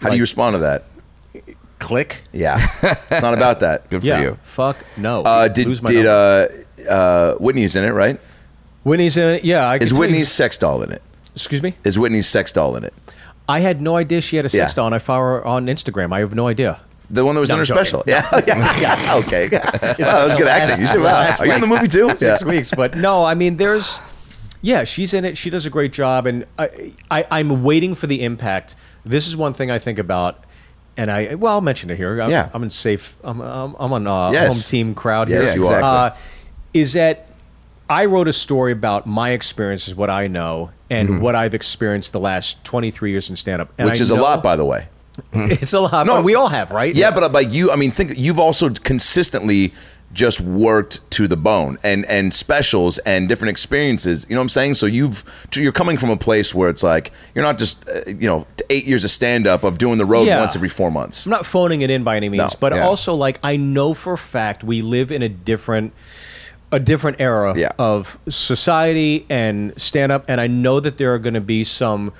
How 0.00 0.08
do 0.10 0.16
you 0.16 0.22
respond 0.22 0.54
to 0.54 0.58
that? 0.60 0.84
Click. 1.84 2.22
Yeah, 2.32 2.66
it's 2.82 3.22
not 3.22 3.34
about 3.34 3.60
that. 3.60 3.88
Good 3.90 4.00
for 4.00 4.06
Yeah, 4.06 4.20
you. 4.22 4.38
fuck 4.42 4.76
no. 4.96 5.22
Uh, 5.22 5.48
did 5.48 5.66
Lose 5.66 5.82
my 5.82 5.90
did 5.90 6.06
uh, 6.06 6.48
uh, 6.88 7.34
Whitney's 7.36 7.76
in 7.76 7.84
it? 7.84 7.92
Right? 7.92 8.18
Whitney's 8.82 9.16
in 9.16 9.36
it? 9.36 9.44
Yeah, 9.44 9.68
I 9.68 9.78
can 9.78 9.84
Is 9.84 9.90
tell 9.90 9.96
you- 9.96 10.00
Whitney's 10.00 10.30
sex 10.32 10.58
doll 10.58 10.82
in 10.82 10.92
it? 10.92 11.02
Excuse 11.34 11.62
me. 11.62 11.74
Is 11.84 11.98
Whitney's 11.98 12.28
sex 12.28 12.52
doll 12.52 12.76
in 12.76 12.84
it? 12.84 12.92
I 13.48 13.60
had 13.60 13.80
no 13.82 13.96
idea 13.96 14.20
she 14.20 14.36
had 14.36 14.44
a 14.44 14.48
sex 14.48 14.72
Yeah. 14.72 14.74
doll, 14.76 14.86
and 14.86 14.94
I 14.94 14.98
follow 14.98 15.20
her 15.20 15.46
on 15.46 15.66
Instagram. 15.66 16.12
I 16.12 16.20
have 16.20 16.34
no 16.34 16.46
idea. 16.48 16.78
The 17.10 17.24
one 17.24 17.34
that 17.34 17.40
was 17.42 17.50
No, 17.50 17.56
in 17.56 17.58
her 17.58 17.62
I'm 17.62 17.66
joking. 17.66 17.84
special? 17.84 18.04
Yeah, 18.06 18.40
yeah, 18.46 18.80
yeah. 18.80 19.14
Okay, 19.16 19.48
wow, 19.52 19.60
that 19.70 20.24
was 20.26 20.34
good 20.36 20.46
acting. 20.48 20.80
You 20.80 20.86
said, 20.86 20.96
"Wow, 21.00 21.04
Last, 21.12 21.42
are 21.42 21.46
you 21.46 21.52
in 21.52 21.60
the 21.60 21.66
movie 21.66 21.88
too?" 21.88 22.08
Six 22.16 22.40
Yeah. 22.42 22.48
weeks, 22.48 22.70
but 22.74 22.96
no, 22.96 23.24
I 23.24 23.34
mean, 23.34 23.56
there's, 23.58 24.00
yeah, 24.62 24.84
she's 24.84 25.12
in 25.12 25.24
it. 25.26 25.36
She 25.36 25.50
does 25.50 25.66
a 25.66 25.70
great 25.70 25.92
job, 25.92 26.26
and 26.26 26.46
I, 26.58 26.92
I, 27.10 27.26
I'm 27.30 27.62
waiting 27.62 27.94
for 27.94 28.06
the 28.06 28.22
impact. 28.24 28.74
This 29.04 29.26
is 29.28 29.36
one 29.36 29.52
thing 29.52 29.70
I 29.70 29.78
think 29.78 29.98
about, 29.98 30.43
and 30.96 31.10
I, 31.10 31.34
well, 31.34 31.54
I'll 31.54 31.60
mention 31.60 31.90
it 31.90 31.96
here. 31.96 32.20
I'm, 32.20 32.30
Yeah. 32.30 32.50
I'm 32.54 32.62
in 32.62 32.70
safe. 32.70 33.16
I'm, 33.24 33.40
I'm, 33.40 33.74
I'm 33.78 33.92
on 33.92 34.06
uh, 34.06 34.30
Yes. 34.30 34.52
home 34.52 34.62
team 34.62 34.94
crowd 34.94 35.28
Yes, 35.28 35.54
here. 35.54 35.62
you 35.62 35.66
are. 35.68 35.82
Uh, 35.82 36.16
is 36.72 36.92
that 36.94 37.28
I 37.90 38.06
wrote 38.06 38.28
a 38.28 38.32
story 38.32 38.72
about 38.72 39.06
my 39.06 39.30
experiences, 39.30 39.94
what 39.94 40.08
I 40.10 40.26
know, 40.26 40.70
and 40.90 41.20
what 41.20 41.34
I've 41.34 41.54
experienced 41.54 42.12
the 42.12 42.20
last 42.20 42.62
23 42.64 43.10
years 43.10 43.28
in 43.30 43.36
stand 43.36 43.60
up, 43.62 43.76
Mm-hmm. 43.76 43.90
Which 43.90 44.00
is 44.00 44.10
a 44.10 44.14
lot, 44.16 44.42
by 44.42 44.56
the 44.56 44.64
way. 44.64 44.86
It's 45.32 45.72
a 45.72 45.80
lot. 45.80 46.06
No. 46.06 46.16
but 46.16 46.24
we 46.24 46.34
all 46.34 46.48
have, 46.48 46.70
right? 46.72 46.92
Yeah, 46.94 47.10
but 47.12 47.22
uh, 47.22 47.28
like 47.28 47.52
you, 47.52 47.70
I 47.70 47.76
mean, 47.76 47.90
think 47.92 48.14
you've 48.16 48.38
also 48.40 48.70
consistently 48.70 49.72
just 50.14 50.40
worked 50.40 51.00
to 51.10 51.28
the 51.28 51.36
bone 51.36 51.76
and 51.82 52.06
and 52.06 52.32
specials 52.32 52.98
and 52.98 53.28
different 53.28 53.50
experiences. 53.50 54.24
You 54.28 54.34
know 54.36 54.40
what 54.40 54.44
I'm 54.44 54.48
saying? 54.50 54.74
So 54.74 54.86
you've 54.86 55.24
you're 55.54 55.72
coming 55.72 55.96
from 55.98 56.08
a 56.10 56.16
place 56.16 56.54
where 56.54 56.70
it's 56.70 56.82
like 56.82 57.12
you're 57.34 57.44
not 57.44 57.58
just 57.58 57.86
uh, 57.88 58.02
you 58.06 58.26
know 58.28 58.46
eight 58.70 58.86
years 58.86 59.04
of 59.04 59.10
stand 59.10 59.46
up 59.46 59.64
of 59.64 59.76
doing 59.78 59.98
the 59.98 60.06
road 60.06 60.26
Yeah. 60.26 60.40
once 60.40 60.56
every 60.56 60.68
four 60.70 60.90
months. 60.90 61.26
I'm 61.26 61.30
not 61.30 61.44
phoning 61.44 61.82
it 61.82 61.90
in 61.90 62.04
by 62.04 62.16
any 62.16 62.28
means, 62.28 62.38
No. 62.52 62.58
but 62.60 62.72
Yeah. 62.72 62.86
also 62.86 63.14
like 63.14 63.38
I 63.42 63.56
know 63.56 63.92
for 63.92 64.14
a 64.14 64.18
fact 64.18 64.64
we 64.64 64.80
live 64.80 65.10
in 65.12 65.20
a 65.22 65.28
different 65.28 65.92
a 66.72 66.80
different 66.80 67.20
era 67.20 67.54
Yeah. 67.56 67.72
of 67.78 68.18
society 68.28 69.26
and 69.28 69.72
stand 69.80 70.10
up 70.12 70.24
and 70.28 70.40
I 70.40 70.46
know 70.46 70.80
that 70.80 70.96
there 70.96 71.12
are 71.14 71.18
going 71.18 71.34
to 71.34 71.40
be 71.40 71.64
some 71.64 72.12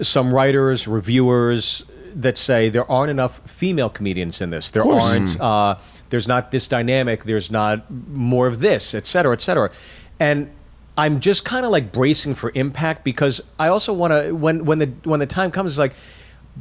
some 0.00 0.32
writers, 0.32 0.86
reviewers 0.86 1.84
that 2.18 2.36
say 2.36 2.68
there 2.68 2.90
aren't 2.90 3.10
enough 3.10 3.40
female 3.50 3.88
comedians 3.88 4.40
in 4.40 4.50
this. 4.50 4.70
There 4.70 4.84
aren't. 4.84 5.40
Uh, 5.40 5.76
there's 6.10 6.26
not 6.28 6.50
this 6.50 6.66
dynamic. 6.68 7.24
There's 7.24 7.50
not 7.50 7.88
more 8.08 8.46
of 8.46 8.60
this, 8.60 8.94
et 8.94 9.06
cetera, 9.06 9.32
et 9.34 9.40
cetera. 9.40 9.70
And 10.18 10.50
I'm 10.96 11.20
just 11.20 11.44
kind 11.44 11.64
of 11.64 11.70
like 11.70 11.92
bracing 11.92 12.34
for 12.34 12.50
impact 12.54 13.04
because 13.04 13.40
I 13.58 13.68
also 13.68 13.92
want 13.92 14.12
to 14.12 14.32
when 14.32 14.64
when 14.64 14.78
the 14.78 14.86
when 15.04 15.20
the 15.20 15.26
time 15.26 15.50
comes, 15.50 15.72
it's 15.72 15.78
like, 15.78 15.94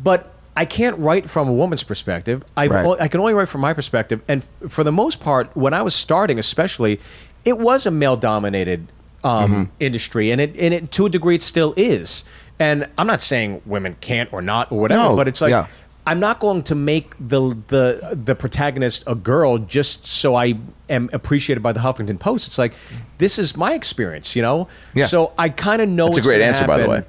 but 0.03 0.31
I 0.55 0.65
can't 0.65 0.97
write 0.99 1.29
from 1.29 1.47
a 1.47 1.53
woman's 1.53 1.83
perspective. 1.83 2.43
I 2.55 2.67
Right. 2.67 3.01
I 3.01 3.07
can 3.07 3.19
only 3.19 3.33
write 3.33 3.49
from 3.49 3.61
my 3.61 3.73
perspective, 3.73 4.21
and 4.27 4.43
f- 4.61 4.71
for 4.71 4.83
the 4.83 4.91
most 4.91 5.19
part, 5.19 5.55
when 5.55 5.73
I 5.73 5.81
was 5.81 5.95
starting, 5.95 6.37
especially, 6.39 6.99
it 7.45 7.57
was 7.57 7.85
a 7.85 7.91
male 7.91 8.17
dominated 8.17 8.91
um, 9.23 9.51
Mm-hmm. 9.51 9.63
industry, 9.79 10.31
and 10.31 10.39
it 10.39 10.55
and 10.59 10.73
it 10.73 10.91
to 10.91 11.05
a 11.07 11.09
degree 11.09 11.35
it 11.35 11.41
still 11.41 11.73
is. 11.77 12.23
And 12.59 12.87
I'm 12.97 13.07
not 13.07 13.21
saying 13.21 13.61
women 13.65 13.95
can't 14.01 14.31
or 14.33 14.41
not 14.41 14.71
or 14.71 14.79
whatever, 14.79 15.03
No. 15.03 15.15
but 15.15 15.27
it's 15.27 15.41
like. 15.41 15.51
Yeah. 15.51 15.67
I'm 16.09 16.21
not 16.21 16.39
going 16.39 16.63
to 16.63 16.73
make 16.73 17.15
the 17.19 17.53
the 17.67 18.17
the 18.23 18.33
protagonist 18.33 19.03
a 19.07 19.13
girl 19.13 19.57
just 19.57 20.07
so 20.07 20.35
I 20.35 20.53
am 20.89 21.09
appreciated 21.11 21.61
by 21.61 21.73
the 21.73 21.81
Huffington 21.81 22.17
Post. 22.17 22.47
It's 22.47 22.57
like 22.57 22.73
this 23.17 23.37
is 23.37 23.57
my 23.57 23.73
experience, 23.73 24.33
you 24.33 24.41
know. 24.41 24.69
Yeah. 24.93 25.07
So 25.07 25.33
I 25.37 25.49
kind 25.49 25.81
of 25.81 25.89
know. 25.89 26.05
That's 26.05 26.19
a 26.19 26.21
great 26.21 26.39
answer, 26.41 26.65
by 26.65 26.77
the 26.77 26.87
way. 26.87 27.03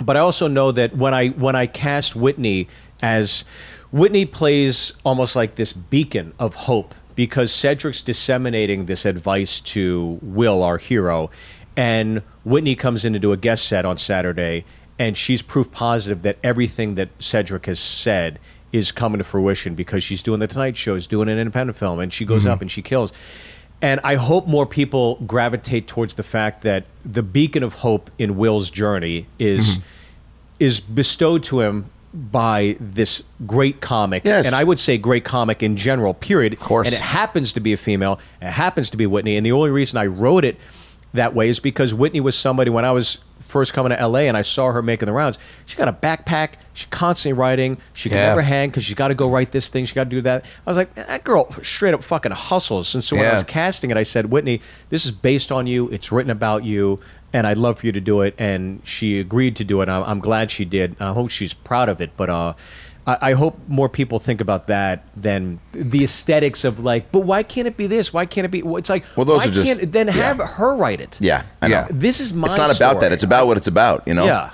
But 0.00 0.16
I 0.16 0.20
also 0.20 0.48
know 0.48 0.72
that 0.72 0.96
when 0.96 1.12
I 1.12 1.28
when 1.28 1.54
I 1.54 1.66
cast 1.66 2.16
Whitney 2.16 2.66
as 3.02 3.44
Whitney 3.92 4.24
plays 4.24 4.94
almost 5.04 5.36
like 5.36 5.56
this 5.56 5.74
beacon 5.74 6.32
of 6.38 6.54
hope 6.54 6.94
because 7.16 7.52
Cedric's 7.52 8.00
disseminating 8.00 8.86
this 8.86 9.04
advice 9.04 9.60
to 9.60 10.18
Will, 10.22 10.62
our 10.62 10.78
hero, 10.78 11.28
and 11.76 12.22
Whitney 12.44 12.74
comes 12.74 13.04
in 13.04 13.12
to 13.12 13.18
do 13.18 13.32
a 13.32 13.36
guest 13.36 13.66
set 13.66 13.84
on 13.84 13.98
Saturday, 13.98 14.64
and 15.00 15.16
she's 15.16 15.40
proof 15.40 15.72
positive 15.72 16.22
that 16.22 16.36
everything 16.44 16.94
that 16.96 17.08
Cedric 17.18 17.64
has 17.66 17.80
said 17.80 18.38
is 18.70 18.92
coming 18.92 19.16
to 19.16 19.24
fruition 19.24 19.74
because 19.74 20.04
she's 20.04 20.22
doing 20.22 20.40
the 20.40 20.46
Tonight 20.46 20.76
Show, 20.76 20.94
is 20.94 21.06
doing 21.06 21.30
an 21.30 21.38
independent 21.38 21.76
film, 21.78 21.98
and 21.98 22.12
she 22.12 22.26
goes 22.26 22.42
mm-hmm. 22.42 22.52
up 22.52 22.60
and 22.60 22.70
she 22.70 22.82
kills. 22.82 23.14
And 23.80 23.98
I 24.04 24.16
hope 24.16 24.46
more 24.46 24.66
people 24.66 25.16
gravitate 25.26 25.88
towards 25.88 26.16
the 26.16 26.22
fact 26.22 26.62
that 26.62 26.84
the 27.02 27.22
beacon 27.22 27.62
of 27.62 27.72
hope 27.72 28.10
in 28.18 28.36
Will's 28.36 28.70
journey 28.70 29.26
is 29.38 29.78
mm-hmm. 29.78 29.86
is 30.60 30.80
bestowed 30.80 31.44
to 31.44 31.62
him 31.62 31.86
by 32.12 32.76
this 32.78 33.22
great 33.46 33.80
comic. 33.80 34.26
Yes. 34.26 34.44
And 34.44 34.54
I 34.54 34.64
would 34.64 34.78
say 34.78 34.98
great 34.98 35.24
comic 35.24 35.62
in 35.62 35.78
general, 35.78 36.12
period. 36.12 36.52
Of 36.52 36.60
course. 36.60 36.86
And 36.86 36.94
it 36.94 37.00
happens 37.00 37.54
to 37.54 37.60
be 37.60 37.72
a 37.72 37.78
female, 37.78 38.20
it 38.42 38.50
happens 38.50 38.90
to 38.90 38.98
be 38.98 39.06
Whitney. 39.06 39.38
And 39.38 39.46
the 39.46 39.52
only 39.52 39.70
reason 39.70 39.98
I 39.98 40.06
wrote 40.06 40.44
it 40.44 40.58
that 41.14 41.34
way 41.34 41.48
is 41.48 41.60
because 41.60 41.92
Whitney 41.94 42.20
was 42.20 42.36
somebody 42.36 42.70
when 42.70 42.84
I 42.84 42.92
was 42.92 43.18
first 43.40 43.72
coming 43.72 43.90
to 43.96 44.06
LA 44.06 44.20
and 44.20 44.36
I 44.36 44.42
saw 44.42 44.70
her 44.70 44.80
making 44.82 45.06
the 45.06 45.12
rounds. 45.12 45.38
She 45.66 45.76
got 45.76 45.88
a 45.88 45.92
backpack. 45.92 46.50
She's 46.72 46.86
constantly 46.90 47.36
writing. 47.38 47.78
She 47.94 48.08
can 48.08 48.18
Yeah. 48.18 48.26
never 48.28 48.42
hang 48.42 48.68
because 48.68 48.84
she 48.84 48.94
got 48.94 49.08
to 49.08 49.14
go 49.14 49.28
write 49.28 49.50
this 49.50 49.68
thing. 49.68 49.86
She 49.86 49.94
got 49.94 50.04
to 50.04 50.10
do 50.10 50.20
that. 50.22 50.44
I 50.66 50.70
was 50.70 50.76
like, 50.76 50.94
that 50.94 51.24
girl 51.24 51.50
straight 51.62 51.94
up 51.94 52.04
fucking 52.04 52.30
hustles. 52.32 52.94
And 52.94 53.02
so 53.02 53.16
when 53.16 53.26
I 53.26 53.32
was 53.32 53.42
casting 53.44 53.90
it, 53.90 53.96
I 53.96 54.04
said, 54.04 54.26
Whitney, 54.30 54.60
this 54.90 55.04
is 55.04 55.10
based 55.10 55.50
on 55.50 55.66
you. 55.66 55.88
It's 55.88 56.12
written 56.12 56.30
about 56.30 56.64
you. 56.64 57.00
And 57.32 57.46
I'd 57.46 57.58
love 57.58 57.78
for 57.80 57.86
you 57.86 57.92
to 57.92 58.00
do 58.00 58.20
it. 58.20 58.34
And 58.38 58.80
she 58.84 59.18
agreed 59.18 59.56
to 59.56 59.64
do 59.64 59.80
it. 59.82 59.88
I'm, 59.88 60.02
I'm 60.04 60.18
glad 60.20 60.50
she 60.52 60.64
did. 60.64 60.94
I 61.00 61.12
hope 61.12 61.30
she's 61.30 61.54
proud 61.54 61.88
of 61.88 62.00
it. 62.00 62.10
But 62.16 62.28
uh, 62.30 62.52
I, 63.06 63.18
I 63.20 63.32
hope 63.32 63.58
more 63.68 63.88
people 63.88 64.18
think 64.18 64.40
about 64.40 64.66
that 64.66 65.04
than 65.16 65.60
the 65.72 66.04
aesthetics 66.04 66.64
of 66.64 66.80
like, 66.80 67.10
but 67.12 67.20
why 67.20 67.42
can't 67.42 67.66
it 67.66 67.76
be 67.76 67.86
this? 67.86 68.12
Why 68.12 68.26
can't 68.26 68.44
it 68.44 68.50
be? 68.50 68.60
It's 68.64 68.90
like, 68.90 69.04
Well, 69.16 69.24
those 69.24 69.38
why 69.40 69.48
are 69.48 69.50
just- 69.50 69.78
can't 69.78 69.92
then 69.92 70.08
have 70.08 70.38
her 70.38 70.74
write 70.76 71.00
it? 71.00 71.18
Yeah, 71.20 71.44
I 71.62 71.68
know. 71.68 71.74
Yeah. 71.74 71.88
This 71.90 72.20
is 72.20 72.32
my 72.32 72.46
It's 72.46 72.56
not 72.56 72.74
about 72.74 73.00
that. 73.00 73.12
It's 73.12 73.22
about 73.22 73.46
what 73.46 73.56
it's 73.56 73.66
about. 73.66 74.06
You 74.06 74.14
know. 74.14 74.24
Yeah. 74.24 74.50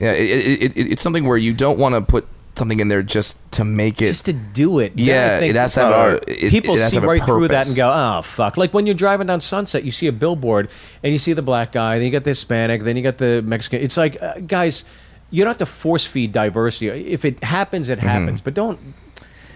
Yeah, 0.00 0.12
it, 0.12 0.62
it, 0.62 0.76
it, 0.76 0.92
it's 0.92 1.02
something 1.02 1.26
where 1.26 1.36
you 1.38 1.52
don't 1.54 1.78
want 1.78 1.94
to 1.94 2.00
put 2.00 2.26
something 2.56 2.80
in 2.80 2.88
there 2.88 3.02
just 3.02 3.38
to 3.52 3.64
make 3.64 4.02
it. 4.02 4.06
Just 4.06 4.24
to 4.26 4.32
do 4.32 4.78
it. 4.78 4.92
Yeah, 4.96 5.38
think 5.38 5.50
it 5.50 5.56
has 5.56 5.74
to 5.74 5.80
have 5.80 5.92
art. 5.92 6.24
a. 6.28 6.46
It, 6.46 6.50
people 6.50 6.74
it 6.74 6.78
see 6.78 6.90
to 6.96 7.00
have 7.00 7.08
right 7.08 7.22
through 7.22 7.48
that 7.48 7.66
and 7.68 7.76
go, 7.76 7.92
oh 7.92 8.22
fuck! 8.22 8.56
Like 8.56 8.74
when 8.74 8.86
you're 8.86 8.94
driving 8.94 9.26
down 9.26 9.40
Sunset, 9.40 9.84
you 9.84 9.92
see 9.92 10.06
a 10.06 10.12
billboard 10.12 10.70
and 11.02 11.12
you 11.12 11.18
see 11.18 11.32
the 11.32 11.42
black 11.42 11.72
guy, 11.72 11.96
then 11.98 12.06
you 12.06 12.10
got 12.12 12.24
the 12.24 12.30
Hispanic, 12.30 12.82
then 12.82 12.96
you 12.96 13.02
got 13.02 13.18
the 13.18 13.42
Mexican. 13.42 13.80
It's 13.82 13.96
like, 13.96 14.20
uh, 14.22 14.40
guys, 14.40 14.84
you 15.34 15.42
don't 15.44 15.50
have 15.50 15.58
to 15.58 15.66
force 15.66 16.04
feed 16.06 16.32
diversity. 16.32 16.88
If 17.12 17.24
it 17.24 17.42
happens, 17.42 17.88
it 17.88 17.98
happens, 17.98 18.40
but 18.40 18.54
don't. 18.54 18.78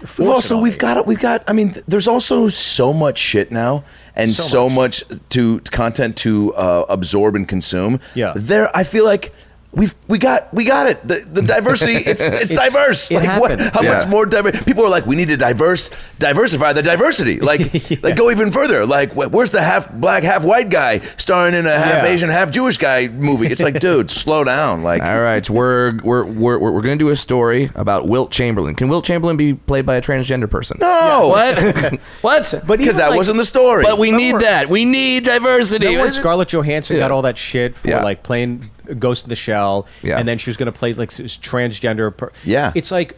force 0.00 0.18
We've 0.18 0.28
it 0.28 0.32
also 0.32 0.58
we've 0.58 0.78
got 0.78 1.06
we've 1.06 1.18
got. 1.20 1.44
I 1.48 1.52
mean, 1.52 1.72
th- 1.74 1.84
there's 1.86 2.08
also 2.08 2.48
so 2.48 2.92
much 2.92 3.18
shit 3.18 3.50
now, 3.52 3.84
and 4.14 4.32
So 4.32 4.42
so, 4.42 4.68
much. 4.68 5.04
to 5.30 5.60
content 5.70 6.16
to 6.18 6.54
uh, 6.54 6.84
absorb 6.88 7.34
and 7.36 7.46
consume. 7.48 8.00
Yeah. 8.14 8.32
there. 8.36 8.70
I 8.76 8.84
feel 8.84 9.04
like. 9.04 9.32
We've 9.70 9.94
we 10.08 10.18
got 10.18 10.52
we 10.52 10.64
got 10.64 10.86
it 10.86 11.06
the 11.06 11.20
the 11.30 11.42
diversity 11.42 11.92
it's 11.96 12.20
it's, 12.22 12.50
It's- 12.50 12.50
diverse 12.50 13.10
it 13.10 13.16
like 13.16 13.38
what 13.40 13.50
happened. 13.50 13.70
how 13.74 13.82
Yeah. 13.82 13.94
much 13.98 14.08
more 14.08 14.24
diverse 14.24 14.62
people 14.64 14.82
are 14.84 14.88
like 14.88 15.04
we 15.04 15.14
need 15.14 15.28
to 15.28 15.36
diverse 15.36 15.90
diversify 16.18 16.72
the 16.72 16.82
diversity 16.82 17.38
like 17.50 17.60
like 18.02 18.16
go 18.16 18.30
even 18.30 18.50
further 18.50 18.86
like 18.86 19.12
where's 19.14 19.50
the 19.50 19.60
half 19.62 19.92
black 19.92 20.22
half 20.22 20.42
white 20.42 20.70
guy 20.70 21.00
starring 21.18 21.54
in 21.54 21.66
a 21.66 21.78
half 21.78 22.02
Yeah. 22.02 22.10
Asian 22.10 22.30
half 22.30 22.50
Jewish 22.50 22.78
guy 22.78 23.08
movie 23.08 23.46
it's 23.48 23.60
like 23.62 23.78
dude 23.80 24.10
slow 24.10 24.42
down 24.42 24.82
like 24.82 25.02
All 25.02 25.20
right, 25.20 25.44
so 25.44 25.52
we're 25.52 25.98
we're 26.02 26.24
we're 26.24 26.58
we're 26.58 26.80
going 26.82 26.98
to 26.98 27.04
do 27.04 27.10
a 27.10 27.16
story 27.16 27.70
about 27.74 28.08
Wilt 28.08 28.30
Chamberlain. 28.30 28.74
Can 28.74 28.88
Wilt 28.88 29.04
Chamberlain 29.04 29.36
be 29.36 29.52
played 29.54 29.84
by 29.84 29.96
a 29.96 30.00
transgender 30.02 30.50
person? 30.50 30.78
no 30.80 31.28
What? 31.28 32.00
what? 32.22 32.54
But 32.66 32.78
because 32.78 32.96
that 32.96 33.08
like- 33.10 33.16
wasn't 33.18 33.36
the 33.38 33.44
story 33.44 33.84
But 33.84 33.98
we 33.98 34.10
Remember- 34.12 34.38
need 34.38 34.46
that. 34.46 34.68
We 34.70 34.84
need 34.86 35.24
diversity. 35.24 35.86
Remember 35.86 36.04
when 36.06 36.12
Scarlett 36.14 36.48
Johansson 36.48 36.96
got 36.96 37.10
all 37.12 37.22
that 37.22 37.36
shit 37.36 37.74
for 37.76 37.88
Yeah. 37.88 38.02
like 38.02 38.22
playing 38.22 38.70
Ghost 38.94 39.24
in 39.24 39.28
the 39.28 39.36
Shell, 39.36 39.86
Yeah. 40.02 40.18
and 40.18 40.28
then 40.28 40.38
she 40.38 40.50
was 40.50 40.56
going 40.56 40.70
to 40.72 40.78
play 40.78 40.92
like 40.92 41.12
this 41.14 41.36
transgender. 41.36 42.16
Per- 42.16 42.32
Yeah. 42.44 42.72
it's 42.74 42.90
like, 42.90 43.16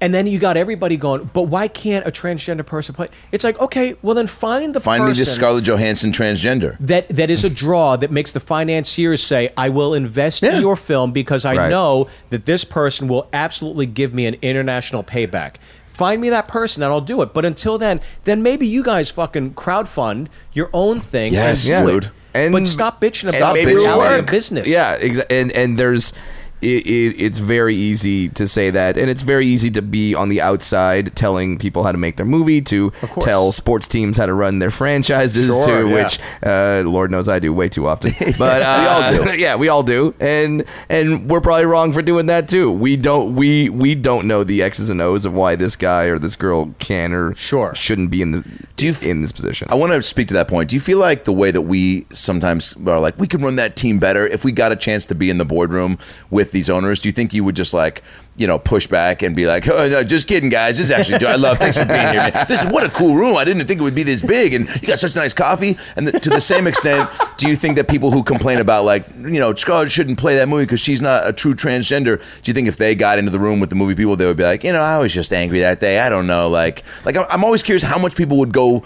and 0.00 0.14
then 0.14 0.28
you 0.28 0.38
got 0.38 0.56
everybody 0.56 0.96
going. 0.96 1.28
But 1.32 1.42
why 1.48 1.66
can't 1.66 2.06
a 2.06 2.12
transgender 2.12 2.64
person 2.64 2.94
play? 2.94 3.08
It's 3.32 3.42
like, 3.42 3.58
okay, 3.60 3.96
well 4.02 4.14
then 4.14 4.28
find 4.28 4.72
the 4.72 4.80
find 4.80 5.04
me 5.04 5.12
this 5.12 5.34
Scarlett 5.34 5.64
Johansson 5.64 6.12
transgender 6.12 6.76
that 6.78 7.08
that 7.08 7.30
is 7.30 7.42
a 7.42 7.50
draw 7.50 7.96
that 7.96 8.12
makes 8.12 8.30
the 8.30 8.38
financiers 8.38 9.20
say, 9.22 9.50
I 9.56 9.70
will 9.70 9.94
invest 9.94 10.42
Yeah. 10.44 10.54
in 10.56 10.60
your 10.60 10.76
film 10.76 11.10
because 11.10 11.44
I 11.44 11.56
Right. 11.56 11.70
know 11.70 12.06
that 12.30 12.46
this 12.46 12.62
person 12.64 13.08
will 13.08 13.26
absolutely 13.32 13.86
give 13.86 14.14
me 14.14 14.26
an 14.26 14.36
international 14.40 15.02
payback. 15.02 15.54
Find 15.88 16.20
me 16.20 16.30
that 16.30 16.46
person 16.46 16.84
and 16.84 16.92
I'll 16.92 17.00
do 17.00 17.20
it. 17.22 17.34
But 17.34 17.44
until 17.44 17.76
then, 17.76 18.00
then 18.22 18.40
maybe 18.40 18.68
you 18.68 18.84
guys 18.84 19.10
fucking 19.10 19.54
crowdfund 19.54 20.28
your 20.52 20.70
own 20.72 21.00
thing. 21.00 21.32
Yes, 21.32 21.66
do 21.66 21.88
it. 21.88 22.10
And- 22.34 22.52
but 22.52 22.66
stop 22.68 23.00
bitching 23.00 23.34
about 23.34 23.54
the 23.54 23.60
maybe 23.64 23.72
it'll 23.72 23.84
reality 23.84 24.18
of 24.20 24.26
business. 24.26 24.68
Yeah, 24.68 24.92
exactly. 24.94 25.38
And 25.38 25.52
and 25.52 25.78
there's 25.78 26.12
it, 26.60 26.86
it, 26.86 27.20
it's 27.20 27.38
very 27.38 27.74
easy 27.76 28.28
to 28.30 28.46
say 28.48 28.70
that, 28.70 28.96
and 28.96 29.08
it's 29.10 29.22
very 29.22 29.46
easy 29.46 29.70
to 29.72 29.82
be 29.82 30.14
on 30.14 30.28
the 30.28 30.40
outside 30.40 31.14
telling 31.16 31.58
people 31.58 31.84
how 31.84 31.92
to 31.92 31.98
make 31.98 32.16
their 32.16 32.26
movie, 32.26 32.60
to 32.62 32.90
tell 33.20 33.52
sports 33.52 33.86
teams 33.86 34.16
how 34.18 34.26
to 34.26 34.34
run 34.34 34.58
their 34.58 34.70
franchises, 34.70 35.46
Sure, 35.46 35.66
to 35.66 35.88
yeah. 35.88 35.94
which 35.94 36.18
uh, 36.44 36.82
Lord 36.88 37.10
knows 37.10 37.28
I 37.28 37.38
do 37.38 37.52
way 37.52 37.68
too 37.68 37.86
often. 37.86 38.12
But 38.38 38.62
uh, 38.62 38.78
We 38.80 38.86
all 39.18 39.24
do. 39.32 39.38
yeah, 39.38 39.56
we 39.56 39.68
all 39.68 39.82
do, 39.82 40.14
and 40.20 40.64
and 40.88 41.28
we're 41.30 41.40
probably 41.40 41.64
wrong 41.66 41.92
for 41.92 42.02
doing 42.02 42.26
that 42.26 42.48
too. 42.48 42.70
We 42.70 42.96
don't 42.96 43.34
we 43.34 43.68
we 43.68 43.94
don't 43.94 44.26
know 44.26 44.44
the 44.44 44.62
X's 44.62 44.90
and 44.90 45.00
O's 45.00 45.24
of 45.24 45.32
why 45.32 45.56
this 45.56 45.76
guy 45.76 46.04
or 46.04 46.18
this 46.18 46.36
girl 46.36 46.74
can 46.78 47.12
or 47.12 47.34
Sure. 47.34 47.74
shouldn't 47.74 48.10
be 48.10 48.22
in 48.22 48.32
the 48.32 48.44
Do 48.76 48.86
you 48.86 48.92
f- 48.92 49.02
in 49.02 49.22
this 49.22 49.32
position. 49.32 49.68
I 49.70 49.74
want 49.74 49.92
to 49.92 50.02
speak 50.02 50.28
to 50.28 50.34
that 50.34 50.48
point. 50.48 50.70
Do 50.70 50.76
you 50.76 50.80
feel 50.80 50.98
like 50.98 51.24
the 51.24 51.32
way 51.32 51.50
that 51.50 51.62
we 51.62 52.06
sometimes 52.10 52.74
are 52.86 53.00
like, 53.00 53.18
we 53.18 53.26
could 53.26 53.42
run 53.42 53.56
that 53.56 53.76
team 53.76 53.98
better 53.98 54.26
if 54.26 54.44
we 54.44 54.52
got 54.52 54.72
a 54.72 54.76
chance 54.76 55.06
to 55.06 55.14
be 55.14 55.30
in 55.30 55.38
the 55.38 55.44
boardroom 55.44 55.98
with 56.30 56.47
these 56.50 56.70
owners? 56.70 57.00
Do 57.00 57.08
you 57.08 57.12
think 57.12 57.34
you 57.34 57.44
would 57.44 57.56
just 57.56 57.74
like, 57.74 58.02
you 58.36 58.46
know, 58.46 58.58
push 58.58 58.86
back 58.86 59.22
and 59.22 59.34
be 59.34 59.46
like, 59.46 59.66
oh, 59.68 59.88
no, 59.88 60.04
just 60.04 60.28
kidding, 60.28 60.48
guys. 60.48 60.78
This 60.78 60.86
is 60.86 60.90
actually, 60.90 61.26
I 61.26 61.34
love, 61.34 61.58
thanks 61.58 61.76
for 61.78 61.84
being 61.84 62.00
here. 62.00 62.30
Man. 62.32 62.46
This 62.48 62.62
is 62.62 62.70
what 62.70 62.84
a 62.84 62.88
cool 62.88 63.16
room. 63.16 63.36
I 63.36 63.44
didn't 63.44 63.66
think 63.66 63.80
it 63.80 63.82
would 63.82 63.94
be 63.94 64.04
this 64.04 64.22
big. 64.22 64.54
And 64.54 64.68
you 64.80 64.88
got 64.88 64.98
such 65.00 65.16
nice 65.16 65.34
coffee. 65.34 65.76
And 65.96 66.06
th- 66.06 66.22
to 66.22 66.30
the 66.30 66.40
same 66.40 66.66
extent, 66.66 67.10
do 67.36 67.48
you 67.48 67.56
think 67.56 67.76
that 67.76 67.88
people 67.88 68.10
who 68.10 68.22
complain 68.22 68.58
about 68.58 68.84
like, 68.84 69.08
you 69.18 69.40
know, 69.40 69.54
Scarlett 69.54 69.90
shouldn't 69.90 70.18
play 70.18 70.36
that 70.36 70.48
movie 70.48 70.64
because 70.64 70.80
she's 70.80 71.02
not 71.02 71.26
a 71.26 71.32
true 71.32 71.54
transgender, 71.54 72.22
do 72.42 72.50
you 72.50 72.54
think 72.54 72.68
if 72.68 72.76
they 72.76 72.94
got 72.94 73.18
into 73.18 73.30
the 73.30 73.40
room 73.40 73.58
with 73.60 73.70
the 73.70 73.76
movie 73.76 73.94
people, 73.94 74.14
they 74.14 74.26
would 74.26 74.36
be 74.36 74.44
like, 74.44 74.62
you 74.62 74.72
know, 74.72 74.82
I 74.82 74.98
was 74.98 75.12
just 75.12 75.32
angry 75.32 75.60
that 75.60 75.80
day. 75.80 75.98
I 75.98 76.08
don't 76.08 76.26
know. 76.26 76.48
Like, 76.48 76.84
like 77.04 77.16
I'm- 77.16 77.44
always 77.44 77.62
curious 77.62 77.82
how 77.82 77.98
much 77.98 78.14
people 78.14 78.36
would 78.38 78.52
go 78.52 78.84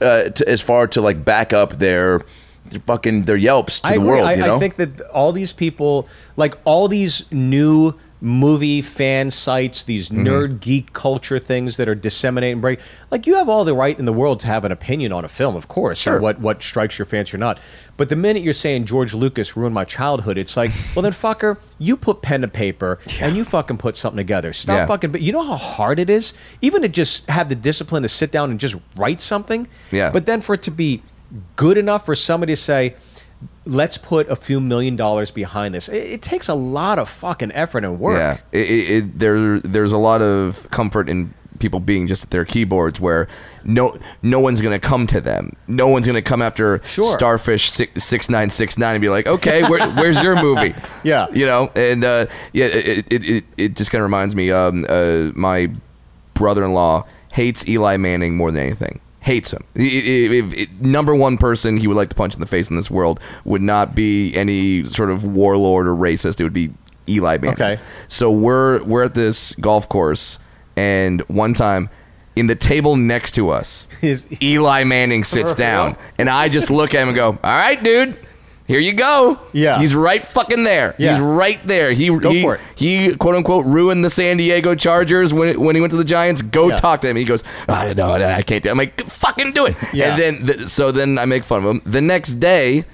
uh, 0.00 0.28
to, 0.28 0.48
as 0.48 0.60
far 0.60 0.86
to 0.86 1.00
like 1.00 1.24
back 1.24 1.52
up 1.52 1.78
their 1.78 2.20
fucking 2.78 3.24
their 3.24 3.36
yelps 3.36 3.80
to 3.80 3.86
I 3.88 3.90
the 3.92 3.96
agree. 3.96 4.08
world. 4.08 4.26
I, 4.26 4.34
you 4.34 4.44
know, 4.44 4.56
I 4.56 4.58
think 4.58 4.76
that 4.76 5.00
all 5.10 5.32
these 5.32 5.52
people, 5.52 6.08
like 6.36 6.56
all 6.64 6.88
these 6.88 7.24
new 7.32 7.94
movie 8.20 8.80
fan 8.80 9.30
sites, 9.30 9.82
these 9.82 10.08
Mm-hmm. 10.08 10.26
nerd 10.26 10.60
geek 10.60 10.92
culture 10.94 11.38
things 11.38 11.76
that 11.76 11.88
are 11.88 11.94
disseminating 11.94 12.60
break, 12.62 12.80
like 13.10 13.26
you 13.26 13.34
have 13.34 13.50
all 13.50 13.64
the 13.66 13.74
right 13.74 13.98
in 13.98 14.06
the 14.06 14.14
world 14.14 14.40
to 14.40 14.46
have 14.46 14.64
an 14.64 14.72
opinion 14.72 15.12
on 15.12 15.26
a 15.26 15.28
film, 15.28 15.54
of 15.56 15.68
course, 15.68 15.98
Sure. 15.98 16.16
or 16.16 16.20
what 16.20 16.40
what 16.40 16.62
strikes 16.62 16.98
your 16.98 17.04
fancy 17.04 17.36
or 17.36 17.38
not. 17.38 17.58
But 17.98 18.08
the 18.08 18.16
minute 18.16 18.42
you're 18.42 18.54
saying 18.54 18.86
George 18.86 19.12
Lucas 19.12 19.56
ruined 19.58 19.74
my 19.74 19.84
childhood, 19.84 20.38
it's 20.38 20.56
like, 20.56 20.70
well 20.96 21.02
then, 21.02 21.12
fucker, 21.12 21.58
you 21.78 21.98
put 21.98 22.22
pen 22.22 22.40
to 22.40 22.48
paper 22.48 22.98
and 23.20 23.36
you 23.36 23.44
fucking 23.44 23.76
put 23.76 23.94
something 23.96 24.16
together. 24.16 24.54
Stop 24.54 24.74
Yeah. 24.74 24.86
fucking. 24.86 25.12
But 25.12 25.20
you 25.20 25.32
know 25.32 25.42
how 25.44 25.56
hard 25.56 25.98
it 25.98 26.08
is, 26.08 26.32
even 26.62 26.80
to 26.82 26.88
just 26.88 27.28
have 27.28 27.50
the 27.50 27.54
discipline 27.54 28.02
to 28.04 28.08
sit 28.08 28.32
down 28.32 28.50
and 28.50 28.58
just 28.58 28.76
write 28.96 29.20
something. 29.20 29.68
Yeah. 29.92 30.10
But 30.10 30.24
then 30.24 30.40
for 30.40 30.54
it 30.54 30.62
to 30.62 30.70
be 30.70 31.02
good 31.56 31.78
enough 31.78 32.04
for 32.04 32.14
somebody 32.14 32.52
to 32.52 32.56
say, 32.56 32.94
let's 33.66 33.98
put 33.98 34.28
a 34.28 34.36
few 34.36 34.60
million 34.60 34.96
dollars 34.96 35.30
behind 35.30 35.74
this. 35.74 35.88
It, 35.88 35.96
it 36.12 36.22
takes 36.22 36.48
a 36.48 36.54
lot 36.54 36.98
of 36.98 37.08
fucking 37.08 37.52
effort 37.52 37.84
and 37.84 37.98
work. 37.98 38.18
Yeah, 38.18 38.38
it, 38.58 38.70
it, 38.70 38.90
it, 38.90 39.18
there 39.18 39.60
there's 39.60 39.92
a 39.92 39.98
lot 39.98 40.22
of 40.22 40.68
comfort 40.70 41.08
in 41.08 41.34
people 41.60 41.78
being 41.80 42.06
just 42.08 42.24
at 42.24 42.30
their 42.30 42.44
keyboards 42.44 42.98
where 43.00 43.28
no 43.62 43.96
no 44.22 44.40
one's 44.40 44.60
gonna 44.60 44.78
come 44.78 45.06
to 45.06 45.20
them. 45.20 45.56
No 45.68 45.88
one's 45.88 46.06
gonna 46.06 46.20
come 46.22 46.42
after 46.42 46.82
Sure. 46.84 47.12
Starfish 47.16 47.70
six 47.70 48.28
nine 48.28 48.50
six 48.50 48.76
nine 48.76 48.96
and 48.96 49.02
be 49.02 49.08
like, 49.08 49.26
okay, 49.26 49.62
where, 49.68 49.88
where's 49.92 50.20
your 50.20 50.40
movie? 50.40 50.74
Yeah. 51.04 51.26
you 51.32 51.46
know, 51.46 51.70
and 51.74 52.04
uh, 52.04 52.26
yeah, 52.52 52.66
it 52.66 53.06
it, 53.10 53.24
it, 53.24 53.44
it 53.56 53.76
just 53.76 53.90
kind 53.90 54.00
of 54.00 54.04
reminds 54.06 54.34
me. 54.34 54.50
Um, 54.50 54.84
uh, 54.88 55.30
my 55.34 55.70
brother-in-law 56.34 57.06
hates 57.32 57.66
Eli 57.68 57.96
Manning 57.96 58.36
more 58.36 58.50
than 58.50 58.62
anything. 58.62 59.00
Hates 59.24 59.52
him. 59.52 59.64
I- 59.76 59.80
I- 59.80 59.84
if- 59.84 60.54
if- 60.54 60.68
number 60.80 61.14
one 61.14 61.38
person 61.38 61.78
he 61.78 61.86
would 61.86 61.96
like 61.96 62.10
to 62.10 62.14
punch 62.14 62.34
in 62.34 62.40
the 62.40 62.46
face 62.46 62.68
in 62.68 62.76
this 62.76 62.90
world 62.90 63.18
would 63.46 63.62
not 63.62 63.94
be 63.94 64.34
any 64.34 64.84
sort 64.84 65.10
of 65.10 65.24
warlord 65.24 65.86
or 65.88 65.94
racist. 65.94 66.40
It 66.40 66.44
would 66.44 66.52
be 66.52 66.70
Eli 67.08 67.38
Manning. 67.38 67.54
Okay. 67.54 67.78
So 68.08 68.30
we're 68.30 68.82
we're 68.84 69.04
at 69.04 69.14
this 69.14 69.52
golf 69.60 69.88
course, 69.88 70.38
and 70.76 71.22
one 71.22 71.54
time, 71.54 71.88
in 72.36 72.48
the 72.48 72.54
table 72.54 72.96
next 72.96 73.32
to 73.36 73.48
us, 73.50 73.86
Is- 74.02 74.26
Eli 74.42 74.84
Manning 74.84 75.24
sits 75.24 75.54
down, 75.54 75.96
and 76.18 76.28
I 76.28 76.48
just 76.50 76.68
look 76.70 76.94
at 76.94 77.00
him 77.02 77.08
and 77.08 77.16
go, 77.16 77.28
"All 77.28 77.38
right, 77.42 77.82
dude." 77.82 78.16
Here 78.66 78.80
you 78.80 78.94
go. 78.94 79.38
Yeah. 79.52 79.78
he's 79.78 79.94
right 79.94 80.24
fucking 80.26 80.64
there. 80.64 80.94
Yeah. 80.98 81.12
He's 81.12 81.20
right 81.20 81.60
there. 81.66 81.92
He 81.92 82.06
Go 82.18 82.30
he, 82.30 82.40
for 82.40 82.54
it. 82.54 82.60
he 82.74 83.14
quote 83.14 83.34
unquote 83.34 83.66
ruined 83.66 84.02
the 84.04 84.08
San 84.10 84.38
Diego 84.38 84.74
Chargers 84.74 85.34
when 85.34 85.60
when 85.60 85.74
he 85.74 85.80
went 85.82 85.90
to 85.90 85.98
the 85.98 86.04
Giants. 86.04 86.40
Go 86.40 86.70
Yeah. 86.70 86.76
talk 86.76 87.02
to 87.02 87.08
him. 87.08 87.16
He 87.16 87.24
goes, 87.24 87.44
I 87.68 87.92
no, 87.92 88.12
I 88.12 88.40
can't. 88.42 88.62
do 88.62 88.68
it." 88.68 88.72
I'm 88.72 88.78
like, 88.78 89.02
fucking 89.06 89.52
do 89.52 89.66
it. 89.66 89.76
Yeah. 89.92 90.12
And 90.16 90.22
then 90.22 90.46
th- 90.46 90.68
so 90.68 90.92
then 90.92 91.18
I 91.18 91.26
make 91.26 91.44
fun 91.44 91.62
of 91.64 91.70
him. 91.70 91.82
The 91.84 92.00
next 92.00 92.40
day, 92.40 92.86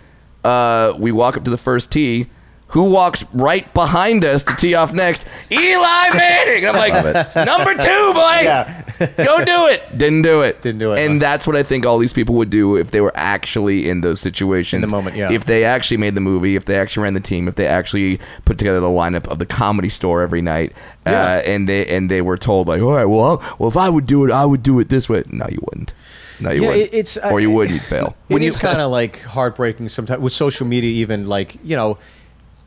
uh, 0.43 0.95
we 0.99 1.13
walk 1.13 1.37
up 1.37 1.45
to 1.45 1.51
the 1.51 1.57
first 1.59 1.93
tee. 1.93 2.27
Who 2.71 2.85
walks 2.85 3.25
right 3.33 3.73
behind 3.75 4.25
us 4.25 4.43
to 4.45 4.55
tee 4.57 4.75
off 4.75 4.93
next? 4.93 5.25
Eli 5.51 6.11
Manning. 6.15 6.67
I'm 6.69 6.75
like, 6.75 6.93
number 7.37 7.73
two, 7.75 8.13
boy. 8.15 8.41
Yeah. 8.43 8.83
Go 9.17 9.45
do 9.45 9.67
it. 9.67 9.83
Didn't 9.99 10.23
do 10.23 10.43
it. 10.43 10.63
Didn't 10.63 10.79
do 10.79 10.93
it. 10.93 11.01
And 11.01 11.21
that's 11.21 11.47
what 11.47 11.57
I 11.57 11.63
think 11.63 11.85
all 11.85 11.99
these 11.99 12.13
people 12.13 12.35
would 12.37 12.51
do 12.51 12.77
if 12.77 12.91
they 12.93 13.01
were 13.01 13.13
actually 13.17 13.89
in 13.89 14.03
those 14.03 14.21
situations. 14.21 14.83
In 14.85 14.89
the 14.89 14.95
moment, 14.95 15.17
yeah. 15.17 15.33
If 15.33 15.47
they 15.47 15.65
actually 15.65 15.97
made 15.97 16.15
the 16.15 16.21
movie, 16.21 16.55
if 16.55 16.65
they 16.67 16.77
actually 16.79 17.05
ran 17.05 17.15
the 17.15 17.21
team, 17.21 17.49
if 17.49 17.57
they 17.57 17.67
actually 17.67 18.21
put 18.45 18.59
together 18.59 18.79
the 18.81 18.87
lineup 18.89 19.27
of 19.27 19.39
the 19.39 19.47
comedy 19.47 19.89
store 19.89 20.23
every 20.23 20.43
night, 20.43 20.73
uh, 21.07 21.43
and 21.45 21.69
they 21.69 21.87
and 21.87 22.11
they 22.11 22.23
were 22.23 22.37
told 22.37 22.69
like, 22.69 22.81
all 22.83 22.93
right, 22.93 23.05
well, 23.07 23.43
well, 23.59 23.69
if 23.69 23.77
I 23.77 23.89
would 23.89 24.07
do 24.07 24.25
it, 24.25 24.31
I 24.31 24.45
would 24.45 24.63
do 24.63 24.79
it 24.81 24.91
this 24.91 25.09
way. 25.09 25.25
No, 25.29 25.47
you 25.51 25.59
wouldn't. 25.71 25.93
No, 26.41 26.51
you 26.51 26.63
Yeah, 26.63 26.69
wouldn't. 26.69 26.93
it- 26.93 26.97
it's, 26.97 27.17
uh, 27.17 27.31
or 27.31 27.41
you 27.41 27.51
would, 27.51 27.71
you'd 27.71 27.83
fail. 27.83 28.17
It 28.29 28.43
is 28.43 28.55
kind 28.57 28.81
of 28.81 28.91
like 28.91 29.21
heartbreaking 29.23 29.89
sometimes 29.89 30.21
with 30.23 30.33
social 30.33 30.67
media. 30.67 30.91
Even 30.91 31.29
like 31.29 31.57
you 31.65 31.75
know, 31.77 31.99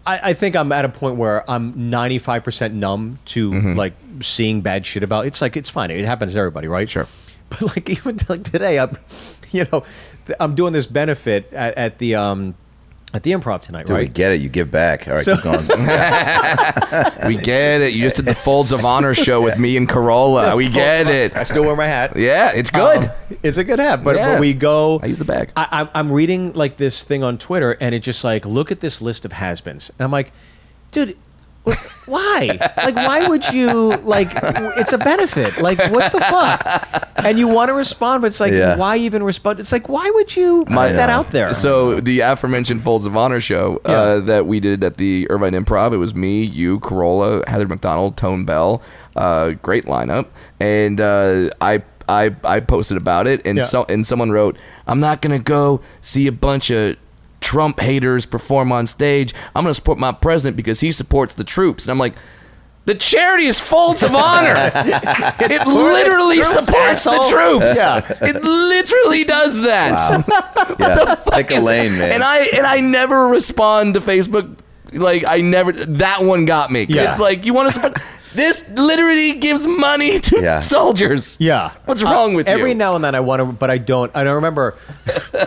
I, 0.06 0.30
I 0.30 0.34
think 0.34 0.56
I'm 0.56 0.72
at 0.72 0.84
a 0.86 0.90
point 0.90 1.16
where 1.18 1.50
I'm 1.50 1.90
95 1.90 2.44
percent 2.44 2.74
numb 2.74 3.20
to 3.26 3.52
Mm-hmm. 3.52 3.78
like 3.78 3.94
seeing 4.22 4.62
bad 4.62 4.86
shit 4.86 5.04
about. 5.04 5.26
It's 5.26 5.42
like 5.42 5.56
it's 5.58 5.70
fine. 5.70 5.92
It 5.92 6.06
happens 6.06 6.34
to 6.34 6.40
everybody, 6.40 6.68
right? 6.68 6.90
Sure. 6.90 7.08
But 7.50 7.62
like 7.76 7.90
even 7.98 8.18
like 8.30 8.44
today, 8.44 8.80
I'm 8.80 8.98
you 9.52 9.66
know, 9.72 9.84
th- 10.26 10.38
I'm 10.40 10.56
doing 10.56 10.74
this 10.74 10.86
benefit 10.88 11.52
at, 11.54 11.78
at 11.78 11.98
the 12.00 12.16
um 12.16 12.56
at 13.14 13.22
the 13.24 13.32
improv 13.32 13.62
tonight, 13.62 13.86
Dude, 13.86 13.98
we 13.98 14.08
get 14.08 14.32
it. 14.32 14.42
You 14.42 14.50
give 14.50 14.72
back. 14.72 15.08
All 15.08 15.14
right, 15.16 15.24
So- 15.24 15.36
keep 15.36 15.44
going. 15.44 15.58
we 17.28 17.36
get 17.38 17.82
it. 17.82 17.94
You 17.94 18.02
just 18.02 18.16
did 18.16 18.26
the 18.26 18.34
Folds 18.36 18.72
of 18.72 18.84
Honor 18.86 19.14
show 19.14 19.42
with 19.42 19.60
me 19.60 19.78
and 19.78 19.88
Carolla. 19.88 20.56
We 20.58 20.68
get 20.70 21.08
it. 21.08 21.36
I 21.36 21.44
still 21.44 21.64
wear 21.64 21.76
my 21.76 21.88
hat. 21.88 22.16
Yeah, 22.18 22.52
it's 22.54 22.70
good. 22.72 23.06
Um, 23.06 23.12
it's 23.44 23.58
a 23.58 23.64
good 23.64 23.80
hat, 23.80 24.04
but, 24.04 24.16
Yeah. 24.16 24.34
but 24.34 24.42
we 24.42 24.54
go. 24.54 25.00
I 25.04 25.08
use 25.08 25.20
the 25.20 25.26
bag. 25.26 25.52
I, 25.56 25.68
I'm- 25.72 25.90
I'm 25.94 26.12
reading 26.12 26.54
like 26.54 26.78
this 26.78 27.04
thing 27.04 27.24
on 27.24 27.38
Twitter, 27.38 27.78
and 27.80 27.94
it 27.94 28.00
just 28.00 28.24
like 28.24 28.46
look 28.46 28.72
at 28.72 28.80
this 28.80 29.02
list 29.02 29.26
of 29.26 29.34
has-beens, 29.34 29.92
and 29.98 30.04
I'm 30.04 30.12
like, 30.12 30.32
dude. 30.92 31.18
Wh- 31.68 32.10
Why? 32.10 32.58
Like, 32.78 32.96
why 32.96 33.28
would 33.28 33.48
you 33.54 33.96
like? 33.98 34.30
It's 34.78 34.92
a 34.92 34.98
benefit. 34.98 35.58
Like, 35.60 35.80
what 35.92 36.12
the 36.12 36.20
fuck? 36.20 37.10
And 37.18 37.40
you 37.40 37.48
want 37.48 37.70
to 37.70 37.74
respond, 37.74 38.22
but 38.22 38.28
it's 38.28 38.40
like, 38.42 38.52
Yeah. 38.52 38.76
why 38.76 38.98
even 38.98 39.24
respond? 39.24 39.60
It's 39.62 39.72
like, 39.72 39.88
why 39.88 40.10
would 40.14 40.36
you 40.36 40.66
put 40.66 40.74
that 40.94 41.10
out 41.10 41.32
there? 41.32 41.54
So 41.54 42.02
the 42.02 42.20
aforementioned 42.20 42.84
Folds 42.84 43.06
of 43.06 43.16
Honor 43.16 43.40
show 43.40 43.80
uh, 43.86 43.92
Yeah. 43.92 44.16
that 44.26 44.46
we 44.48 44.60
did 44.60 44.84
at 44.84 44.98
the 44.98 45.28
Irvine 45.30 45.54
Improv, 45.54 45.94
it 45.94 45.98
was 45.98 46.14
me, 46.14 46.44
you, 46.44 46.80
Carolla, 46.82 47.48
Heather 47.48 47.68
McDonald, 47.68 48.18
Tone 48.18 48.44
Bell, 48.44 48.82
uh, 49.16 49.52
great 49.62 49.86
lineup, 49.86 50.28
and 50.60 51.00
uh, 51.00 51.50
I. 51.62 51.84
I, 52.10 52.36
I 52.44 52.60
posted 52.60 52.98
about 52.98 53.28
it 53.28 53.42
and 53.46 53.60
Yeah. 53.60 53.64
so 53.64 53.86
and 53.88 54.06
someone 54.06 54.30
wrote 54.30 54.58
I'm 54.88 55.00
not 55.00 55.22
gonna 55.22 55.40
go 55.40 55.80
see 56.02 56.28
a 56.28 56.34
bunch 56.34 56.70
of 56.70 56.98
Trump 57.44 57.80
haters 57.80 58.26
perform 58.26 58.72
on 58.72 58.88
stage 58.88 59.34
I'm 59.56 59.64
gonna 59.64 59.74
support 59.76 60.00
my 60.00 60.12
president 60.12 60.58
because 60.58 60.80
he 60.80 60.92
supports 60.92 61.36
the 61.36 61.44
troops 61.44 61.84
and 61.86 61.92
I'm 61.92 62.00
like 62.00 62.16
the 62.86 62.96
charity 62.96 63.46
is 63.46 63.60
Folds 63.60 64.02
of 64.04 64.14
Honor 64.16 64.56
it 64.76 65.68
literally 65.68 66.38
Troops, 66.38 66.66
supports 66.66 67.04
the 67.04 67.28
troops 67.30 67.76
Yeah. 67.78 68.02
it 68.28 68.44
literally 68.44 69.24
does 69.24 69.62
that 69.62 70.26
yeah, 70.80 71.16
pick 71.32 71.52
a 71.52 71.60
lane, 71.60 71.98
man. 71.98 72.12
and 72.14 72.24
I 72.24 72.40
and 72.54 72.66
I 72.66 72.80
never 72.80 73.28
respond 73.28 73.94
to 73.96 74.02
Facebook. 74.02 74.58
Like 74.92 75.24
I 75.26 75.42
never. 75.42 75.72
That 75.72 76.24
one 76.24 76.46
got 76.46 76.70
me. 76.72 76.86
Yeah. 76.88 77.10
It's 77.10 77.20
like 77.20 77.46
you 77.46 77.54
want 77.54 77.70
to 77.70 77.74
support. 77.74 77.98
This 78.36 78.64
literally 78.76 79.34
gives 79.34 79.66
money 79.68 80.20
to 80.30 80.42
Yeah. 80.42 80.62
soldiers. 80.62 81.38
yeah, 81.40 81.72
What's 81.86 82.02
wrong 82.04 82.34
Uh, 82.34 82.38
with 82.38 82.48
every 82.48 82.70
you? 82.72 82.76
now 82.76 82.96
and 82.96 83.04
then 83.04 83.16
I 83.16 83.20
want 83.20 83.40
to, 83.42 83.46
but 83.46 83.70
I 83.70 83.78
don't. 83.78 84.12
I 84.16 84.24
don't 84.24 84.36
remember. 84.36 84.76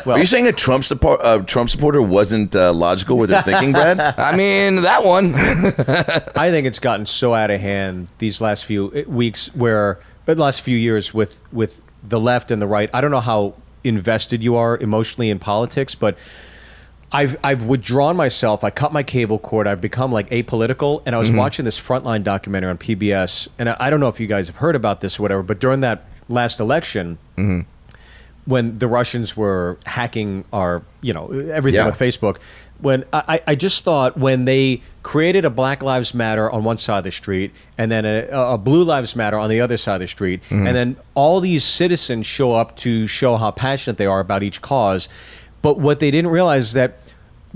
Well, 0.04 0.16
Are 0.16 0.18
you 0.18 0.26
saying 0.26 0.46
a 0.46 0.52
Trump 0.52 0.84
support 0.84 1.20
uh, 1.22 1.38
Trump 1.40 1.70
supporter 1.70 2.00
wasn't 2.02 2.54
uh, 2.54 2.72
logical 2.72 3.18
with 3.18 3.30
their 3.30 3.42
thinking, 3.42 3.72
Brad? 3.72 3.98
I 4.18 4.36
mean 4.36 4.82
that 4.82 5.04
one. 5.04 5.34
I 5.36 6.50
think 6.50 6.66
it's 6.66 6.78
gotten 6.78 7.06
so 7.06 7.34
out 7.34 7.50
of 7.50 7.60
hand 7.60 8.08
these 8.18 8.40
last 8.40 8.64
few 8.64 8.92
uh, 8.94 9.10
weeks, 9.10 9.54
where 9.54 9.98
the 10.26 10.34
last 10.34 10.62
few 10.62 10.76
years 10.76 11.12
with 11.14 11.42
with 11.52 11.82
the 12.08 12.20
left 12.20 12.50
and 12.50 12.60
the 12.62 12.66
right. 12.66 12.88
I 12.94 13.00
don't 13.00 13.10
know 13.10 13.20
how 13.20 13.54
invested 13.84 14.42
you 14.42 14.56
are 14.56 14.76
emotionally 14.78 15.30
in 15.30 15.38
politics, 15.38 15.94
but 15.94 16.16
I've 17.16 17.36
I've 17.42 17.64
withdrawn 17.64 18.14
myself. 18.14 18.62
I 18.62 18.68
cut 18.68 18.92
my 18.92 19.02
cable 19.02 19.38
cord. 19.38 19.66
I've 19.66 19.80
become 19.80 20.12
like 20.12 20.28
apolitical. 20.28 21.02
And 21.06 21.14
I 21.14 21.18
was 21.18 21.28
mm-hmm. 21.28 21.38
watching 21.38 21.64
this 21.64 21.80
Frontline 21.80 22.22
documentary 22.22 22.68
on 22.68 22.76
PBS, 22.76 23.48
and 23.58 23.70
I, 23.70 23.76
I 23.80 23.90
don't 23.90 24.00
know 24.00 24.08
if 24.08 24.20
you 24.20 24.26
guys 24.26 24.48
have 24.48 24.56
heard 24.56 24.76
about 24.76 25.00
this 25.00 25.18
or 25.18 25.22
whatever. 25.22 25.42
But 25.42 25.58
during 25.58 25.80
that 25.80 26.04
last 26.28 26.60
election, 26.60 27.16
mm-hmm. 27.38 27.60
when 28.44 28.78
the 28.78 28.86
Russians 28.86 29.34
were 29.34 29.78
hacking 29.86 30.44
our, 30.52 30.82
you 31.00 31.14
know, 31.14 31.28
everything 31.28 31.78
Yeah. 31.78 31.86
with 31.86 31.98
Facebook, 31.98 32.36
when 32.82 33.06
I, 33.14 33.40
I 33.46 33.54
just 33.54 33.82
thought 33.82 34.18
when 34.18 34.44
they 34.44 34.82
created 35.02 35.46
a 35.46 35.50
Black 35.50 35.82
Lives 35.82 36.12
Matter 36.12 36.50
on 36.50 36.64
one 36.64 36.76
side 36.76 36.98
of 36.98 37.04
the 37.04 37.10
street 37.10 37.52
and 37.78 37.90
then 37.90 38.04
a, 38.04 38.26
a 38.30 38.58
Blue 38.58 38.84
Lives 38.84 39.16
Matter 39.16 39.38
on 39.38 39.48
the 39.48 39.62
other 39.62 39.78
side 39.78 39.94
of 39.94 40.00
the 40.02 40.06
street, 40.06 40.42
mm-hmm. 40.50 40.66
and 40.66 40.76
then 40.76 40.96
all 41.14 41.40
these 41.40 41.64
citizens 41.64 42.26
show 42.26 42.52
up 42.52 42.76
to 42.76 43.06
show 43.06 43.38
how 43.38 43.50
passionate 43.50 43.96
they 43.96 44.04
are 44.04 44.20
about 44.20 44.42
each 44.42 44.60
cause, 44.60 45.08
but 45.62 45.78
what 45.78 46.00
they 46.00 46.10
didn't 46.10 46.30
realize 46.30 46.64
is 46.64 46.72
that 46.74 46.98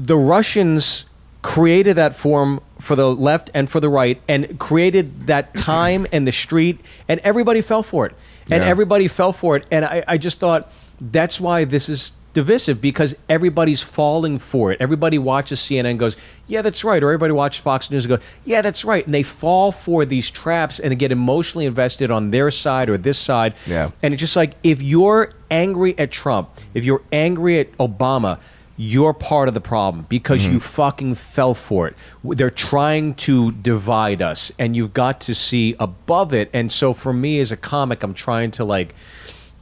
the 0.07 0.17
Russians 0.17 1.05
created 1.43 1.97
that 1.97 2.15
form 2.15 2.61
for 2.79 2.97
the 2.97 3.15
left 3.15 3.51
and 3.55 3.69
for 3.71 3.81
the 3.81 3.89
right 3.89 4.21
and 4.29 4.59
created 4.59 5.27
that 5.27 5.55
time 5.75 6.07
and 6.13 6.27
the 6.27 6.33
street 6.33 6.81
and 7.09 7.21
everybody 7.21 7.61
fell 7.61 7.83
for 7.83 8.07
it 8.07 8.15
and 8.51 8.63
Yeah. 8.63 8.69
everybody 8.69 9.09
fell 9.09 9.33
for 9.33 9.57
it 9.57 9.65
and 9.71 9.85
I, 9.85 10.05
I 10.07 10.19
just 10.19 10.39
thought 10.39 10.71
that's 11.01 11.41
why 11.41 11.65
this 11.65 11.89
is 11.89 12.13
divisive 12.35 12.81
because 12.81 13.17
everybody's 13.29 13.81
falling 13.81 14.39
for 14.39 14.71
it 14.71 14.81
everybody 14.81 15.19
watches 15.19 15.59
cnn 15.61 15.85
and 15.87 15.99
goes 15.99 16.17
yeah 16.47 16.63
that's 16.63 16.85
right 16.85 17.03
or 17.03 17.07
everybody 17.09 17.33
watches 17.33 17.61
fox 17.61 17.91
news 17.91 18.05
and 18.05 18.11
goes 18.17 18.23
yeah 18.45 18.63
that's 18.63 18.85
right 18.85 19.05
and 19.05 19.13
they 19.13 19.23
fall 19.25 19.73
for 19.73 20.05
these 20.05 20.31
traps 20.31 20.79
and 20.79 20.97
get 20.99 21.11
emotionally 21.11 21.67
invested 21.67 22.11
on 22.11 22.31
their 22.31 22.51
side 22.51 22.89
or 22.89 22.97
this 22.99 23.19
side 23.19 23.55
Yeah. 23.67 23.91
and 24.03 24.15
it's 24.15 24.21
just 24.21 24.37
like 24.37 24.55
if 24.63 24.81
you're 24.83 25.33
angry 25.51 25.99
at 25.99 26.13
Trump, 26.13 26.51
if 26.75 26.85
you're 26.85 27.03
angry 27.11 27.59
at 27.59 27.73
Obama, 27.79 28.39
you're 28.83 29.13
part 29.13 29.47
of 29.47 29.53
the 29.53 29.61
problem 29.61 30.07
because 30.09 30.43
you 30.43 30.53
mm-hmm. 30.53 30.59
fucking 30.61 31.15
fell 31.15 31.53
for 31.53 31.87
it. 31.87 31.95
They're 32.25 32.51
trying 32.51 33.13
to 33.17 33.53
divide 33.53 34.23
us, 34.23 34.51
and 34.59 34.75
you've 34.75 34.95
got 34.95 35.21
to 35.23 35.35
see 35.35 35.77
above 35.79 36.33
it. 36.33 36.49
And 36.55 36.73
so, 36.73 36.95
for 36.95 37.13
me 37.13 37.41
as 37.41 37.53
a 37.53 37.59
comic, 37.59 38.03
I'm 38.03 38.15
trying 38.15 38.53
to 38.53 38.65
like, 38.65 38.95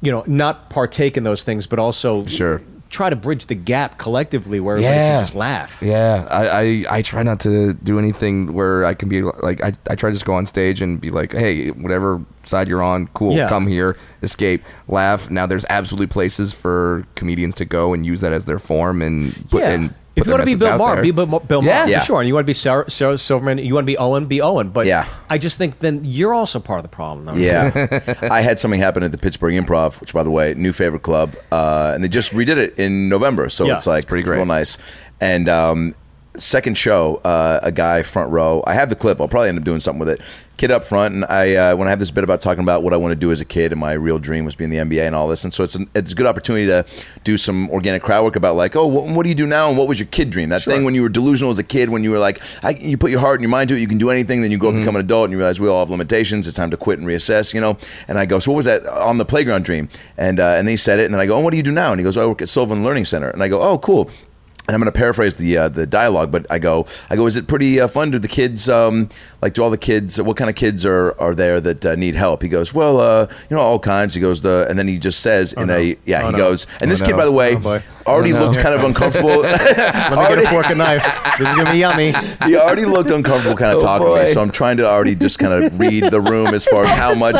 you 0.03 0.13
know, 0.13 0.23
not 0.29 0.71
partake 0.71 1.17
in 1.17 1.25
those 1.25 1.43
things, 1.43 1.67
but 1.67 1.81
also 1.81 2.25
Sure. 2.27 2.63
Try 2.91 3.11
to 3.11 3.17
bridge 3.17 3.47
the 3.47 3.55
gap 3.55 3.99
collectively 3.99 4.61
where 4.61 4.77
everybody 4.77 4.97
Yeah. 4.97 5.17
can 5.17 5.23
just 5.25 5.35
laugh. 5.35 5.79
Yeah, 5.83 6.27
I, 6.31 6.47
I 6.49 6.85
I 6.99 7.03
try 7.03 7.23
not 7.23 7.41
to 7.41 7.75
do 7.75 7.99
anything 7.99 8.55
where 8.55 8.85
I 8.85 8.95
can 8.95 9.09
be 9.09 9.23
like 9.23 9.63
I, 9.63 9.73
I 9.91 9.95
try 9.95 10.11
to 10.11 10.15
just 10.15 10.25
go 10.25 10.35
on 10.35 10.47
stage 10.47 10.81
and 10.81 11.01
be 11.01 11.11
like, 11.11 11.33
hey, 11.33 11.69
whatever 11.71 12.21
side 12.45 12.67
you're 12.69 12.83
on, 12.83 13.09
cool, 13.09 13.35
Yeah. 13.35 13.49
come 13.49 13.67
here, 13.67 13.97
escape, 14.23 14.63
laugh. 14.89 15.31
Now 15.31 15.45
there's 15.47 15.67
absolutely 15.69 16.07
places 16.07 16.53
for 16.55 17.07
comedians 17.15 17.55
to 17.57 17.65
go 17.67 17.93
and 17.93 18.07
use 18.07 18.23
that 18.23 18.33
as 18.33 18.47
their 18.47 18.59
form 18.59 19.03
and 19.03 19.35
put 19.51 19.63
Yeah. 19.63 19.71
and 19.71 19.95
If 20.21 20.27
you 20.27 20.33
want 20.33 20.43
to 20.43 20.47
be 20.47 20.55
Bill 20.55 20.77
Maher, 20.79 21.03
be 21.03 21.11
Bill, 21.11 21.27
Bill 21.41 21.63
Yeah. 21.65 21.81
Maher 21.81 21.89
Yeah. 21.89 21.99
for 22.01 22.05
sure. 22.07 22.21
And 22.21 22.29
you 22.29 22.35
want 22.35 22.45
to 22.45 22.47
be 22.47 22.55
Sarah, 22.55 22.91
Sarah 22.91 23.17
Silverman, 23.19 23.59
you 23.59 23.75
want 23.75 23.85
to 23.85 23.91
be 23.93 23.97
Owen, 23.99 24.27
be 24.27 24.41
Owen. 24.41 24.69
But 24.71 24.87
Yeah. 24.87 25.05
I 25.31 25.39
just 25.39 25.59
think 25.59 25.79
then 25.81 26.01
you're 26.05 26.35
also 26.35 26.59
part 26.61 26.79
of 26.79 26.83
the 26.83 26.89
problem. 26.89 27.27
though. 27.27 27.35
Yeah, 27.35 27.71
I 28.31 28.41
had 28.41 28.59
something 28.59 28.81
happen 28.81 29.03
at 29.03 29.13
the 29.13 29.19
Pittsburgh 29.19 29.55
Improv, 29.55 30.01
which, 30.01 30.13
by 30.13 30.23
the 30.23 30.31
way, 30.31 30.55
new 30.55 30.73
favorite 30.73 31.03
club, 31.03 31.35
uh, 31.53 31.93
and 31.95 32.03
they 32.03 32.09
just 32.09 32.33
redid 32.33 32.57
it 32.57 32.75
in 32.79 33.09
November, 33.09 33.49
so 33.49 33.67
Yeah, 33.67 33.77
it's 33.77 33.87
like 33.87 33.99
it's 33.99 34.09
pretty 34.09 34.25
great. 34.25 34.37
real 34.37 34.47
nice. 34.47 34.79
And 35.21 35.49
um, 35.49 35.95
second 36.39 36.77
show, 36.77 37.17
uh, 37.25 37.61
a 37.63 37.73
guy 37.73 38.03
front 38.03 38.31
row. 38.31 38.63
I 38.67 38.75
have 38.75 38.89
the 38.89 38.97
clip. 38.97 39.21
I'll 39.21 39.29
probably 39.29 39.49
end 39.49 39.59
up 39.59 39.65
doing 39.65 39.81
something 39.81 40.01
with 40.01 40.09
it. 40.09 40.21
Kid 40.57 40.73
up 40.73 40.85
front, 40.85 41.15
and 41.15 41.25
I 41.27 41.55
uh, 41.55 41.77
when 41.77 41.87
I 41.87 41.91
have 41.91 42.01
this 42.01 42.11
bit 42.11 42.25
about 42.25 42.41
talking 42.41 42.65
about 42.65 42.83
what 42.83 42.93
I 42.93 42.97
want 42.97 43.13
to 43.13 43.17
do 43.17 43.31
as 43.31 43.41
a 43.41 43.45
kid, 43.45 43.71
and 43.71 43.81
my 43.81 43.93
real 43.93 44.19
dream 44.19 44.45
was 44.45 44.57
being 44.57 44.73
in 44.73 44.89
the 44.89 44.97
NBA 44.97 45.07
and 45.07 45.15
all 45.15 45.29
this, 45.29 45.45
and 45.45 45.55
so 45.55 45.63
it's 45.63 45.77
an, 45.77 45.89
it's 45.95 46.11
a 46.11 46.17
good 46.17 46.27
opportunity 46.27 46.67
to 46.67 46.85
do 47.23 47.37
some 47.37 47.71
organic 47.71 48.03
crowd 48.03 48.25
work 48.25 48.35
about 48.35 48.57
like, 48.57 48.75
oh, 48.75 48.85
what, 48.85 49.07
what 49.07 49.23
do 49.23 49.29
you 49.29 49.37
do 49.37 49.47
now, 49.47 49.69
and 49.69 49.79
what 49.79 49.87
was 49.87 50.01
your 50.01 50.09
kid 50.09 50.31
dream? 50.31 50.49
That 50.49 50.63
thing 50.65 50.83
when 50.83 50.97
you 50.97 51.03
were 51.03 51.09
delusional 51.09 51.53
as 51.53 51.61
a 51.61 51.63
kid, 51.63 51.91
when 51.91 52.03
you 52.03 52.11
were 52.11 52.19
like, 52.19 52.41
I, 52.65 52.71
you 52.71 52.99
put 52.99 53.13
your 53.13 53.21
heart 53.21 53.37
and 53.37 53.43
your 53.43 53.51
mind 53.51 53.69
to 53.69 53.77
it, 53.77 53.81
you 53.81 53.87
can 53.87 53.99
do 53.99 54.11
anything. 54.11 54.43
Then 54.43 54.51
you 54.51 54.59
grow 54.59 54.71
up, 54.71 54.75
become 54.75 54.97
an 54.97 55.01
adult, 55.01 55.27
and 55.27 55.33
you 55.33 55.39
realize 55.39 55.61
we 55.61 55.69
all 55.69 55.79
have 55.79 55.91
limitations. 55.91 56.49
It's 56.49 56.57
time 56.57 56.73
to 56.73 56.77
quit 56.77 56.99
and 56.99 57.07
reassess, 57.07 57.55
you 57.55 57.61
know. 57.61 57.79
And 58.09 58.19
I 58.19 58.27
go, 58.27 58.41
so 58.41 58.51
what 58.51 58.57
was 58.57 58.67
that 58.67 58.85
on 58.85 59.19
the 59.19 59.25
playground 59.25 59.65
dream? 59.65 59.89
And 60.17 60.41
uh, 60.41 60.55
and 60.57 60.67
they 60.67 60.75
said 60.75 60.99
it, 60.99 61.05
and 61.05 61.15
then 61.15 61.21
I 61.21 61.27
go, 61.27 61.37
oh, 61.37 61.41
what 61.41 61.53
do 61.53 61.57
you 61.57 61.63
do 61.63 61.71
now? 61.71 61.93
And 61.93 62.01
he 62.01 62.05
goes, 62.05 62.17
oh, 62.17 62.25
I 62.25 62.27
work 62.27 62.43
at 62.43 62.49
Sylvan 62.49 62.83
Learning 62.83 63.05
Center, 63.05 63.31
and 63.31 63.45
I 63.45 63.49
go, 63.49 63.63
oh, 63.63 63.79
cool 63.79 64.11
and 64.69 64.75
I'm 64.75 64.81
going 64.81 64.93
to 64.93 64.97
paraphrase 64.97 65.35
the 65.37 65.57
uh, 65.57 65.69
the 65.71 65.87
dialogue, 65.87 66.31
but 66.31 66.47
I 66.51 66.59
go, 66.59 66.87
I 67.09 67.17
go, 67.17 67.27
is 67.27 67.37
it 67.37 67.49
pretty 67.49 67.81
uh, 67.81 67.89
fun? 67.89 68.11
Do 68.11 68.19
the 68.19 68.29
kids 68.29 68.69
um, 68.69 69.09
like? 69.41 69.55
Do 69.55 69.63
all 69.63 69.71
the 69.71 69.79
kids? 69.79 70.21
What 70.21 70.37
kind 70.37 70.51
of 70.51 70.57
kids 70.57 70.85
are 70.85 71.19
are 71.19 71.35
there 71.35 71.59
that 71.61 71.87
uh, 71.87 71.95
need 71.97 72.15
help? 72.15 72.43
He 72.43 72.49
goes, 72.51 72.75
well, 72.75 73.01
uh, 73.01 73.27
you 73.49 73.57
know, 73.57 73.63
all 73.63 73.79
kinds. 73.79 74.13
He 74.15 74.21
goes, 74.21 74.43
the, 74.43 74.67
and 74.69 74.79
then 74.79 74.87
he 74.87 74.99
just 74.99 75.21
says 75.21 75.55
in 75.55 75.71
a, 75.71 75.97
yeah, 76.05 76.23
Oh, 76.23 76.27
he 76.27 76.33
no. 76.33 76.39
goes, 76.39 76.67
and 76.83 76.91
this 76.91 77.01
Oh, 77.01 77.07
kid, 77.07 77.17
by 77.17 77.25
the 77.25 77.33
way, 77.33 77.57
Oh, 77.57 77.81
already 78.07 78.33
Oh, 78.35 78.39
no. 78.41 78.47
looked 78.47 78.59
kind 78.59 78.75
of 78.75 78.85
uncomfortable. 78.85 79.39
Let 79.43 80.11
me 80.11 80.37
get 80.37 80.45
a 80.45 80.49
fork 80.51 80.67
and 80.67 80.79
knife. 80.79 81.03
This 81.39 81.49
is 81.49 81.55
gonna 81.55 81.73
be 81.73 81.79
yummy. 81.79 82.13
he 82.45 82.57
already 82.57 82.85
looked 82.85 83.11
uncomfortable 83.11 83.57
kind 83.57 83.73
of 83.73 83.79
Oh, 83.83 83.87
talking 83.87 84.07
to 84.15 84.25
me 84.25 84.33
so 84.33 84.43
i'm 84.43 84.51
trying 84.51 84.77
to 84.79 84.85
already 84.87 85.15
just 85.15 85.39
kind 85.39 85.53
of 85.53 85.79
read 85.79 86.05
the 86.05 86.21
room 86.21 86.49
as 86.49 86.65
far 86.67 86.85
as 86.85 86.99
how 86.99 87.15
much 87.15 87.37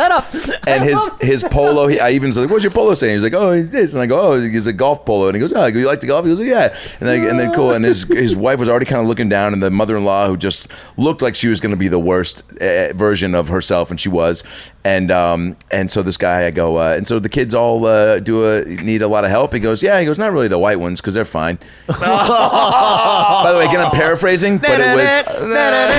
and 0.67 0.83
his 0.83 0.99
his 1.19 1.43
polo 1.43 1.87
he, 1.87 1.99
i 1.99 2.11
even 2.11 2.31
said 2.31 2.41
like, 2.41 2.49
what's 2.49 2.63
your 2.63 2.71
polo 2.71 2.93
saying 2.93 3.15
he's 3.15 3.23
like 3.23 3.33
oh 3.33 3.51
it's 3.51 3.69
this 3.71 3.93
and 3.93 4.01
i 4.01 4.05
go 4.05 4.19
oh 4.19 4.41
he's 4.41 4.67
a 4.67 4.73
golf 4.73 5.03
polo 5.05 5.27
and 5.27 5.35
he 5.35 5.39
goes 5.41 5.51
oh 5.51 5.61
I 5.61 5.71
go, 5.71 5.79
you 5.79 5.85
like 5.85 5.99
to 5.99 6.07
golf 6.07 6.23
he 6.25 6.31
goes 6.31 6.39
oh, 6.39 6.43
yeah 6.43 6.73
and 6.99 7.09
then, 7.09 7.18
and 7.27 7.39
then 7.39 7.51
cool 7.53 7.71
and 7.71 7.85
his 7.85 8.03
his 8.09 8.35
wife 8.35 8.59
was 8.59 8.69
already 8.69 8.85
kind 8.85 9.01
of 9.01 9.07
looking 9.07 9.29
down 9.29 9.53
and 9.53 9.61
the 9.61 9.71
mother-in-law 9.71 10.27
who 10.27 10.37
just 10.37 10.67
looked 10.97 11.21
like 11.21 11.35
she 11.35 11.47
was 11.47 11.59
going 11.59 11.71
to 11.71 11.77
be 11.77 11.87
the 11.87 11.99
worst 11.99 12.43
uh, 12.61 12.93
version 12.93 13.35
of 13.35 13.49
herself 13.49 13.91
and 13.91 13.99
she 13.99 14.09
was 14.09 14.43
and 14.85 15.11
um 15.11 15.57
and 15.71 15.91
so 15.91 16.01
this 16.01 16.15
guy 16.15 16.45
i 16.45 16.51
go 16.51 16.77
uh, 16.77 16.93
and 16.95 17.05
so 17.05 17.19
the 17.19 17.27
kids 17.29 17.53
all 17.53 17.85
uh, 17.85 18.17
do 18.19 18.45
a 18.49 18.63
need 18.63 19.01
a 19.01 19.07
lot 19.07 19.25
of 19.25 19.29
help 19.29 19.53
he 19.53 19.59
goes 19.59 19.83
yeah 19.83 19.99
he 19.99 20.05
goes 20.05 20.17
not 20.17 20.31
really 20.31 20.47
the 20.47 20.57
white 20.57 20.79
ones 20.79 21.01
because 21.01 21.13
they're 21.13 21.25
fine 21.25 21.57
by 21.87 23.51
the 23.51 23.57
way 23.57 23.65
again 23.65 23.79
i'm 23.81 23.91
paraphrasing 23.91 24.57
but 24.57 24.79
it 24.79 24.95
was 24.95 25.03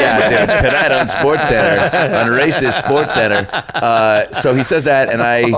yeah, 0.00 0.46
dude, 0.46 0.64
tonight 0.64 0.92
on 0.92 1.08
Sports 1.08 1.48
Center, 1.48 1.80
on 2.16 2.26
Racist 2.28 2.82
Sports 2.84 3.14
Center. 3.14 3.48
Uh, 3.74 4.32
so 4.32 4.54
he 4.54 4.62
says 4.62 4.84
that, 4.84 5.08
and 5.08 5.22
I, 5.22 5.52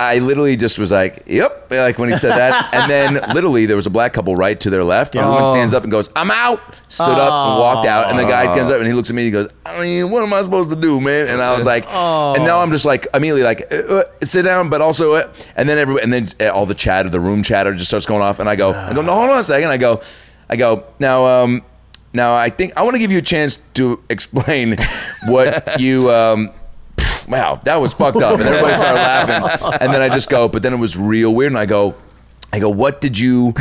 I 0.00 0.18
literally 0.18 0.56
just 0.56 0.78
was 0.78 0.90
like, 0.92 1.22
"Yep," 1.26 1.70
like 1.70 1.98
when 1.98 2.08
he 2.08 2.16
said 2.16 2.36
that, 2.36 2.72
and 2.74 2.90
then 2.90 3.14
literally 3.34 3.66
there 3.66 3.76
was 3.76 3.86
a 3.86 3.90
black 3.90 4.12
couple 4.12 4.34
right 4.36 4.58
to 4.60 4.70
their 4.70 4.84
left. 4.84 5.12
The 5.12 5.20
woman 5.20 5.46
stands 5.50 5.74
up 5.74 5.82
and 5.82 5.92
goes, 5.92 6.10
"I'm 6.16 6.30
out." 6.30 6.60
Stood 6.88 7.06
up 7.08 7.32
and 7.32 7.58
walked 7.60 7.86
out, 7.88 8.10
and 8.10 8.18
the 8.18 8.24
guy 8.24 8.46
comes 8.46 8.70
up 8.70 8.78
and 8.78 8.86
he 8.86 8.92
looks 8.92 9.10
at 9.10 9.16
me. 9.16 9.22
and 9.26 9.26
He 9.26 9.32
goes, 9.32 9.48
"I 9.66 9.80
mean, 9.80 10.10
what 10.10 10.22
am 10.22 10.32
I 10.32 10.42
supposed 10.42 10.70
to 10.70 10.76
do, 10.76 11.00
man?" 11.00 11.28
And 11.28 11.40
I 11.40 11.56
was 11.56 11.64
like, 11.66 11.84
and 12.44 12.46
now 12.46 12.60
I'm 12.60 12.70
just 12.70 12.84
like 12.84 13.06
immediately 13.14 13.42
like, 13.42 13.72
uh, 13.72 13.76
uh, 13.76 14.04
"Sit 14.22 14.42
down," 14.42 14.68
but 14.70 14.80
also, 14.80 15.14
uh, 15.14 15.32
and 15.56 15.68
then 15.68 15.78
every, 15.78 16.00
and 16.02 16.12
then 16.12 16.28
uh, 16.40 16.50
all 16.52 16.66
the 16.66 16.74
chatter, 16.74 17.08
the 17.08 17.20
room 17.20 17.42
chatter 17.42 17.74
just 17.74 17.88
starts 17.90 18.06
going 18.06 18.22
off, 18.22 18.38
and 18.38 18.48
I 18.48 18.56
go, 18.56 18.72
I 18.72 18.92
go, 18.92 19.02
no, 19.02 19.12
hold 19.14 19.30
on 19.30 19.38
a 19.38 19.44
second. 19.44 19.70
I 19.70 19.76
go, 19.78 20.00
I 20.48 20.56
go, 20.56 20.84
now, 20.98 21.26
um. 21.26 21.62
Now, 22.16 22.36
I 22.36 22.48
think 22.48 22.76
I 22.76 22.82
want 22.84 22.94
to 22.94 23.00
give 23.00 23.10
you 23.10 23.18
a 23.18 23.22
chance 23.22 23.56
to 23.74 24.00
explain 24.08 24.76
what 25.26 25.80
you. 25.80 26.12
Um, 26.12 26.50
wow, 27.26 27.60
that 27.64 27.80
was 27.80 27.92
fucked 27.92 28.18
up, 28.18 28.38
and 28.38 28.48
everybody 28.48 28.74
started 28.74 29.00
laughing. 29.00 29.78
And 29.80 29.92
then 29.92 30.00
I 30.00 30.08
just 30.08 30.30
go, 30.30 30.48
but 30.48 30.62
then 30.62 30.72
it 30.72 30.76
was 30.76 30.96
real 30.96 31.34
weird, 31.34 31.50
and 31.50 31.58
I 31.58 31.66
go, 31.66 31.96
I 32.52 32.60
go, 32.60 32.68
what 32.70 33.00
did 33.00 33.18
you 33.18 33.52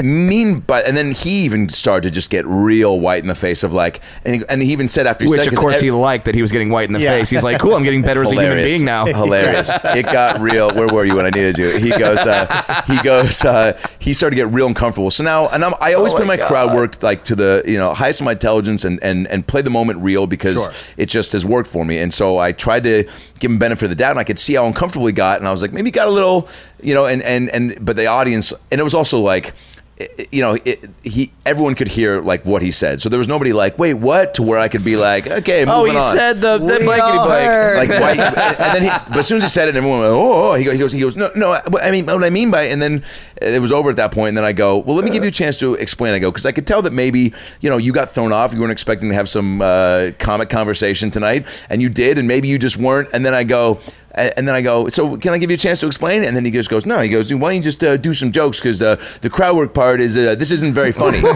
mean 0.00 0.60
but 0.60 0.86
And 0.86 0.96
then 0.96 1.12
he 1.12 1.44
even 1.44 1.68
started 1.68 2.08
to 2.08 2.10
just 2.14 2.30
get 2.30 2.46
real 2.46 2.98
white 3.00 3.22
in 3.22 3.28
the 3.28 3.34
face 3.34 3.62
of 3.62 3.72
like, 3.72 4.00
and 4.24 4.36
he, 4.36 4.42
and 4.48 4.62
he 4.62 4.72
even 4.72 4.88
said 4.88 5.06
after, 5.06 5.24
he 5.24 5.30
Which 5.30 5.42
said, 5.44 5.52
of 5.52 5.58
course 5.58 5.80
he 5.80 5.90
liked 5.90 6.24
that 6.26 6.34
he 6.34 6.42
was 6.42 6.50
getting 6.52 6.70
white 6.70 6.88
in 6.88 6.92
the 6.92 7.00
Yeah. 7.00 7.10
face. 7.18 7.30
He's 7.30 7.42
like, 7.42 7.60
cool, 7.60 7.74
I'm 7.74 7.82
getting 7.82 8.02
better 8.02 8.22
as 8.22 8.30
a 8.32 8.34
human 8.34 8.58
being 8.64 8.84
now. 8.84 9.06
Hilarious. 9.06 9.70
it 9.84 10.04
got 10.04 10.40
real. 10.40 10.70
Where 10.72 10.88
were 10.88 11.04
you 11.04 11.14
when 11.16 11.26
I 11.26 11.30
needed 11.30 11.58
you? 11.58 11.76
He 11.78 11.90
goes. 11.90 12.18
Uh, 12.18 12.82
he 12.86 13.00
goes. 13.02 13.44
Uh, 13.44 13.78
he 13.98 14.12
started 14.12 14.36
to 14.36 14.42
get 14.44 14.52
real 14.52 14.66
uncomfortable. 14.66 15.10
So 15.10 15.24
now, 15.24 15.48
and 15.48 15.64
I'm, 15.64 15.74
I 15.80 15.94
always 15.94 16.12
Oh 16.14 16.16
play 16.16 16.26
my 16.26 16.36
my 16.36 16.46
crowd 16.46 16.74
work 16.74 17.02
like 17.02 17.24
to 17.24 17.34
the 17.34 17.62
you 17.66 17.76
know 17.78 17.92
highest 17.94 18.20
of 18.20 18.24
my 18.24 18.32
intelligence 18.32 18.84
and 18.84 19.02
and 19.02 19.26
and 19.28 19.46
play 19.46 19.62
the 19.62 19.70
moment 19.70 19.98
real 20.00 20.26
because 20.26 20.62
Sure. 20.62 20.72
it 20.96 21.06
just 21.08 21.32
has 21.32 21.44
worked 21.44 21.68
for 21.68 21.84
me. 21.84 21.98
And 21.98 22.12
so 22.12 22.38
I 22.38 22.52
tried 22.52 22.84
to 22.84 23.04
give 23.38 23.50
him 23.50 23.58
benefit 23.58 23.84
of 23.84 23.90
the 23.90 23.96
doubt, 23.96 24.10
and 24.12 24.18
I 24.20 24.24
could 24.24 24.38
see 24.38 24.54
how 24.54 24.66
uncomfortable 24.66 25.06
he 25.06 25.12
got, 25.12 25.38
and 25.38 25.46
I 25.48 25.52
was 25.52 25.62
like, 25.62 25.72
maybe 25.72 25.88
he 25.88 25.92
got 25.92 26.08
a 26.08 26.10
little, 26.10 26.48
you 26.82 26.94
know, 26.94 27.06
and 27.06 27.22
and 27.22 27.48
and 27.50 27.76
but 27.84 27.96
the 27.96 28.06
audience, 28.06 28.52
and 28.70 28.80
it 28.80 28.84
was 28.84 28.94
also 28.94 29.18
like. 29.20 29.52
It- 29.96 30.28
You 30.32 30.40
know, 30.40 30.56
it, 30.64 30.88
he 31.02 31.32
everyone 31.44 31.74
could 31.74 31.88
hear 31.88 32.20
like 32.20 32.44
what 32.44 32.62
he 32.62 32.70
said, 32.70 33.00
so 33.02 33.08
there 33.08 33.18
was 33.18 33.28
nobody 33.28 33.52
like, 33.52 33.78
"Wait, 33.78 33.94
what?" 33.94 34.34
To 34.34 34.42
where 34.42 34.58
I 34.58 34.68
could 34.68 34.84
be 34.84 34.96
like, 34.96 35.26
"Okay, 35.26 35.64
Oh, 35.66 35.84
he 35.84 35.96
on." 35.96 36.16
said 36.16 36.40
the, 36.40 36.58
the 36.58 36.64
We 36.78 36.84
blankety 36.84 37.18
blank. 37.18 37.88
like 37.90 38.00
white, 38.00 38.18
and 38.18 38.74
then 38.76 38.82
he, 38.82 38.88
but 39.10 39.18
as 39.18 39.26
soon 39.26 39.36
as 39.36 39.42
he 39.42 39.48
said 39.50 39.68
it, 39.68 39.76
everyone 39.76 40.00
went, 40.00 40.12
"Oh!" 40.12 40.52
oh." 40.52 40.54
He, 40.54 40.68
he 40.70 40.78
goes, 40.78 40.92
"He 40.92 41.00
goes, 41.00 41.16
no, 41.16 41.30
no." 41.36 41.60
I 41.80 41.90
mean, 41.90 42.06
what 42.06 42.24
I 42.24 42.30
mean 42.30 42.50
by, 42.50 42.62
and 42.64 42.80
then 42.80 43.04
it 43.40 43.60
was 43.60 43.70
over 43.72 43.90
at 43.90 43.96
that 43.96 44.12
point. 44.12 44.28
And 44.28 44.36
then 44.36 44.44
I 44.44 44.52
go, 44.52 44.78
"Well, 44.78 44.96
let 44.96 45.04
me 45.04 45.10
give 45.10 45.22
you 45.24 45.28
a 45.28 45.32
chance 45.32 45.58
to 45.58 45.74
explain." 45.74 46.14
I 46.14 46.18
go 46.20 46.30
because 46.30 46.46
I 46.46 46.52
could 46.52 46.66
tell 46.66 46.82
that 46.82 46.92
maybe 46.92 47.32
you 47.60 47.68
know 47.70 47.76
you 47.76 47.92
got 47.92 48.10
thrown 48.10 48.32
off. 48.32 48.54
You 48.54 48.60
weren't 48.60 48.72
expecting 48.72 49.08
to 49.10 49.14
have 49.14 49.28
some 49.28 49.60
uh, 49.60 50.12
comic 50.18 50.48
conversation 50.48 51.10
tonight, 51.10 51.44
and 51.68 51.82
you 51.82 51.88
did, 51.90 52.16
and 52.18 52.26
maybe 52.26 52.48
you 52.48 52.58
just 52.58 52.76
weren't. 52.78 53.08
And 53.12 53.24
then 53.26 53.34
I 53.34 53.44
go. 53.44 53.78
A- 54.14 54.36
And 54.38 54.46
then 54.48 54.54
I 54.54 54.60
go, 54.62 54.88
so 54.88 55.16
can 55.16 55.32
I 55.32 55.38
give 55.38 55.50
you 55.50 55.54
a 55.54 55.58
chance 55.58 55.80
to 55.80 55.86
explain? 55.86 56.22
And 56.24 56.36
then 56.36 56.44
he 56.44 56.50
just 56.50 56.68
goes, 56.70 56.84
no. 56.86 57.00
He 57.00 57.08
goes, 57.08 57.32
why 57.32 57.48
don't 57.50 57.56
you 57.56 57.62
just 57.62 57.82
uh, 57.84 57.96
do 57.96 58.12
some 58.14 58.32
jokes? 58.32 58.58
Because 58.60 58.78
the 58.78 59.00
the 59.20 59.30
crowd 59.30 59.56
work 59.56 59.74
part 59.74 60.00
is 60.00 60.16
uh, 60.16 60.34
this 60.34 60.50
isn't 60.50 60.74
very 60.74 60.92
funny. 60.92 61.18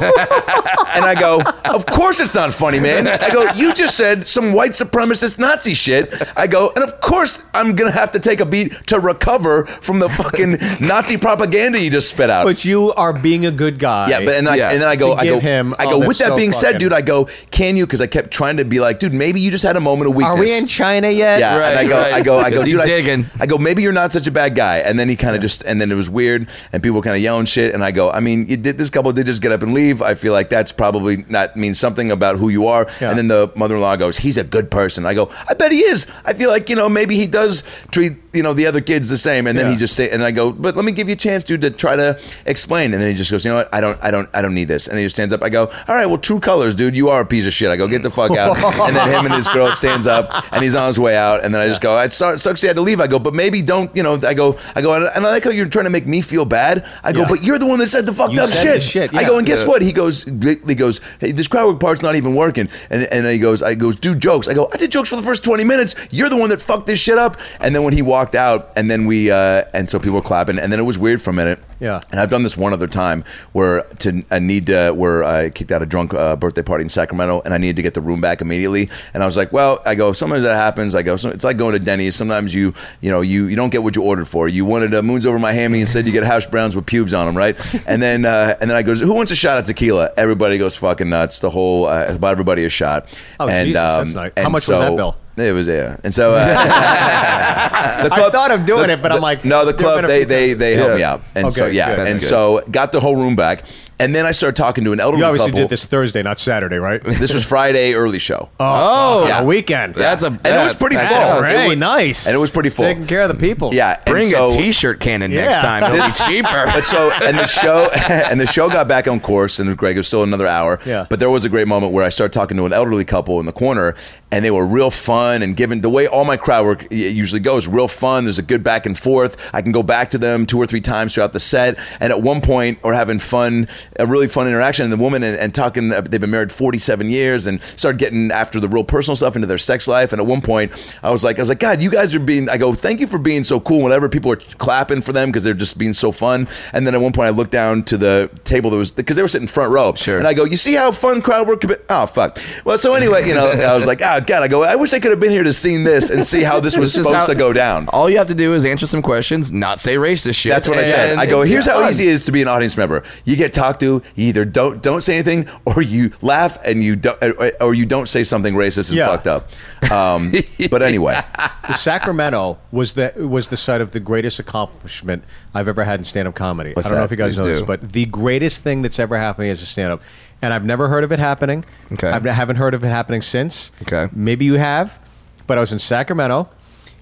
and 0.97 1.05
I 1.05 1.15
go, 1.19 1.41
of 1.65 1.87
course 1.87 2.21
it's 2.21 2.35
not 2.35 2.53
funny, 2.53 2.79
man. 2.81 3.07
I 3.09 3.31
go, 3.31 3.51
you 3.53 3.75
just 3.75 3.97
said 3.97 4.27
some 4.27 4.53
white 4.53 4.73
supremacist 4.73 5.39
Nazi 5.39 5.75
shit. 5.75 6.13
I 6.37 6.47
go, 6.47 6.73
and 6.75 6.83
of 6.85 7.01
course 7.01 7.43
I'm 7.55 7.75
gonna 7.75 7.93
have 7.93 8.13
to 8.13 8.21
take 8.21 8.41
a 8.41 8.47
beat 8.47 8.73
to 8.89 8.99
recover 9.01 9.67
from 9.67 9.99
the 9.99 10.09
fucking 10.09 10.59
Nazi 10.81 11.17
propaganda 11.17 11.81
you 11.81 11.91
just 11.91 12.11
spit 12.11 12.31
out. 12.31 12.45
But 12.45 12.65
you 12.65 12.93
are 12.95 13.13
being 13.13 13.47
a 13.47 13.51
good 13.51 13.79
guy. 13.79 14.09
Yeah, 14.11 14.21
but 14.25 14.35
and, 14.35 14.49
I, 14.49 14.57
Yeah. 14.57 14.71
and 14.73 14.81
then 14.81 14.89
I 14.89 14.97
go, 14.97 15.13
I 15.15 15.25
go, 15.27 15.39
him 15.41 15.75
I 15.79 15.85
go. 15.85 15.99
this 16.01 16.09
With 16.09 16.19
that 16.19 16.29
so 16.29 16.37
being 16.37 16.53
said, 16.53 16.79
dude, 16.79 16.93
I 16.93 17.03
go, 17.03 17.29
can 17.51 17.77
you? 17.77 17.87
Because 17.87 18.01
I 18.01 18.07
kept 18.07 18.31
trying 18.31 18.57
to 18.59 18.65
be 18.65 18.81
like, 18.81 18.99
dude, 18.99 19.13
maybe 19.15 19.41
you 19.41 19.51
just 19.51 19.65
had 19.65 19.77
a 19.77 19.81
moment 19.81 20.11
of 20.11 20.17
weakness. 20.17 20.37
are 20.39 20.41
we 20.41 20.57
in 20.57 20.67
China 20.67 21.09
yet? 21.11 21.41
Yeah, 21.41 21.57
and 21.57 21.79
I 21.79 21.85
go, 21.89 21.97
right. 21.99 22.13
I 22.15 22.23
go, 22.23 22.39
I 22.39 22.51
go, 22.51 22.57
'Cause 22.57 22.65
he's 22.65 22.66
dude, 22.71 22.81
I, 22.81 22.87
digging. 22.87 23.27
I 23.39 23.47
go, 23.47 23.59
maybe 23.59 23.83
you're 23.83 23.93
not 23.93 24.13
such 24.13 24.27
a 24.27 24.31
bad 24.31 24.55
guy. 24.55 24.79
And 24.79 24.99
then 24.99 25.09
he 25.09 25.17
kind 25.17 25.35
of 25.35 25.43
just, 25.43 25.63
and 25.65 25.81
then 25.81 25.91
it 25.91 25.95
was 25.95 26.11
weird, 26.11 26.49
and 26.73 26.83
people 26.83 27.03
kind 27.03 27.17
of 27.17 27.23
yelling 27.23 27.47
shit. 27.47 27.75
And 27.75 27.85
I 27.85 27.91
go, 27.91 28.11
I 28.11 28.21
mean, 28.21 28.47
you 28.49 28.57
did 28.57 28.79
this 28.79 28.91
couple 28.91 29.13
did 29.13 29.27
just 29.27 29.43
get 29.43 29.53
up 29.53 29.63
and 29.63 29.75
leave. 29.75 30.03
I 30.03 30.15
feel 30.15 30.33
like 30.33 30.51
that's 30.51 30.73
probably 30.73 31.25
not 31.29 31.57
means 31.57 31.79
something 31.79 32.11
about 32.11 32.37
who 32.37 32.49
you 32.49 32.67
are. 32.67 32.87
Yeah. 33.01 33.11
And 33.11 33.19
then 33.19 33.29
the 33.29 33.53
mother-in-law 33.57 33.97
goes, 33.97 34.19
he's 34.19 34.37
a 34.37 34.45
good 34.45 34.71
person. 34.71 35.07
I 35.07 35.15
go, 35.15 35.31
I 35.49 35.55
bet 35.55 35.73
he 35.73 35.81
is. 35.81 36.07
I 36.25 36.35
feel 36.35 36.51
like 36.51 36.69
you 36.69 36.77
know 36.77 36.89
maybe 36.89 37.17
he 37.17 37.27
does 37.27 37.63
treat 37.91 38.26
you 38.37 38.43
know 38.43 38.53
the 38.53 38.67
other 38.67 38.81
kids 38.81 39.09
the 39.09 39.17
same. 39.17 39.47
And 39.47 39.59
then 39.59 39.67
Yeah. 39.67 39.73
he 39.73 39.79
just 39.79 39.97
say, 39.97 40.11
and 40.11 40.23
I 40.23 40.31
go, 40.31 40.53
but 40.53 40.77
let 40.77 40.85
me 40.85 40.93
give 40.93 41.09
you 41.09 41.15
a 41.15 41.17
chance, 41.17 41.43
dude, 41.45 41.63
to 41.63 41.71
try 41.71 41.97
to 41.97 42.19
explain. 42.45 42.93
And 42.93 43.03
then 43.03 43.09
he 43.09 43.15
just 43.15 43.31
goes, 43.31 43.45
you 43.45 43.51
know 43.51 43.57
what? 43.57 43.75
I 43.75 43.81
don't, 43.81 43.99
I 44.03 44.11
don't, 44.11 44.29
I 44.35 44.43
don't 44.43 44.55
need 44.55 44.69
this. 44.69 44.87
And 44.87 44.93
then 44.95 44.99
he 45.01 45.05
just 45.07 45.17
stands 45.17 45.33
up. 45.35 45.43
I 45.43 45.49
go, 45.49 45.67
all 45.89 45.95
right, 45.95 46.07
well, 46.07 46.19
true 46.19 46.41
colors, 46.41 46.75
dude. 46.75 46.97
You 46.97 47.09
are 47.09 47.21
a 47.23 47.27
piece 47.27 47.47
of 47.47 47.53
shit. 47.53 47.71
I 47.71 47.77
go, 47.77 47.89
get 47.89 48.03
the 48.03 48.11
fuck 48.11 48.31
out. 48.33 48.57
and 48.87 48.95
then 48.97 49.09
him 49.09 49.25
and 49.27 49.35
his 49.35 49.49
girl 49.49 49.73
stands 49.73 50.07
up, 50.07 50.31
and 50.53 50.63
he's 50.63 50.75
on 50.75 50.87
his 50.89 50.99
way 51.01 51.17
out. 51.17 51.45
And 51.45 51.55
then 51.55 51.63
I 51.63 51.69
just 51.69 51.81
go, 51.81 51.99
it 51.99 52.13
sucks 52.13 52.43
sucks 52.43 52.61
he 52.61 52.67
had 52.67 52.77
to 52.77 52.83
leave. 52.83 53.01
I 53.01 53.07
go, 53.07 53.19
but 53.19 53.35
maybe 53.35 53.63
don't, 53.63 53.95
you 53.97 54.03
know. 54.03 54.15
I 54.23 54.35
go, 54.35 54.59
I 54.75 54.83
go, 54.83 54.95
and 54.95 55.27
I 55.27 55.31
like 55.31 55.45
how 55.45 55.51
you're 55.51 55.67
trying 55.67 55.85
to 55.85 55.91
make 55.91 56.07
me 56.07 56.21
feel 56.21 56.45
bad. 56.45 56.87
I 57.03 57.13
go, 57.13 57.21
Yeah. 57.21 57.29
but 57.29 57.43
you're 57.43 57.59
the 57.59 57.67
one 57.67 57.79
that 57.79 57.89
said 57.89 58.07
the 58.07 58.13
fucked 58.13 58.33
You 58.35 58.41
up 58.43 58.51
shit. 58.51 58.83
shit, 58.83 59.15
I 59.15 59.25
go, 59.25 59.39
and 59.39 59.47
guess 59.47 59.63
Yeah. 59.63 59.69
what? 59.69 59.83
He 59.83 59.93
goes, 59.93 60.25
he 60.25 60.75
goes, 60.75 61.01
hey, 61.21 61.33
this 61.33 61.49
crowd 61.49 61.67
work 61.69 61.81
part's 61.81 62.03
not 62.03 62.17
even 62.17 62.35
working. 62.35 62.69
And 62.91 63.03
and 63.05 63.25
then 63.25 63.33
he 63.33 63.39
goes, 63.39 63.63
I 63.63 63.75
goes, 63.75 63.97
do 63.97 64.15
jokes. 64.15 64.49
I 64.49 64.55
go, 64.55 64.69
I 64.73 64.77
did 64.77 64.91
jokes 64.93 65.09
for 65.11 65.17
the 65.17 65.23
first 65.23 65.43
20 65.45 65.65
minutes. 65.65 65.95
You're 66.11 66.29
the 66.29 66.37
one 66.37 66.51
that 66.51 66.61
fucked 66.63 66.87
this 66.87 66.99
shit 66.99 67.19
up. 67.19 67.37
And 67.61 67.75
then 67.75 67.83
when 67.83 67.95
he 67.95 68.03
walked 68.27 68.35
out, 68.35 68.73
and 68.75 68.91
then 68.91 69.07
we, 69.07 69.31
uh, 69.31 69.65
and 69.73 69.89
so 69.89 69.99
people 69.99 70.15
were 70.15 70.23
clapping, 70.23 70.59
and 70.59 70.73
then 70.73 70.81
it 70.81 70.85
was 70.85 70.99
weird 70.99 71.23
for 71.23 71.31
a 71.31 71.33
minute. 71.33 71.61
Yeah. 71.79 72.01
And 72.11 72.19
I've 72.19 72.31
done 72.31 72.43
this 72.43 72.57
one 72.57 72.73
other 72.73 72.87
time 72.87 73.23
where 73.53 73.83
to 74.01 74.25
I 74.31 74.39
need 74.39 74.67
to 74.67 74.93
where 74.93 75.23
I 75.23 75.51
kicked 75.51 75.71
out 75.71 75.83
a 75.83 75.87
drunk 75.87 76.15
uh, 76.15 76.35
birthday 76.35 76.63
party 76.63 76.83
in 76.83 76.89
Sacramento, 76.89 77.43
and 77.45 77.55
I 77.55 77.59
needed 77.59 77.77
to 77.77 77.83
get 77.83 77.95
the 77.95 78.01
room 78.01 78.21
back 78.21 78.41
immediately. 78.41 78.89
And 79.15 79.23
I 79.23 79.27
was 79.27 79.37
like, 79.37 79.53
well, 79.53 79.83
I 79.85 79.95
go, 79.95 80.13
sometimes 80.13 80.43
that 80.43 80.57
happens. 80.57 80.95
I 80.95 81.03
go, 81.03 81.17
so 81.17 81.31
it's 81.31 81.45
like 81.45 81.59
going 81.59 81.75
to 81.75 81.79
Denny's. 81.79 82.17
Sometimes 82.17 82.55
you, 82.55 82.75
you 83.01 83.11
know, 83.11 83.21
you 83.21 83.47
you 83.47 83.57
don't 83.57 83.71
get 83.71 83.83
what 83.83 83.95
you 83.95 84.03
ordered 84.03 84.27
for. 84.27 84.49
You 84.49 84.65
wanted 84.65 84.95
uh, 84.95 85.03
moons 85.03 85.27
over 85.27 85.39
my 85.39 85.53
hammy, 85.53 85.81
instead 85.81 86.07
you 86.07 86.13
get 86.13 86.25
hash 86.25 86.47
browns 86.47 86.75
with 86.75 86.87
pubes 86.87 87.13
on 87.13 87.27
them, 87.27 87.37
right? 87.37 87.57
And 87.87 88.03
then 88.03 88.25
uh, 88.25 88.57
and 88.61 88.69
then 88.69 88.77
I 88.77 88.83
goes, 88.83 89.01
who 89.01 89.13
wants 89.13 89.31
a 89.31 89.37
shot 89.37 89.59
at 89.59 89.67
tequila? 89.67 90.11
Everybody 90.17 90.59
goes 90.59 90.77
fucking 90.77 91.09
nuts. 91.09 91.39
The 91.39 91.51
whole 91.51 91.87
uh, 91.87 92.07
about 92.09 92.33
everybody 92.33 92.65
a 92.65 92.69
shot. 92.69 93.07
Oh, 93.39 93.49
and, 93.49 93.69
Jesus, 93.69 93.75
that's 93.75 94.15
nice. 94.15 94.33
How 94.37 94.49
much 94.49 94.67
was 94.67 94.79
that 94.79 94.97
bill? 94.97 95.17
It 95.37 95.53
was 95.53 95.67
yeah, 95.67 95.99
and 96.03 96.15
so 96.15 96.35
uh, 96.35 96.47
the 98.05 98.15
I 98.15 98.31
thought 98.31 98.51
of 98.53 98.65
doing 98.65 98.89
it, 98.89 99.03
but 99.03 99.13
I'm 99.13 99.21
like, 99.21 99.45
no, 99.45 99.67
the 99.67 99.75
club 99.75 100.07
they 100.07 100.25
they 100.25 100.55
they 100.55 100.75
helped 100.77 100.93
Yeah. 100.93 100.97
me 100.97 101.03
out, 101.03 101.21
and 101.35 101.53
so 101.53 101.67
yeah, 101.67 101.95
good. 101.97 102.07
and 102.07 102.21
good. 102.21 102.27
so 102.27 102.63
got 102.71 102.93
the 102.93 103.01
whole 103.01 103.17
room 103.17 103.37
back, 103.37 103.65
And 103.99 104.15
then 104.15 104.27
I 104.27 104.33
started 104.33 104.57
talking 104.57 104.85
to 104.85 104.93
an 104.93 105.01
elderly 105.01 105.23
couple. 105.23 105.37
You 105.37 105.41
obviously 105.41 105.51
couple. 105.53 105.61
did 105.65 105.71
this 105.71 105.85
Thursday, 105.87 106.23
not 106.23 106.39
Saturday, 106.39 106.77
right? 106.77 107.03
This 107.17 107.33
was 107.33 107.47
Friday 107.47 107.95
early 107.95 108.19
show. 108.19 108.51
Oh, 108.61 109.23
oh. 109.25 109.27
Yeah. 109.27 109.41
a 109.41 109.45
weekend. 109.47 109.95
That's 109.95 110.23
a 110.23 110.27
And 110.27 110.47
it 110.47 110.63
was 110.63 110.75
pretty 110.75 110.97
that's- 110.97 111.11
full. 111.13 111.21
that 111.21 111.41
was- 111.41 111.49
It 111.49 111.57
Hey, 111.59 111.69
was- 111.69 111.77
nice. 111.79 112.27
and 112.27 112.35
it 112.35 112.39
was 112.39 112.51
pretty 112.51 112.69
full. 112.69 112.85
Taking 112.85 113.07
care 113.07 113.23
of 113.23 113.29
the 113.29 113.35
people. 113.35 113.75
Yeah, 113.75 113.99
Bring 114.07 114.29
so- 114.29 114.51
a 114.51 114.53
T-shirt 114.57 115.01
cannon 115.01 115.31
next 115.33 115.59
time. 115.59 115.83
It'll 115.85 116.07
be 116.07 116.13
cheaper. 116.27 116.67
But 116.67 116.85
so 116.85 117.11
and 117.11 117.39
the 117.39 117.47
show 117.47 117.87
and 117.93 118.39
the 118.41 118.47
show 118.47 118.69
got 118.69 118.87
back 118.89 119.09
on 119.09 119.19
course 119.21 119.59
and 119.61 119.75
Greg 119.77 119.97
it 119.97 120.01
was 120.01 120.07
still 120.09 120.23
another 120.23 120.47
hour. 120.47 120.79
Yeah. 120.85 121.07
But 121.09 121.19
there 121.21 121.31
was 121.31 121.45
a 121.45 121.49
great 121.49 121.69
moment 121.69 121.93
where 121.93 122.05
I 122.05 122.11
started 122.11 122.33
talking 122.35 122.57
to 122.59 122.67
an 122.67 122.73
elderly 122.75 123.05
couple 123.05 123.41
in 123.41 123.47
the 123.47 123.53
corner 123.53 123.95
and 124.31 124.45
they 124.45 124.51
were 124.51 124.67
real 124.67 124.91
fun 124.91 125.43
and 125.43 125.57
given 125.57 125.81
the 125.81 125.89
way 125.91 126.07
all 126.07 126.25
my 126.25 126.37
crowd 126.37 126.67
work 126.67 126.87
usually 126.91 127.41
goes, 127.41 127.67
real 127.67 127.89
fun. 127.89 128.25
There's 128.25 128.39
a 128.39 128.43
good 128.43 128.63
back 128.63 128.85
and 128.85 128.99
forth. 128.99 129.37
I 129.55 129.63
can 129.63 129.73
go 129.73 129.83
back 129.83 130.11
to 130.11 130.19
them 130.19 130.45
two 130.47 130.59
or 130.59 130.67
three 130.67 130.81
times 130.83 131.15
throughout 131.15 131.33
the 131.33 131.41
set. 131.41 131.79
And 132.01 132.13
at 132.13 132.21
one 132.23 132.41
point 132.41 132.79
we're 132.83 132.93
having 132.95 133.19
fun, 133.21 133.69
a 133.99 134.07
really 134.07 134.29
fun 134.29 134.49
interaction. 134.49 134.85
And 134.85 134.93
the 134.93 134.97
woman 134.97 135.23
and, 135.23 135.37
and 135.37 135.55
talking, 135.55 135.93
uh, 135.93 136.01
they've 136.03 136.21
been 136.21 136.31
married 136.31 136.53
47 136.53 137.09
years 137.11 137.47
and 137.47 137.63
started 137.63 137.99
getting 137.99 138.31
after 138.31 138.61
the 138.61 138.69
real 138.69 138.85
personal 138.85 139.17
stuff 139.17 139.37
into 139.37 139.47
their 139.47 139.59
sex 139.59 139.89
life. 139.89 140.13
And 140.13 140.21
at 140.21 140.27
one 140.27 140.41
point 140.41 140.73
I 141.03 141.11
was 141.11 141.25
like, 141.25 141.39
I 141.39 141.43
was 141.43 141.49
like, 141.49 141.59
God, 141.59 141.81
you 141.83 141.91
guys 141.91 142.15
are 142.15 142.21
being, 142.21 142.49
I 142.49 142.57
go, 142.57 142.75
thank 142.75 143.01
you 143.01 143.07
for 143.07 143.19
being 143.19 143.45
so 143.45 143.61
cool. 143.61 143.83
Whenever 143.83 144.09
people 144.09 144.33
are 144.33 144.37
clapping 144.59 145.03
for 145.03 145.13
them 145.13 145.31
because 145.31 145.45
they're 145.45 145.55
just 145.55 145.79
being 145.79 145.95
so 145.95 146.13
fun. 146.13 146.49
And 146.73 146.87
then 146.87 146.95
at 146.95 147.01
one 147.01 147.13
point 147.13 147.27
I 147.27 147.31
looked 147.31 147.53
down 147.53 147.83
to 147.85 147.97
the 147.97 148.31
table 148.45 148.71
that 148.71 148.77
was, 148.77 148.91
because 148.93 149.17
they 149.17 149.23
were 149.23 149.29
sitting 149.29 149.49
front 149.49 149.73
row. 149.73 149.95
Sure. 149.95 150.19
And 150.19 150.27
I 150.27 150.35
go, 150.35 150.45
you 150.45 150.57
see 150.57 150.75
how 150.75 150.91
fun 150.93 151.23
crowd 151.23 151.47
work? 151.49 151.61
could 151.61 151.71
be-" 151.71 151.85
Oh, 151.89 152.07
fuck. 152.07 152.39
Well, 152.65 152.79
so 152.79 152.95
anyway, 152.95 153.27
you 153.27 153.35
know, 153.35 153.49
I 153.51 153.77
was 153.77 153.87
like, 153.87 154.03
oh, 154.03 154.21
God, 154.21 154.43
I 154.43 154.49
go, 154.49 154.63
I 154.65 154.77
wish 154.77 154.93
I 154.93 155.01
could 155.01 155.11
have 155.11 155.21
been 155.21 155.31
here 155.31 155.43
to 155.45 155.53
seen 155.53 155.85
this 155.85 156.11
and 156.11 156.27
see 156.27 156.43
how 156.43 156.61
this 156.61 156.77
was 156.79 156.93
supposed 156.93 157.15
how- 157.15 157.27
to 157.27 157.35
go 157.35 157.53
down. 157.53 157.89
All 157.89 158.11
you 158.11 158.19
have 158.19 158.27
to 158.29 158.35
do 158.35 158.55
is 158.55 158.65
answer 158.65 158.87
some 158.87 159.03
questions, 159.03 159.51
not 159.53 159.81
say 159.81 159.97
racist 159.97 160.35
shit. 160.37 160.51
That's 160.51 160.69
what 160.69 160.79
I 160.79 160.83
said. 160.85 161.19
I 161.19 161.27
go, 161.27 161.43
here's 161.43 161.67
how 161.67 161.81
fun. 161.81 161.91
easy 161.91 162.09
it 162.09 162.13
is 162.13 162.25
to 162.27 162.33
be 162.33 162.43
an 162.43 162.49
audience 162.49 162.77
member. 162.77 163.03
You 163.25 163.37
get 163.37 163.53
talked 163.55 163.81
to, 163.81 163.86
you 163.87 164.03
either 164.29 164.45
don't 164.45 164.83
don't 164.83 165.01
say 165.03 165.15
anything, 165.15 165.47
or 165.65 165.83
you 165.83 166.11
laugh 166.23 166.59
and 166.65 166.83
you 166.83 166.97
don't, 166.97 167.19
or 167.61 167.75
you 167.75 167.87
don't 167.87 168.09
say 168.09 168.25
something 168.25 168.55
racist 168.55 168.89
and 168.91 168.99
Yeah. 168.99 169.09
fucked 169.09 169.27
up. 169.27 169.49
Um, 169.91 170.33
but 170.71 170.83
anyway, 170.83 171.21
Sacramento 171.77 172.59
was 172.73 172.95
the 172.95 173.13
was 173.17 173.49
the 173.49 173.57
site 173.57 173.81
of 173.81 173.93
the 173.93 174.01
greatest 174.01 174.39
accomplishment 174.39 175.23
I've 175.55 175.69
ever 175.69 175.85
had 175.85 176.01
in 176.01 176.05
stand 176.05 176.27
up 176.29 176.35
comedy. 176.35 176.73
What's 176.73 176.87
I 176.89 176.91
don't 176.91 176.99
know 176.99 177.05
if 177.05 177.11
you 177.11 177.17
guys 177.17 177.35
Please 177.35 177.41
know 177.41 177.47
this, 177.47 177.63
but 177.63 177.93
the 177.93 178.07
greatest 178.07 178.63
thing 178.63 178.83
that's 178.83 178.99
ever 178.99 179.17
happened 179.19 179.45
to 179.45 179.47
me 179.47 179.51
as 179.51 179.63
a 179.63 179.67
stand 179.67 179.93
up, 179.93 180.03
and 180.43 180.53
I've 180.53 180.65
never 180.65 180.89
heard 180.89 181.05
of 181.05 181.13
it 181.13 181.19
happening. 181.19 181.65
Okay. 181.93 182.09
I 182.11 182.19
haven't 182.33 182.57
heard 182.57 182.75
of 182.75 182.85
it 182.85 182.89
happening 182.89 183.23
since. 183.23 183.71
Okay. 183.83 184.09
Maybe 184.13 184.45
you 184.45 184.55
have, 184.55 184.99
but 185.47 185.57
I 185.59 185.61
was 185.61 185.73
in 185.73 185.79
Sacramento, 185.79 186.49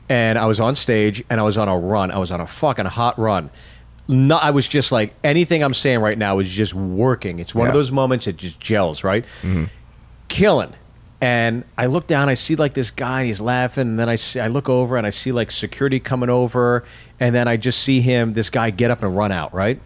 and 0.09 0.39
I 0.39 0.47
was 0.47 0.61
on 0.61 0.75
stage, 0.77 1.25
and 1.31 1.41
I 1.41 1.43
was 1.43 1.57
on 1.57 1.69
a 1.69 1.79
run. 1.79 2.11
I 2.11 2.19
was 2.19 2.31
on 2.31 2.41
a 2.41 2.47
fucking 2.47 2.87
hot 2.87 3.19
run. 3.19 3.51
No, 4.07 4.37
I 4.37 4.51
was 4.51 4.69
just 4.69 4.93
like 4.93 5.15
anything 5.25 5.63
I'm 5.63 5.75
saying 5.75 6.01
right 6.01 6.19
now 6.19 6.39
is 6.39 6.49
just 6.49 6.75
working. 6.75 7.39
It's 7.39 7.55
one 7.55 7.69
of 7.69 7.75
those 7.75 7.91
moments 7.91 8.27
it 8.27 8.37
just 8.37 8.61
gels, 8.61 9.03
right? 9.03 9.25
Mm-hmm. 9.43 9.65
killing. 10.29 10.75
And 11.21 11.65
I 11.79 11.87
look 11.87 12.07
down, 12.07 12.29
I 12.29 12.35
see 12.35 12.55
like 12.55 12.75
this 12.75 12.91
guy, 12.91 13.25
he's 13.25 13.41
laughing, 13.41 13.89
and 13.89 13.99
then 13.99 14.11
I 14.11 14.17
see, 14.17 14.41
I 14.41 14.49
look 14.49 14.69
over 14.69 14.99
and 14.99 15.07
I 15.07 15.11
see 15.11 15.33
like 15.33 15.51
security 15.51 15.99
coming 15.99 16.29
over, 16.29 16.85
and 17.19 17.35
then 17.35 17.49
I 17.49 17.57
just 17.57 17.83
see 17.83 18.03
him, 18.03 18.35
this 18.35 18.51
guy, 18.51 18.69
get 18.69 18.91
up 18.91 19.03
and 19.03 19.17
run 19.17 19.33
out, 19.33 19.55
right? 19.55 19.81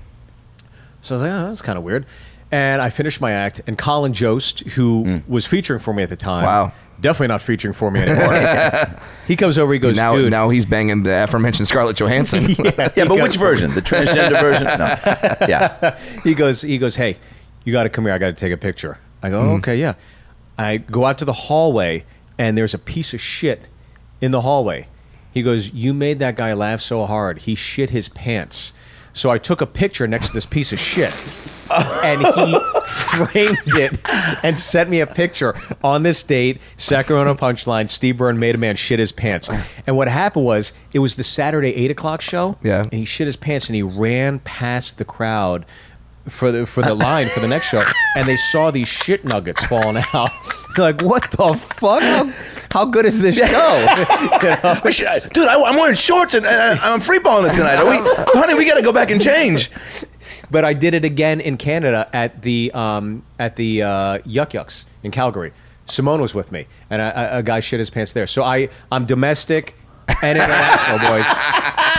So 1.01 1.15
I 1.15 1.17
was 1.17 1.23
like, 1.23 1.31
oh, 1.31 1.47
that's 1.47 1.63
kind 1.63 1.79
of 1.79 1.85
weird. 1.85 2.07
And 2.51 2.83
I 2.83 2.91
finished 2.91 3.21
my 3.21 3.31
act, 3.31 3.61
and 3.69 3.79
Colin 3.79 4.15
Jost, 4.15 4.61
who 4.71 5.05
mm. 5.05 5.29
was 5.29 5.47
featuring 5.47 5.79
for 5.79 5.95
me 5.95 6.03
at 6.03 6.09
the 6.09 6.17
time, 6.17 6.45
Wow. 6.45 6.73
Definitely 7.01 7.29
not 7.29 7.43
featuring 7.43 7.75
for 7.75 7.91
me 7.91 8.01
anymore. 8.01 9.01
he 9.27 9.37
comes 9.37 9.59
over, 9.59 9.73
he 9.73 9.79
goes, 9.79 9.97
Now, 9.97 10.15
dude, 10.15 10.31
now 10.31 10.49
he's 10.49 10.67
banging 10.67 11.03
the 11.03 11.25
aforementioned 11.25 11.69
Scarlett 11.69 11.97
Johansson. 11.97 12.49
yeah, 12.59 13.05
but 13.05 13.23
which 13.23 13.37
version? 13.37 13.75
The 13.75 13.83
transgender 13.83 14.41
version? 14.41 14.65
No. 14.65 15.47
Yeah. 15.49 15.99
he 16.25 16.35
goes 16.35 16.63
he 16.63 16.79
goes 16.79 16.97
hey 16.97 17.17
you 17.65 17.73
got 17.73 17.85
to 17.85 17.89
come 17.89 18.05
here 18.05 18.15
i 18.15 18.19
got 18.19 18.27
to 18.27 18.33
take 18.33 18.53
a 18.53 18.57
picture 18.57 18.99
i 19.23 19.31
go 19.31 19.41
mm-hmm. 19.41 19.51
okay 19.57 19.77
yeah 19.77 19.95
i 20.57 20.77
go 20.77 21.05
out 21.05 21.19
to 21.19 21.25
the 21.25 21.33
hallway 21.33 22.05
and 22.39 22.57
there's 22.57 22.75
a 22.75 22.79
piece 22.79 23.15
of 23.15 23.21
shit 23.21 23.69
in 24.21 24.31
the 24.31 24.41
hallway 24.41 24.87
he 25.33 25.43
goes 25.43 25.73
you 25.73 25.95
made 25.95 26.19
that 26.19 26.37
guy 26.37 26.53
laugh 26.53 26.81
so 26.81 27.05
hard 27.05 27.39
he 27.39 27.55
shit 27.55 27.91
his 27.91 28.09
pants 28.11 28.73
so 29.13 29.31
i 29.31 29.39
took 29.39 29.61
a 29.61 29.67
picture 29.67 30.07
next 30.07 30.29
to 30.29 30.35
this 30.35 30.47
piece 30.47 30.73
of 30.73 30.79
shit 30.79 31.13
and 31.71 32.21
he 32.21 32.59
framed 33.27 33.59
it 33.67 33.99
and 34.45 34.59
sent 34.59 34.89
me 34.91 35.01
a 35.01 35.07
picture 35.07 35.55
on 35.85 36.03
this 36.03 36.23
date 36.23 36.61
sacramento 36.77 37.35
punchline 37.35 37.89
steve 37.91 38.17
byrne 38.17 38.39
made 38.39 38.55
a 38.55 38.59
man 38.59 38.77
shit 38.77 38.99
his 38.99 39.13
pants 39.13 39.51
and 39.87 39.97
what 39.97 40.09
happened 40.09 40.45
was 40.45 40.73
it 40.93 40.99
was 41.01 41.17
the 41.17 41.25
saturday 41.25 41.75
8 41.75 41.91
o'clock 41.91 42.21
show 42.21 42.57
Yeah. 42.63 42.81
and 42.83 42.93
he 42.93 43.05
shit 43.05 43.27
his 43.27 43.37
pants 43.37 43.67
and 43.67 43.77
he 43.77 43.83
ran 43.83 44.39
past 44.41 44.99
the 44.99 45.05
crowd 45.05 45.67
for 46.29 46.53
the 46.53 46.67
for 46.67 46.83
the 46.83 46.95
line 46.95 47.29
for 47.29 47.41
the 47.41 47.49
next 47.49 47.69
show, 47.69 47.83
and 48.17 48.27
they 48.27 48.37
saw 48.37 48.71
these 48.71 48.89
shit 48.89 49.25
nuggets 49.25 49.65
falling 49.65 50.03
out. 50.15 50.31
They're 50.77 50.93
like, 50.93 51.03
what 51.03 51.31
the 51.31 51.55
fuck? 51.55 52.03
How, 52.03 52.33
how 52.71 52.85
good 52.85 53.07
is 53.07 53.19
this 53.21 53.37
show? 53.37 53.45
You 54.43 54.49
know? 54.63 54.81
We 54.85 54.93
should- 54.93 55.07
I- 55.07 55.19
Dude, 55.21 55.49
I, 55.49 55.55
am 55.55 55.77
wearing 55.77 55.97
shorts 55.97 56.35
and, 56.35 56.47
and 56.47 56.79
I'm 56.81 57.01
free 57.01 57.19
balling 57.19 57.51
it 57.53 57.57
tonight. 57.57 57.77
Are 57.79 57.89
we, 57.89 57.97
honey, 58.39 58.55
we 58.55 58.65
got 58.67 58.77
to 58.77 58.83
go 58.83 58.93
back 58.93 59.11
and 59.11 59.21
change. 59.21 59.71
But 60.51 60.65
I 60.65 60.75
did 60.75 60.95
it 60.95 61.05
again 61.05 61.41
in 61.41 61.57
Canada 61.57 62.09
at 62.13 62.43
the 62.43 62.71
um, 62.73 63.25
at 63.39 63.57
the 63.57 63.83
uh, 63.83 64.19
Yuk 64.25 64.55
Yuk's 64.55 64.85
in 65.03 65.11
Calgary. 65.11 65.53
Simone 65.87 66.21
was 66.21 66.35
with 66.35 66.53
me, 66.53 66.67
and 66.91 67.01
I, 67.01 67.09
I, 67.11 67.23
a 67.39 67.43
guy 67.43 67.61
shit 67.61 67.79
his 67.81 67.91
pants 67.91 68.13
there. 68.13 68.27
So 68.27 68.45
I 68.45 68.69
I'm 68.93 69.07
domestic 69.07 69.75
and 70.23 70.39
international, 70.39 70.99
boys. 71.09 71.27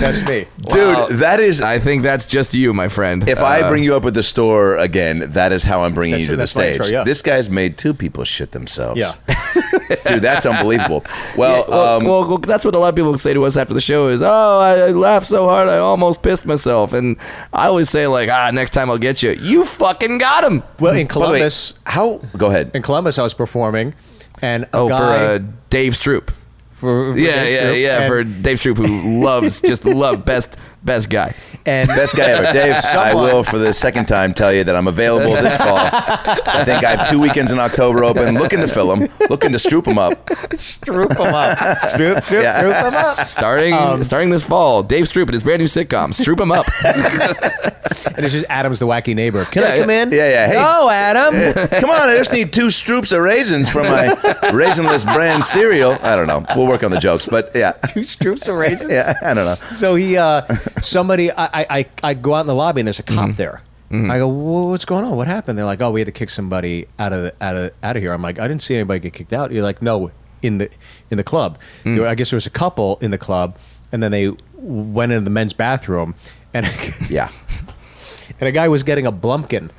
That's 0.00 0.22
me. 0.26 0.46
Dude, 0.68 0.96
Wow. 0.96 1.08
that 1.10 1.40
is. 1.40 1.60
I 1.60 1.78
think 1.78 2.02
that's 2.02 2.26
just 2.26 2.54
you, 2.54 2.72
my 2.72 2.88
friend. 2.88 3.28
if 3.28 3.40
Uh, 3.40 3.44
I 3.46 3.68
bring 3.68 3.82
you 3.84 3.94
up 3.96 4.04
at 4.04 4.14
the 4.14 4.22
store 4.22 4.76
again, 4.76 5.24
that 5.30 5.52
is 5.52 5.64
how 5.64 5.82
I'm 5.84 5.94
bringing 5.94 6.20
you 6.20 6.26
to 6.26 6.36
the 6.36 6.46
stage. 6.46 6.76
intro, 6.76 6.86
yeah. 6.86 7.04
This 7.04 7.22
guy's 7.22 7.48
made 7.50 7.78
two 7.78 7.94
people 7.94 8.24
shit 8.24 8.52
themselves. 8.52 8.98
Yeah. 9.00 9.12
Dude, 10.06 10.22
that's 10.22 10.46
unbelievable. 10.46 11.04
Well, 11.36 11.64
well, 11.68 11.96
um, 11.98 12.04
well, 12.04 12.28
well, 12.28 12.38
that's 12.38 12.64
what 12.64 12.74
a 12.74 12.78
lot 12.78 12.88
of 12.88 12.96
people 12.96 13.16
say 13.18 13.32
to 13.34 13.44
us 13.44 13.56
after 13.56 13.74
the 13.74 13.80
show 13.80 14.08
is, 14.08 14.22
oh, 14.22 14.58
I, 14.60 14.88
I 14.88 14.90
laughed 14.90 15.26
so 15.26 15.46
hard 15.48 15.68
I 15.68 15.78
almost 15.78 16.22
pissed 16.22 16.44
myself. 16.46 16.92
And 16.92 17.16
I 17.52 17.66
always 17.66 17.88
say, 17.90 18.06
like, 18.06 18.28
ah, 18.28 18.50
next 18.50 18.70
time 18.72 18.90
I'll 18.90 18.98
get 18.98 19.22
you. 19.22 19.30
You 19.32 19.64
fucking 19.64 20.18
got 20.18 20.44
him. 20.44 20.62
Well, 20.80 20.94
in 20.94 21.06
by 21.06 21.12
the 21.14 21.20
way, 21.20 21.26
Columbus, 21.28 21.74
how? 21.86 22.18
Go 22.36 22.48
ahead. 22.50 22.70
in 22.74 22.82
Columbus, 22.82 23.18
I 23.18 23.22
was 23.22 23.34
performing, 23.34 23.94
and 24.42 24.64
a 24.64 24.68
Oh, 24.74 24.88
guy 24.88 24.98
for 24.98 25.04
uh, 25.04 25.38
Dave 25.70 25.92
Stroop. 25.94 26.30
For, 26.76 27.14
for 27.14 27.18
Yeah, 27.18 27.44
Dave 27.44 27.54
yeah, 27.54 27.72
yeah. 27.72 27.98
and- 28.02 28.08
For 28.08 28.24
Dave 28.24 28.60
Stroop, 28.60 28.76
who 28.86 29.22
loves, 29.24 29.60
just 29.60 29.84
love, 29.84 30.24
best, 30.24 30.56
best 30.84 31.08
guy. 31.10 31.34
and 31.64 31.88
Best 31.88 32.14
guy 32.14 32.30
ever. 32.30 32.52
Dave, 32.52 32.76
I 32.84 33.14
will 33.14 33.42
for 33.42 33.58
the 33.58 33.72
second 33.74 34.06
time 34.06 34.32
tell 34.34 34.52
you 34.52 34.62
that 34.64 34.76
I'm 34.76 34.86
available 34.86 35.32
this 35.32 35.56
fall. 35.58 35.76
I 35.78 36.62
think 36.64 36.84
I 36.84 36.96
have 36.96 37.08
two 37.08 37.20
weekends 37.20 37.50
in 37.52 37.58
October 37.58 38.04
open. 38.04 38.34
Looking 38.34 38.60
to 38.60 38.68
fill 38.68 38.88
them. 38.94 39.08
Looking 39.28 39.52
to 39.52 39.58
stroop 39.58 39.84
them 39.84 39.98
up. 39.98 40.26
Stroop 40.26 41.12
him 41.18 41.34
up. 41.34 41.58
Stroop, 41.58 42.16
stroop, 42.22 42.42
Yeah. 42.42 42.62
stroop 42.62 42.80
him 42.88 42.94
up. 42.94 43.16
Starting 43.26 43.74
Um, 43.74 44.04
starting 44.04 44.30
this 44.30 44.44
fall, 44.44 44.82
Dave 44.82 45.04
Stroop 45.06 45.22
and 45.22 45.34
his 45.34 45.42
brand 45.42 45.60
new 45.60 45.66
sitcom, 45.68 46.10
Stroop 46.10 46.40
'em 46.40 46.52
Up. 46.52 46.66
And 48.16 48.24
it's 48.24 48.32
just 48.32 48.46
Adam's 48.48 48.78
the 48.78 48.86
wacky 48.86 49.14
neighbor. 49.14 49.44
Can 49.46 49.62
I 49.64 49.74
Yeah, 49.74 49.80
come 49.80 49.90
in? 49.90 50.10
yeah, 50.12 50.28
yeah. 50.28 50.46
Hey. 50.46 50.54
No, 50.54 50.88
Adam. 50.88 51.68
Come 51.80 51.90
on, 51.90 52.08
I 52.08 52.16
just 52.16 52.32
need 52.32 52.50
two 52.52 52.70
stroops 52.70 53.12
of 53.12 53.20
raisins 53.20 53.68
from 53.68 53.82
my 53.88 54.06
raisinless 54.52 55.04
brand 55.12 55.44
cereal. 55.44 55.98
I 56.02 56.16
don't 56.16 56.26
know. 56.26 56.44
We'll 56.56 56.66
work 56.66 56.82
on 56.82 56.90
the 56.92 56.98
jokes, 56.98 57.26
but 57.26 57.50
yeah. 57.54 57.72
Two 57.88 58.04
stroops 58.04 58.48
of 58.48 58.56
raisins. 58.56 58.90
Yeah, 58.92 59.14
I 59.22 59.34
don't 59.34 59.44
know. 59.44 59.56
So 59.70 59.96
he, 59.96 60.16
uh, 60.16 60.42
somebody, 60.82 61.30
I, 61.32 61.48
I, 61.78 61.86
I- 62.02 62.14
go 62.14 62.34
out 62.34 62.40
in 62.42 62.46
the 62.46 62.54
lobby 62.54 62.80
and 62.80 62.86
there's 62.86 62.98
a 62.98 63.02
cop 63.02 63.28
mm-hmm. 63.28 63.36
there. 63.36 63.62
Mm-hmm. 63.90 64.10
I 64.10 64.18
go, 64.18 64.26
well, 64.28 64.68
what's 64.68 64.84
going 64.84 65.04
on? 65.04 65.16
What 65.16 65.28
happened? 65.28 65.56
They're 65.58 65.64
like, 65.64 65.80
oh, 65.80 65.92
we 65.92 66.00
had 66.00 66.06
to 66.06 66.12
kick 66.12 66.28
somebody 66.28 66.88
out 66.98 67.12
of 67.12 67.32
out 67.40 67.54
of 67.54 67.72
out 67.84 67.96
of 67.96 68.02
here. 68.02 68.12
I'm 68.12 68.20
like, 68.22 68.40
I 68.40 68.48
didn't 68.48 68.62
see 68.62 68.74
anybody 68.74 68.98
get 68.98 69.12
kicked 69.12 69.32
out. 69.32 69.52
You're 69.52 69.62
like, 69.62 69.80
no, 69.80 70.10
in 70.42 70.58
the 70.58 70.68
in 71.10 71.16
the 71.18 71.24
club. 71.24 71.58
Mm. 71.84 71.94
There 71.94 72.02
were- 72.02 72.08
I 72.08 72.16
guess 72.16 72.30
there 72.30 72.36
was 72.36 72.46
a 72.46 72.50
couple 72.50 72.98
in 73.00 73.12
the 73.12 73.18
club, 73.18 73.56
and 73.92 74.02
then 74.02 74.10
they 74.10 74.32
went 74.54 75.12
into 75.12 75.24
the 75.24 75.30
men's 75.30 75.52
bathroom, 75.52 76.16
and 76.52 76.66
Yeah. 77.08 77.30
and 78.40 78.48
a 78.48 78.52
guy 78.52 78.66
was 78.68 78.82
getting 78.82 79.06
a 79.06 79.12
blumpkin. 79.12 79.70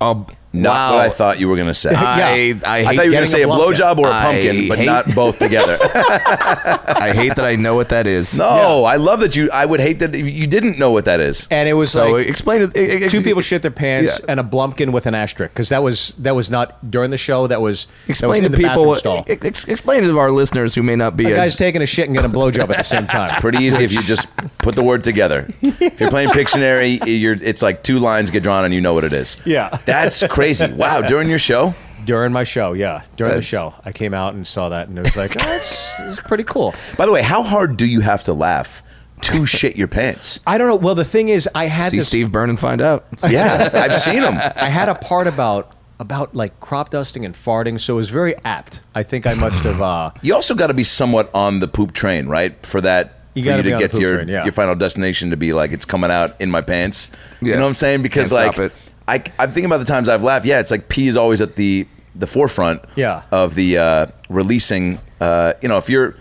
Oh, 0.00 0.26
Not 0.52 0.70
wow. 0.72 0.94
what 0.96 1.04
I 1.06 1.08
thought 1.10 1.38
you 1.38 1.48
were 1.48 1.56
going 1.56 1.68
to 1.68 1.74
say. 1.74 1.90
I, 1.94 2.18
Yeah. 2.18 2.60
I, 2.64 2.78
I 2.78 2.84
hate 2.84 2.96
thought 2.96 3.04
you 3.04 3.10
were 3.10 3.14
going 3.16 3.24
to 3.24 3.30
say 3.30 3.42
a 3.42 3.48
a 3.48 3.50
blumpkin. 3.50 3.74
blowjob 3.74 3.98
or 3.98 4.06
a 4.08 4.12
I 4.12 4.22
pumpkin, 4.24 4.68
but 4.68 4.78
hate- 4.78 4.86
not 4.86 5.14
both 5.14 5.38
together. 5.46 5.78
I 5.82 7.12
hate 7.14 7.36
that 7.36 7.44
I 7.44 7.56
know 7.56 7.74
what 7.74 7.90
that 7.90 8.06
is. 8.06 8.36
No, 8.36 8.84
I 8.84 8.96
love 8.96 9.20
that 9.20 9.36
you. 9.36 9.50
I 9.52 9.64
would 9.66 9.80
hate 9.80 9.98
that 10.00 10.14
you 10.14 10.46
didn't 10.46 10.78
know 10.78 10.90
what 10.90 11.04
that 11.04 11.20
is. 11.20 11.46
And 11.50 11.68
it 11.68 11.74
was 11.74 11.90
So 11.90 12.12
like 12.12 12.26
explain 12.28 12.62
it. 12.62 12.70
it- 12.76 13.02
it- 13.04 13.10
two 13.10 13.22
people 13.22 13.42
shit 13.42 13.62
their 13.62 13.70
pants 13.70 14.18
Yeah. 14.20 14.26
and 14.30 14.40
a 14.40 14.42
blumpkin 14.42 14.90
with 14.92 15.06
an 15.06 15.14
asterisk 15.14 15.52
because 15.52 15.68
that 15.68 15.82
was 15.82 16.14
that 16.18 16.34
was 16.34 16.50
not 16.50 16.90
during 16.90 17.10
the 17.10 17.18
show. 17.18 17.46
That 17.46 17.60
was 17.60 17.86
that 17.86 18.08
was 18.08 18.10
Explain 18.18 18.44
in 18.44 18.50
to 18.52 18.56
the 18.56 18.56
people. 18.56 18.84
bathroom 18.86 18.94
stall. 18.96 19.24
ex- 19.28 19.44
ex- 19.44 19.64
explain 19.64 20.02
to 20.02 20.18
our 20.18 20.30
listeners 20.30 20.74
who 20.74 20.82
may 20.82 20.96
not 20.96 21.16
be 21.16 21.26
A 21.26 21.36
guy's 21.36 21.56
taking 21.56 21.82
a 21.82 21.86
shit 21.86 22.06
and 22.08 22.14
getting 22.14 22.30
a 22.30 22.34
blowjob 22.34 22.70
at 22.70 22.76
the 22.78 22.82
same 22.82 23.06
time. 23.06 23.22
It's 23.30 23.40
Pretty 23.40 23.58
easy 23.64 23.84
if 23.84 23.92
you 23.92 24.02
just 24.02 24.28
put 24.58 24.74
the 24.74 24.82
word 24.82 25.04
together. 25.04 25.46
If 25.62 26.00
you're 26.00 26.10
playing 26.10 26.30
Pictionary, 26.30 26.98
you're, 27.06 27.34
it's 27.40 27.62
like 27.62 27.82
two 27.82 27.98
lines 27.98 28.30
get 28.30 28.42
drawn 28.42 28.64
and 28.64 28.72
you 28.74 28.80
know 28.80 28.94
what 28.94 29.04
it 29.04 29.12
is. 29.12 29.36
Yeah. 29.44 29.76
That's 29.84 30.22
crazy. 30.38 30.66
Wow. 30.72 31.02
During 31.02 31.28
your 31.28 31.38
show? 31.38 31.74
During 32.04 32.32
my 32.32 32.44
show, 32.44 32.72
yeah, 32.72 33.02
during 33.16 33.32
That's- 33.32 33.44
the 33.44 33.48
show, 33.48 33.74
I 33.84 33.92
came 33.92 34.14
out 34.14 34.32
and 34.34 34.46
saw 34.46 34.70
that, 34.70 34.88
and 34.88 34.98
it 34.98 35.02
was 35.04 35.16
like, 35.16 35.32
oh, 35.36 35.44
that's, 35.44 35.94
that's 35.98 36.22
pretty 36.22 36.44
cool. 36.44 36.74
By 36.96 37.04
the 37.04 37.12
way, 37.12 37.20
how 37.22 37.42
hard 37.42 37.76
do 37.76 37.86
you 37.86 38.00
have 38.00 38.22
to 38.24 38.32
laugh 38.32 38.82
to 39.22 39.46
shit 39.46 39.76
your 39.76 39.88
pants. 39.88 40.40
I 40.46 40.58
don't 40.58 40.68
know. 40.68 40.76
Well, 40.76 40.94
the 40.94 41.04
thing 41.04 41.28
is, 41.28 41.48
I 41.54 41.66
had 41.66 41.90
See 41.90 41.98
this. 41.98 42.08
Steve 42.08 42.30
Byrne 42.32 42.50
and 42.50 42.58
find 42.58 42.80
out. 42.80 43.06
Yeah, 43.28 43.68
I've 43.74 44.00
seen 44.00 44.22
them. 44.22 44.34
I 44.56 44.68
had 44.70 44.88
a 44.88 44.94
part 44.94 45.26
about 45.26 45.74
about 46.00 46.34
like 46.34 46.60
crop 46.60 46.90
dusting 46.90 47.24
and 47.24 47.34
farting, 47.34 47.80
so 47.80 47.94
it 47.94 47.96
was 47.96 48.08
very 48.08 48.36
apt. 48.44 48.80
I 48.94 49.02
think 49.02 49.26
I 49.26 49.34
must 49.34 49.62
have. 49.64 49.82
uh 49.82 50.12
You 50.22 50.34
also 50.34 50.54
got 50.54 50.68
to 50.68 50.74
be 50.74 50.84
somewhat 50.84 51.30
on 51.34 51.58
the 51.58 51.66
poop 51.68 51.92
train, 51.92 52.28
right? 52.28 52.54
For 52.64 52.80
that, 52.82 53.22
You 53.34 53.42
for 53.42 53.50
gotta 53.50 53.64
you 53.64 53.70
to 53.74 53.78
get 53.78 53.92
to 53.92 54.00
your 54.00 54.16
train, 54.18 54.28
yeah. 54.28 54.44
your 54.44 54.52
final 54.52 54.76
destination 54.76 55.30
to 55.30 55.36
be 55.36 55.52
like 55.52 55.72
it's 55.72 55.84
coming 55.84 56.10
out 56.10 56.40
in 56.40 56.50
my 56.50 56.60
pants. 56.60 57.10
You 57.40 57.52
know 57.52 57.62
what 57.62 57.66
I'm 57.66 57.74
saying? 57.74 58.02
Because 58.02 58.30
Can't 58.30 58.44
like 58.46 58.54
stop 58.54 58.64
it. 58.66 58.72
I 59.08 59.22
I'm 59.38 59.48
thinking 59.50 59.64
about 59.64 59.78
the 59.78 59.84
times 59.84 60.08
I've 60.08 60.22
laughed. 60.22 60.46
Yeah, 60.46 60.60
it's 60.60 60.70
like 60.70 60.88
pee 60.88 61.08
is 61.08 61.16
always 61.16 61.40
at 61.40 61.56
the 61.56 61.86
the 62.14 62.26
forefront. 62.26 62.82
Yeah. 62.94 63.22
Of 63.32 63.54
the 63.54 63.78
uh, 63.78 64.06
releasing. 64.28 65.00
Uh, 65.20 65.54
you 65.60 65.68
know, 65.68 65.78
if 65.78 65.88
you're. 65.88 66.14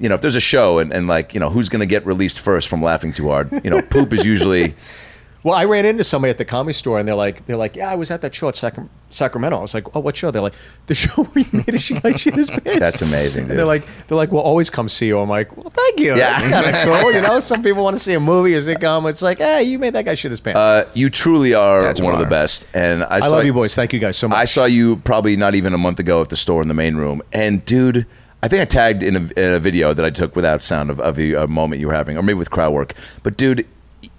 You 0.00 0.08
know, 0.08 0.14
if 0.14 0.20
there's 0.20 0.36
a 0.36 0.40
show 0.40 0.78
and, 0.78 0.92
and 0.92 1.08
like, 1.08 1.34
you 1.34 1.40
know, 1.40 1.50
who's 1.50 1.68
going 1.68 1.80
to 1.80 1.86
get 1.86 2.06
released 2.06 2.38
first 2.38 2.68
from 2.68 2.80
laughing 2.80 3.12
too 3.12 3.30
hard? 3.30 3.50
You 3.64 3.70
know, 3.70 3.82
poop 3.82 4.12
is 4.12 4.24
usually 4.24 4.76
Well, 5.44 5.54
I 5.54 5.64
ran 5.66 5.86
into 5.86 6.02
somebody 6.02 6.30
at 6.30 6.38
the 6.38 6.44
comedy 6.44 6.72
store, 6.72 6.98
and 6.98 7.06
they're 7.06 7.14
like, 7.14 7.46
they're 7.46 7.56
like, 7.56 7.76
yeah, 7.76 7.90
I 7.90 7.94
was 7.94 8.10
at 8.10 8.22
that 8.22 8.34
show 8.34 8.48
at 8.48 8.56
Sac- 8.56 8.76
Sacramento. 9.10 9.56
I 9.56 9.60
was 9.62 9.72
like, 9.72 9.94
oh, 9.94 10.00
what 10.00 10.16
show? 10.16 10.30
They're 10.32 10.42
like, 10.42 10.54
the 10.86 10.94
show 10.96 11.22
where 11.24 11.44
you 11.44 11.50
made 11.66 11.74
a 11.74 11.78
shit 11.78 12.02
like 12.02 12.18
shit 12.18 12.34
his 12.34 12.50
pants. 12.50 12.80
That's 12.80 13.02
amazing, 13.02 13.48
And 13.48 13.58
they're 13.58 13.64
like, 13.64 13.84
they're 14.08 14.16
like, 14.16 14.32
we'll 14.32 14.42
always 14.42 14.68
come 14.68 14.88
see 14.88 15.06
you. 15.06 15.20
I'm 15.20 15.28
like, 15.28 15.56
well, 15.56 15.70
thank 15.70 16.00
you. 16.00 16.16
Yeah. 16.16 16.38
That's 16.40 16.50
kind 16.50 16.90
of 16.90 17.02
cool. 17.02 17.12
You 17.12 17.20
know, 17.22 17.38
some 17.38 17.62
people 17.62 17.84
want 17.84 17.96
to 17.96 18.02
see 18.02 18.14
a 18.14 18.20
movie 18.20 18.54
as 18.54 18.66
or 18.66 18.74
sitcom. 18.74 19.08
It's 19.08 19.22
like, 19.22 19.38
hey, 19.38 19.62
you 19.62 19.78
made 19.78 19.94
that 19.94 20.04
guy 20.04 20.14
shit 20.14 20.32
his 20.32 20.40
pants. 20.40 20.58
uh, 20.58 20.88
you 20.94 21.08
truly 21.08 21.54
are 21.54 21.82
That's 21.82 22.00
one 22.00 22.14
of 22.14 22.20
the 22.20 22.26
best. 22.26 22.66
And 22.74 23.04
I, 23.04 23.16
I 23.16 23.20
saw 23.20 23.36
love 23.36 23.44
you, 23.44 23.52
boys. 23.52 23.74
Thank 23.76 23.92
you 23.92 24.00
guys 24.00 24.16
so 24.16 24.26
much. 24.28 24.36
I 24.38 24.44
saw 24.44 24.64
you 24.64 24.96
probably 24.96 25.36
not 25.36 25.54
even 25.54 25.72
a 25.72 25.78
month 25.78 26.00
ago 26.00 26.20
at 26.20 26.30
the 26.30 26.36
store 26.36 26.62
in 26.62 26.68
the 26.68 26.74
main 26.74 26.96
room, 26.96 27.22
and 27.32 27.64
dude, 27.64 28.06
I 28.42 28.48
think 28.48 28.60
I 28.62 28.64
tagged 28.66 29.02
in 29.02 29.16
a, 29.16 29.20
in 29.20 29.54
a 29.54 29.58
video 29.60 29.94
that 29.94 30.04
I 30.04 30.10
took 30.10 30.36
without 30.36 30.62
sound 30.62 30.90
of, 30.90 31.00
of 31.00 31.18
a, 31.18 31.32
a 31.34 31.46
moment 31.46 31.80
you 31.80 31.86
were 31.86 31.94
having, 31.94 32.16
or 32.18 32.22
maybe 32.22 32.38
with 32.38 32.50
crowd 32.50 32.72
work. 32.72 32.94
But 33.22 33.36
dude, 33.36 33.66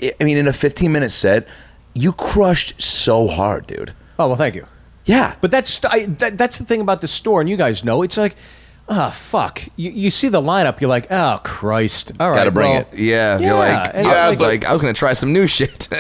I 0.02 0.14
I 0.20 0.24
mean, 0.24 0.38
in 0.38 0.48
a 0.48 0.54
15 0.54 0.92
minute 0.92 1.12
set, 1.12 1.48
you 1.94 2.12
crushed 2.14 2.82
so 2.82 3.28
hard, 3.28 3.68
dude. 3.68 3.94
oh 4.18 4.28
well, 4.28 4.36
thank 4.36 4.56
you. 4.56 4.66
Yeah, 5.06 5.36
But 5.42 5.50
that's 5.50 5.84
I, 5.86 6.06
that, 6.06 6.38
that's 6.38 6.60
the 6.60 6.66
thing 6.66 6.82
about 6.82 7.02
the 7.02 7.08
store, 7.08 7.42
and 7.42 7.50
you 7.50 7.58
guys 7.58 7.84
know 7.84 8.04
it's 8.04 8.16
like, 8.18 8.36
ah, 8.90 9.10
fuck. 9.10 9.62
You, 9.76 9.90
you 9.90 10.12
see 10.12 10.28
the 10.28 10.42
lineup, 10.42 10.82
you're 10.82 10.90
like, 10.90 11.08
oh 11.12 11.40
Christ, 11.44 12.12
all 12.20 12.30
right, 12.30 12.36
Gotta 12.38 12.52
bring 12.52 12.70
well, 12.72 12.82
it. 12.82 13.00
Yeah, 13.00 13.40
Yeah, 13.40 13.48
you're 13.48 13.56
like, 13.58 13.92
and 13.96 14.06
I 14.08 14.12
it's 14.12 14.40
was 14.40 14.40
like- 14.48 14.62
like, 14.62 14.66
I 14.66 14.72
was 14.74 14.82
gonna 14.82 14.94
try 14.94 15.14
some 15.14 15.34
new 15.34 15.48
shit. 15.48 15.88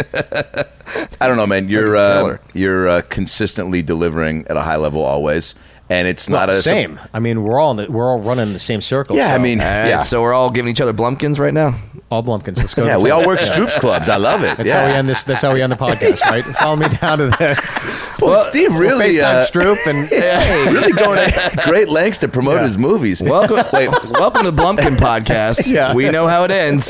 I 1.21 1.27
don't 1.27 1.37
know, 1.37 1.47
man. 1.47 1.69
You're 1.69 1.95
uh, 1.95 2.37
you're 2.53 2.87
uh, 2.87 3.01
consistently 3.09 3.81
delivering 3.81 4.45
at 4.47 4.57
a 4.57 4.61
high 4.61 4.75
level 4.75 5.03
always, 5.03 5.55
and 5.89 6.07
it's 6.07 6.29
Well, 6.29 6.41
not 6.41 6.49
a 6.49 6.61
same. 6.61 6.99
I 7.13 7.19
mean, 7.19 7.43
we're 7.43 7.59
all 7.59 7.71
in 7.71 7.77
the, 7.77 7.91
we're 7.91 8.09
all 8.11 8.19
running 8.19 8.53
the 8.53 8.59
same 8.59 8.81
circle. 8.81 9.15
Yeah, 9.15 9.33
I 9.33 9.37
mean, 9.39 9.59
All 9.59 9.65
right, 9.65 9.87
yeah, 9.87 10.01
so 10.03 10.21
we're 10.21 10.33
all 10.33 10.49
giving 10.51 10.69
each 10.69 10.81
other 10.81 10.93
Blumpkins 10.93 11.39
right 11.39 11.53
now. 11.53 11.75
All 12.11 12.23
Blumpkins. 12.23 12.57
Let's 12.57 12.73
go. 12.73 12.85
yeah. 12.85 12.97
We 12.97 13.11
all 13.11 13.25
work 13.25 13.39
Stroops 13.39 13.77
clubs. 13.77 14.09
I 14.09 14.15
love 14.15 14.43
it. 14.43 14.57
That's 14.57 14.69
yeah. 14.69 14.81
how 14.81 14.87
we 14.87 14.93
end 14.93 15.07
this. 15.07 15.23
That's 15.23 15.43
how 15.43 15.53
we 15.53 15.61
end 15.61 15.71
the 15.71 15.75
podcast, 15.75 16.21
right? 16.21 16.43
Follow 16.59 16.77
me 16.77 16.87
down 16.87 17.19
to 17.19 17.27
the 17.27 18.15
Well, 18.19 18.43
Steve 18.49 18.75
really, 18.75 19.09
FaceTime 19.09 19.23
uh, 19.23 19.45
Stroop 19.45 19.85
and 19.85 20.07
hey, 20.09 20.71
really 20.71 20.91
going 20.91 21.19
to 21.19 21.61
great 21.65 21.87
lengths 21.87 22.17
to 22.19 22.27
promote 22.27 22.63
his 22.63 22.79
movies. 22.79 23.21
Welcome, 23.21 23.57
Wait, 23.73 23.89
welcome 24.09 24.43
to 24.43 24.51
Blumpkin 24.51 24.97
Podcast. 24.97 25.67
Yeah. 25.67 25.93
We 25.93 26.09
know 26.09 26.27
how 26.27 26.45
it 26.45 26.51
ends. 26.51 26.87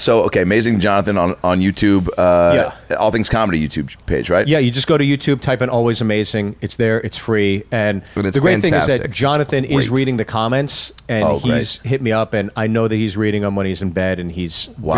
so 0.00 0.24
okay, 0.24 0.42
amazing 0.42 0.78
Johnathan 0.78 1.18
on 1.18 1.36
on 1.42 1.60
YouTube. 1.60 2.10
Uh, 2.18 2.70
All 2.98 3.10
Things 3.10 3.30
Comedy 3.30 3.66
YouTube 3.66 3.96
page, 4.04 4.28
right? 4.28 4.46
yeah, 4.46 4.58
you 4.58 4.70
just 4.70 4.86
go 4.86 4.98
to 4.98 5.04
YouTube, 5.04 5.40
type 5.40 5.62
in 5.62 5.70
"Always 5.70 6.02
Amazing." 6.02 6.56
It's 6.60 6.76
there. 6.76 7.00
It's 7.00 7.16
free, 7.16 7.64
and, 7.70 8.04
And 8.14 8.26
it's 8.26 8.34
the 8.34 8.40
great 8.40 8.60
thing 8.60 8.74
is 8.74 8.86
that 8.88 9.02
Johnathan 9.10 9.64
is 9.64 9.88
reading 9.88 10.18
the 10.18 10.24
comments, 10.26 10.92
and 11.08 11.24
Oh, 11.24 11.38
he's 11.38 11.78
hit 11.78 12.02
me 12.02 12.12
up, 12.12 12.34
and 12.34 12.50
I 12.58 12.66
know 12.66 12.88
that 12.88 12.96
he's 12.96 13.16
reading 13.16 13.42
them 13.42 13.54
when 13.54 13.66
he's 13.66 13.82
in 13.82 13.90
bed, 13.90 14.18
and 14.18 14.32
he's 14.32 14.68
Wow. 14.80 14.94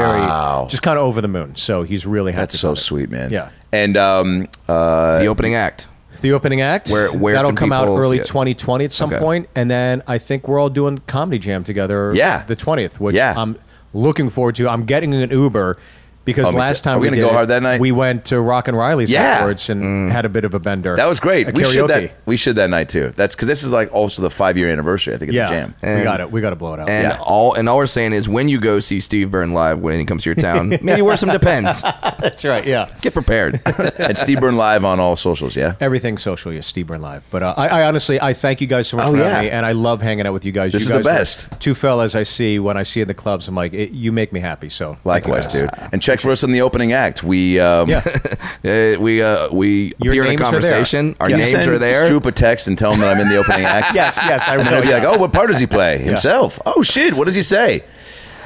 very 0.63 0.71
just 0.71 0.83
kind 0.83 0.99
of 0.99 1.05
over 1.05 1.21
the 1.21 1.29
moon. 1.29 1.57
So 1.57 1.83
he's 1.83 2.07
really 2.07 2.33
happy. 2.33 2.41
That's 2.43 2.59
so 2.59 2.73
it. 2.73 2.77
sweet, 2.77 3.11
man. 3.11 3.31
Yeah. 3.31 3.51
And 3.71 3.97
um, 3.99 4.49
uh, 4.67 5.19
the 5.19 5.27
opening 5.27 5.55
act. 5.55 5.87
The 6.23 6.33
opening 6.33 6.61
act, 6.63 6.91
Where- 6.91 7.11
where 7.13 7.35
that'll 7.35 7.51
can 7.51 7.57
come 7.57 7.73
out 7.73 7.87
early 7.89 8.19
2020 8.19 8.85
at 8.87 8.93
some 8.93 9.11
Okay. 9.11 9.19
point, 9.21 9.49
and 9.55 9.71
then 9.71 10.03
I 10.07 10.17
think 10.19 10.49
we're 10.49 10.59
all 10.59 10.71
doing 10.71 11.01
comedy 11.07 11.39
jam 11.39 11.63
together. 11.65 12.13
Yeah. 12.15 12.45
the 12.47 12.57
20th, 12.57 12.99
which 12.99 13.15
Yeah. 13.17 13.35
I'm 13.37 13.57
looking 13.95 14.29
forward 14.31 14.55
to. 14.57 14.69
I'm 14.69 14.85
getting 14.85 15.13
an 15.15 15.31
Uber 15.31 15.77
because 16.25 16.53
Oh, 16.53 16.57
last 16.57 16.81
too. 16.81 16.91
time 16.91 16.97
Are 16.97 17.01
we 17.01 17.07
gonna 17.09 17.17
did 17.17 17.23
go 17.23 17.29
it, 17.29 17.33
hard 17.35 17.49
that 17.49 17.63
night? 17.63 17.81
We 17.81 17.93
went 17.93 18.27
to 18.27 18.41
Rock 18.41 18.69
and 18.69 18.77
Reilly's 18.77 19.11
Yeah. 19.11 19.23
afterwards 19.23 19.69
and 19.71 20.13
had 20.13 20.25
a 20.25 20.29
bit 20.29 20.45
of 20.45 20.55
a 20.55 20.59
bender. 20.61 20.97
that 20.97 21.07
was 21.09 21.21
great. 21.21 21.55
We 21.55 21.65
should 21.65 21.89
that. 21.89 22.13
We 22.27 22.37
should 22.37 22.57
that 22.57 22.71
night 22.71 22.89
too. 22.89 23.13
That's 23.17 23.35
because 23.35 23.49
this 23.49 23.63
is 23.63 23.73
like 23.73 23.93
also 23.93 24.23
the 24.23 24.31
five 24.31 24.57
year 24.57 24.69
anniversary. 24.69 25.15
I 25.15 25.17
think 25.19 25.31
of 25.31 25.35
yeah, 25.35 25.47
the 25.49 25.55
jam. 25.55 25.75
And, 25.83 25.99
we 25.99 26.05
got 26.05 26.21
it. 26.21 26.31
We 26.31 26.41
got 26.41 26.51
to 26.51 26.57
blow 26.57 26.75
it 26.75 26.81
out. 26.81 26.89
And 26.91 27.05
Yeah. 27.05 27.19
all 27.21 27.55
and 27.55 27.69
all 27.69 27.77
we're 27.79 27.87
saying 27.87 28.13
is 28.13 28.29
when 28.29 28.49
you 28.49 28.59
go 28.61 28.81
see 28.81 29.01
Steve 29.01 29.31
Byrne 29.31 29.53
live 29.53 29.79
when 29.79 29.99
he 29.99 30.05
comes 30.05 30.23
to 30.25 30.29
your 30.31 30.35
town, 30.37 30.71
maybe 30.83 31.03
wear 31.03 31.17
some 31.17 31.31
Depends. 31.31 31.83
That's 32.21 32.45
right. 32.45 32.67
Yeah. 32.67 32.89
Get 33.01 33.13
prepared. 33.15 33.61
and 33.99 34.17
Steve 34.17 34.41
Byrne 34.41 34.57
live 34.57 34.85
on 34.85 35.01
all 35.01 35.17
socials. 35.17 35.57
Yeah. 35.57 35.75
Everything 35.81 36.19
social, 36.19 36.53
yes, 36.53 36.67
Steve 36.67 36.87
Byrne 36.89 37.01
Live. 37.03 37.23
But 37.31 37.43
uh, 37.43 37.55
I, 37.57 37.69
I 37.69 37.85
honestly, 37.85 38.21
I 38.21 38.35
thank 38.35 38.61
you 38.61 38.67
guys 38.67 38.89
so 38.89 38.97
much 38.97 39.07
Oh, 39.07 39.13
for 39.13 39.19
yeah. 39.19 39.29
having 39.31 39.45
me, 39.47 39.51
and 39.51 39.65
I 39.65 39.73
love 39.73 40.03
hanging 40.03 40.27
out 40.27 40.33
with 40.33 40.45
you 40.45 40.53
guys. 40.53 40.73
This 40.73 40.83
you 40.89 40.95
is 40.97 41.03
the 41.05 41.09
guys 41.09 41.17
are 41.17 41.19
best. 41.49 41.61
Two 41.61 41.75
fellas 41.75 42.15
I 42.15 42.25
see 42.25 42.59
when 42.59 42.77
I 42.77 42.83
see 42.83 43.01
in 43.01 43.09
the 43.09 43.15
clubs. 43.15 43.49
I'm 43.49 43.55
like, 43.55 43.73
it, 43.73 43.91
you 43.93 44.13
make 44.13 44.33
me 44.33 44.41
happy. 44.41 44.69
So 44.69 44.99
Likewise, 45.05 45.49
dude. 45.49 45.71
And 45.93 46.03
check 46.11 46.21
for 46.21 46.31
us 46.31 46.43
in 46.43 46.53
the 46.53 46.61
opening 46.63 46.93
act. 46.93 47.23
We 47.23 47.59
um, 47.61 47.89
Yeah. 47.89 48.03
Uh, 48.63 48.95
we 49.01 49.23
uh, 49.23 49.49
we 49.51 49.95
Your 50.03 50.13
appear 50.13 50.25
in 50.25 50.27
a 50.27 50.31
names 50.33 50.41
are 50.43 50.51
there. 50.51 50.61
conversation. 50.61 51.17
Our 51.19 51.29
Can 51.29 51.39
names 51.39 51.51
send 51.53 51.71
are 51.71 51.79
there. 51.79 52.11
Stroop 52.11 52.27
a 52.27 52.33
text 52.33 52.69
and 52.69 52.77
tell 52.77 52.93
him 52.93 53.01
that 53.01 53.09
I'm 53.17 53.21
in 53.21 53.29
the 53.31 53.37
opening 53.39 53.65
act. 53.77 53.95
yes, 53.95 54.19
yes. 54.23 54.47
I 54.47 54.57
And 54.57 54.67
then 54.67 54.75
will. 54.75 54.83
he'll 54.83 55.01
be 55.01 55.07
like, 55.07 55.15
"Oh, 55.15 55.19
what 55.19 55.33
part 55.33 55.49
does 55.49 55.59
he 55.59 55.67
play? 55.79 55.97
Himself? 55.99 56.61
Oh 56.67 56.83
shit, 56.83 57.15
what 57.15 57.25
does 57.25 57.35
he 57.35 57.43
say?" 57.43 57.85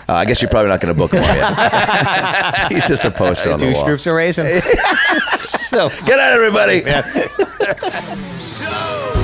Uh, 0.08 0.12
I 0.12 0.24
guess 0.24 0.40
you're 0.42 0.50
probably 0.50 0.68
not 0.68 0.80
going 0.80 0.94
to 0.94 0.98
book 0.98 1.12
him 1.12 1.22
on 1.24 1.34
yet. 1.36 2.70
He's 2.72 2.86
just 2.86 3.04
a 3.04 3.10
poster 3.10 3.50
on 3.52 3.58
the 3.58 3.66
Two 3.66 3.72
wall. 3.72 3.82
stroops 3.84 4.06
are 4.06 4.14
raising. 4.14 4.46
so, 5.36 5.88
Get 6.06 6.20
out, 6.20 6.32
everybody! 6.34 6.80
So, 6.82 8.66
that's 8.66 9.23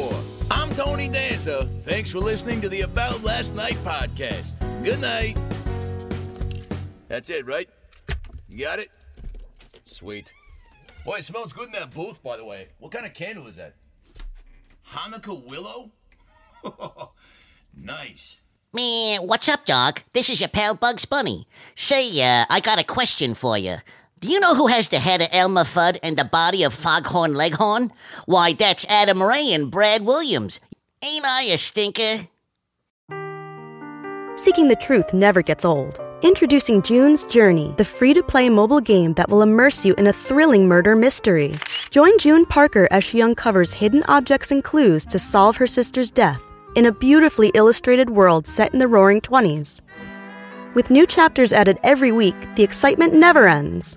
more. 0.00 0.22
I'm 0.50 0.74
Tony 0.74 1.08
Danza. 1.08 1.68
Thanks 1.82 2.10
for 2.10 2.18
listening 2.18 2.60
to 2.62 2.68
the 2.68 2.82
About 2.82 3.22
Last 3.22 3.54
Night 3.54 3.76
podcast. 3.84 4.52
Good 4.82 5.00
night. 5.00 5.36
That's 7.08 7.28
it, 7.28 7.46
right? 7.46 7.68
You 8.48 8.64
got 8.64 8.78
it? 8.78 8.88
Sweet. 9.84 10.32
Boy, 11.04 11.16
it 11.16 11.24
smells 11.24 11.52
good 11.52 11.66
in 11.66 11.72
that 11.72 11.92
booth, 11.92 12.22
by 12.22 12.36
the 12.36 12.44
way. 12.44 12.68
What 12.78 12.92
kind 12.92 13.06
of 13.06 13.14
candle 13.14 13.46
is 13.46 13.56
that? 13.56 13.74
Hanukkah 14.88 15.44
willow? 15.44 15.90
nice. 17.76 18.40
Man, 18.72 19.22
what's 19.22 19.48
up, 19.48 19.66
dog? 19.66 20.00
This 20.12 20.30
is 20.30 20.40
your 20.40 20.48
pal 20.48 20.76
Bugs 20.76 21.04
Bunny. 21.04 21.46
Say, 21.74 22.22
uh, 22.22 22.44
I 22.48 22.60
got 22.60 22.78
a 22.78 22.84
question 22.84 23.34
for 23.34 23.58
you. 23.58 23.76
Do 24.20 24.28
you 24.28 24.38
know 24.38 24.54
who 24.54 24.66
has 24.66 24.90
the 24.90 24.98
head 24.98 25.22
of 25.22 25.28
Elmer 25.32 25.64
Fudd 25.64 25.98
and 26.02 26.14
the 26.14 26.26
body 26.26 26.62
of 26.62 26.74
Foghorn 26.74 27.32
Leghorn? 27.32 27.90
Why, 28.26 28.52
that's 28.52 28.84
Adam 28.84 29.22
Ray 29.22 29.50
and 29.50 29.70
Brad 29.70 30.04
Williams. 30.04 30.60
Ain't 31.02 31.24
I 31.24 31.44
a 31.44 31.56
stinker? 31.56 32.28
Seeking 34.36 34.68
the 34.68 34.76
truth 34.78 35.14
never 35.14 35.40
gets 35.40 35.64
old. 35.64 35.98
Introducing 36.20 36.82
June's 36.82 37.24
Journey, 37.24 37.72
the 37.78 37.84
free 37.86 38.12
to 38.12 38.22
play 38.22 38.50
mobile 38.50 38.82
game 38.82 39.14
that 39.14 39.30
will 39.30 39.40
immerse 39.40 39.86
you 39.86 39.94
in 39.94 40.06
a 40.06 40.12
thrilling 40.12 40.68
murder 40.68 40.94
mystery. 40.94 41.54
Join 41.88 42.18
June 42.18 42.44
Parker 42.44 42.88
as 42.90 43.02
she 43.02 43.22
uncovers 43.22 43.72
hidden 43.72 44.02
objects 44.02 44.50
and 44.50 44.62
clues 44.62 45.06
to 45.06 45.18
solve 45.18 45.56
her 45.56 45.66
sister's 45.66 46.10
death 46.10 46.42
in 46.76 46.84
a 46.84 46.92
beautifully 46.92 47.50
illustrated 47.54 48.10
world 48.10 48.46
set 48.46 48.70
in 48.74 48.80
the 48.80 48.88
roaring 48.88 49.22
20s. 49.22 49.80
With 50.74 50.90
new 50.90 51.06
chapters 51.06 51.54
added 51.54 51.78
every 51.82 52.12
week, 52.12 52.36
the 52.56 52.62
excitement 52.62 53.14
never 53.14 53.48
ends. 53.48 53.96